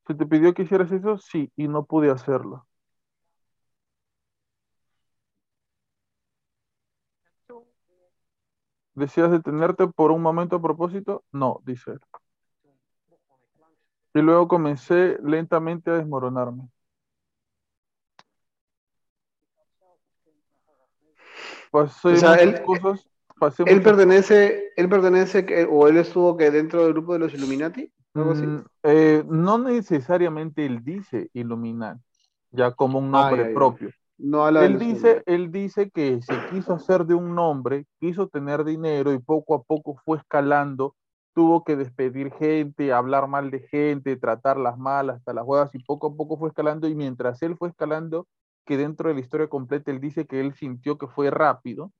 ¿Se 0.07 0.15
te 0.15 0.25
pidió 0.25 0.53
que 0.53 0.63
hicieras 0.63 0.91
eso? 0.93 1.17
Sí, 1.17 1.51
y 1.57 1.67
no 1.67 1.85
pude 1.85 2.09
hacerlo. 2.09 2.65
¿Deseas 8.95 9.31
detenerte 9.31 9.87
por 9.87 10.11
un 10.11 10.21
momento 10.21 10.55
a 10.55 10.61
propósito? 10.61 11.23
No, 11.31 11.61
dice 11.65 11.91
él. 11.91 11.99
Y 14.15 14.21
luego 14.21 14.47
comencé 14.47 15.17
lentamente 15.23 15.89
a 15.91 15.95
desmoronarme. 15.95 16.69
Pasé 21.73 22.09
O 22.09 22.15
sea, 22.17 22.35
él- 22.35 22.61
cosas, 22.61 23.09
pasé 23.39 23.63
Él 23.65 23.77
muchas- 23.77 23.83
pertenece, 23.93 24.71
él 24.77 24.87
pertenece, 24.89 25.43
que- 25.43 25.65
o 25.67 25.87
él 25.87 25.97
estuvo 25.97 26.37
que 26.37 26.51
dentro 26.51 26.83
del 26.83 26.93
grupo 26.93 27.13
de 27.13 27.19
los 27.19 27.33
Illuminati, 27.33 27.91
algo 28.13 28.31
así. 28.33 28.45
Mm, 28.45 28.65
eh, 28.83 29.23
no 29.27 29.57
necesariamente 29.57 30.67
él 30.67 30.83
dice 30.83 31.31
iluminar, 31.33 31.97
ya 32.51 32.69
como 32.73 32.99
un 32.99 33.09
nombre 33.09 33.47
ya. 33.47 33.53
propio. 33.55 33.89
No 34.19 34.45
habla 34.45 34.59
de 34.59 34.65
Él 34.67 34.77
dice, 34.77 35.23
él 35.25 35.51
dice 35.51 35.89
que 35.89 36.21
se 36.21 36.35
quiso 36.51 36.73
hacer 36.75 37.05
de 37.05 37.15
un 37.15 37.33
nombre, 37.33 37.87
quiso 37.99 38.27
tener 38.27 38.63
dinero 38.63 39.11
y 39.11 39.17
poco 39.17 39.55
a 39.55 39.63
poco 39.63 39.99
fue 40.05 40.19
escalando, 40.19 40.93
tuvo 41.33 41.63
que 41.63 41.75
despedir 41.75 42.31
gente, 42.33 42.93
hablar 42.93 43.27
mal 43.27 43.49
de 43.49 43.61
gente, 43.61 44.15
tratarlas 44.15 44.77
mal 44.77 45.09
hasta 45.09 45.33
las 45.33 45.43
huevas 45.43 45.73
y 45.73 45.79
poco 45.79 46.05
a 46.05 46.15
poco 46.15 46.37
fue 46.37 46.49
escalando 46.49 46.87
y 46.87 46.93
mientras 46.93 47.41
él 47.41 47.57
fue 47.57 47.69
escalando, 47.69 48.27
que 48.65 48.77
dentro 48.77 49.09
de 49.09 49.15
la 49.15 49.21
historia 49.21 49.47
completa 49.47 49.91
él 49.91 49.99
dice 49.99 50.25
que 50.25 50.39
él 50.39 50.53
sintió 50.53 50.97
que 50.97 51.07
fue 51.07 51.29
rápido 51.31 51.91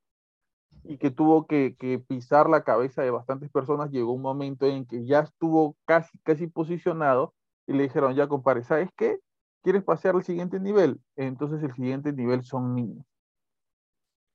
y 0.84 0.98
que 0.98 1.12
tuvo 1.12 1.48
que, 1.48 1.76
pisar 2.08 2.50
la 2.50 2.64
cabeza 2.64 3.02
de 3.04 3.12
bastantes 3.12 3.50
personas, 3.50 3.92
llegó 3.92 4.14
un 4.14 4.22
momento 4.22 4.66
en 4.66 4.86
que 4.86 5.06
ya 5.06 5.20
estuvo 5.20 5.76
casi, 5.86 6.18
casi 6.20 6.48
posicionado 6.48 7.34
y 7.68 7.74
le 7.74 7.84
dijeron, 7.84 8.16
ya 8.16 8.28
compadre, 8.28 8.64
¿sabes 8.64 8.90
qué? 8.98 9.20
¿Quieres 9.62 9.84
pasar 9.84 10.16
al 10.16 10.24
siguiente 10.24 10.60
nivel? 10.60 11.00
Entonces 11.16 11.64
el 11.64 11.74
siguiente 11.74 12.12
nivel 12.12 12.44
son 12.44 12.76
niños. 12.76 13.06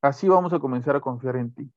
Así 0.00 0.28
vamos 0.28 0.52
a 0.52 0.58
comenzar 0.60 0.96
a 0.96 1.00
confiar 1.00 1.36
en 1.36 1.52
ti. 1.52 1.72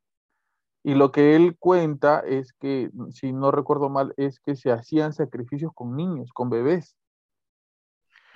Y 0.83 0.95
lo 0.95 1.11
que 1.11 1.35
él 1.35 1.57
cuenta 1.59 2.21
es 2.21 2.53
que, 2.53 2.89
si 3.11 3.33
no 3.33 3.51
recuerdo 3.51 3.89
mal, 3.89 4.13
es 4.17 4.39
que 4.39 4.55
se 4.55 4.71
hacían 4.71 5.13
sacrificios 5.13 5.71
con 5.75 5.95
niños, 5.95 6.31
con 6.33 6.49
bebés. 6.49 6.95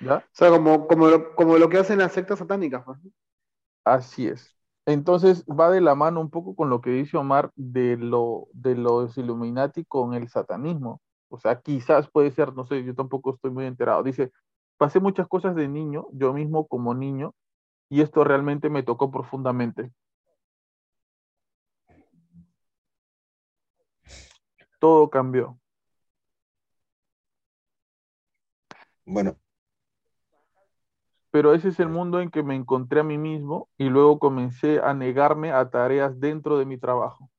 ¿Ya? 0.00 0.16
O 0.18 0.22
sea, 0.32 0.50
como, 0.50 0.86
como, 0.86 1.08
lo, 1.08 1.34
como 1.34 1.58
lo 1.58 1.68
que 1.68 1.78
hacen 1.78 1.98
las 1.98 2.12
sectas 2.12 2.38
satánicas. 2.38 2.84
pues. 2.84 2.98
Así 3.84 4.28
es. 4.28 4.56
Entonces 4.86 5.44
va 5.46 5.70
de 5.70 5.80
la 5.80 5.94
mano 5.94 6.20
un 6.20 6.30
poco 6.30 6.54
con 6.54 6.70
lo 6.70 6.80
que 6.80 6.90
dice 6.90 7.16
Omar 7.16 7.50
de 7.56 7.96
lo 7.96 8.48
de 8.52 8.76
los 8.76 9.18
Illuminati 9.18 9.84
con 9.84 10.14
el 10.14 10.28
satanismo. 10.28 11.00
O 11.28 11.38
sea, 11.38 11.60
quizás 11.60 12.08
puede 12.10 12.30
ser, 12.30 12.54
no 12.54 12.64
sé, 12.66 12.84
yo 12.84 12.94
tampoco 12.94 13.34
estoy 13.34 13.50
muy 13.50 13.66
enterado. 13.66 14.02
Dice, 14.02 14.32
pasé 14.76 15.00
muchas 15.00 15.26
cosas 15.28 15.56
de 15.56 15.68
niño, 15.68 16.06
yo 16.12 16.32
mismo 16.32 16.66
como 16.68 16.94
niño, 16.94 17.34
y 17.90 18.02
esto 18.02 18.24
realmente 18.24 18.70
me 18.70 18.82
tocó 18.84 19.10
profundamente. 19.10 19.92
Todo 24.78 25.10
cambió. 25.10 25.58
Bueno, 29.04 29.38
Pero 31.36 31.52
ese 31.52 31.68
es 31.68 31.78
el 31.80 31.90
mundo 31.90 32.22
en 32.22 32.30
que 32.30 32.42
me 32.42 32.54
encontré 32.56 33.00
a 33.00 33.02
mí 33.02 33.18
mismo 33.18 33.68
y 33.76 33.90
luego 33.90 34.18
comencé 34.18 34.80
a 34.80 34.94
negarme 34.94 35.52
a 35.52 35.68
tareas 35.68 36.18
dentro 36.18 36.56
de 36.56 36.64
mi 36.64 36.78
trabajo. 36.78 37.30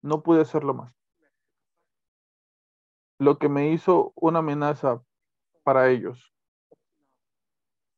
No 0.00 0.22
pude 0.22 0.42
hacerlo 0.42 0.72
más. 0.72 0.94
Lo 3.18 3.36
que 3.40 3.48
me 3.48 3.72
hizo 3.72 4.12
una 4.14 4.38
amenaza 4.38 5.02
para 5.64 5.90
ellos. 5.90 6.32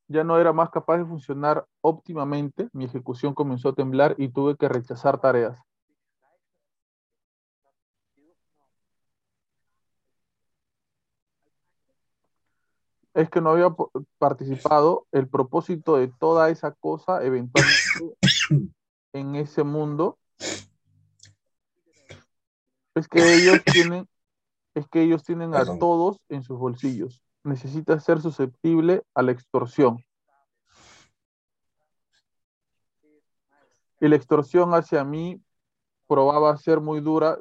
Ya 0.08 0.24
no 0.24 0.38
era 0.38 0.54
más 0.54 0.70
capaz 0.70 0.96
de 0.96 1.04
funcionar 1.04 1.66
óptimamente, 1.82 2.70
mi 2.72 2.86
ejecución 2.86 3.34
comenzó 3.34 3.68
a 3.68 3.74
temblar 3.74 4.14
y 4.16 4.30
tuve 4.30 4.56
que 4.56 4.70
rechazar 4.70 5.20
tareas. 5.20 5.62
Es 13.14 13.28
que 13.28 13.40
no 13.40 13.50
había 13.50 13.74
participado 14.18 15.06
el 15.12 15.28
propósito 15.28 15.96
de 15.96 16.08
toda 16.08 16.50
esa 16.50 16.72
cosa 16.72 17.22
eventualmente 17.24 18.16
en 19.12 19.36
ese 19.36 19.62
mundo 19.62 20.18
Es 22.94 23.08
que 23.08 23.20
ellos 23.34 23.62
tienen, 23.64 24.06
es 24.74 24.86
que 24.88 25.02
ellos 25.02 25.22
tienen 25.22 25.54
a 25.54 25.64
todos 25.64 26.20
en 26.28 26.42
sus 26.42 26.58
bolsillos. 26.58 27.22
Necesita 27.42 27.98
ser 27.98 28.20
susceptible 28.20 29.02
a 29.14 29.22
la 29.22 29.32
extorsión. 29.32 30.04
Y 34.00 34.08
la 34.08 34.16
extorsión 34.16 34.74
hacia 34.74 35.04
mí 35.04 35.40
probaba 36.06 36.56
ser 36.58 36.80
muy 36.80 37.00
dura. 37.00 37.38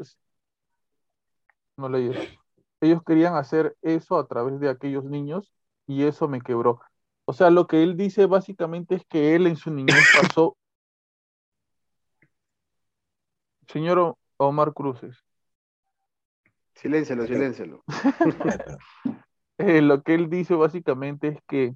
No 1.76 1.90
leí 1.90 2.10
eso. 2.10 2.40
Ellos 2.80 3.04
querían 3.04 3.36
hacer 3.36 3.76
eso 3.82 4.18
a 4.18 4.28
través 4.28 4.60
de 4.60 4.70
aquellos 4.70 5.04
niños 5.04 5.52
y 5.88 6.04
eso 6.04 6.28
me 6.28 6.42
quebró. 6.42 6.82
O 7.26 7.34
sea, 7.34 7.50
lo 7.50 7.68
que 7.68 7.84
él 7.84 7.98
dice 7.98 8.26
básicamente 8.26 8.96
es 8.96 9.06
que 9.06 9.36
él 9.36 9.48
en 9.48 9.56
su 9.56 9.72
niñez 9.72 9.96
pasó. 10.36 10.58
Señor 13.68 14.18
Omar 14.38 14.74
Cruces, 14.74 15.24
Siléncialo, 16.82 17.28
siléncialo. 17.28 17.84
eh, 19.60 19.82
lo 19.82 20.02
que 20.02 20.16
él 20.16 20.30
dice 20.30 20.56
básicamente 20.56 21.28
es 21.28 21.40
que 21.48 21.76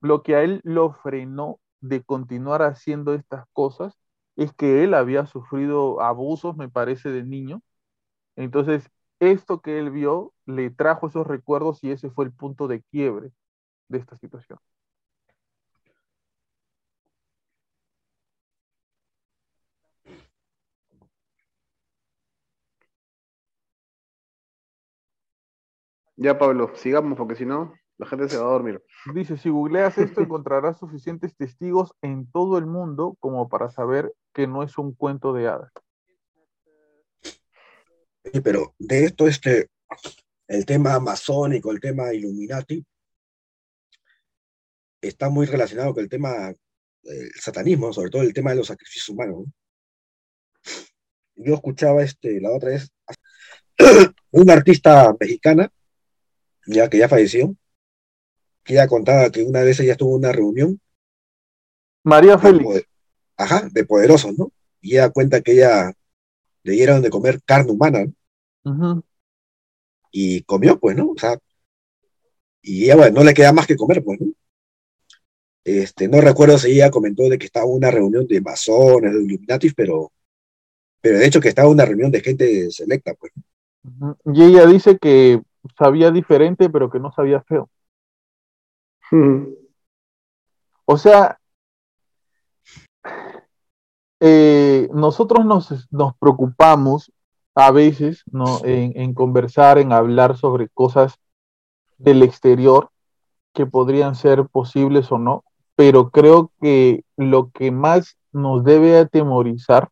lo 0.00 0.22
que 0.22 0.36
a 0.36 0.42
él 0.42 0.60
lo 0.64 0.92
frenó 0.92 1.60
de 1.80 2.02
continuar 2.02 2.62
haciendo 2.62 3.12
estas 3.12 3.44
cosas 3.52 3.98
es 4.36 4.54
que 4.54 4.84
él 4.84 4.94
había 4.94 5.26
sufrido 5.26 6.00
abusos, 6.00 6.56
me 6.56 6.70
parece, 6.70 7.10
de 7.10 7.24
niño. 7.24 7.60
Entonces, 8.36 8.88
esto 9.20 9.60
que 9.60 9.78
él 9.78 9.90
vio 9.90 10.32
le 10.48 10.70
trajo 10.70 11.08
esos 11.08 11.26
recuerdos 11.26 11.84
y 11.84 11.90
ese 11.90 12.10
fue 12.10 12.24
el 12.24 12.32
punto 12.32 12.68
de 12.68 12.82
quiebre 12.82 13.32
de 13.88 13.98
esta 13.98 14.16
situación. 14.16 14.58
Ya, 26.16 26.38
Pablo, 26.38 26.72
sigamos 26.74 27.16
porque 27.16 27.36
si 27.36 27.44
no, 27.44 27.74
la 27.98 28.06
gente 28.06 28.28
se 28.28 28.38
va 28.38 28.44
a 28.44 28.52
dormir. 28.52 28.82
Dice, 29.14 29.36
si 29.36 29.50
googleas 29.50 29.98
esto 29.98 30.22
encontrarás 30.22 30.78
suficientes 30.78 31.36
testigos 31.36 31.92
en 32.00 32.28
todo 32.30 32.56
el 32.56 32.64
mundo 32.64 33.16
como 33.20 33.50
para 33.50 33.68
saber 33.70 34.14
que 34.32 34.46
no 34.46 34.62
es 34.62 34.78
un 34.78 34.94
cuento 34.94 35.34
de 35.34 35.48
hadas. 35.48 35.72
Sí, 38.24 38.40
pero 38.42 38.74
de 38.78 39.04
esto, 39.04 39.26
este, 39.26 39.68
el 40.48 40.64
tema 40.66 40.98
masónico, 40.98 41.70
el 41.70 41.80
tema 41.80 42.12
Illuminati, 42.12 42.84
está 45.00 45.28
muy 45.28 45.46
relacionado 45.46 45.94
con 45.94 46.02
el 46.02 46.08
tema 46.08 46.52
del 47.02 47.30
satanismo, 47.38 47.92
sobre 47.92 48.10
todo 48.10 48.22
el 48.22 48.32
tema 48.34 48.50
de 48.50 48.56
los 48.56 48.66
sacrificios 48.66 49.08
humanos. 49.10 49.44
¿no? 49.46 49.52
Yo 51.36 51.54
escuchaba 51.54 52.02
este, 52.02 52.40
la 52.40 52.50
otra 52.50 52.70
vez 52.70 52.90
una 54.32 54.54
artista 54.54 55.14
mexicana, 55.20 55.70
ya 56.66 56.88
que 56.90 56.98
ya 56.98 57.08
falleció, 57.08 57.54
que 58.64 58.74
ella 58.74 58.88
contaba 58.88 59.30
que 59.30 59.42
una 59.44 59.60
vez 59.62 59.78
ella 59.80 59.92
estuvo 59.92 60.10
en 60.16 60.18
una 60.24 60.32
reunión 60.32 60.80
María 62.04 62.38
Félix, 62.38 62.64
poder- 62.64 62.88
ajá, 63.36 63.68
de 63.70 63.84
poderosos, 63.84 64.36
¿no? 64.38 64.50
Y 64.80 64.92
ella 64.96 65.10
cuenta 65.10 65.40
que 65.40 65.52
ella 65.52 65.92
le 66.62 66.72
dieron 66.72 67.02
de 67.02 67.10
comer 67.10 67.40
carne 67.44 67.70
humana, 67.70 68.04
¿no? 68.64 69.04
Y 70.10 70.42
comió, 70.42 70.78
pues, 70.78 70.96
¿no? 70.96 71.10
O 71.10 71.18
sea, 71.18 71.38
y 72.62 72.84
ella, 72.84 72.96
bueno, 72.96 73.20
no 73.20 73.24
le 73.24 73.34
queda 73.34 73.52
más 73.52 73.66
que 73.66 73.76
comer, 73.76 74.02
pues, 74.04 74.20
¿no? 74.20 74.28
Este, 75.64 76.08
no 76.08 76.20
recuerdo 76.20 76.56
si 76.56 76.72
ella 76.72 76.90
comentó 76.90 77.28
de 77.28 77.38
que 77.38 77.46
estaba 77.46 77.66
en 77.66 77.72
una 77.72 77.90
reunión 77.90 78.26
de 78.26 78.40
masones, 78.40 79.12
de 79.12 79.22
Illuminatis, 79.22 79.74
pero, 79.74 80.12
pero 81.00 81.18
de 81.18 81.26
hecho 81.26 81.40
que 81.40 81.48
estaba 81.48 81.68
en 81.68 81.74
una 81.74 81.84
reunión 81.84 82.10
de 82.10 82.20
gente 82.20 82.70
selecta, 82.70 83.14
pues. 83.14 83.32
y 84.32 84.44
ella 84.44 84.66
dice 84.66 84.98
que 84.98 85.42
sabía 85.78 86.10
diferente, 86.10 86.70
pero 86.70 86.90
que 86.90 86.98
no 86.98 87.12
sabía 87.12 87.42
feo. 87.42 87.68
O 90.86 90.96
sea, 90.96 91.38
eh, 94.20 94.88
nosotros 94.92 95.44
nos, 95.44 95.92
nos 95.92 96.16
preocupamos 96.16 97.12
a 97.58 97.72
veces, 97.72 98.22
¿no? 98.30 98.64
En, 98.64 98.92
en 98.94 99.14
conversar, 99.14 99.78
en 99.78 99.92
hablar 99.92 100.36
sobre 100.36 100.68
cosas 100.68 101.18
del 101.96 102.22
exterior 102.22 102.90
que 103.52 103.66
podrían 103.66 104.14
ser 104.14 104.46
posibles 104.46 105.10
o 105.10 105.18
no, 105.18 105.42
pero 105.74 106.10
creo 106.10 106.52
que 106.60 107.02
lo 107.16 107.50
que 107.50 107.72
más 107.72 108.16
nos 108.30 108.62
debe 108.62 108.96
atemorizar 108.96 109.88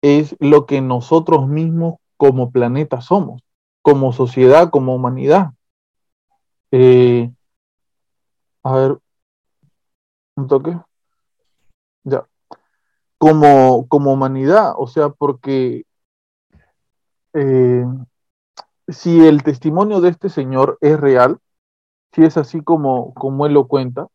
es 0.00 0.34
lo 0.40 0.64
que 0.64 0.80
nosotros 0.80 1.46
mismos 1.46 1.96
como 2.16 2.50
planeta 2.50 3.02
somos, 3.02 3.42
como 3.82 4.14
sociedad, 4.14 4.70
como 4.70 4.94
humanidad. 4.94 5.50
Eh, 6.70 7.30
a 8.62 8.72
ver, 8.72 8.98
un 10.36 10.46
toque. 10.46 10.78
Ya. 12.04 12.26
Como, 13.18 13.86
como 13.88 14.14
humanidad, 14.14 14.72
o 14.78 14.86
sea, 14.86 15.10
porque 15.10 15.85
eh, 17.36 17.84
si 18.88 19.26
el 19.26 19.42
testimonio 19.42 20.00
de 20.00 20.08
este 20.10 20.28
señor 20.28 20.78
es 20.80 20.98
real, 20.98 21.38
si 22.12 22.24
es 22.24 22.36
así 22.36 22.62
como, 22.62 23.12
como 23.14 23.46
él 23.46 23.52
lo 23.52 23.68
cuenta, 23.68 24.06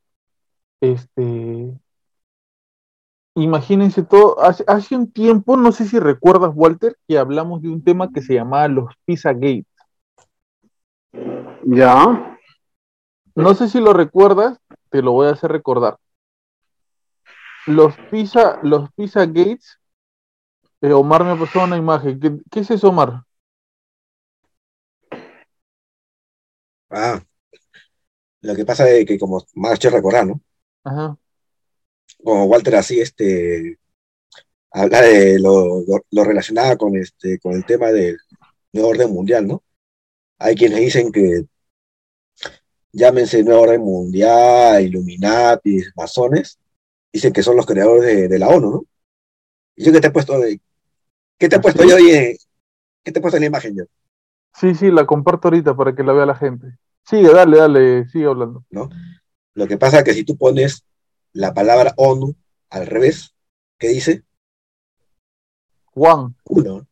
este, 0.81 1.71
imagínense 3.35 4.03
todo, 4.03 4.41
hace, 4.41 4.63
hace 4.67 4.95
un 4.95 5.11
tiempo, 5.11 5.55
no 5.55 5.71
sé 5.71 5.85
si 5.85 5.99
recuerdas, 5.99 6.51
Walter, 6.55 6.97
que 7.07 7.17
hablamos 7.17 7.61
de 7.61 7.69
un 7.69 7.83
tema 7.83 8.11
que 8.11 8.21
se 8.21 8.33
llamaba 8.33 8.67
los 8.67 8.93
Pizza 9.05 9.33
Gates. 9.33 9.65
Ya. 11.63 12.37
No 13.35 13.53
sé 13.53 13.69
si 13.69 13.79
lo 13.79 13.93
recuerdas, 13.93 14.59
te 14.89 15.01
lo 15.01 15.11
voy 15.11 15.27
a 15.27 15.31
hacer 15.31 15.51
recordar. 15.51 15.97
Los 17.67 17.95
Pizza, 18.09 18.59
los 18.63 18.91
Pizza 18.93 19.25
Gates, 19.27 19.80
eh, 20.81 20.93
Omar 20.93 21.23
me 21.23 21.35
pasó 21.35 21.63
una 21.63 21.77
imagen. 21.77 22.19
¿Qué, 22.19 22.37
qué 22.49 22.59
es 22.61 22.71
eso, 22.71 22.89
Omar? 22.89 23.23
Ah, 26.89 27.23
lo 28.41 28.55
que 28.55 28.65
pasa 28.65 28.89
es 28.89 29.05
que 29.05 29.17
como 29.19 29.45
quiero 29.79 29.95
recordar, 29.95 30.27
¿no? 30.27 30.41
Ajá. 30.83 31.17
Como 32.23 32.45
Walter 32.45 32.75
así, 32.75 32.99
este, 32.99 33.79
habla 34.71 35.01
de 35.01 35.39
lo, 35.39 35.81
lo, 35.81 36.05
lo 36.09 36.23
relacionado 36.23 36.77
con 36.77 36.95
este, 36.97 37.39
con 37.39 37.53
el 37.53 37.65
tema 37.65 37.91
del 37.91 38.17
nuevo 38.73 38.89
orden 38.89 39.11
mundial, 39.11 39.47
¿no? 39.47 39.63
Hay 40.39 40.55
quienes 40.55 40.79
dicen 40.79 41.11
que 41.11 41.45
llámense 42.91 43.43
nuevo 43.43 43.61
orden 43.61 43.81
mundial, 43.81 44.83
Illuminati, 44.83 45.83
masones, 45.95 46.59
dicen 47.13 47.33
que 47.33 47.43
son 47.43 47.55
los 47.55 47.65
creadores 47.65 48.03
de, 48.03 48.27
de 48.27 48.39
la 48.39 48.49
ONU, 48.49 48.71
¿no? 48.71 48.85
¿Y 49.75 49.85
yo 49.85 49.91
qué 49.91 50.01
te 50.01 50.07
he 50.07 50.11
puesto 50.11 50.39
de, 50.39 50.59
qué 51.41 51.49
te 51.49 51.55
he 51.55 51.59
¿Ah, 51.59 51.61
puesto 51.61 51.83
yo 51.83 51.95
ahí 51.95 52.11
en- 52.11 52.37
qué 53.03 53.11
te 53.11 53.17
he 53.19 53.21
puesto 53.21 53.37
en 53.37 53.41
la 53.41 53.47
imagen 53.47 53.75
yo? 53.75 53.83
Sí, 54.53 54.75
sí, 54.75 54.91
la 54.91 55.05
comparto 55.07 55.47
ahorita 55.47 55.75
para 55.75 55.95
que 55.95 56.03
la 56.03 56.13
vea 56.13 56.25
la 56.27 56.35
gente. 56.35 56.77
Sigue, 57.03 57.33
dale, 57.33 57.57
dale, 57.57 58.07
sigue 58.09 58.25
hablando. 58.25 58.63
¿no? 58.69 58.89
Lo 59.55 59.67
que 59.67 59.77
pasa 59.77 59.99
es 59.99 60.03
que 60.03 60.13
si 60.13 60.23
tú 60.23 60.37
pones 60.37 60.85
la 61.33 61.53
palabra 61.53 61.93
ONU 61.97 62.35
al 62.69 62.85
revés, 62.85 63.33
¿qué 63.79 63.87
dice? 63.89 64.23
Juan, 65.95 66.35
Uno. 66.45 66.87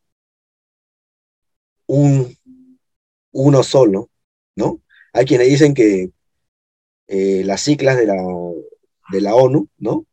Un, 1.86 2.36
uno 3.32 3.62
solo, 3.62 4.10
¿no? 4.56 4.80
Hay 5.12 5.24
quienes 5.26 5.48
dicen 5.48 5.74
que 5.74 6.10
eh, 7.08 7.42
las 7.44 7.60
siglas 7.60 7.96
de 7.96 8.06
la, 8.06 8.16
de 9.12 9.20
la 9.20 9.34
ONU, 9.34 9.68
¿no? 9.78 10.06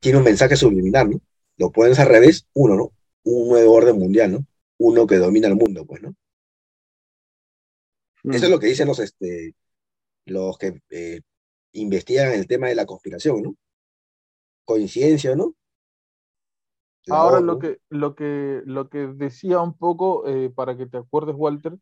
Tiene 0.00 0.18
un 0.18 0.24
mensaje 0.24 0.56
subliminal, 0.56 1.10
¿no? 1.10 1.20
Lo 1.56 1.70
pones 1.70 1.98
al 1.98 2.08
revés, 2.08 2.46
uno, 2.54 2.76
¿no? 2.76 2.92
Un 3.24 3.48
nuevo 3.48 3.72
orden 3.72 3.98
mundial, 3.98 4.32
¿no? 4.32 4.46
Uno 4.78 5.06
que 5.06 5.16
domina 5.16 5.48
el 5.48 5.56
mundo, 5.56 5.84
pues, 5.86 6.02
¿no? 6.02 6.14
Eso 8.24 8.44
es 8.46 8.50
lo 8.50 8.58
que 8.58 8.66
dicen 8.66 8.88
los, 8.88 8.98
este, 8.98 9.54
los 10.24 10.58
que 10.58 10.80
eh, 10.90 11.20
investigan 11.72 12.32
el 12.32 12.46
tema 12.46 12.68
de 12.68 12.74
la 12.74 12.86
conspiración, 12.86 13.42
¿no? 13.42 13.56
Coincidencia, 14.64 15.36
¿no? 15.36 15.54
La 17.06 17.16
ahora 17.16 17.38
ONU, 17.38 17.46
lo 17.46 17.58
que, 17.58 17.78
lo 17.88 18.14
que, 18.16 18.62
lo 18.64 18.88
que 18.88 19.06
decía 19.06 19.60
un 19.60 19.74
poco, 19.78 20.26
eh, 20.26 20.50
para 20.50 20.76
que 20.76 20.86
te 20.86 20.98
acuerdes, 20.98 21.36
Walter, 21.38 21.78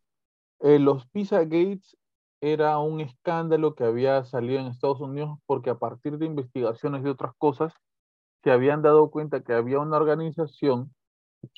eh, 0.59 0.77
los 0.77 1.07
Pizza 1.07 1.39
Gates 1.39 1.97
era 2.41 2.77
un 2.77 3.01
escándalo 3.01 3.73
que 3.73 3.83
había 3.83 4.23
salido 4.23 4.59
en 4.59 4.67
Estados 4.67 5.01
Unidos 5.01 5.39
porque 5.47 5.71
a 5.71 5.79
partir 5.79 6.17
de 6.19 6.27
investigaciones 6.27 7.03
y 7.03 7.09
otras 7.09 7.33
cosas 7.37 7.73
se 8.45 8.51
habían 8.51 8.83
dado 8.83 9.09
cuenta 9.09 9.41
que 9.41 9.53
había 9.53 9.79
una 9.79 9.97
organización 9.97 10.93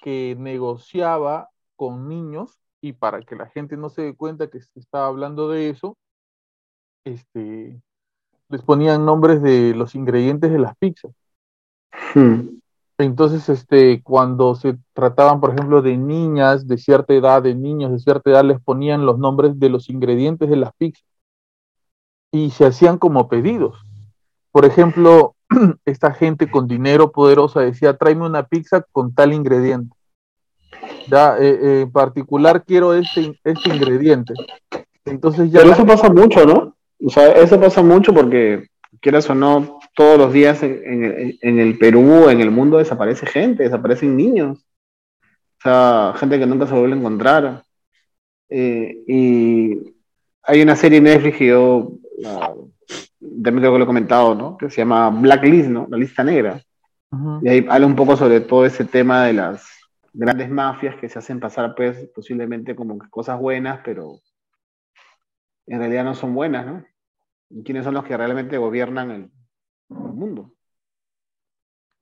que 0.01 0.37
negociaba 0.39 1.49
con 1.75 2.07
niños 2.07 2.61
y 2.79 2.93
para 2.93 3.21
que 3.23 3.35
la 3.35 3.47
gente 3.47 3.75
no 3.75 3.89
se 3.89 4.03
dé 4.03 4.15
cuenta 4.15 4.49
que 4.49 4.61
se 4.61 4.79
estaba 4.79 5.07
hablando 5.07 5.49
de 5.49 5.69
eso, 5.69 5.97
este, 7.03 7.81
les 8.47 8.61
ponían 8.61 9.05
nombres 9.05 9.41
de 9.41 9.75
los 9.75 9.95
ingredientes 9.95 10.49
de 10.49 10.59
las 10.59 10.77
pizzas. 10.77 11.11
Hmm. 12.15 12.57
Entonces, 12.97 13.49
este, 13.49 14.01
cuando 14.01 14.55
se 14.55 14.77
trataban, 14.93 15.41
por 15.41 15.53
ejemplo, 15.53 15.81
de 15.81 15.97
niñas 15.97 16.69
de 16.69 16.77
cierta 16.77 17.13
edad, 17.13 17.43
de 17.43 17.53
niños 17.53 17.91
de 17.91 17.99
cierta 17.99 18.29
edad, 18.29 18.45
les 18.45 18.61
ponían 18.61 19.05
los 19.05 19.19
nombres 19.19 19.59
de 19.59 19.67
los 19.67 19.89
ingredientes 19.89 20.49
de 20.49 20.55
las 20.55 20.71
pizzas 20.77 21.03
y 22.31 22.51
se 22.51 22.65
hacían 22.65 22.97
como 22.97 23.27
pedidos. 23.27 23.77
Por 24.51 24.63
ejemplo, 24.63 25.35
esta 25.85 26.13
gente 26.13 26.49
con 26.49 26.67
dinero 26.67 27.11
poderosa 27.11 27.61
decía, 27.61 27.95
tráeme 27.97 28.25
una 28.25 28.43
pizza 28.43 28.83
con 28.91 29.13
tal 29.13 29.33
ingrediente. 29.33 29.95
Ya, 31.07 31.37
eh, 31.37 31.59
eh, 31.61 31.81
en 31.83 31.91
particular 31.91 32.63
quiero 32.65 32.93
este, 32.93 33.39
este 33.43 33.69
ingrediente. 33.69 34.33
Entonces 35.05 35.51
ya... 35.51 35.61
Pero 35.61 35.73
eso 35.73 35.85
pasa 35.85 36.09
mucho, 36.09 36.45
¿no? 36.45 36.75
O 37.03 37.09
sea, 37.09 37.31
eso 37.31 37.59
pasa 37.59 37.81
mucho 37.81 38.13
porque, 38.13 38.67
quieras 38.99 39.29
o 39.29 39.35
no, 39.35 39.79
todos 39.95 40.17
los 40.17 40.33
días 40.33 40.61
en, 40.63 41.03
en- 41.03 41.37
en 41.41 41.59
el 41.59 41.77
Perú, 41.77 42.29
en 42.29 42.41
el 42.41 42.51
mundo, 42.51 42.77
desaparece 42.77 43.25
gente, 43.25 43.63
desaparecen 43.63 44.17
niños. 44.17 44.59
O 45.59 45.61
sea, 45.63 46.13
gente 46.17 46.37
que 46.37 46.45
nunca 46.45 46.67
se 46.67 46.73
vuelve 46.73 46.95
a 46.95 46.99
encontrar. 46.99 47.63
Eh, 48.49 49.03
y 49.07 49.93
hay 50.43 50.61
una 50.61 50.75
serie 50.75 50.97
en 50.99 51.05
Netflix 51.05 51.37
que 51.37 51.47
yo 51.47 51.91
la- 52.17 52.53
también 53.19 53.59
creo 53.59 53.73
que 53.73 53.79
lo 53.79 53.83
he 53.83 53.87
comentado, 53.87 54.35
¿no? 54.35 54.57
Que 54.57 54.69
se 54.69 54.77
llama 54.77 55.09
Blacklist, 55.09 55.69
¿no? 55.69 55.87
La 55.89 55.97
lista 55.97 56.23
negra. 56.23 56.61
Y 57.41 57.47
ahí 57.47 57.65
habla 57.69 57.87
un 57.87 57.95
poco 57.95 58.15
sobre 58.17 58.41
todo 58.41 58.65
ese 58.65 58.83
tema 58.85 59.23
de 59.23 59.33
las 59.33 59.69
grandes 60.13 60.49
mafias 60.49 60.95
que 60.97 61.09
se 61.09 61.19
hacen 61.19 61.39
pasar, 61.39 61.73
pues, 61.75 62.09
posiblemente 62.13 62.75
como 62.75 62.97
cosas 63.09 63.39
buenas, 63.39 63.79
pero 63.83 64.19
en 65.67 65.79
realidad 65.79 66.03
no 66.03 66.15
son 66.15 66.33
buenas, 66.33 66.65
¿no? 66.65 66.85
¿Y 67.49 67.63
quiénes 67.63 67.85
son 67.85 67.93
los 67.93 68.03
que 68.03 68.17
realmente 68.17 68.57
gobiernan 68.57 69.11
el, 69.11 69.31
el 69.89 70.13
mundo? 70.13 70.51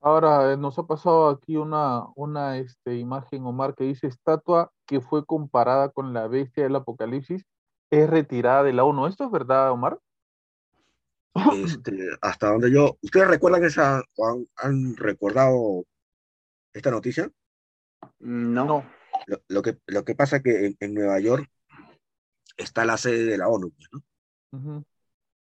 Ahora 0.01 0.53
eh, 0.53 0.57
nos 0.57 0.77
ha 0.77 0.83
pasado 0.83 1.29
aquí 1.29 1.57
una, 1.57 2.05
una 2.15 2.57
este, 2.57 2.95
imagen, 2.97 3.43
Omar, 3.45 3.73
que 3.73 3.85
dice 3.85 4.07
estatua 4.07 4.71
que 4.85 5.01
fue 5.01 5.25
comparada 5.25 5.89
con 5.89 6.13
la 6.13 6.27
bestia 6.27 6.63
del 6.63 6.75
Apocalipsis 6.75 7.43
es 7.89 8.09
retirada 8.09 8.63
de 8.63 8.73
la 8.73 8.83
ONU. 8.83 9.07
¿Esto 9.07 9.25
es 9.25 9.31
verdad, 9.31 9.71
Omar? 9.71 9.99
Este, 11.35 11.91
hasta 12.21 12.47
donde 12.47 12.71
yo. 12.71 12.97
¿Ustedes 13.01 13.27
recuerdan 13.27 13.65
esa, 13.65 14.01
o 14.15 14.27
han, 14.27 14.47
han 14.55 14.95
recordado 14.95 15.85
esta 16.73 16.91
noticia? 16.91 17.29
No. 18.19 18.89
Lo, 19.27 19.41
lo 19.47 19.61
que, 19.61 19.77
lo 19.87 20.05
que 20.05 20.15
pasa 20.15 20.41
que 20.41 20.67
en, 20.67 20.77
en 20.79 20.93
Nueva 20.93 21.19
York 21.19 21.49
está 22.57 22.85
la 22.85 22.97
sede 22.97 23.25
de 23.25 23.37
la 23.37 23.49
ONU, 23.49 23.71
pues, 23.71 23.89
¿no? 23.91 24.85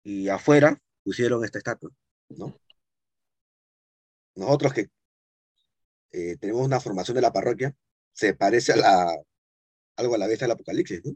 Y 0.03 0.29
afuera 0.29 0.79
pusieron 1.03 1.45
esta 1.45 1.59
estatua, 1.59 1.91
¿no? 2.29 2.59
Nosotros 4.35 4.73
que 4.73 4.91
eh, 6.13 6.37
tenemos 6.37 6.67
una 6.67 6.81
formación 6.81 7.15
de 7.15 7.23
la 7.23 7.33
parroquia, 7.33 7.75
se 8.13 8.35
parece 8.35 8.73
a 8.73 8.77
la, 8.77 9.17
algo 9.97 10.15
a 10.15 10.19
la 10.19 10.27
bestia 10.27 10.47
del 10.47 10.55
Apocalipsis, 10.55 11.03
¿no? 11.05 11.15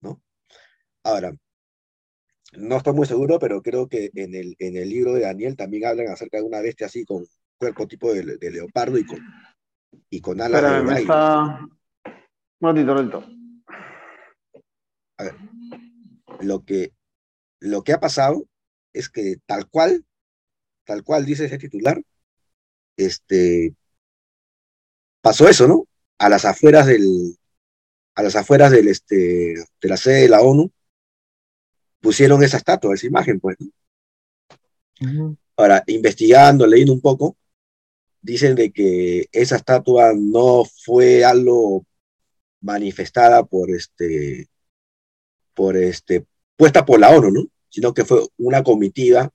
¿No? 0.00 0.22
Ahora, 1.02 1.32
no 2.52 2.76
estoy 2.78 2.94
muy 2.94 3.06
seguro, 3.06 3.38
pero 3.38 3.62
creo 3.62 3.88
que 3.88 4.10
en 4.14 4.34
el, 4.34 4.56
en 4.58 4.76
el 4.76 4.88
libro 4.88 5.14
de 5.14 5.20
Daniel 5.22 5.56
también 5.56 5.86
hablan 5.86 6.08
acerca 6.08 6.38
de 6.38 6.44
una 6.44 6.60
bestia 6.60 6.86
así 6.86 7.04
con 7.04 7.26
cuerpo 7.58 7.86
tipo 7.86 8.12
de, 8.12 8.36
de 8.36 8.50
leopardo 8.50 8.98
y 8.98 9.04
con, 9.04 9.18
y 10.10 10.20
con 10.20 10.40
alas 10.40 10.62
Espérame, 10.62 10.86
de 10.86 10.94
me 10.94 11.00
está... 11.00 11.68
Un 12.60 12.74
ratito, 12.74 12.92
un 12.92 12.98
ratito. 12.98 13.24
lo 16.40 16.64
que, 16.64 16.92
lo 17.60 17.82
que 17.82 17.92
ha 17.92 18.00
pasado 18.00 18.46
es 18.92 19.08
que 19.08 19.36
tal 19.46 19.68
cual, 19.68 20.04
tal 20.84 21.02
cual 21.04 21.24
dice 21.24 21.44
ese 21.44 21.58
titular, 21.58 22.02
este, 22.96 23.74
pasó 25.20 25.48
eso, 25.48 25.68
¿no? 25.68 25.86
A 26.18 26.28
las 26.28 26.44
afueras 26.44 26.86
del, 26.86 27.36
a 28.14 28.22
las 28.22 28.34
afueras 28.34 28.70
del, 28.72 28.88
este, 28.88 29.54
de 29.80 29.88
la 29.88 29.96
sede 29.96 30.22
de 30.22 30.28
la 30.28 30.40
ONU, 30.40 30.72
pusieron 32.00 32.42
esa 32.42 32.56
estatua, 32.56 32.94
esa 32.94 33.06
imagen, 33.06 33.40
pues. 33.40 33.56
Ahora, 35.56 35.82
investigando, 35.86 36.66
leyendo 36.66 36.92
un 36.92 37.00
poco, 37.00 37.36
dicen 38.20 38.54
de 38.54 38.72
que 38.72 39.26
esa 39.32 39.56
estatua 39.56 40.12
no 40.16 40.64
fue 40.64 41.24
algo 41.24 41.84
manifestada 42.60 43.44
por 43.44 43.70
este, 43.70 44.48
por 45.54 45.76
este, 45.76 46.26
puesta 46.56 46.84
por 46.84 47.00
la 47.00 47.10
ONU, 47.10 47.30
¿no? 47.30 47.46
Sino 47.68 47.94
que 47.94 48.04
fue 48.04 48.26
una 48.36 48.62
comitiva 48.62 49.30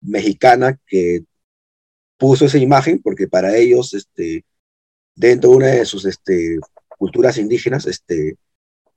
mexicana 0.00 0.78
que 0.86 1.24
puso 2.16 2.46
esa 2.46 2.58
imagen 2.58 3.00
porque 3.02 3.28
para 3.28 3.56
ellos, 3.56 3.94
este, 3.94 4.44
dentro 5.14 5.50
de 5.50 5.56
una 5.56 5.66
de 5.68 5.84
sus 5.84 6.04
este, 6.04 6.58
culturas 6.88 7.38
indígenas, 7.38 7.86
este, 7.86 8.36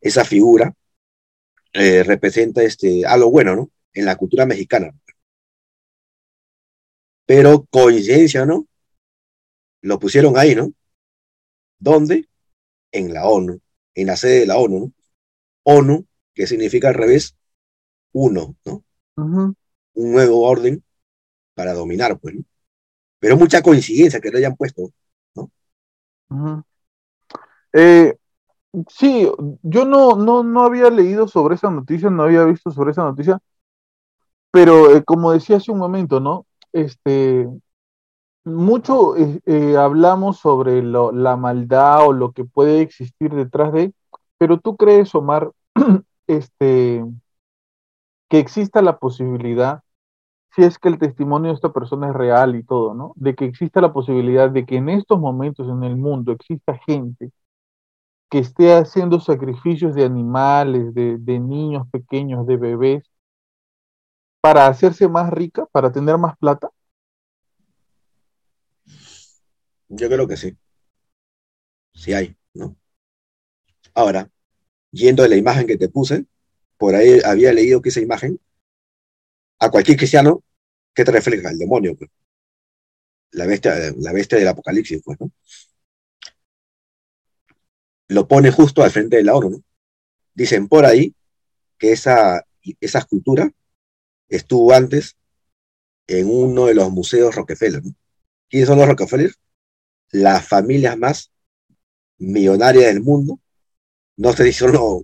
esa 0.01 0.25
figura 0.25 0.73
eh, 1.73 2.03
representa 2.03 2.63
este, 2.63 3.05
algo 3.05 3.31
bueno, 3.31 3.55
¿no? 3.55 3.71
En 3.93 4.05
la 4.05 4.15
cultura 4.15 4.45
mexicana. 4.45 4.91
Pero 7.25 7.65
coincidencia, 7.69 8.45
¿no? 8.45 8.67
Lo 9.81 9.99
pusieron 9.99 10.37
ahí, 10.37 10.55
¿no? 10.55 10.73
¿Dónde? 11.79 12.27
En 12.91 13.13
la 13.13 13.27
ONU, 13.27 13.59
en 13.95 14.07
la 14.07 14.17
sede 14.17 14.41
de 14.41 14.45
la 14.47 14.57
ONU, 14.57 14.79
¿no? 14.79 14.93
ONU, 15.63 16.05
que 16.33 16.47
significa 16.47 16.89
al 16.89 16.95
revés, 16.95 17.35
uno, 18.13 18.55
¿no? 18.65 18.83
Un 19.15 19.55
nuevo 20.11 20.41
orden 20.41 20.83
para 21.53 21.73
dominar, 21.73 22.19
pues, 22.19 22.35
¿no? 22.35 22.43
Pero 23.19 23.37
mucha 23.37 23.61
coincidencia 23.61 24.19
que 24.19 24.31
lo 24.31 24.37
hayan 24.39 24.55
puesto. 24.55 24.91
Eh, 27.73 28.13
sí, 28.89 29.29
yo 29.63 29.85
no, 29.85 30.15
no, 30.15 30.43
no 30.43 30.63
había 30.63 30.89
leído 30.89 31.27
sobre 31.27 31.55
esa 31.55 31.71
noticia, 31.71 32.09
no 32.09 32.23
había 32.23 32.45
visto 32.45 32.71
sobre 32.71 32.91
esa 32.91 33.03
noticia, 33.03 33.39
pero 34.51 34.95
eh, 34.95 35.03
como 35.03 35.31
decía 35.31 35.57
hace 35.57 35.71
un 35.71 35.79
momento, 35.79 36.19
¿no? 36.19 36.45
Este, 36.73 37.47
mucho 38.43 39.15
eh, 39.17 39.39
eh, 39.45 39.77
hablamos 39.77 40.39
sobre 40.39 40.83
la 40.83 41.35
maldad 41.37 42.07
o 42.07 42.13
lo 42.13 42.31
que 42.31 42.45
puede 42.45 42.81
existir 42.81 43.33
detrás 43.33 43.73
de, 43.73 43.93
pero 44.37 44.59
tú 44.59 44.77
crees, 44.77 45.13
Omar, 45.15 45.51
este, 46.27 47.03
que 48.29 48.39
exista 48.39 48.81
la 48.81 48.97
posibilidad, 48.97 49.83
si 50.55 50.63
es 50.63 50.79
que 50.79 50.89
el 50.89 50.99
testimonio 50.99 51.49
de 51.51 51.55
esta 51.55 51.73
persona 51.73 52.09
es 52.09 52.13
real 52.15 52.55
y 52.55 52.63
todo, 52.63 52.93
¿no? 52.93 53.13
De 53.15 53.35
que 53.35 53.45
exista 53.45 53.81
la 53.81 53.93
posibilidad 53.93 54.49
de 54.49 54.65
que 54.65 54.77
en 54.77 54.89
estos 54.89 55.19
momentos 55.19 55.69
en 55.69 55.83
el 55.83 55.95
mundo 55.97 56.31
exista 56.33 56.77
gente 56.85 57.31
que 58.31 58.39
esté 58.39 58.73
haciendo 58.73 59.19
sacrificios 59.19 59.93
de 59.93 60.05
animales, 60.05 60.93
de, 60.93 61.39
niños 61.39 61.85
pequeños, 61.91 62.47
de 62.47 62.55
bebés, 62.55 63.03
para 64.39 64.67
hacerse 64.67 65.09
más 65.09 65.29
rica, 65.31 65.65
para 65.65 65.91
tener 65.91 66.17
más 66.17 66.37
plata. 66.37 66.69
Yo 69.89 70.07
creo 70.07 70.25
que 70.29 70.37
sí. 70.37 70.57
Sí 71.93 72.13
hay, 72.13 72.33
¿no? 72.53 72.77
Ahora, 73.93 74.31
yendo 74.91 75.23
a 75.23 75.27
la 75.27 75.35
imagen 75.35 75.67
que 75.67 75.77
te 75.77 75.89
puse, 75.89 76.25
por 76.77 76.95
ahí 76.95 77.19
había 77.25 77.51
leído 77.51 77.81
que 77.81 77.89
esa 77.89 77.99
imagen, 77.99 78.39
a 79.59 79.69
cualquier 79.69 79.97
cristiano, 79.97 80.41
¿qué 80.95 81.03
te 81.03 81.11
refleja? 81.11 81.49
El 81.49 81.57
demonio, 81.57 81.97
pues. 81.97 82.09
La 83.31 83.45
bestia, 83.45 83.73
la 83.97 84.13
bestia 84.13 84.37
del 84.37 84.47
apocalipsis, 84.47 85.01
pues, 85.03 85.19
¿no? 85.19 85.31
Lo 88.11 88.27
pone 88.27 88.51
justo 88.51 88.83
al 88.83 88.91
frente 88.91 89.15
de 89.15 89.23
la 89.23 89.31
¿no? 89.31 89.63
Dicen 90.33 90.67
por 90.67 90.85
ahí 90.85 91.15
que 91.77 91.93
esa, 91.93 92.45
esa 92.81 92.99
escultura 92.99 93.49
estuvo 94.27 94.73
antes 94.73 95.15
en 96.07 96.29
uno 96.29 96.65
de 96.65 96.73
los 96.73 96.91
museos 96.91 97.33
Rockefeller. 97.33 97.81
¿Quiénes 98.49 98.67
son 98.67 98.79
los 98.79 98.87
Rockefeller? 98.89 99.33
Las 100.11 100.45
familias 100.45 100.97
más 100.97 101.31
millonarias 102.17 102.87
del 102.87 103.01
mundo. 103.01 103.39
No 104.17 104.33
sé 104.33 104.43
si 104.43 104.51
son 104.51 104.73
los, 104.73 105.03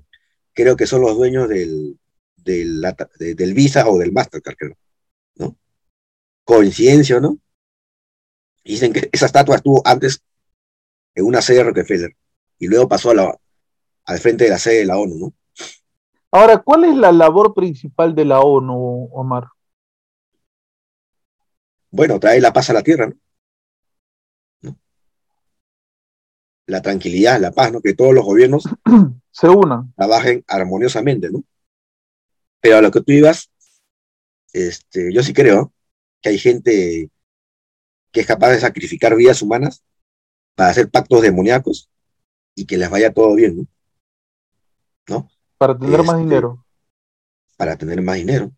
creo 0.52 0.76
que 0.76 0.86
son 0.86 1.00
los 1.00 1.16
dueños 1.16 1.48
del, 1.48 1.98
del, 2.36 2.82
de- 3.20 3.36
del 3.36 3.54
Visa 3.54 3.88
o 3.88 3.98
del 4.00 4.12
Mastercard, 4.12 4.58
creo, 4.58 4.78
¿no? 5.36 5.58
Coincidencia, 6.44 7.22
¿no? 7.22 7.40
Dicen 8.66 8.92
que 8.92 9.08
esa 9.14 9.28
estatua 9.28 9.56
estuvo 9.56 9.82
antes 9.86 10.22
en 11.16 11.24
una 11.24 11.42
sede 11.42 11.60
de 11.60 11.64
Rockefeller 11.64 12.14
y 12.60 12.68
luego 12.68 12.88
pasó 12.88 13.12
a 13.12 13.16
la, 13.16 13.38
al 14.06 14.20
frente 14.20 14.46
de 14.46 14.50
la 14.52 14.60
sede 14.60 14.80
de 14.80 14.86
la 14.86 14.98
ONU, 14.98 15.16
¿no? 15.18 15.34
Ahora, 16.32 16.58
¿cuál 16.60 16.86
es 16.86 16.96
la 16.96 17.12
labor 17.12 17.54
principal 17.54 18.16
de 18.16 18.26
la 18.26 18.40
ONU, 18.42 19.10
Omar? 19.12 19.48
Bueno, 21.92 22.20
trae 22.20 22.40
la 22.40 22.54
paz 22.54 22.70
a 22.70 22.74
la 22.74 22.84
tierra, 22.84 23.08
¿no? 24.62 24.78
La 26.68 26.82
tranquilidad, 26.82 27.40
la 27.40 27.52
paz, 27.52 27.72
¿no? 27.72 27.82
Que 27.82 27.94
todos 27.94 28.14
los 28.14 28.26
gobiernos 28.26 28.64
Se 29.32 29.48
unan. 29.50 29.94
trabajen 29.96 30.44
armoniosamente, 30.48 31.30
¿no? 31.30 31.44
Pero 32.60 32.78
a 32.78 32.82
lo 32.82 32.92
que 32.92 33.02
tú 33.02 33.12
ibas, 33.12 33.52
este, 34.54 35.14
yo 35.14 35.24
sí 35.24 35.34
creo 35.34 35.74
que 36.22 36.30
hay 36.30 36.40
gente 36.40 37.10
que 38.12 38.20
es 38.22 38.28
capaz 38.28 38.52
de 38.52 38.60
sacrificar 38.60 39.16
vidas 39.16 39.42
humanas 39.42 39.84
para 40.56 40.72
hacer 40.72 40.90
pactos 40.90 41.22
demoníacos 41.22 41.90
y 42.58 42.66
que 42.66 42.78
les 42.78 42.90
vaya 42.90 43.14
todo 43.14 43.36
bien, 43.36 43.56
¿no? 43.56 43.68
¿No? 45.08 45.32
Para 45.60 45.78
tener 45.78 46.00
más 46.00 46.16
Este, 46.16 46.24
dinero. 46.24 46.66
Para 47.56 47.78
tener 47.78 48.02
más 48.02 48.16
dinero. 48.18 48.52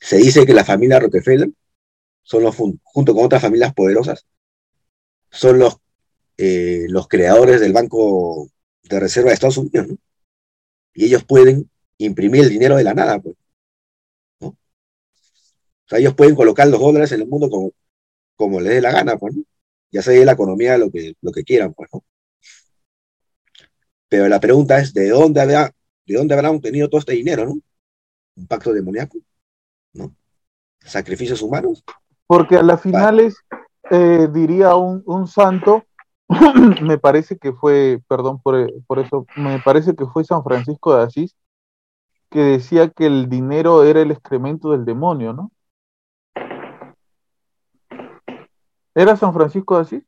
Se 0.00 0.16
dice 0.16 0.46
que 0.46 0.54
la 0.54 0.64
familia 0.64 0.98
Rockefeller 0.98 1.50
son 2.22 2.42
los, 2.44 2.56
junto 2.56 3.14
con 3.14 3.24
otras 3.26 3.42
familias 3.42 3.74
poderosas, 3.74 4.26
son 5.30 5.58
los, 5.58 5.76
eh, 6.38 6.86
los 6.88 7.08
creadores 7.08 7.60
del 7.60 7.74
Banco 7.74 8.48
de 8.84 8.98
Reserva 8.98 9.28
de 9.28 9.34
Estados 9.34 9.58
Unidos, 9.58 9.88
¿no? 9.88 9.96
Y 10.94 11.04
ellos 11.04 11.22
pueden 11.24 11.70
imprimir 11.98 12.44
el 12.44 12.48
dinero 12.48 12.76
de 12.76 12.84
la 12.84 12.94
nada, 12.94 13.20
pues. 13.20 13.36
¿no? 14.40 14.48
O 14.48 14.56
sea, 15.86 15.98
ellos 15.98 16.14
pueden 16.14 16.34
colocar 16.34 16.66
los 16.68 16.80
dólares 16.80 17.12
en 17.12 17.20
el 17.20 17.28
mundo 17.28 17.50
como, 17.50 17.72
como 18.34 18.60
les 18.60 18.72
dé 18.72 18.80
la 18.80 18.92
gana, 18.92 19.18
pues, 19.18 19.36
¿no? 19.36 19.42
Ya 19.90 20.00
sea 20.00 20.14
de 20.14 20.24
la 20.24 20.32
economía 20.32 20.78
lo 20.78 20.90
que, 20.90 21.16
lo 21.20 21.32
que 21.32 21.44
quieran, 21.44 21.74
pues, 21.74 21.90
¿no? 21.92 22.02
Pero 24.10 24.28
la 24.28 24.40
pregunta 24.40 24.78
es, 24.80 24.92
¿de 24.92 25.08
dónde 25.08 25.40
habrá, 25.40 25.72
de 26.04 26.14
dónde 26.16 26.34
habrán 26.34 26.56
obtenido 26.56 26.88
todo 26.88 26.98
este 26.98 27.12
dinero, 27.12 27.46
no? 27.46 27.54
Un 28.36 28.46
pacto 28.48 28.72
demoníaco, 28.72 29.18
¿no? 29.94 30.12
Sacrificios 30.80 31.40
humanos. 31.40 31.84
Porque 32.26 32.56
a 32.56 32.62
las 32.62 32.82
finales, 32.82 33.36
eh, 33.88 34.28
diría 34.32 34.74
un, 34.74 35.04
un 35.06 35.28
santo, 35.28 35.84
me 36.82 36.98
parece 36.98 37.38
que 37.38 37.52
fue, 37.52 38.02
perdón 38.08 38.42
por, 38.42 38.72
por 38.88 38.98
eso, 38.98 39.26
me 39.36 39.60
parece 39.60 39.94
que 39.94 40.06
fue 40.06 40.24
San 40.24 40.42
Francisco 40.42 40.96
de 40.96 41.04
Asís, 41.04 41.36
que 42.30 42.40
decía 42.40 42.88
que 42.90 43.06
el 43.06 43.28
dinero 43.28 43.84
era 43.84 44.02
el 44.02 44.10
excremento 44.10 44.72
del 44.72 44.84
demonio, 44.84 45.32
¿no? 45.32 45.52
¿Era 48.92 49.16
San 49.16 49.32
Francisco 49.32 49.76
de 49.76 49.82
Asís? 49.82 50.02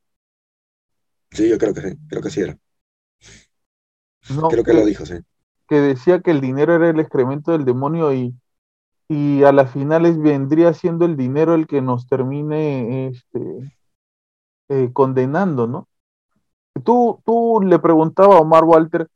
Sí, 1.30 1.48
yo 1.48 1.56
creo 1.56 1.72
que 1.72 1.80
sí, 1.82 1.96
creo 2.08 2.20
que 2.20 2.30
sí 2.30 2.40
era. 2.40 2.58
No, 4.28 4.48
Creo 4.48 4.64
que 4.64 4.72
lo 4.72 4.84
dijo, 4.84 5.04
sí. 5.04 5.14
que 5.68 5.76
decía 5.76 6.20
que 6.20 6.30
el 6.30 6.40
dinero 6.40 6.74
era 6.74 6.90
el 6.90 7.00
excremento 7.00 7.52
del 7.52 7.64
demonio 7.64 8.12
y, 8.12 8.34
y 9.08 9.42
a 9.44 9.52
las 9.52 9.70
finales 9.72 10.18
vendría 10.18 10.72
siendo 10.74 11.04
el 11.04 11.16
dinero 11.16 11.54
el 11.54 11.66
que 11.66 11.82
nos 11.82 12.06
termine 12.06 13.08
este, 13.08 13.72
eh, 14.68 14.90
condenando, 14.92 15.66
¿no? 15.66 15.88
Tú, 16.84 17.20
tú 17.24 17.60
le 17.62 17.78
preguntaba 17.78 18.36
a 18.36 18.40
Omar 18.40 18.64
Walter, 18.64 19.08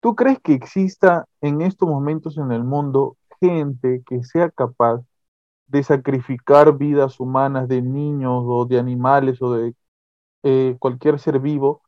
¿tú 0.00 0.14
crees 0.14 0.38
que 0.40 0.54
exista 0.54 1.26
en 1.40 1.60
estos 1.62 1.88
momentos 1.88 2.38
en 2.38 2.52
el 2.52 2.64
mundo 2.64 3.16
gente 3.40 4.02
que 4.06 4.22
sea 4.24 4.50
capaz 4.50 5.02
de 5.68 5.82
sacrificar 5.82 6.76
vidas 6.78 7.20
humanas 7.20 7.68
de 7.68 7.82
niños 7.82 8.44
o 8.46 8.66
de 8.66 8.78
animales 8.78 9.42
o 9.42 9.54
de 9.54 9.74
eh, 10.44 10.76
cualquier 10.80 11.18
ser 11.20 11.40
vivo 11.40 11.82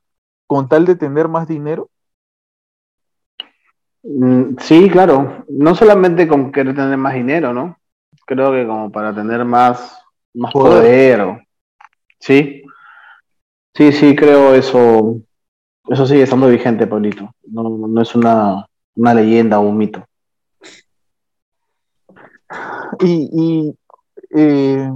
con 0.49 0.69
tal 0.69 0.87
de 0.87 0.97
tener 0.97 1.29
más 1.29 1.49
dinero? 1.49 1.91
Mm, 4.03 4.57
Sí, 4.59 4.89
claro. 4.91 5.45
No 5.49 5.75
solamente 5.75 6.27
con 6.29 6.53
querer 6.53 6.75
tener 6.75 6.97
más 6.97 7.15
dinero, 7.15 7.53
¿no? 7.53 7.77
Creo 8.27 8.53
que 8.53 8.67
como 8.67 8.91
para 8.91 9.15
tener 9.15 9.45
más, 9.45 10.01
más 10.35 10.53
Poder. 10.53 11.47
Sí. 12.19 12.63
Sí, 13.75 13.93
sí, 13.93 14.15
creo 14.15 14.55
eso. 14.55 15.21
Eso 15.89 16.07
sigue 16.07 16.23
estando 16.23 16.49
vigente, 16.49 16.87
Pablito. 16.87 17.35
No, 17.49 17.63
no 17.63 18.03
es 18.03 18.15
una, 18.15 18.67
una 18.95 19.15
leyenda 19.15 19.59
o 19.59 19.63
un 19.63 19.77
mito. 19.77 20.05
Y, 23.01 23.29
y, 23.33 23.79
eh, 24.31 24.91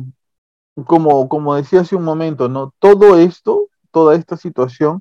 como, 0.85 1.29
como 1.29 1.55
decía 1.55 1.81
hace 1.81 1.97
un 1.97 2.05
momento, 2.05 2.49
¿no? 2.49 2.73
Todo 2.79 3.19
esto, 3.19 3.69
toda 3.91 4.15
esta 4.15 4.37
situación, 4.37 5.01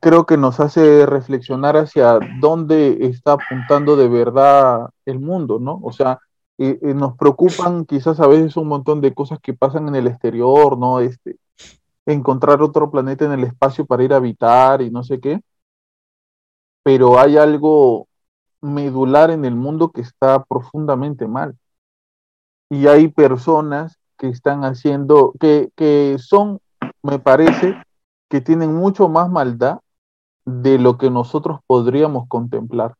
creo 0.00 0.26
que 0.26 0.36
nos 0.36 0.60
hace 0.60 1.06
reflexionar 1.06 1.76
hacia 1.76 2.18
dónde 2.40 2.98
está 3.00 3.32
apuntando 3.32 3.96
de 3.96 4.08
verdad 4.08 4.90
el 5.06 5.18
mundo, 5.20 5.58
¿no? 5.58 5.80
O 5.82 5.92
sea, 5.92 6.18
eh, 6.58 6.78
eh, 6.82 6.94
nos 6.94 7.16
preocupan 7.16 7.86
quizás 7.86 8.20
a 8.20 8.26
veces 8.26 8.56
un 8.56 8.68
montón 8.68 9.00
de 9.00 9.14
cosas 9.14 9.38
que 9.40 9.54
pasan 9.54 9.88
en 9.88 9.94
el 9.94 10.06
exterior, 10.06 10.76
¿no? 10.78 11.00
Este, 11.00 11.38
encontrar 12.06 12.62
otro 12.62 12.90
planeta 12.90 13.24
en 13.24 13.32
el 13.32 13.44
espacio 13.44 13.86
para 13.86 14.02
ir 14.02 14.12
a 14.12 14.16
habitar 14.16 14.82
y 14.82 14.90
no 14.90 15.02
sé 15.04 15.20
qué, 15.20 15.40
pero 16.82 17.18
hay 17.18 17.36
algo 17.36 18.08
medular 18.60 19.30
en 19.30 19.44
el 19.44 19.54
mundo 19.54 19.90
que 19.90 20.00
está 20.00 20.42
profundamente 20.44 21.26
mal 21.28 21.56
y 22.70 22.86
hay 22.86 23.08
personas 23.08 23.98
que 24.16 24.28
están 24.28 24.64
haciendo, 24.64 25.32
que, 25.38 25.70
que 25.76 26.16
son, 26.18 26.60
me 27.02 27.18
parece, 27.18 27.76
que 28.28 28.40
tienen 28.40 28.74
mucho 28.74 29.08
más 29.08 29.30
maldad 29.30 29.80
de 30.44 30.78
lo 30.78 30.98
que 30.98 31.10
nosotros 31.10 31.60
podríamos 31.66 32.28
contemplar. 32.28 32.94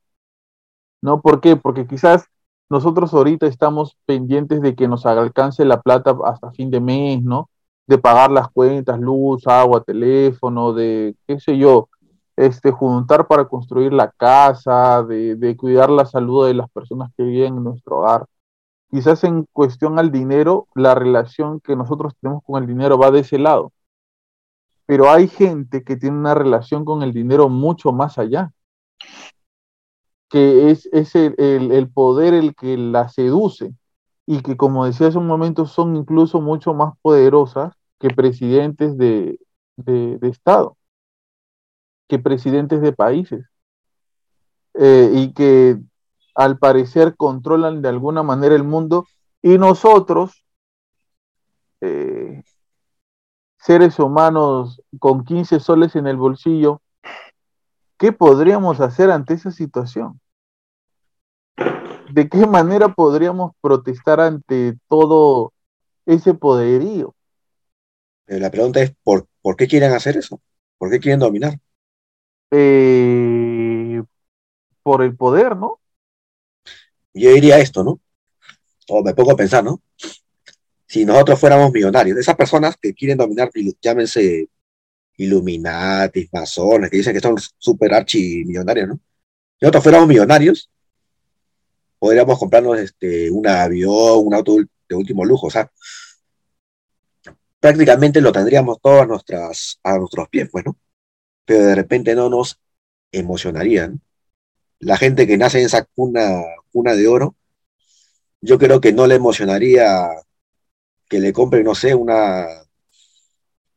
¿No? 1.03 1.21
¿Por 1.21 1.41
qué? 1.41 1.57
Porque 1.57 1.87
quizás 1.87 2.27
nosotros 2.69 3.15
ahorita 3.15 3.47
estamos 3.47 3.97
pendientes 4.07 4.61
de 4.61 4.75
que 4.75 4.89
nos 4.89 5.07
alcance 5.07 5.65
la 5.65 5.81
plata 5.81 6.17
hasta 6.25 6.51
fin 6.53 6.71
de 6.71 6.81
mes, 6.81 7.23
¿no? 7.23 7.49
De 7.87 7.99
pagar 7.99 8.31
las 8.31 8.51
cuentas, 8.51 8.99
luz, 9.01 9.47
agua, 9.47 9.83
teléfono, 9.83 10.73
de, 10.73 11.17
qué 11.27 11.41
sé 11.41 11.57
yo, 11.57 11.89
este, 12.37 12.71
juntar 12.73 13.27
para 13.27 13.47
construir 13.47 13.93
la 13.93 14.11
casa, 14.11 15.03
de, 15.05 15.37
de 15.37 15.57
cuidar 15.57 15.91
la 15.91 16.05
salud 16.07 16.47
de 16.47 16.55
las 16.55 16.71
personas 16.71 17.11
que 17.17 17.23
viven 17.25 17.57
en 17.57 17.65
nuestro 17.65 17.99
hogar 17.99 18.27
quizás 18.91 19.25
en 19.25 19.45
cuestión 19.53 19.99
al 19.99 20.11
dinero, 20.11 20.69
la 20.75 20.95
relación 20.95 21.61
que 21.61 21.77
nosotros 21.77 22.15
tenemos 22.21 22.43
con 22.45 22.63
el 22.63 22.69
dinero 22.69 22.99
va 22.99 23.11
de 23.11 23.21
ese 23.21 23.39
lado. 23.39 23.73
Pero 24.89 25.09
hay 25.09 25.29
gente 25.29 25.85
que 25.85 25.97
tiene 25.97 26.19
una 26.19 26.35
relación 26.35 26.85
con 26.85 27.05
el 27.05 27.13
dinero 27.13 27.49
mucho 27.49 27.93
más 27.93 28.19
allá, 28.19 28.53
que 30.31 30.71
es, 30.71 30.89
el, 31.15 31.35
el- 31.73 31.91
poder 31.91 32.35
el 32.35 32.55
que 32.55 32.77
la 32.77 33.09
seduce 33.09 33.75
y 34.27 34.43
que, 34.43 34.57
como 34.57 34.85
decía 34.87 35.09
hace 35.09 35.19
un 35.19 35.27
momento, 35.27 35.67
son 35.67 35.97
incluso 35.97 36.41
mucho 36.41 36.75
más 36.75 36.95
poderosas 37.03 37.75
que 37.99 38.11
presidentes 38.11 38.97
de, 38.99 39.39
de- 39.77 40.19
de 40.19 40.29
Estado, 40.29 40.77
que 42.09 42.19
presidentes 42.19 42.81
de 42.83 42.93
países. 42.93 43.47
Eh, 44.75 45.11
y 45.15 45.33
que 45.35 45.79
al 46.35 46.59
parecer 46.59 47.17
controlan 47.17 47.83
de 47.83 47.89
alguna 47.89 48.23
manera 48.23 48.55
el 48.55 48.63
mundo 48.65 49.07
y 49.43 49.59
nosotros, 49.59 50.45
eh, 51.81 52.43
seres 53.69 53.99
humanos 53.99 54.81
con 54.99 55.27
15 55.27 55.61
soles 55.61 55.95
en 55.95 56.07
el 56.07 56.17
bolsillo, 56.17 56.81
¿qué 57.99 58.13
podríamos 58.13 58.81
hacer 58.81 59.11
ante 59.11 59.35
esa 59.35 59.51
situación? 59.51 60.19
¿De 62.11 62.31
qué 62.31 62.47
manera 62.47 62.89
podríamos 62.89 63.53
protestar 63.61 64.21
ante 64.21 64.79
todo 64.89 65.53
ese 66.07 66.33
poderío? 66.33 67.15
Pero 68.25 68.41
la 68.41 68.51
pregunta 68.51 68.81
es, 68.81 68.95
¿por, 69.03 69.27
¿por 69.43 69.55
qué 69.55 69.69
quieren 69.69 69.93
hacer 69.93 70.17
eso? 70.17 70.41
¿Por 70.79 70.91
qué 70.91 70.99
quieren 70.99 71.21
dominar? 71.21 71.61
Eh, 72.51 74.03
por 74.83 75.03
el 75.03 75.15
poder, 75.15 75.59
¿no? 75.59 75.79
Yo 77.13 77.33
diría 77.35 77.59
esto, 77.59 77.85
¿no? 77.85 78.01
O 78.89 79.05
me 79.05 79.13
pongo 79.13 79.33
a 79.33 79.37
pensar, 79.37 79.63
¿no? 79.63 79.83
Si 80.89 81.05
nosotros 81.05 81.39
fuéramos 81.39 81.71
millonarios, 81.71 82.19
esas 82.19 82.35
personas 82.35 82.77
que 82.81 82.95
quieren 82.95 83.19
dominar, 83.19 83.51
llámense 83.81 84.49
Illuminati, 85.19 86.29
masones, 86.33 86.91
que 86.91 86.97
dicen 86.97 87.13
que 87.13 87.21
son 87.21 87.37
super 87.59 87.93
archimillonarios, 87.93 88.89
¿no? 88.89 88.95
Si 88.95 89.65
nosotros 89.67 89.83
fuéramos 89.83 90.09
millonarios, 90.09 90.71
podríamos 91.99 92.39
comprarnos 92.39 92.79
este, 92.79 93.31
un 93.31 93.47
avión, 93.47 94.27
un 94.27 94.35
auto 94.35 94.57
de 94.89 94.95
último 94.97 95.25
lujo, 95.27 95.49
o 95.49 95.51
sea, 95.51 95.71
prácticamente 97.61 98.23
lo 98.23 98.33
tendríamos 98.33 98.81
todo 98.81 99.01
a, 99.01 99.03
a 99.03 99.99
nuestros 99.99 100.29
pies, 100.31 100.49
pues, 100.51 100.65
¿no? 100.65 100.77
Pero 101.45 101.67
de 101.67 101.75
repente 101.75 102.15
no 102.15 102.31
nos 102.31 102.59
emocionarían. 103.13 104.01
La 104.79 104.97
gente 104.97 105.27
que 105.27 105.37
nace 105.37 105.61
en 105.61 105.67
esa 105.67 105.85
cuna, 105.85 106.43
cuna 106.73 106.95
de 106.95 107.09
oro, 107.09 107.37
yo 108.41 108.59
creo 108.59 108.81
que 108.81 108.93
no 108.93 109.07
le 109.07 109.17
emocionaría 109.17 110.09
que 111.09 111.19
le 111.21 111.33
compre, 111.33 111.65
no 111.65 111.75
sé, 111.75 111.95
una, 111.95 112.47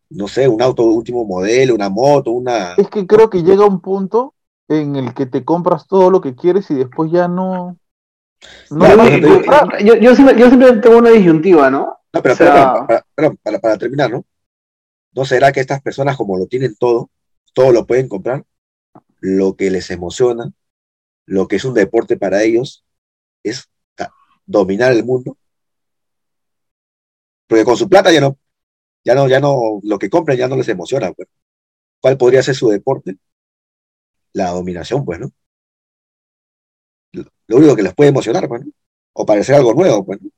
no 0.10 0.28
sé, 0.28 0.48
un 0.48 0.62
auto 0.62 0.84
de 0.84 0.90
último 0.90 1.26
modelo, 1.26 1.76
una 1.76 1.90
moto, 1.90 2.32
una... 2.32 2.74
Es 2.76 2.90
que 2.90 3.08
creo 3.08 3.30
que 3.30 3.44
llega 3.44 3.66
un 3.66 3.80
punto 3.82 4.34
en 4.68 4.96
el 4.96 5.14
que 5.14 5.26
te 5.26 5.44
compras 5.46 5.88
todo 5.88 6.10
lo 6.10 6.22
que 6.22 6.36
quieres 6.36 6.70
y 6.72 6.76
después 6.76 7.12
ya 7.12 7.28
no... 7.28 7.78
no 8.70 8.86
te 8.86 9.18
digo- 9.18 9.36
comprar. 9.36 9.84
Yo, 9.84 9.96
yo 9.96 10.16
siempre, 10.16 10.38
yo 10.40 10.48
siempre 10.48 10.74
tengo 10.78 10.98
una 10.98 11.10
disyuntiva, 11.12 11.70
¿no? 11.70 11.98
No, 12.14 12.22
pero, 12.22 12.34
O 12.34 12.38
sea- 12.38 12.74
pero, 12.74 12.88
para, 12.88 13.06
para- 13.16 13.34
para- 13.44 13.60
para 13.60 13.78
terminar, 13.78 14.12
¿no? 14.12 14.26
¿No 15.14 15.26
será 15.26 15.52
que 15.52 15.60
estas 15.60 15.82
personas, 15.82 16.16
como 16.18 16.38
lo 16.38 16.48
tienen 16.48 16.76
todo, 16.76 17.10
todo 17.54 17.72
lo 17.72 17.86
pueden 17.86 18.08
comprar? 18.08 18.44
Lo 19.20 19.56
que 19.56 19.70
les 19.70 19.90
emociona, 19.92 20.52
lo 21.26 21.48
que 21.48 21.58
es 21.58 21.66
un 21.66 21.74
deporte 21.74 22.18
para 22.18 22.44
ellos, 22.44 22.84
es 23.44 23.70
ca- 23.96 24.14
dominar 24.46 24.92
el 24.94 25.04
mundo. 25.06 25.38
Porque 27.52 27.66
con 27.66 27.76
su 27.76 27.90
plata 27.90 28.14
ya 28.14 28.22
no, 28.22 28.38
Ya 29.04 29.14
no, 29.14 29.28
ya 29.28 29.42
no, 29.42 29.82
lo 29.84 30.00
que 30.00 30.10
compren 30.10 30.38
ya 30.38 30.48
no 30.48 30.56
les 30.56 30.70
emociona, 30.70 31.12
pues. 31.12 31.28
¿Cuál 32.00 32.18
podría 32.18 32.42
ser 32.42 32.56
su 32.56 32.70
deporte? 32.70 33.18
La 34.32 34.52
dominación, 34.52 35.04
pues, 35.04 35.20
¿no? 35.20 35.32
Lo 37.48 37.58
único 37.58 37.76
que 37.76 37.84
les 37.84 37.94
puede 37.94 38.12
emocionar, 38.12 38.48
pues, 38.48 38.66
¿no? 38.66 38.72
O 39.12 39.26
parecer 39.26 39.56
algo 39.56 39.74
nuevo, 39.74 40.06
pues, 40.06 40.22
¿no? 40.22 40.30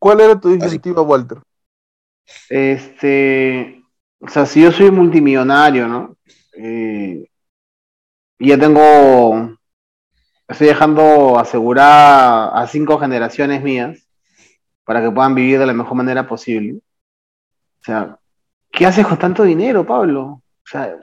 ¿Cuál 0.00 0.18
era 0.18 0.40
tu 0.40 0.48
disyuntiva, 0.48 1.00
Walter? 1.00 1.38
Este, 2.48 3.80
o 4.18 4.28
sea, 4.28 4.46
si 4.46 4.62
yo 4.62 4.72
soy 4.72 4.90
multimillonario, 4.90 5.86
¿no? 5.86 6.16
Eh, 6.54 7.24
y 8.36 8.48
ya 8.48 8.58
tengo, 8.58 9.56
estoy 10.48 10.66
dejando 10.66 11.38
asegurar 11.38 12.50
a 12.52 12.66
cinco 12.66 12.98
generaciones 12.98 13.62
mías 13.62 14.09
para 14.90 15.02
que 15.02 15.10
puedan 15.12 15.36
vivir 15.36 15.56
de 15.60 15.66
la 15.66 15.72
mejor 15.72 15.94
manera 15.94 16.26
posible. 16.26 16.80
O 17.80 17.84
sea, 17.84 18.18
¿qué 18.72 18.86
haces 18.86 19.06
con 19.06 19.18
tanto 19.18 19.44
dinero, 19.44 19.86
Pablo? 19.86 20.22
O 20.24 20.42
sea, 20.64 20.96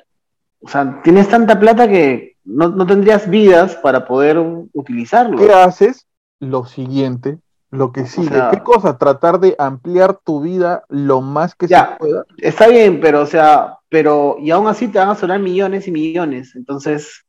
o 0.59 0.67
sea 0.67 0.99
tienes 1.01 1.29
tanta 1.29 1.57
plata 1.57 1.87
que 1.87 2.35
no, 2.43 2.67
no 2.67 2.85
tendrías 2.85 3.29
vidas 3.29 3.75
para 3.77 4.05
poder 4.05 4.39
utilizarlo. 4.73 5.37
¿Qué 5.37 5.53
haces? 5.53 6.05
Lo 6.41 6.65
siguiente, 6.65 7.37
lo 7.71 7.93
que 7.93 8.05
sigue. 8.07 8.27
sea- 8.27 8.49
¿Qué 8.51 8.61
cosa? 8.61 8.97
Tratar 8.97 9.39
de 9.39 9.55
ampliar 9.57 10.17
tu 10.17 10.41
vida 10.41 10.83
lo 10.89 11.21
más 11.21 11.55
que 11.55 11.67
Ya. 11.67 11.91
se 11.91 11.95
pueda. 11.95 12.25
Está 12.39 12.67
bien, 12.67 12.99
pero 12.99 13.21
o 13.21 13.25
sea, 13.25 13.77
pero 13.87 14.35
y 14.41 14.51
aún 14.51 14.67
así 14.67 14.89
te 14.89 14.99
van 14.99 15.11
a 15.11 15.15
sonar 15.15 15.39
millones 15.39 15.87
y 15.87 15.91
millones. 15.91 16.57
Entonces, 16.57 17.23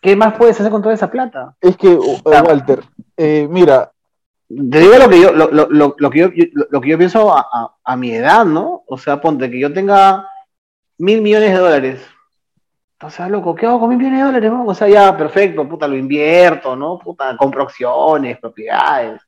¿qué 0.00 0.14
más 0.14 0.34
puedes 0.38 0.60
hacer 0.60 0.70
con 0.70 0.82
toda 0.82 0.94
esa 0.94 1.10
plata? 1.10 1.56
Es 1.60 1.76
que. 1.76 1.98
Walter, 2.24 2.84
eh, 3.16 3.48
mira, 3.50 3.90
Te 4.48 4.78
digo 4.78 4.94
lo 4.98 5.08
que 5.08 5.20
yo, 5.20 5.32
lo, 5.32 5.50
lo- 5.50 5.68
lo- 5.70 5.94
lo 5.98 6.10
que 6.10 6.18
yo, 6.20 6.28
lo 6.70 6.80
que 6.80 6.88
yo 6.90 6.98
pienso 6.98 7.34
a, 7.34 7.40
a- 7.40 7.74
a 7.84 7.96
mi 7.96 8.12
edad, 8.12 8.44
¿no? 8.44 8.82
O 8.86 8.98
sea, 8.98 9.20
ponte 9.20 9.50
que 9.50 9.58
yo 9.58 9.72
tenga 9.72 10.28
mil 10.98 11.22
millones 11.22 11.50
de 11.52 11.58
dólares. 11.58 12.00
Sea, 13.10 13.28
loco, 13.28 13.54
¿qué 13.54 13.66
hago 13.66 13.80
con 13.80 13.90
mil 13.90 13.98
millones 13.98 14.20
de 14.20 14.24
dólares? 14.26 14.50
no? 14.50 14.64
O 14.66 14.74
sea, 14.74 14.88
ya, 14.88 15.14
perfecto, 15.16 15.68
puta, 15.68 15.86
lo 15.86 15.94
invierto, 15.96 16.74
¿no? 16.74 16.98
Puta, 16.98 17.36
compro 17.36 17.64
acciones, 17.64 18.38
propiedades. 18.38 19.20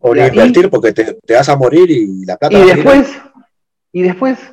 O 0.00 0.14
invertir 0.14 0.68
porque 0.70 0.92
te, 0.92 1.14
te 1.14 1.34
vas 1.34 1.48
a 1.48 1.56
morir 1.56 1.88
y 1.90 2.24
la 2.24 2.36
plata 2.36 2.54
Y 2.54 2.58
va 2.58 2.62
a 2.62 2.66
venir. 2.66 2.84
después, 2.84 3.22
y 3.92 4.02
después, 4.02 4.52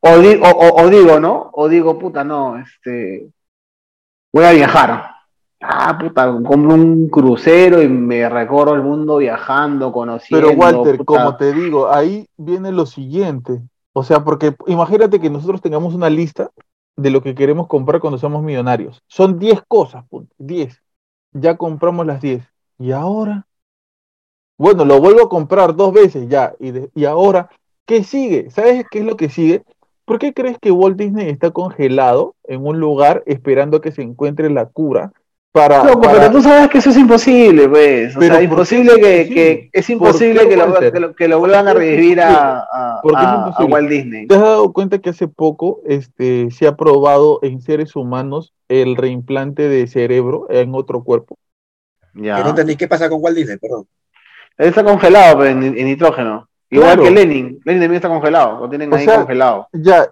o, 0.00 0.18
di- 0.18 0.36
o- 0.42 0.48
o- 0.48 0.82
o 0.82 0.88
digo, 0.88 1.20
¿no? 1.20 1.50
O 1.52 1.68
digo, 1.68 1.98
puta, 1.98 2.24
no, 2.24 2.58
este, 2.58 3.26
voy 4.32 4.44
a 4.44 4.52
viajar. 4.52 5.13
Ah, 5.66 5.96
puta, 5.98 6.26
compro 6.26 6.74
un 6.74 7.08
crucero 7.08 7.82
y 7.82 7.88
me 7.88 8.28
recorro 8.28 8.74
el 8.74 8.82
mundo 8.82 9.16
viajando, 9.16 9.92
conociendo. 9.92 10.48
pero 10.48 10.58
Walter, 10.60 10.98
puta. 10.98 11.04
como 11.06 11.36
te 11.36 11.54
digo, 11.54 11.90
ahí 11.90 12.26
viene 12.36 12.70
lo 12.70 12.84
siguiente. 12.84 13.62
O 13.94 14.02
sea, 14.02 14.24
porque 14.24 14.54
imagínate 14.66 15.20
que 15.20 15.30
nosotros 15.30 15.62
tengamos 15.62 15.94
una 15.94 16.10
lista 16.10 16.50
de 16.96 17.08
lo 17.10 17.22
que 17.22 17.34
queremos 17.34 17.66
comprar 17.66 18.00
cuando 18.00 18.18
somos 18.18 18.42
millonarios. 18.42 19.00
Son 19.06 19.38
10 19.38 19.62
cosas, 19.66 20.04
punto, 20.08 20.34
10. 20.36 20.82
Ya 21.32 21.56
compramos 21.56 22.04
las 22.04 22.20
10. 22.20 22.44
¿Y 22.78 22.92
ahora? 22.92 23.46
Bueno, 24.58 24.84
lo 24.84 25.00
vuelvo 25.00 25.22
a 25.22 25.28
comprar 25.30 25.74
dos 25.74 25.94
veces 25.94 26.28
ya. 26.28 26.54
¿Y, 26.58 26.72
de- 26.72 26.90
y 26.94 27.06
ahora 27.06 27.48
qué 27.86 28.04
sigue? 28.04 28.50
¿Sabes 28.50 28.84
qué 28.90 28.98
es 28.98 29.06
lo 29.06 29.16
que 29.16 29.30
sigue? 29.30 29.64
¿Por 30.04 30.18
qué 30.18 30.34
crees 30.34 30.58
que 30.58 30.70
Walt 30.70 30.98
Disney 30.98 31.30
está 31.30 31.52
congelado 31.52 32.34
en 32.44 32.66
un 32.66 32.78
lugar 32.78 33.22
esperando 33.24 33.78
a 33.78 33.80
que 33.80 33.92
se 33.92 34.02
encuentre 34.02 34.50
la 34.50 34.66
cura 34.66 35.12
para, 35.54 35.84
Loco, 35.84 36.00
para- 36.00 36.18
pero 36.18 36.32
tú 36.32 36.42
sabes 36.42 36.68
que 36.68 36.78
eso 36.78 36.90
es 36.90 36.96
imposible, 36.98 37.68
pues. 37.68 38.16
O 38.16 38.18
Pero 38.18 38.34
sea, 38.34 38.48
¿por 38.48 38.66
qué 38.66 38.74
imposible 38.76 38.92
es 38.92 38.98
que, 38.98 39.20
imposible? 39.20 39.34
que- 39.34 39.70
es 39.72 39.86
¿Por 39.86 39.92
imposible 39.92 40.48
que 40.48 40.56
lo, 40.56 40.74
que 40.80 40.90
lo- 41.00 41.14
que 41.14 41.28
lo 41.28 41.38
vuelvan 41.38 41.68
a 41.68 41.72
¿Por 41.72 41.80
qué 41.80 41.90
es 41.92 41.96
revivir 41.96 42.20
a, 42.20 42.58
a- 42.72 43.00
¿Por 43.00 43.12
qué 43.12 43.22
es 43.22 43.28
a-? 43.28 43.64
Walt 43.64 43.88
Disney. 43.88 44.26
¿Te 44.26 44.34
has 44.34 44.40
dado 44.40 44.72
cuenta 44.72 44.98
que 44.98 45.10
hace 45.10 45.28
poco 45.28 45.80
este, 45.86 46.50
se 46.50 46.66
ha 46.66 46.74
probado 46.74 47.38
en 47.42 47.60
seres 47.60 47.94
humanos 47.94 48.52
el 48.68 48.96
reimplante 48.96 49.68
de 49.68 49.86
cerebro 49.86 50.48
en 50.50 50.74
otro 50.74 51.04
cuerpo? 51.04 51.38
Ya. 52.14 52.34
Que 52.36 52.42
no 52.42 52.48
entendí 52.50 52.74
qué 52.74 52.88
pasa 52.88 53.08
con 53.08 53.22
Walt 53.22 53.36
Disney, 53.36 53.56
perdón. 53.58 53.86
Él 54.58 54.68
está 54.70 54.82
congelado 54.82 55.36
pues, 55.36 55.50
en, 55.52 55.62
en 55.62 55.84
nitrógeno. 55.86 56.48
Igual 56.70 56.94
Claro. 56.94 57.02
que 57.04 57.10
Lenin. 57.12 57.60
Lenin 57.64 57.82
también 57.82 57.94
está 57.94 58.08
congelado. 58.08 58.58
Lo 58.60 58.68
tienen 58.68 58.92
O 58.92 58.96
ahí 58.96 59.04
sea, 59.04 59.18
congelado. 59.18 59.68
Ya, 59.72 60.02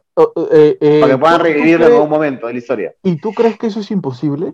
eh, 0.53 0.77
eh, 0.81 0.99
Para 1.01 1.13
que 1.15 1.19
puedan 1.19 1.37
¿tú- 1.39 1.43
tú 1.43 1.49
revivirlo 1.53 1.87
en 1.87 1.93
algún 1.95 2.11
momento 2.11 2.47
de 2.47 2.53
la 2.53 2.59
historia. 2.61 2.95
¿Y 3.03 3.17
tú 3.17 3.33
crees 3.33 3.59
que 3.59 3.67
eso 3.67 3.81
es 3.81 3.91
imposible? 3.91 4.53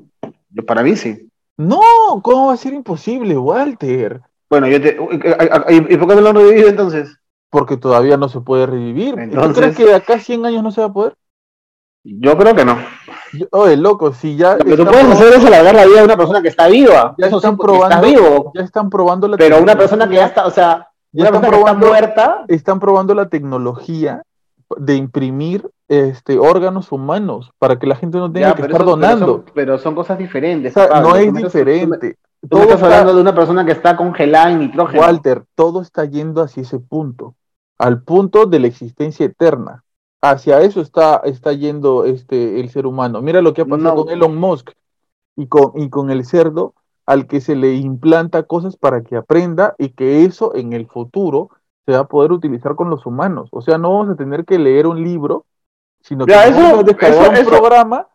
Yo- 0.50 0.64
Para 0.64 0.82
mí 0.82 0.96
sí. 0.96 1.28
No, 1.56 1.80
¿cómo 2.22 2.48
va 2.48 2.52
a 2.54 2.56
ser 2.56 2.72
imposible, 2.72 3.36
Walter? 3.36 4.20
Bueno, 4.48 4.68
yo 4.68 4.80
te. 4.80 4.96
¿Y 5.70 5.94
y 5.94 5.96
por 5.96 6.08
qué 6.08 6.14
no 6.14 6.20
lo 6.20 6.28
han 6.30 6.36
revivido 6.36 6.68
entonces? 6.68 7.16
Porque 7.50 7.76
todavía 7.76 8.16
no 8.16 8.28
se 8.28 8.40
puede 8.40 8.66
revivir. 8.66 9.16
¿Y 9.18 9.34
¿Tú 9.34 9.52
crees 9.52 9.76
que 9.76 9.84
de 9.86 9.94
acá 9.94 10.14
a 10.14 10.20
100 10.20 10.46
años 10.46 10.62
no 10.62 10.70
se 10.70 10.80
va 10.80 10.86
a 10.88 10.92
poder? 10.92 11.14
Yo 12.04 12.36
creo 12.38 12.54
que 12.54 12.64
no. 12.64 12.78
Oye, 13.50 13.76
loco, 13.76 14.12
si 14.14 14.36
ya, 14.36 14.52
Lo 14.56 14.64
que 14.64 14.76
tú 14.76 14.84
puedes 14.84 15.00
probando- 15.04 15.12
hacer 15.14 15.32
es 15.34 15.44
alargar 15.44 15.74
la 15.74 15.84
vida 15.86 15.98
de 15.98 16.04
una 16.04 16.16
persona 16.16 16.40
que 16.42 16.48
está 16.48 16.68
viva. 16.68 17.14
Ya 17.18 17.26
Eso 17.26 17.36
están 17.38 17.52
sí, 17.52 17.58
probando- 17.60 17.96
está 17.96 18.00
vivo. 18.06 18.52
ya 18.54 18.62
están 18.62 18.88
probando 18.88 19.28
la 19.28 19.36
Pero 19.36 19.60
una 19.60 19.76
persona 19.76 20.08
que 20.08 20.14
ya 20.14 20.26
está, 20.26 20.46
o 20.46 20.50
sea, 20.50 20.88
ya 21.12 21.22
una 21.22 21.24
están 21.24 21.40
persona 21.40 21.50
que 21.50 21.56
está 21.56 21.64
probando- 21.80 21.86
muerta, 21.88 22.44
están 22.48 22.80
probando 22.80 23.14
la 23.14 23.28
tecnología 23.28 24.22
de 24.76 24.96
imprimir 24.96 25.68
este 25.88 26.38
órganos 26.38 26.92
humanos 26.92 27.52
para 27.58 27.78
que 27.78 27.86
la 27.86 27.96
gente 27.96 28.18
no 28.18 28.30
tenga 28.30 28.48
ya, 28.50 28.54
que 28.54 28.62
estar 28.62 28.70
eso- 28.70 28.78
pero 28.78 28.90
donando. 28.90 29.26
son, 29.26 29.44
pero 29.54 29.78
son 29.78 29.94
cosas 29.94 30.18
diferentes. 30.18 30.76
O 30.76 30.80
sea, 30.80 30.88
Pablo. 30.90 31.08
no 31.10 31.16
es 31.16 31.32
diferente. 31.34 32.16
Tú 32.42 32.48
Todo 32.50 32.60
estás 32.62 32.76
está- 32.76 32.86
hablando 32.86 33.14
de 33.14 33.20
una 33.22 33.34
persona 33.34 33.64
que 33.64 33.72
está 33.72 33.96
congelada 33.96 34.52
en 34.52 34.60
nitrógeno. 34.60 35.00
Walter, 35.02 35.44
todo 35.54 35.80
está 35.80 36.04
yendo 36.04 36.42
hacia 36.42 36.62
ese 36.62 36.78
punto, 36.78 37.34
al 37.78 38.02
punto 38.02 38.46
de 38.46 38.60
la 38.60 38.66
existencia 38.68 39.26
eterna. 39.26 39.82
Hacia 40.22 40.60
eso 40.62 40.80
está, 40.80 41.16
está 41.24 41.52
yendo 41.52 42.04
este, 42.04 42.60
el 42.60 42.68
ser 42.70 42.86
humano. 42.86 43.22
Mira 43.22 43.40
lo 43.40 43.54
que 43.54 43.62
ha 43.62 43.66
pasado 43.66 43.94
No. 43.96 44.04
con 44.04 44.12
Elon 44.12 44.36
Musk 44.36 44.70
y 45.36 45.46
con, 45.46 45.72
y 45.76 45.88
con 45.88 46.10
el 46.10 46.24
cerdo 46.24 46.74
al 47.06 47.26
que 47.26 47.40
se 47.40 47.56
le 47.56 47.74
implanta 47.74 48.42
cosas 48.42 48.76
para 48.76 49.02
que 49.02 49.16
aprenda 49.16 49.74
y 49.78 49.90
que 49.90 50.24
eso 50.24 50.54
en 50.54 50.72
el 50.74 50.86
futuro 50.86 51.50
se 51.88 51.92
va 51.94 52.00
a 52.00 52.06
poder 52.06 52.32
utilizar 52.32 52.74
con 52.76 52.90
los 52.90 53.06
humanos. 53.06 53.48
O 53.50 53.62
sea, 53.62 53.78
no 53.78 53.90
vamos 53.90 54.10
a 54.10 54.14
tener 54.14 54.44
que 54.44 54.58
leer 54.58 54.86
un 54.86 55.02
libro, 55.02 55.46
sino 56.02 56.26
que 56.26 56.34
vamos 56.34 56.58
eso- 56.58 56.80
a 56.80 56.82
descargar 56.82 57.32
eso- 57.32 57.40
un 57.44 57.46
programa 57.48 58.08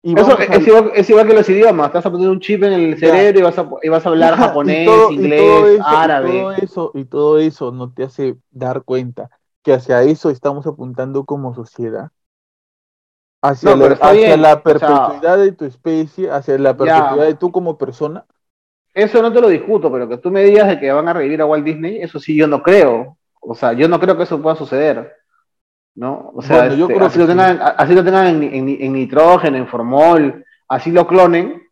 y 0.00 0.16
Eso 0.16 0.38
a- 0.38 0.44
es 0.44 0.64
igual, 0.68 0.92
es 0.94 1.10
igual 1.10 1.26
que 1.26 1.34
los 1.34 1.48
idiomas. 1.48 1.90
Te 1.90 1.98
vas 1.98 2.06
a 2.06 2.10
poner 2.12 2.28
un 2.28 2.38
chip 2.38 2.62
en 2.62 2.72
el 2.72 2.94
Ya. 2.96 3.08
cerebro 3.08 3.40
y 3.40 3.42
vas 3.42 3.58
a, 3.58 3.68
y 3.82 3.88
vas 3.88 4.06
a 4.06 4.08
hablar 4.10 4.34
japonés, 4.62 4.86
todo- 4.86 5.10
inglés, 5.10 5.40
eso, 5.40 5.76
y 5.76 5.82
árabe. 5.84 6.30
todo 6.30 6.52
eso, 6.52 6.90
y 6.94 7.04
todo 7.04 7.38
eso 7.40 7.72
no 7.72 7.92
te 7.92 8.04
hace 8.04 8.36
dar 8.52 8.84
cuenta 8.84 9.28
que 9.64 9.72
hacia 9.72 10.02
eso 10.04 10.30
estamos 10.30 10.68
apuntando 10.68 11.24
como 11.24 11.52
sociedad. 11.52 12.10
Hacia, 13.42 13.74
No, 13.74 13.88
la, 13.88 13.94
hacia 13.96 14.36
la 14.36 14.48
o 14.50 14.52
sea- 14.52 14.62
perpetuidad 14.62 15.38
de 15.38 15.50
tu 15.50 15.64
especie, 15.64 16.30
hacia 16.30 16.56
la 16.58 16.76
perpetuidad 16.76 17.26
de 17.26 17.34
tú 17.34 17.50
como 17.50 17.76
persona. 17.76 18.24
Eso 18.94 19.22
no 19.22 19.32
te 19.32 19.40
lo 19.40 19.48
discuto, 19.48 19.90
pero 19.92 20.08
que 20.08 20.18
tú 20.18 20.30
me 20.30 20.42
digas 20.44 20.68
de 20.68 20.80
que 20.80 20.90
van 20.92 21.08
a 21.08 21.12
revivir 21.12 21.40
a 21.42 21.46
Walt 21.46 21.64
Disney, 21.64 22.02
eso 22.02 22.18
sí 22.18 22.34
yo 22.36 22.46
no 22.46 22.62
creo. 22.62 23.16
O 23.40 23.54
sea, 23.54 23.72
yo 23.72 23.88
no 23.88 23.98
creo 24.00 24.16
que 24.16 24.24
eso 24.24 24.40
pueda 24.42 24.56
suceder. 24.56 25.12
¿No? 25.94 26.32
O 26.34 26.40
sea, 26.42 26.58
Bueno, 26.60 26.74
yo 26.76 26.84
este, 26.84 26.94
creo 26.94 27.06
así, 27.06 27.14
que 27.14 27.18
lo 27.20 27.24
sí. 27.26 27.30
tengan, 27.30 27.60
así 27.76 27.94
lo 27.94 28.04
tengan 28.04 28.26
en, 28.28 28.42
en- 28.42 28.82
en 28.82 28.92
nitrógeno, 28.92 29.56
en 29.56 29.66
formol, 29.66 30.44
así 30.68 30.90
lo 30.92 31.06
clonen, 31.06 31.62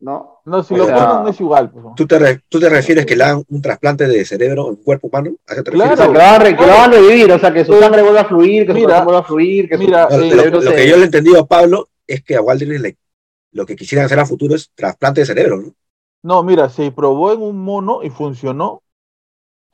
¿no? 0.00 0.40
No, 0.46 0.62
si 0.62 0.74
O 0.74 0.78
lo 0.78 0.86
sea, 0.86 0.96
ponen 0.96 1.24
no 1.24 1.28
es 1.28 1.40
igual. 1.40 1.70
pues. 1.70 1.84
¿Tú 1.94 2.06
te, 2.06 2.18
re- 2.18 2.40
¿Tú 2.48 2.58
te 2.58 2.68
refieres 2.70 3.04
que 3.06 3.14
le 3.16 3.24
hagan 3.24 3.44
un 3.48 3.62
trasplante 3.62 4.08
de 4.08 4.24
cerebro 4.24 4.70
en 4.70 4.76
cuerpo 4.76 5.08
humano? 5.08 5.32
¿A 5.46 5.54
qué 5.54 5.62
te 5.62 5.70
Claro. 5.70 5.92
O 5.92 5.96
sea, 5.96 6.06
refieres? 6.06 6.08
que 6.08 6.12
lo 6.12 6.18
van 6.18 6.34
a, 6.34 6.44
re- 6.44 6.56
que 6.56 6.62
lo 6.66 6.72
van 6.72 6.90
a 6.90 6.96
revivir, 6.96 7.32
o 7.32 7.38
sea, 7.38 7.52
que 7.52 7.64
su 7.64 7.74
sangre 7.78 8.02
vuelva 8.02 8.20
a 8.22 8.24
fluir, 8.24 8.62
que 8.66 8.72
su 8.72 8.74
mira, 8.78 8.86
corazón 8.86 9.04
vuelva 9.04 9.20
a 9.20 9.24
fluir, 9.24 9.68
que 9.68 9.76
su 9.76 9.82
mira, 9.82 10.08
eh, 10.10 10.34
lo, 10.34 10.60
que 10.74 10.88
yo 10.88 10.96
le 10.96 11.02
he 11.02 11.04
entendido 11.04 11.40
a 11.40 11.46
Pablo 11.46 11.88
es 12.06 12.22
que 12.24 12.36
a 12.36 12.40
Walt 12.42 12.60
Disney 12.60 12.78
le- 12.78 12.96
lo 13.52 13.66
que 13.66 13.76
quisieran 13.76 14.06
hacer 14.06 14.18
a 14.18 14.26
futuro 14.26 14.54
es 14.54 14.70
trasplante 14.74 15.20
de 15.20 15.26
cerebro, 15.26 15.58
¿no? 15.60 15.74
No, 16.22 16.42
mira, 16.42 16.68
se 16.68 16.92
probó 16.92 17.32
en 17.32 17.42
un 17.42 17.62
mono 17.64 18.02
y 18.02 18.10
funcionó. 18.10 18.82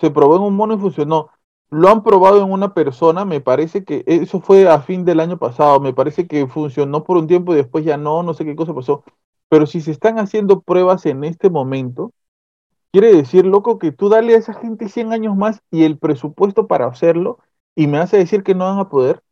Se 0.01 0.10
probó 0.10 0.36
en 0.36 0.43
un 0.43 0.56
mono 0.56 0.74
y 0.74 0.78
funcionó. 0.78 1.31
Lo 1.70 1.89
han 1.90 2.02
probado 2.05 2.43
en 2.43 2.52
una 2.52 2.74
persona, 2.74 3.24
me 3.24 3.40
parece 3.40 3.85
que 3.85 4.05
eso 4.06 4.40
fue 4.40 4.68
a 4.70 4.81
fin 4.82 5.05
del 5.05 5.20
año 5.20 5.39
pasado, 5.39 5.81
me 5.81 5.94
parece 5.94 6.27
que 6.28 6.47
funcionó 6.48 7.05
por 7.05 7.16
un 7.18 7.27
tiempo 7.28 7.52
y 7.55 7.56
después 7.56 7.85
ya 7.85 7.97
no, 7.97 8.23
no 8.23 8.35
sé 8.35 8.44
qué 8.44 8.56
cosa 8.56 8.74
pasó. 8.74 9.05
Pero 9.48 9.66
si 9.66 9.81
se 9.81 9.93
están 9.93 10.18
haciendo 10.18 10.60
pruebas 10.62 11.06
en 11.06 11.24
este 11.24 11.51
momento, 11.51 12.12
quiere 12.93 13.14
decir, 13.14 13.47
loco, 13.47 13.78
que 13.78 13.93
tú 13.93 14.09
dale 14.10 14.35
a 14.35 14.39
esa 14.39 14.55
gente 14.55 14.89
100 14.89 15.12
años 15.12 15.36
más 15.36 15.62
y 15.70 15.85
el 15.85 15.98
presupuesto 15.98 16.66
para 16.68 16.86
hacerlo 16.89 17.39
y 17.77 17.86
me 17.89 17.98
hace 17.98 18.18
decir 18.18 18.43
que 18.44 18.55
no 18.56 18.66
van 18.66 18.78
a 18.81 18.89
poder. 18.90 19.23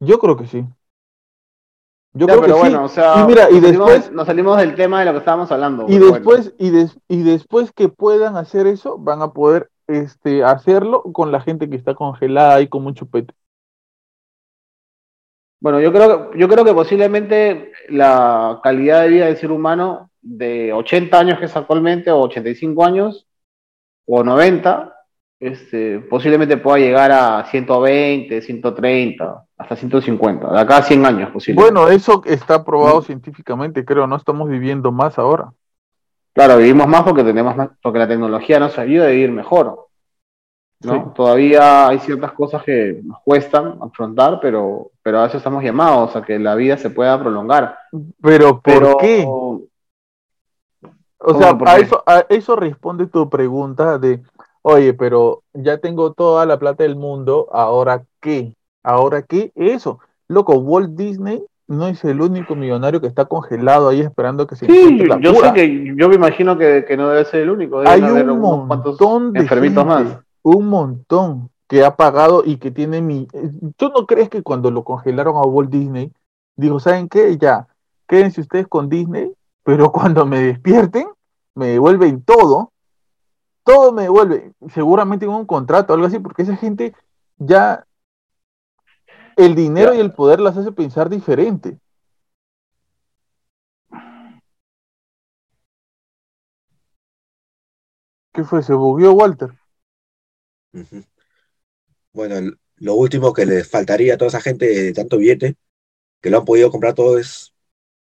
Yo 0.00 0.18
creo 0.18 0.36
que 0.36 0.46
sí. 0.46 0.66
Yo 2.12 2.26
Ya, 2.26 2.32
creo 2.34 2.40
pero 2.42 2.54
que 2.54 2.60
bueno, 2.60 2.78
sí. 2.78 2.84
o 2.84 2.88
sea, 2.88 3.22
Y 3.22 3.26
mira, 3.26 3.50
y 3.50 3.54
nos, 3.54 3.62
salimos, 3.62 3.88
después- 3.90 4.12
nos 4.12 4.26
salimos 4.26 4.56
del 4.58 4.74
tema 4.74 4.98
de 5.00 5.06
lo 5.06 5.12
que 5.12 5.18
estábamos 5.18 5.52
hablando. 5.52 5.84
Y 5.88 5.98
bueno. 5.98 6.12
después, 6.14 6.54
y, 6.58 6.70
des- 6.70 6.98
y 7.08 7.22
después 7.22 7.70
que 7.72 7.88
puedan 7.88 8.36
hacer 8.36 8.66
eso, 8.66 8.98
van 8.98 9.22
a 9.22 9.32
poder 9.32 9.70
este, 9.86 10.42
hacerlo 10.44 11.02
con 11.02 11.30
la 11.32 11.40
gente 11.40 11.68
que 11.70 11.76
está 11.76 11.94
congelada 11.94 12.54
ahí 12.56 12.68
como 12.68 12.88
un 12.88 12.94
chupete. 12.94 13.34
Bueno, 15.60 15.80
yo 15.80 15.92
creo, 15.92 16.32
yo 16.34 16.48
creo 16.48 16.64
que 16.64 16.72
posiblemente 16.72 17.72
la 17.88 18.60
calidad 18.62 19.02
de 19.02 19.08
vida 19.08 19.26
del 19.26 19.36
ser 19.36 19.52
humano 19.52 20.10
de 20.22 20.72
80 20.72 21.18
años 21.18 21.38
que 21.38 21.44
es 21.44 21.56
actualmente, 21.56 22.10
o 22.10 22.20
85 22.20 22.84
años, 22.84 23.26
o 24.06 24.24
90, 24.24 24.94
este, 25.40 26.00
posiblemente 26.00 26.58
pueda 26.58 26.78
llegar 26.78 27.10
a 27.10 27.46
120, 27.46 28.42
130, 28.42 29.44
hasta 29.56 29.76
150, 29.76 30.52
de 30.52 30.60
acá 30.60 30.76
a 30.76 30.82
100 30.82 31.06
años 31.06 31.30
posiblemente. 31.30 31.72
Bueno, 31.72 31.90
eso 31.90 32.22
está 32.26 32.62
probado 32.62 33.00
científicamente, 33.00 33.84
creo, 33.84 34.06
no 34.06 34.16
estamos 34.16 34.48
viviendo 34.50 34.92
más 34.92 35.18
ahora. 35.18 35.50
Claro, 36.34 36.58
vivimos 36.58 36.86
más 36.86 37.02
porque 37.02 37.24
tenemos 37.24 37.56
más, 37.56 37.70
porque 37.82 37.98
la 37.98 38.06
tecnología 38.06 38.60
nos 38.60 38.78
ayuda 38.78 39.06
a 39.06 39.10
vivir 39.10 39.32
mejor. 39.32 39.88
¿no? 40.82 40.92
Sí. 40.92 41.00
Todavía 41.14 41.88
hay 41.88 41.98
ciertas 42.00 42.32
cosas 42.32 42.62
que 42.62 43.00
nos 43.02 43.20
cuestan 43.22 43.78
afrontar, 43.80 44.40
pero, 44.40 44.90
pero 45.02 45.20
a 45.20 45.26
eso 45.26 45.38
estamos 45.38 45.64
llamados, 45.64 46.14
a 46.16 46.22
que 46.22 46.38
la 46.38 46.54
vida 46.54 46.76
se 46.76 46.90
pueda 46.90 47.18
prolongar. 47.18 47.78
Pero 48.22 48.60
¿por 48.60 48.62
Pero, 48.62 48.96
qué? 48.98 49.24
O 49.26 49.60
¿Cómo 51.18 51.38
sea, 51.38 51.58
a 51.66 51.78
eso, 51.78 52.02
a 52.06 52.24
eso 52.30 52.56
responde 52.56 53.06
tu 53.06 53.28
pregunta 53.28 53.98
de, 53.98 54.22
oye, 54.62 54.94
pero 54.94 55.42
ya 55.54 55.78
tengo 55.78 56.12
toda 56.12 56.46
la 56.46 56.58
plata 56.58 56.84
del 56.84 56.96
mundo, 56.96 57.48
¿ahora 57.52 58.04
qué? 58.20 58.54
¿Ahora 58.82 59.22
qué? 59.22 59.52
Eso. 59.54 60.00
Loco, 60.28 60.54
Walt 60.54 60.96
Disney 60.96 61.42
no 61.66 61.86
es 61.86 62.02
el 62.04 62.20
único 62.20 62.56
millonario 62.56 63.00
que 63.00 63.06
está 63.06 63.26
congelado 63.26 63.88
ahí 63.88 64.00
esperando 64.00 64.46
que 64.46 64.56
se 64.56 64.66
Sí, 64.66 64.98
la 65.06 65.20
yo 65.20 65.34
sé 65.34 65.52
que 65.52 65.94
yo 65.96 66.08
me 66.08 66.16
imagino 66.16 66.58
que, 66.58 66.84
que 66.86 66.96
no 66.96 67.08
debe 67.08 67.24
ser 67.24 67.42
el 67.42 67.50
único, 67.50 67.80
Hay 67.80 68.00
deben 68.00 68.30
un 68.30 68.66
montón 68.66 69.32
de 69.32 69.40
enfermitos 69.40 69.84
gente, 69.84 70.10
más. 70.10 70.18
un 70.42 70.66
montón 70.66 71.50
que 71.68 71.84
ha 71.84 71.94
pagado 71.94 72.42
y 72.44 72.56
que 72.56 72.72
tiene 72.72 73.00
mi... 73.00 73.28
¿Tú 73.76 73.90
no 73.90 74.04
crees 74.04 74.28
que 74.28 74.42
cuando 74.42 74.72
lo 74.72 74.82
congelaron 74.82 75.36
a 75.36 75.42
Walt 75.42 75.70
Disney, 75.70 76.12
dijo, 76.56 76.80
¿saben 76.80 77.08
qué? 77.08 77.38
Ya, 77.38 77.68
quédense 78.08 78.40
ustedes 78.40 78.66
con 78.66 78.88
Disney, 78.88 79.32
pero 79.62 79.92
cuando 79.92 80.26
me 80.26 80.40
despierten, 80.40 81.06
me 81.54 81.68
devuelven 81.68 82.22
todo, 82.22 82.72
todo 83.64 83.92
me 83.92 84.02
devuelve, 84.02 84.52
seguramente 84.72 85.24
en 85.24 85.32
un 85.32 85.46
contrato 85.46 85.92
o 85.92 85.96
algo 85.96 86.06
así, 86.06 86.18
porque 86.18 86.42
esa 86.42 86.56
gente 86.56 86.94
ya 87.38 87.86
el 89.36 89.54
dinero 89.54 89.92
Ya. 89.92 89.98
y 89.98 90.00
el 90.00 90.12
poder 90.12 90.40
las 90.40 90.56
hace 90.56 90.72
pensar 90.72 91.08
diferente. 91.08 91.78
¿Qué 98.32 98.44
fue? 98.44 98.62
¿Se 98.62 98.72
bugueó 98.74 99.12
Walter? 99.12 99.50
Bueno, 102.12 102.56
lo 102.76 102.94
último 102.94 103.32
que 103.32 103.46
le 103.46 103.64
faltaría 103.64 104.14
a 104.14 104.16
toda 104.16 104.28
esa 104.28 104.40
gente 104.40 104.66
de 104.66 104.92
tanto 104.92 105.18
billete, 105.18 105.56
que 106.20 106.30
lo 106.30 106.38
han 106.38 106.44
podido 106.44 106.70
comprar 106.70 106.94
todo, 106.94 107.18
es 107.18 107.52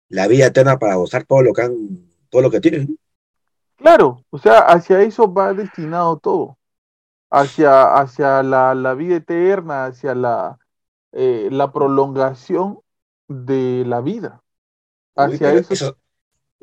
la 0.08 0.28
vida 0.28 0.46
eterna 0.46 0.78
para 0.78 0.96
gozar 0.96 1.24
todo 1.24 1.42
lo 1.42 1.52
que 1.52 1.62
han, 1.62 2.10
todo 2.30 2.42
lo 2.42 2.50
que 2.50 2.60
tienen. 2.60 2.98
Claro, 3.82 4.24
o 4.30 4.38
sea, 4.38 4.60
hacia 4.60 5.00
eso 5.02 5.32
va 5.32 5.54
destinado 5.54 6.16
todo, 6.18 6.56
hacia, 7.30 7.94
hacia 7.94 8.42
la, 8.42 8.74
la 8.74 8.94
vida 8.94 9.16
eterna, 9.16 9.86
hacia 9.86 10.14
la, 10.14 10.58
eh, 11.12 11.48
la 11.52 11.72
prolongación 11.72 12.80
de 13.28 13.84
la 13.86 14.00
vida, 14.02 14.42
Uy, 15.16 15.38
pero 15.40 15.58
eso. 15.58 15.76
eso, 15.76 15.96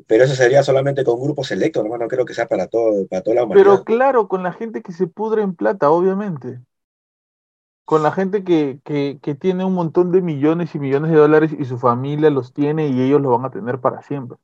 pero 0.06 0.24
eso 0.24 0.34
sería 0.36 0.62
solamente 0.64 1.04
con 1.04 1.20
grupos 1.22 1.48
selectos, 1.48 1.84
hermano. 1.84 2.04
No 2.04 2.08
creo 2.08 2.24
que 2.26 2.34
sea 2.34 2.48
para 2.48 2.68
todo, 2.68 3.06
para 3.08 3.22
toda 3.22 3.36
la 3.36 3.44
humanidad. 3.44 3.76
Pero 3.76 3.84
claro, 3.84 4.26
con 4.28 4.42
la 4.42 4.52
gente 4.52 4.82
que 4.82 4.90
se 4.92 5.06
pudre 5.06 5.42
en 5.42 5.54
plata, 5.54 5.90
obviamente. 5.90 6.60
Con 7.84 8.02
la 8.02 8.10
gente 8.12 8.42
que, 8.44 8.80
que, 8.84 9.18
que 9.22 9.34
tiene 9.34 9.64
un 9.66 9.74
montón 9.74 10.12
de 10.12 10.22
millones 10.22 10.74
y 10.74 10.78
millones 10.78 11.10
de 11.10 11.18
dólares 11.18 11.52
y 11.58 11.64
su 11.66 11.76
familia 11.78 12.30
los 12.30 12.52
tiene 12.54 12.88
y 12.88 13.00
ellos 13.02 13.20
lo 13.20 13.30
van 13.30 13.44
a 13.44 13.50
tener 13.50 13.80
para 13.80 14.00
siempre. 14.02 14.38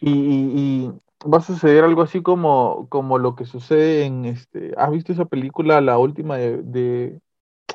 Y 0.00 0.92
va 1.24 1.38
a 1.38 1.40
suceder 1.40 1.84
algo 1.84 2.02
así 2.02 2.22
como, 2.22 2.88
como 2.88 3.18
lo 3.18 3.34
que 3.34 3.44
sucede 3.46 4.04
en 4.04 4.24
este. 4.24 4.72
¿Has 4.76 4.90
visto 4.90 5.12
esa 5.12 5.24
película, 5.24 5.80
la 5.80 5.98
última 5.98 6.36
de, 6.36 6.62
de 6.62 7.20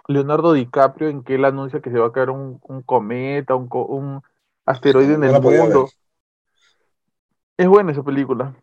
Leonardo 0.07 0.53
DiCaprio, 0.53 1.09
en 1.09 1.23
que 1.23 1.35
él 1.35 1.45
anuncia 1.45 1.81
que 1.81 1.91
se 1.91 1.99
va 1.99 2.07
a 2.07 2.11
caer 2.11 2.29
un, 2.29 2.59
un 2.63 2.81
cometa, 2.83 3.55
un, 3.55 3.69
un 3.71 4.21
asteroide 4.65 5.15
en 5.15 5.23
el 5.23 5.41
mundo? 5.41 5.89
Es 7.57 7.67
buena 7.67 7.91
esa 7.91 8.03
película. 8.03 8.55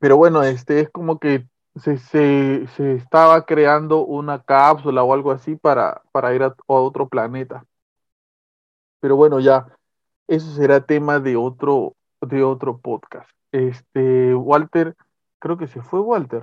Pero 0.00 0.16
bueno, 0.16 0.42
este 0.42 0.80
es 0.80 0.90
como 0.90 1.18
que 1.18 1.46
se, 1.76 1.98
se, 1.98 2.66
se 2.76 2.94
estaba 2.94 3.44
creando 3.46 4.04
una 4.04 4.42
cápsula 4.42 5.02
o 5.02 5.12
algo 5.12 5.32
así 5.32 5.56
para, 5.56 6.02
para 6.12 6.34
ir 6.34 6.42
a, 6.42 6.46
a 6.46 6.54
otro 6.66 7.08
planeta. 7.08 7.64
Pero 9.00 9.16
bueno, 9.16 9.40
ya, 9.40 9.66
eso 10.28 10.50
será 10.54 10.84
tema 10.84 11.20
de 11.20 11.36
otro, 11.36 11.94
de 12.26 12.42
otro 12.42 12.78
podcast. 12.78 13.28
Este, 13.52 14.34
Walter, 14.34 14.96
creo 15.38 15.56
que 15.56 15.68
se 15.68 15.80
fue 15.80 16.00
Walter. 16.00 16.42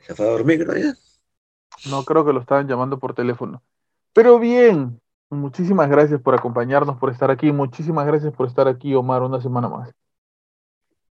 Se 0.00 0.14
fue 0.14 0.26
a 0.26 0.30
dormir, 0.30 0.64
creo 0.64 0.76
ya. 0.76 0.94
No, 1.90 2.04
creo 2.04 2.24
que 2.24 2.32
lo 2.32 2.40
estaban 2.40 2.68
llamando 2.68 2.98
por 2.98 3.14
teléfono. 3.14 3.62
Pero 4.12 4.38
bien, 4.38 5.00
muchísimas 5.30 5.88
gracias 5.88 6.20
por 6.20 6.34
acompañarnos, 6.34 6.98
por 6.98 7.10
estar 7.10 7.30
aquí. 7.30 7.52
Muchísimas 7.52 8.06
gracias 8.06 8.32
por 8.32 8.46
estar 8.46 8.68
aquí, 8.68 8.94
Omar, 8.94 9.22
una 9.22 9.40
semana 9.40 9.68
más. 9.68 9.92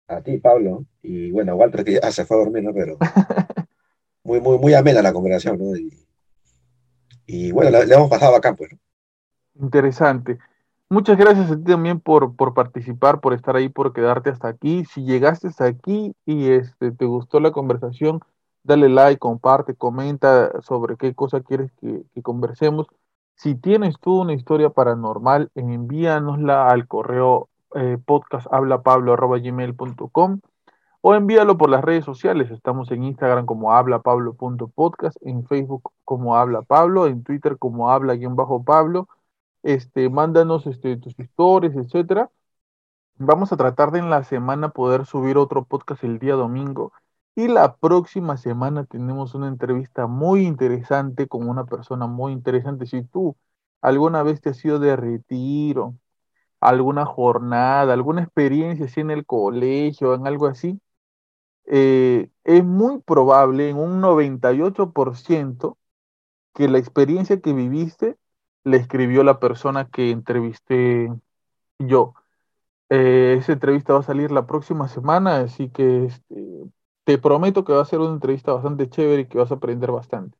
A 0.07 0.22
ti, 0.22 0.38
Pablo. 0.38 0.86
Y 1.02 1.32
bueno, 1.32 1.56
Walter, 1.56 1.84
que 1.84 1.94
ya 1.94 2.11
se 2.11 2.26
fue 2.26 2.38
a 2.38 2.40
dormir, 2.41 2.64
¿no? 2.64 2.73
Pero 2.73 2.98
muy, 4.23 4.40
muy, 4.40 4.57
muy 4.57 4.73
amena 4.73 5.02
la 5.02 5.14
conversación, 5.14 5.57
¿no? 5.57 5.76
Y, 5.76 6.06
y 7.26 7.52
bueno, 7.52 7.72
le, 7.72 7.86
le 7.86 7.95
hemos 7.95 8.10
pasado 8.10 8.36
acá, 8.36 8.56
pues. 8.56 8.72
¿no? 8.73 8.80
Interesante. 9.65 10.38
Muchas 10.88 11.18
gracias 11.18 11.49
a 11.49 11.56
ti 11.56 11.64
también 11.64 11.99
por, 11.99 12.36
por 12.36 12.53
participar, 12.53 13.20
por 13.20 13.34
estar 13.34 13.56
ahí, 13.56 13.70
por 13.70 13.91
quedarte 13.91 14.30
hasta 14.30 14.48
aquí. 14.48 14.86
Si 14.86 15.03
llegaste 15.03 15.48
hasta 15.48 15.66
aquí 15.66 16.14
y 16.26 16.52
este, 16.52 16.91
te 16.91 17.06
gustó 17.06 17.40
la 17.40 17.52
conversación, 17.52 18.20
dale 18.64 18.88
like, 18.90 19.18
comparte, 19.18 19.74
comenta 19.76 20.62
sobre 20.62 20.95
qué 20.98 21.16
cosa 21.16 21.41
quieres 21.41 21.72
que, 21.82 22.03
conversemos. 22.22 22.86
Si 23.36 23.56
tienes 23.56 23.99
tú 23.99 24.22
una 24.22 24.34
historia 24.34 24.70
paranormal, 24.70 25.49
envíanosla 25.56 26.70
al 26.70 26.88
correo 26.88 27.49
eh, 27.74 27.98
podcasthablapablo.gmail.com 28.06 30.40
o 31.02 31.16
envíalo 31.16 31.57
por 31.57 31.72
las 31.72 31.84
redes 31.84 32.06
sociales. 32.06 32.52
Estamos 32.52 32.91
en 32.91 33.03
Instagram 33.03 33.48
como 33.48 33.74
hablapablo.podcast, 33.74 35.18
en 35.22 35.48
Facebook 35.48 35.91
como 36.03 36.36
habla 36.36 36.62
Pablo, 36.62 37.07
en 37.07 37.24
Twitter 37.24 37.57
como 37.57 37.90
habla-pablo 37.90 39.07
este, 39.66 40.10
mándanos 40.10 40.68
este, 40.68 40.98
tus 40.98 41.20
historias, 41.20 41.76
etcétera. 41.76 42.32
Vamos 43.18 43.52
a 43.54 43.58
tratar 43.58 43.92
de 43.92 44.00
en 44.00 44.10
la 44.12 44.24
semana 44.24 44.70
poder 44.70 45.06
subir 45.08 45.38
otro 45.38 45.66
podcast 45.66 46.04
el 46.04 46.20
día 46.20 46.36
domingo. 46.36 46.94
Y 47.36 47.48
la 47.50 47.78
próxima 47.78 48.38
semana 48.38 48.86
tenemos 48.86 49.36
una 49.36 49.48
entrevista 49.50 50.08
muy 50.08 50.46
interesante 50.48 51.28
con 51.28 51.50
una 51.50 51.66
persona 51.66 52.08
muy 52.08 52.34
interesante. 52.34 52.86
Si 52.88 53.04
tú 53.04 53.38
alguna 53.82 54.24
vez 54.24 54.42
te 54.42 54.50
has 54.52 54.66
ido 54.66 54.80
de 54.80 54.96
retiro, 54.96 55.96
alguna 56.62 57.06
jornada, 57.06 57.94
alguna 57.94 58.24
experiencia 58.24 58.86
así 58.88 59.02
en 59.02 59.12
el 59.12 59.26
colegio, 59.26 60.16
en 60.16 60.28
algo 60.28 60.48
así, 60.48 60.82
eh, 61.68 62.30
es 62.44 62.64
muy 62.66 63.02
probable, 63.02 63.70
en 63.70 63.78
un 63.78 64.02
98%, 64.02 65.78
que 66.54 66.68
la 66.70 66.80
experiencia 66.80 67.42
que 67.42 67.54
viviste 67.54 68.18
le 68.66 68.78
escribió 68.78 69.24
la 69.24 69.40
persona 69.40 69.90
que 69.90 70.12
entrevisté 70.12 71.10
yo. 71.80 72.16
Eh, 72.90 73.38
esa 73.40 73.54
entrevista 73.54 73.94
va 73.94 74.00
a 74.00 74.04
salir 74.04 74.32
la 74.32 74.48
próxima 74.48 74.88
semana, 74.90 75.38
así 75.38 75.70
que 75.70 76.06
este, 76.06 76.72
te 77.06 77.18
prometo 77.20 77.66
que 77.66 77.74
va 77.74 77.82
a 77.82 77.86
ser 77.86 78.00
una 78.00 78.14
entrevista 78.14 78.54
bastante 78.54 78.90
chévere 78.90 79.24
y 79.24 79.28
que 79.28 79.38
vas 79.40 79.52
a 79.52 79.56
aprender 79.56 79.92
bastante. 79.92 80.38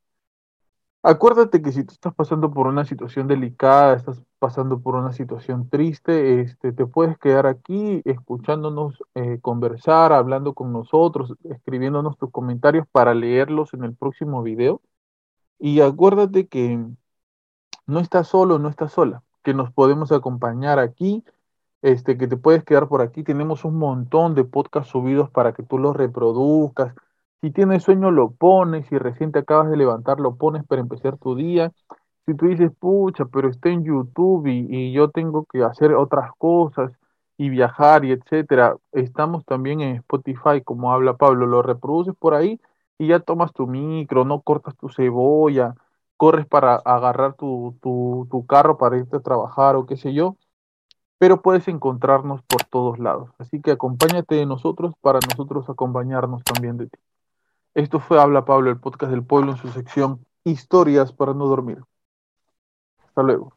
Acuérdate 1.04 1.62
que 1.62 1.72
si 1.72 1.84
tú 1.84 1.94
estás 1.94 2.16
pasando 2.16 2.52
por 2.52 2.66
una 2.66 2.84
situación 2.84 3.28
delicada, 3.28 3.96
estás 3.96 4.24
pasando 4.40 4.80
por 4.82 4.96
una 4.96 5.14
situación 5.14 5.70
triste, 5.70 6.42
este, 6.42 6.74
te 6.74 6.88
puedes 6.88 7.18
quedar 7.20 7.46
aquí 7.46 8.02
escuchándonos 8.06 9.04
eh, 9.14 9.40
conversar, 9.40 10.14
hablando 10.14 10.54
con 10.56 10.74
nosotros, 10.74 11.36
escribiéndonos 11.44 12.18
tus 12.18 12.32
comentarios 12.32 12.88
para 12.92 13.14
leerlos 13.14 13.74
en 13.76 13.84
el 13.84 13.96
próximo 13.96 14.42
video. 14.42 14.82
Y 15.60 15.82
acuérdate 15.82 16.48
que 16.48 16.80
no 17.88 18.00
estás 18.00 18.28
solo, 18.28 18.60
no 18.60 18.70
estás 18.70 18.92
sola, 18.94 19.24
que 19.44 19.54
nos 19.54 19.72
podemos 19.72 20.12
acompañar 20.12 20.80
aquí, 20.80 21.24
este, 21.82 22.18
que 22.18 22.28
te 22.28 22.38
puedes 22.38 22.64
quedar 22.64 22.88
por 22.88 23.02
aquí. 23.02 23.24
Tenemos 23.24 23.66
un 23.66 23.78
montón 23.78 24.36
de 24.36 24.44
podcasts 24.44 24.92
subidos 24.92 25.30
para 25.30 25.54
que 25.54 25.64
tú 25.64 25.78
los 25.78 25.96
reproduzcas. 25.96 26.96
Si 27.42 27.52
tienes 27.52 27.84
sueño, 27.84 28.12
lo 28.12 28.32
pones. 28.32 28.88
Si 28.88 28.98
recién 28.98 29.32
te 29.32 29.40
acabas 29.40 29.70
de 29.70 29.78
levantar, 29.78 30.20
lo 30.20 30.36
pones 30.36 30.66
para 30.66 30.82
empezar 30.82 31.18
tu 31.18 31.36
día. 31.36 31.72
Si 32.26 32.34
tú 32.34 32.48
dices, 32.48 32.72
pucha, 32.80 33.26
pero 33.26 33.50
está 33.50 33.70
en 33.70 33.84
YouTube 33.84 34.48
y, 34.48 34.68
y 34.70 34.94
yo 34.94 35.12
tengo 35.12 35.46
que 35.46 35.64
hacer 35.64 35.94
otras 35.94 36.32
cosas 36.38 36.92
y 37.38 37.50
viajar 37.50 38.06
y 38.06 38.12
etcétera, 38.14 38.78
estamos 38.92 39.46
también 39.46 39.82
en 39.82 39.98
Spotify, 39.98 40.62
como 40.64 40.94
habla 40.94 41.18
Pablo, 41.18 41.46
lo 41.46 41.62
reproduces 41.62 42.16
por 42.16 42.34
ahí 42.34 42.60
y 42.98 43.08
ya 43.08 43.20
tomas 43.20 43.54
tu 43.54 43.68
micro, 43.68 44.26
no 44.26 44.42
cortas 44.42 44.76
tu 44.78 44.90
cebolla, 44.90 45.76
corres 46.18 46.46
para 46.46 46.76
agarrar 46.76 47.36
tu, 47.36 47.78
tu, 47.82 48.46
carro 48.48 48.78
para 48.78 48.98
irte 48.98 49.18
a 49.18 49.22
trabajar 49.22 49.76
o 49.76 49.86
qué 49.86 49.98
sé 49.98 50.14
yo, 50.14 50.38
pero 51.18 51.42
puedes 51.42 51.68
encontrarnos 51.68 52.42
por 52.44 52.64
todos 52.64 53.00
lados. 53.00 53.30
Así 53.38 53.62
que 53.62 53.72
acompáñate 53.72 54.36
de 54.36 54.46
nosotros 54.46 54.94
para 55.02 55.20
nosotros 55.30 55.70
acompañarnos 55.70 56.44
también 56.44 56.78
de 56.78 56.88
ti. 56.88 57.00
Esto 57.74 58.00
fue 58.00 58.22
Habla 58.22 58.46
Pablo, 58.46 58.70
el 58.70 58.80
podcast 58.80 59.12
del 59.12 59.24
pueblo 59.24 59.52
en 59.52 59.58
su 59.58 59.70
sección 59.70 60.26
Historias 60.44 61.12
para 61.12 61.34
no 61.34 61.48
dormir. 61.48 61.82
Hasta 63.06 63.24
luego. 63.24 63.54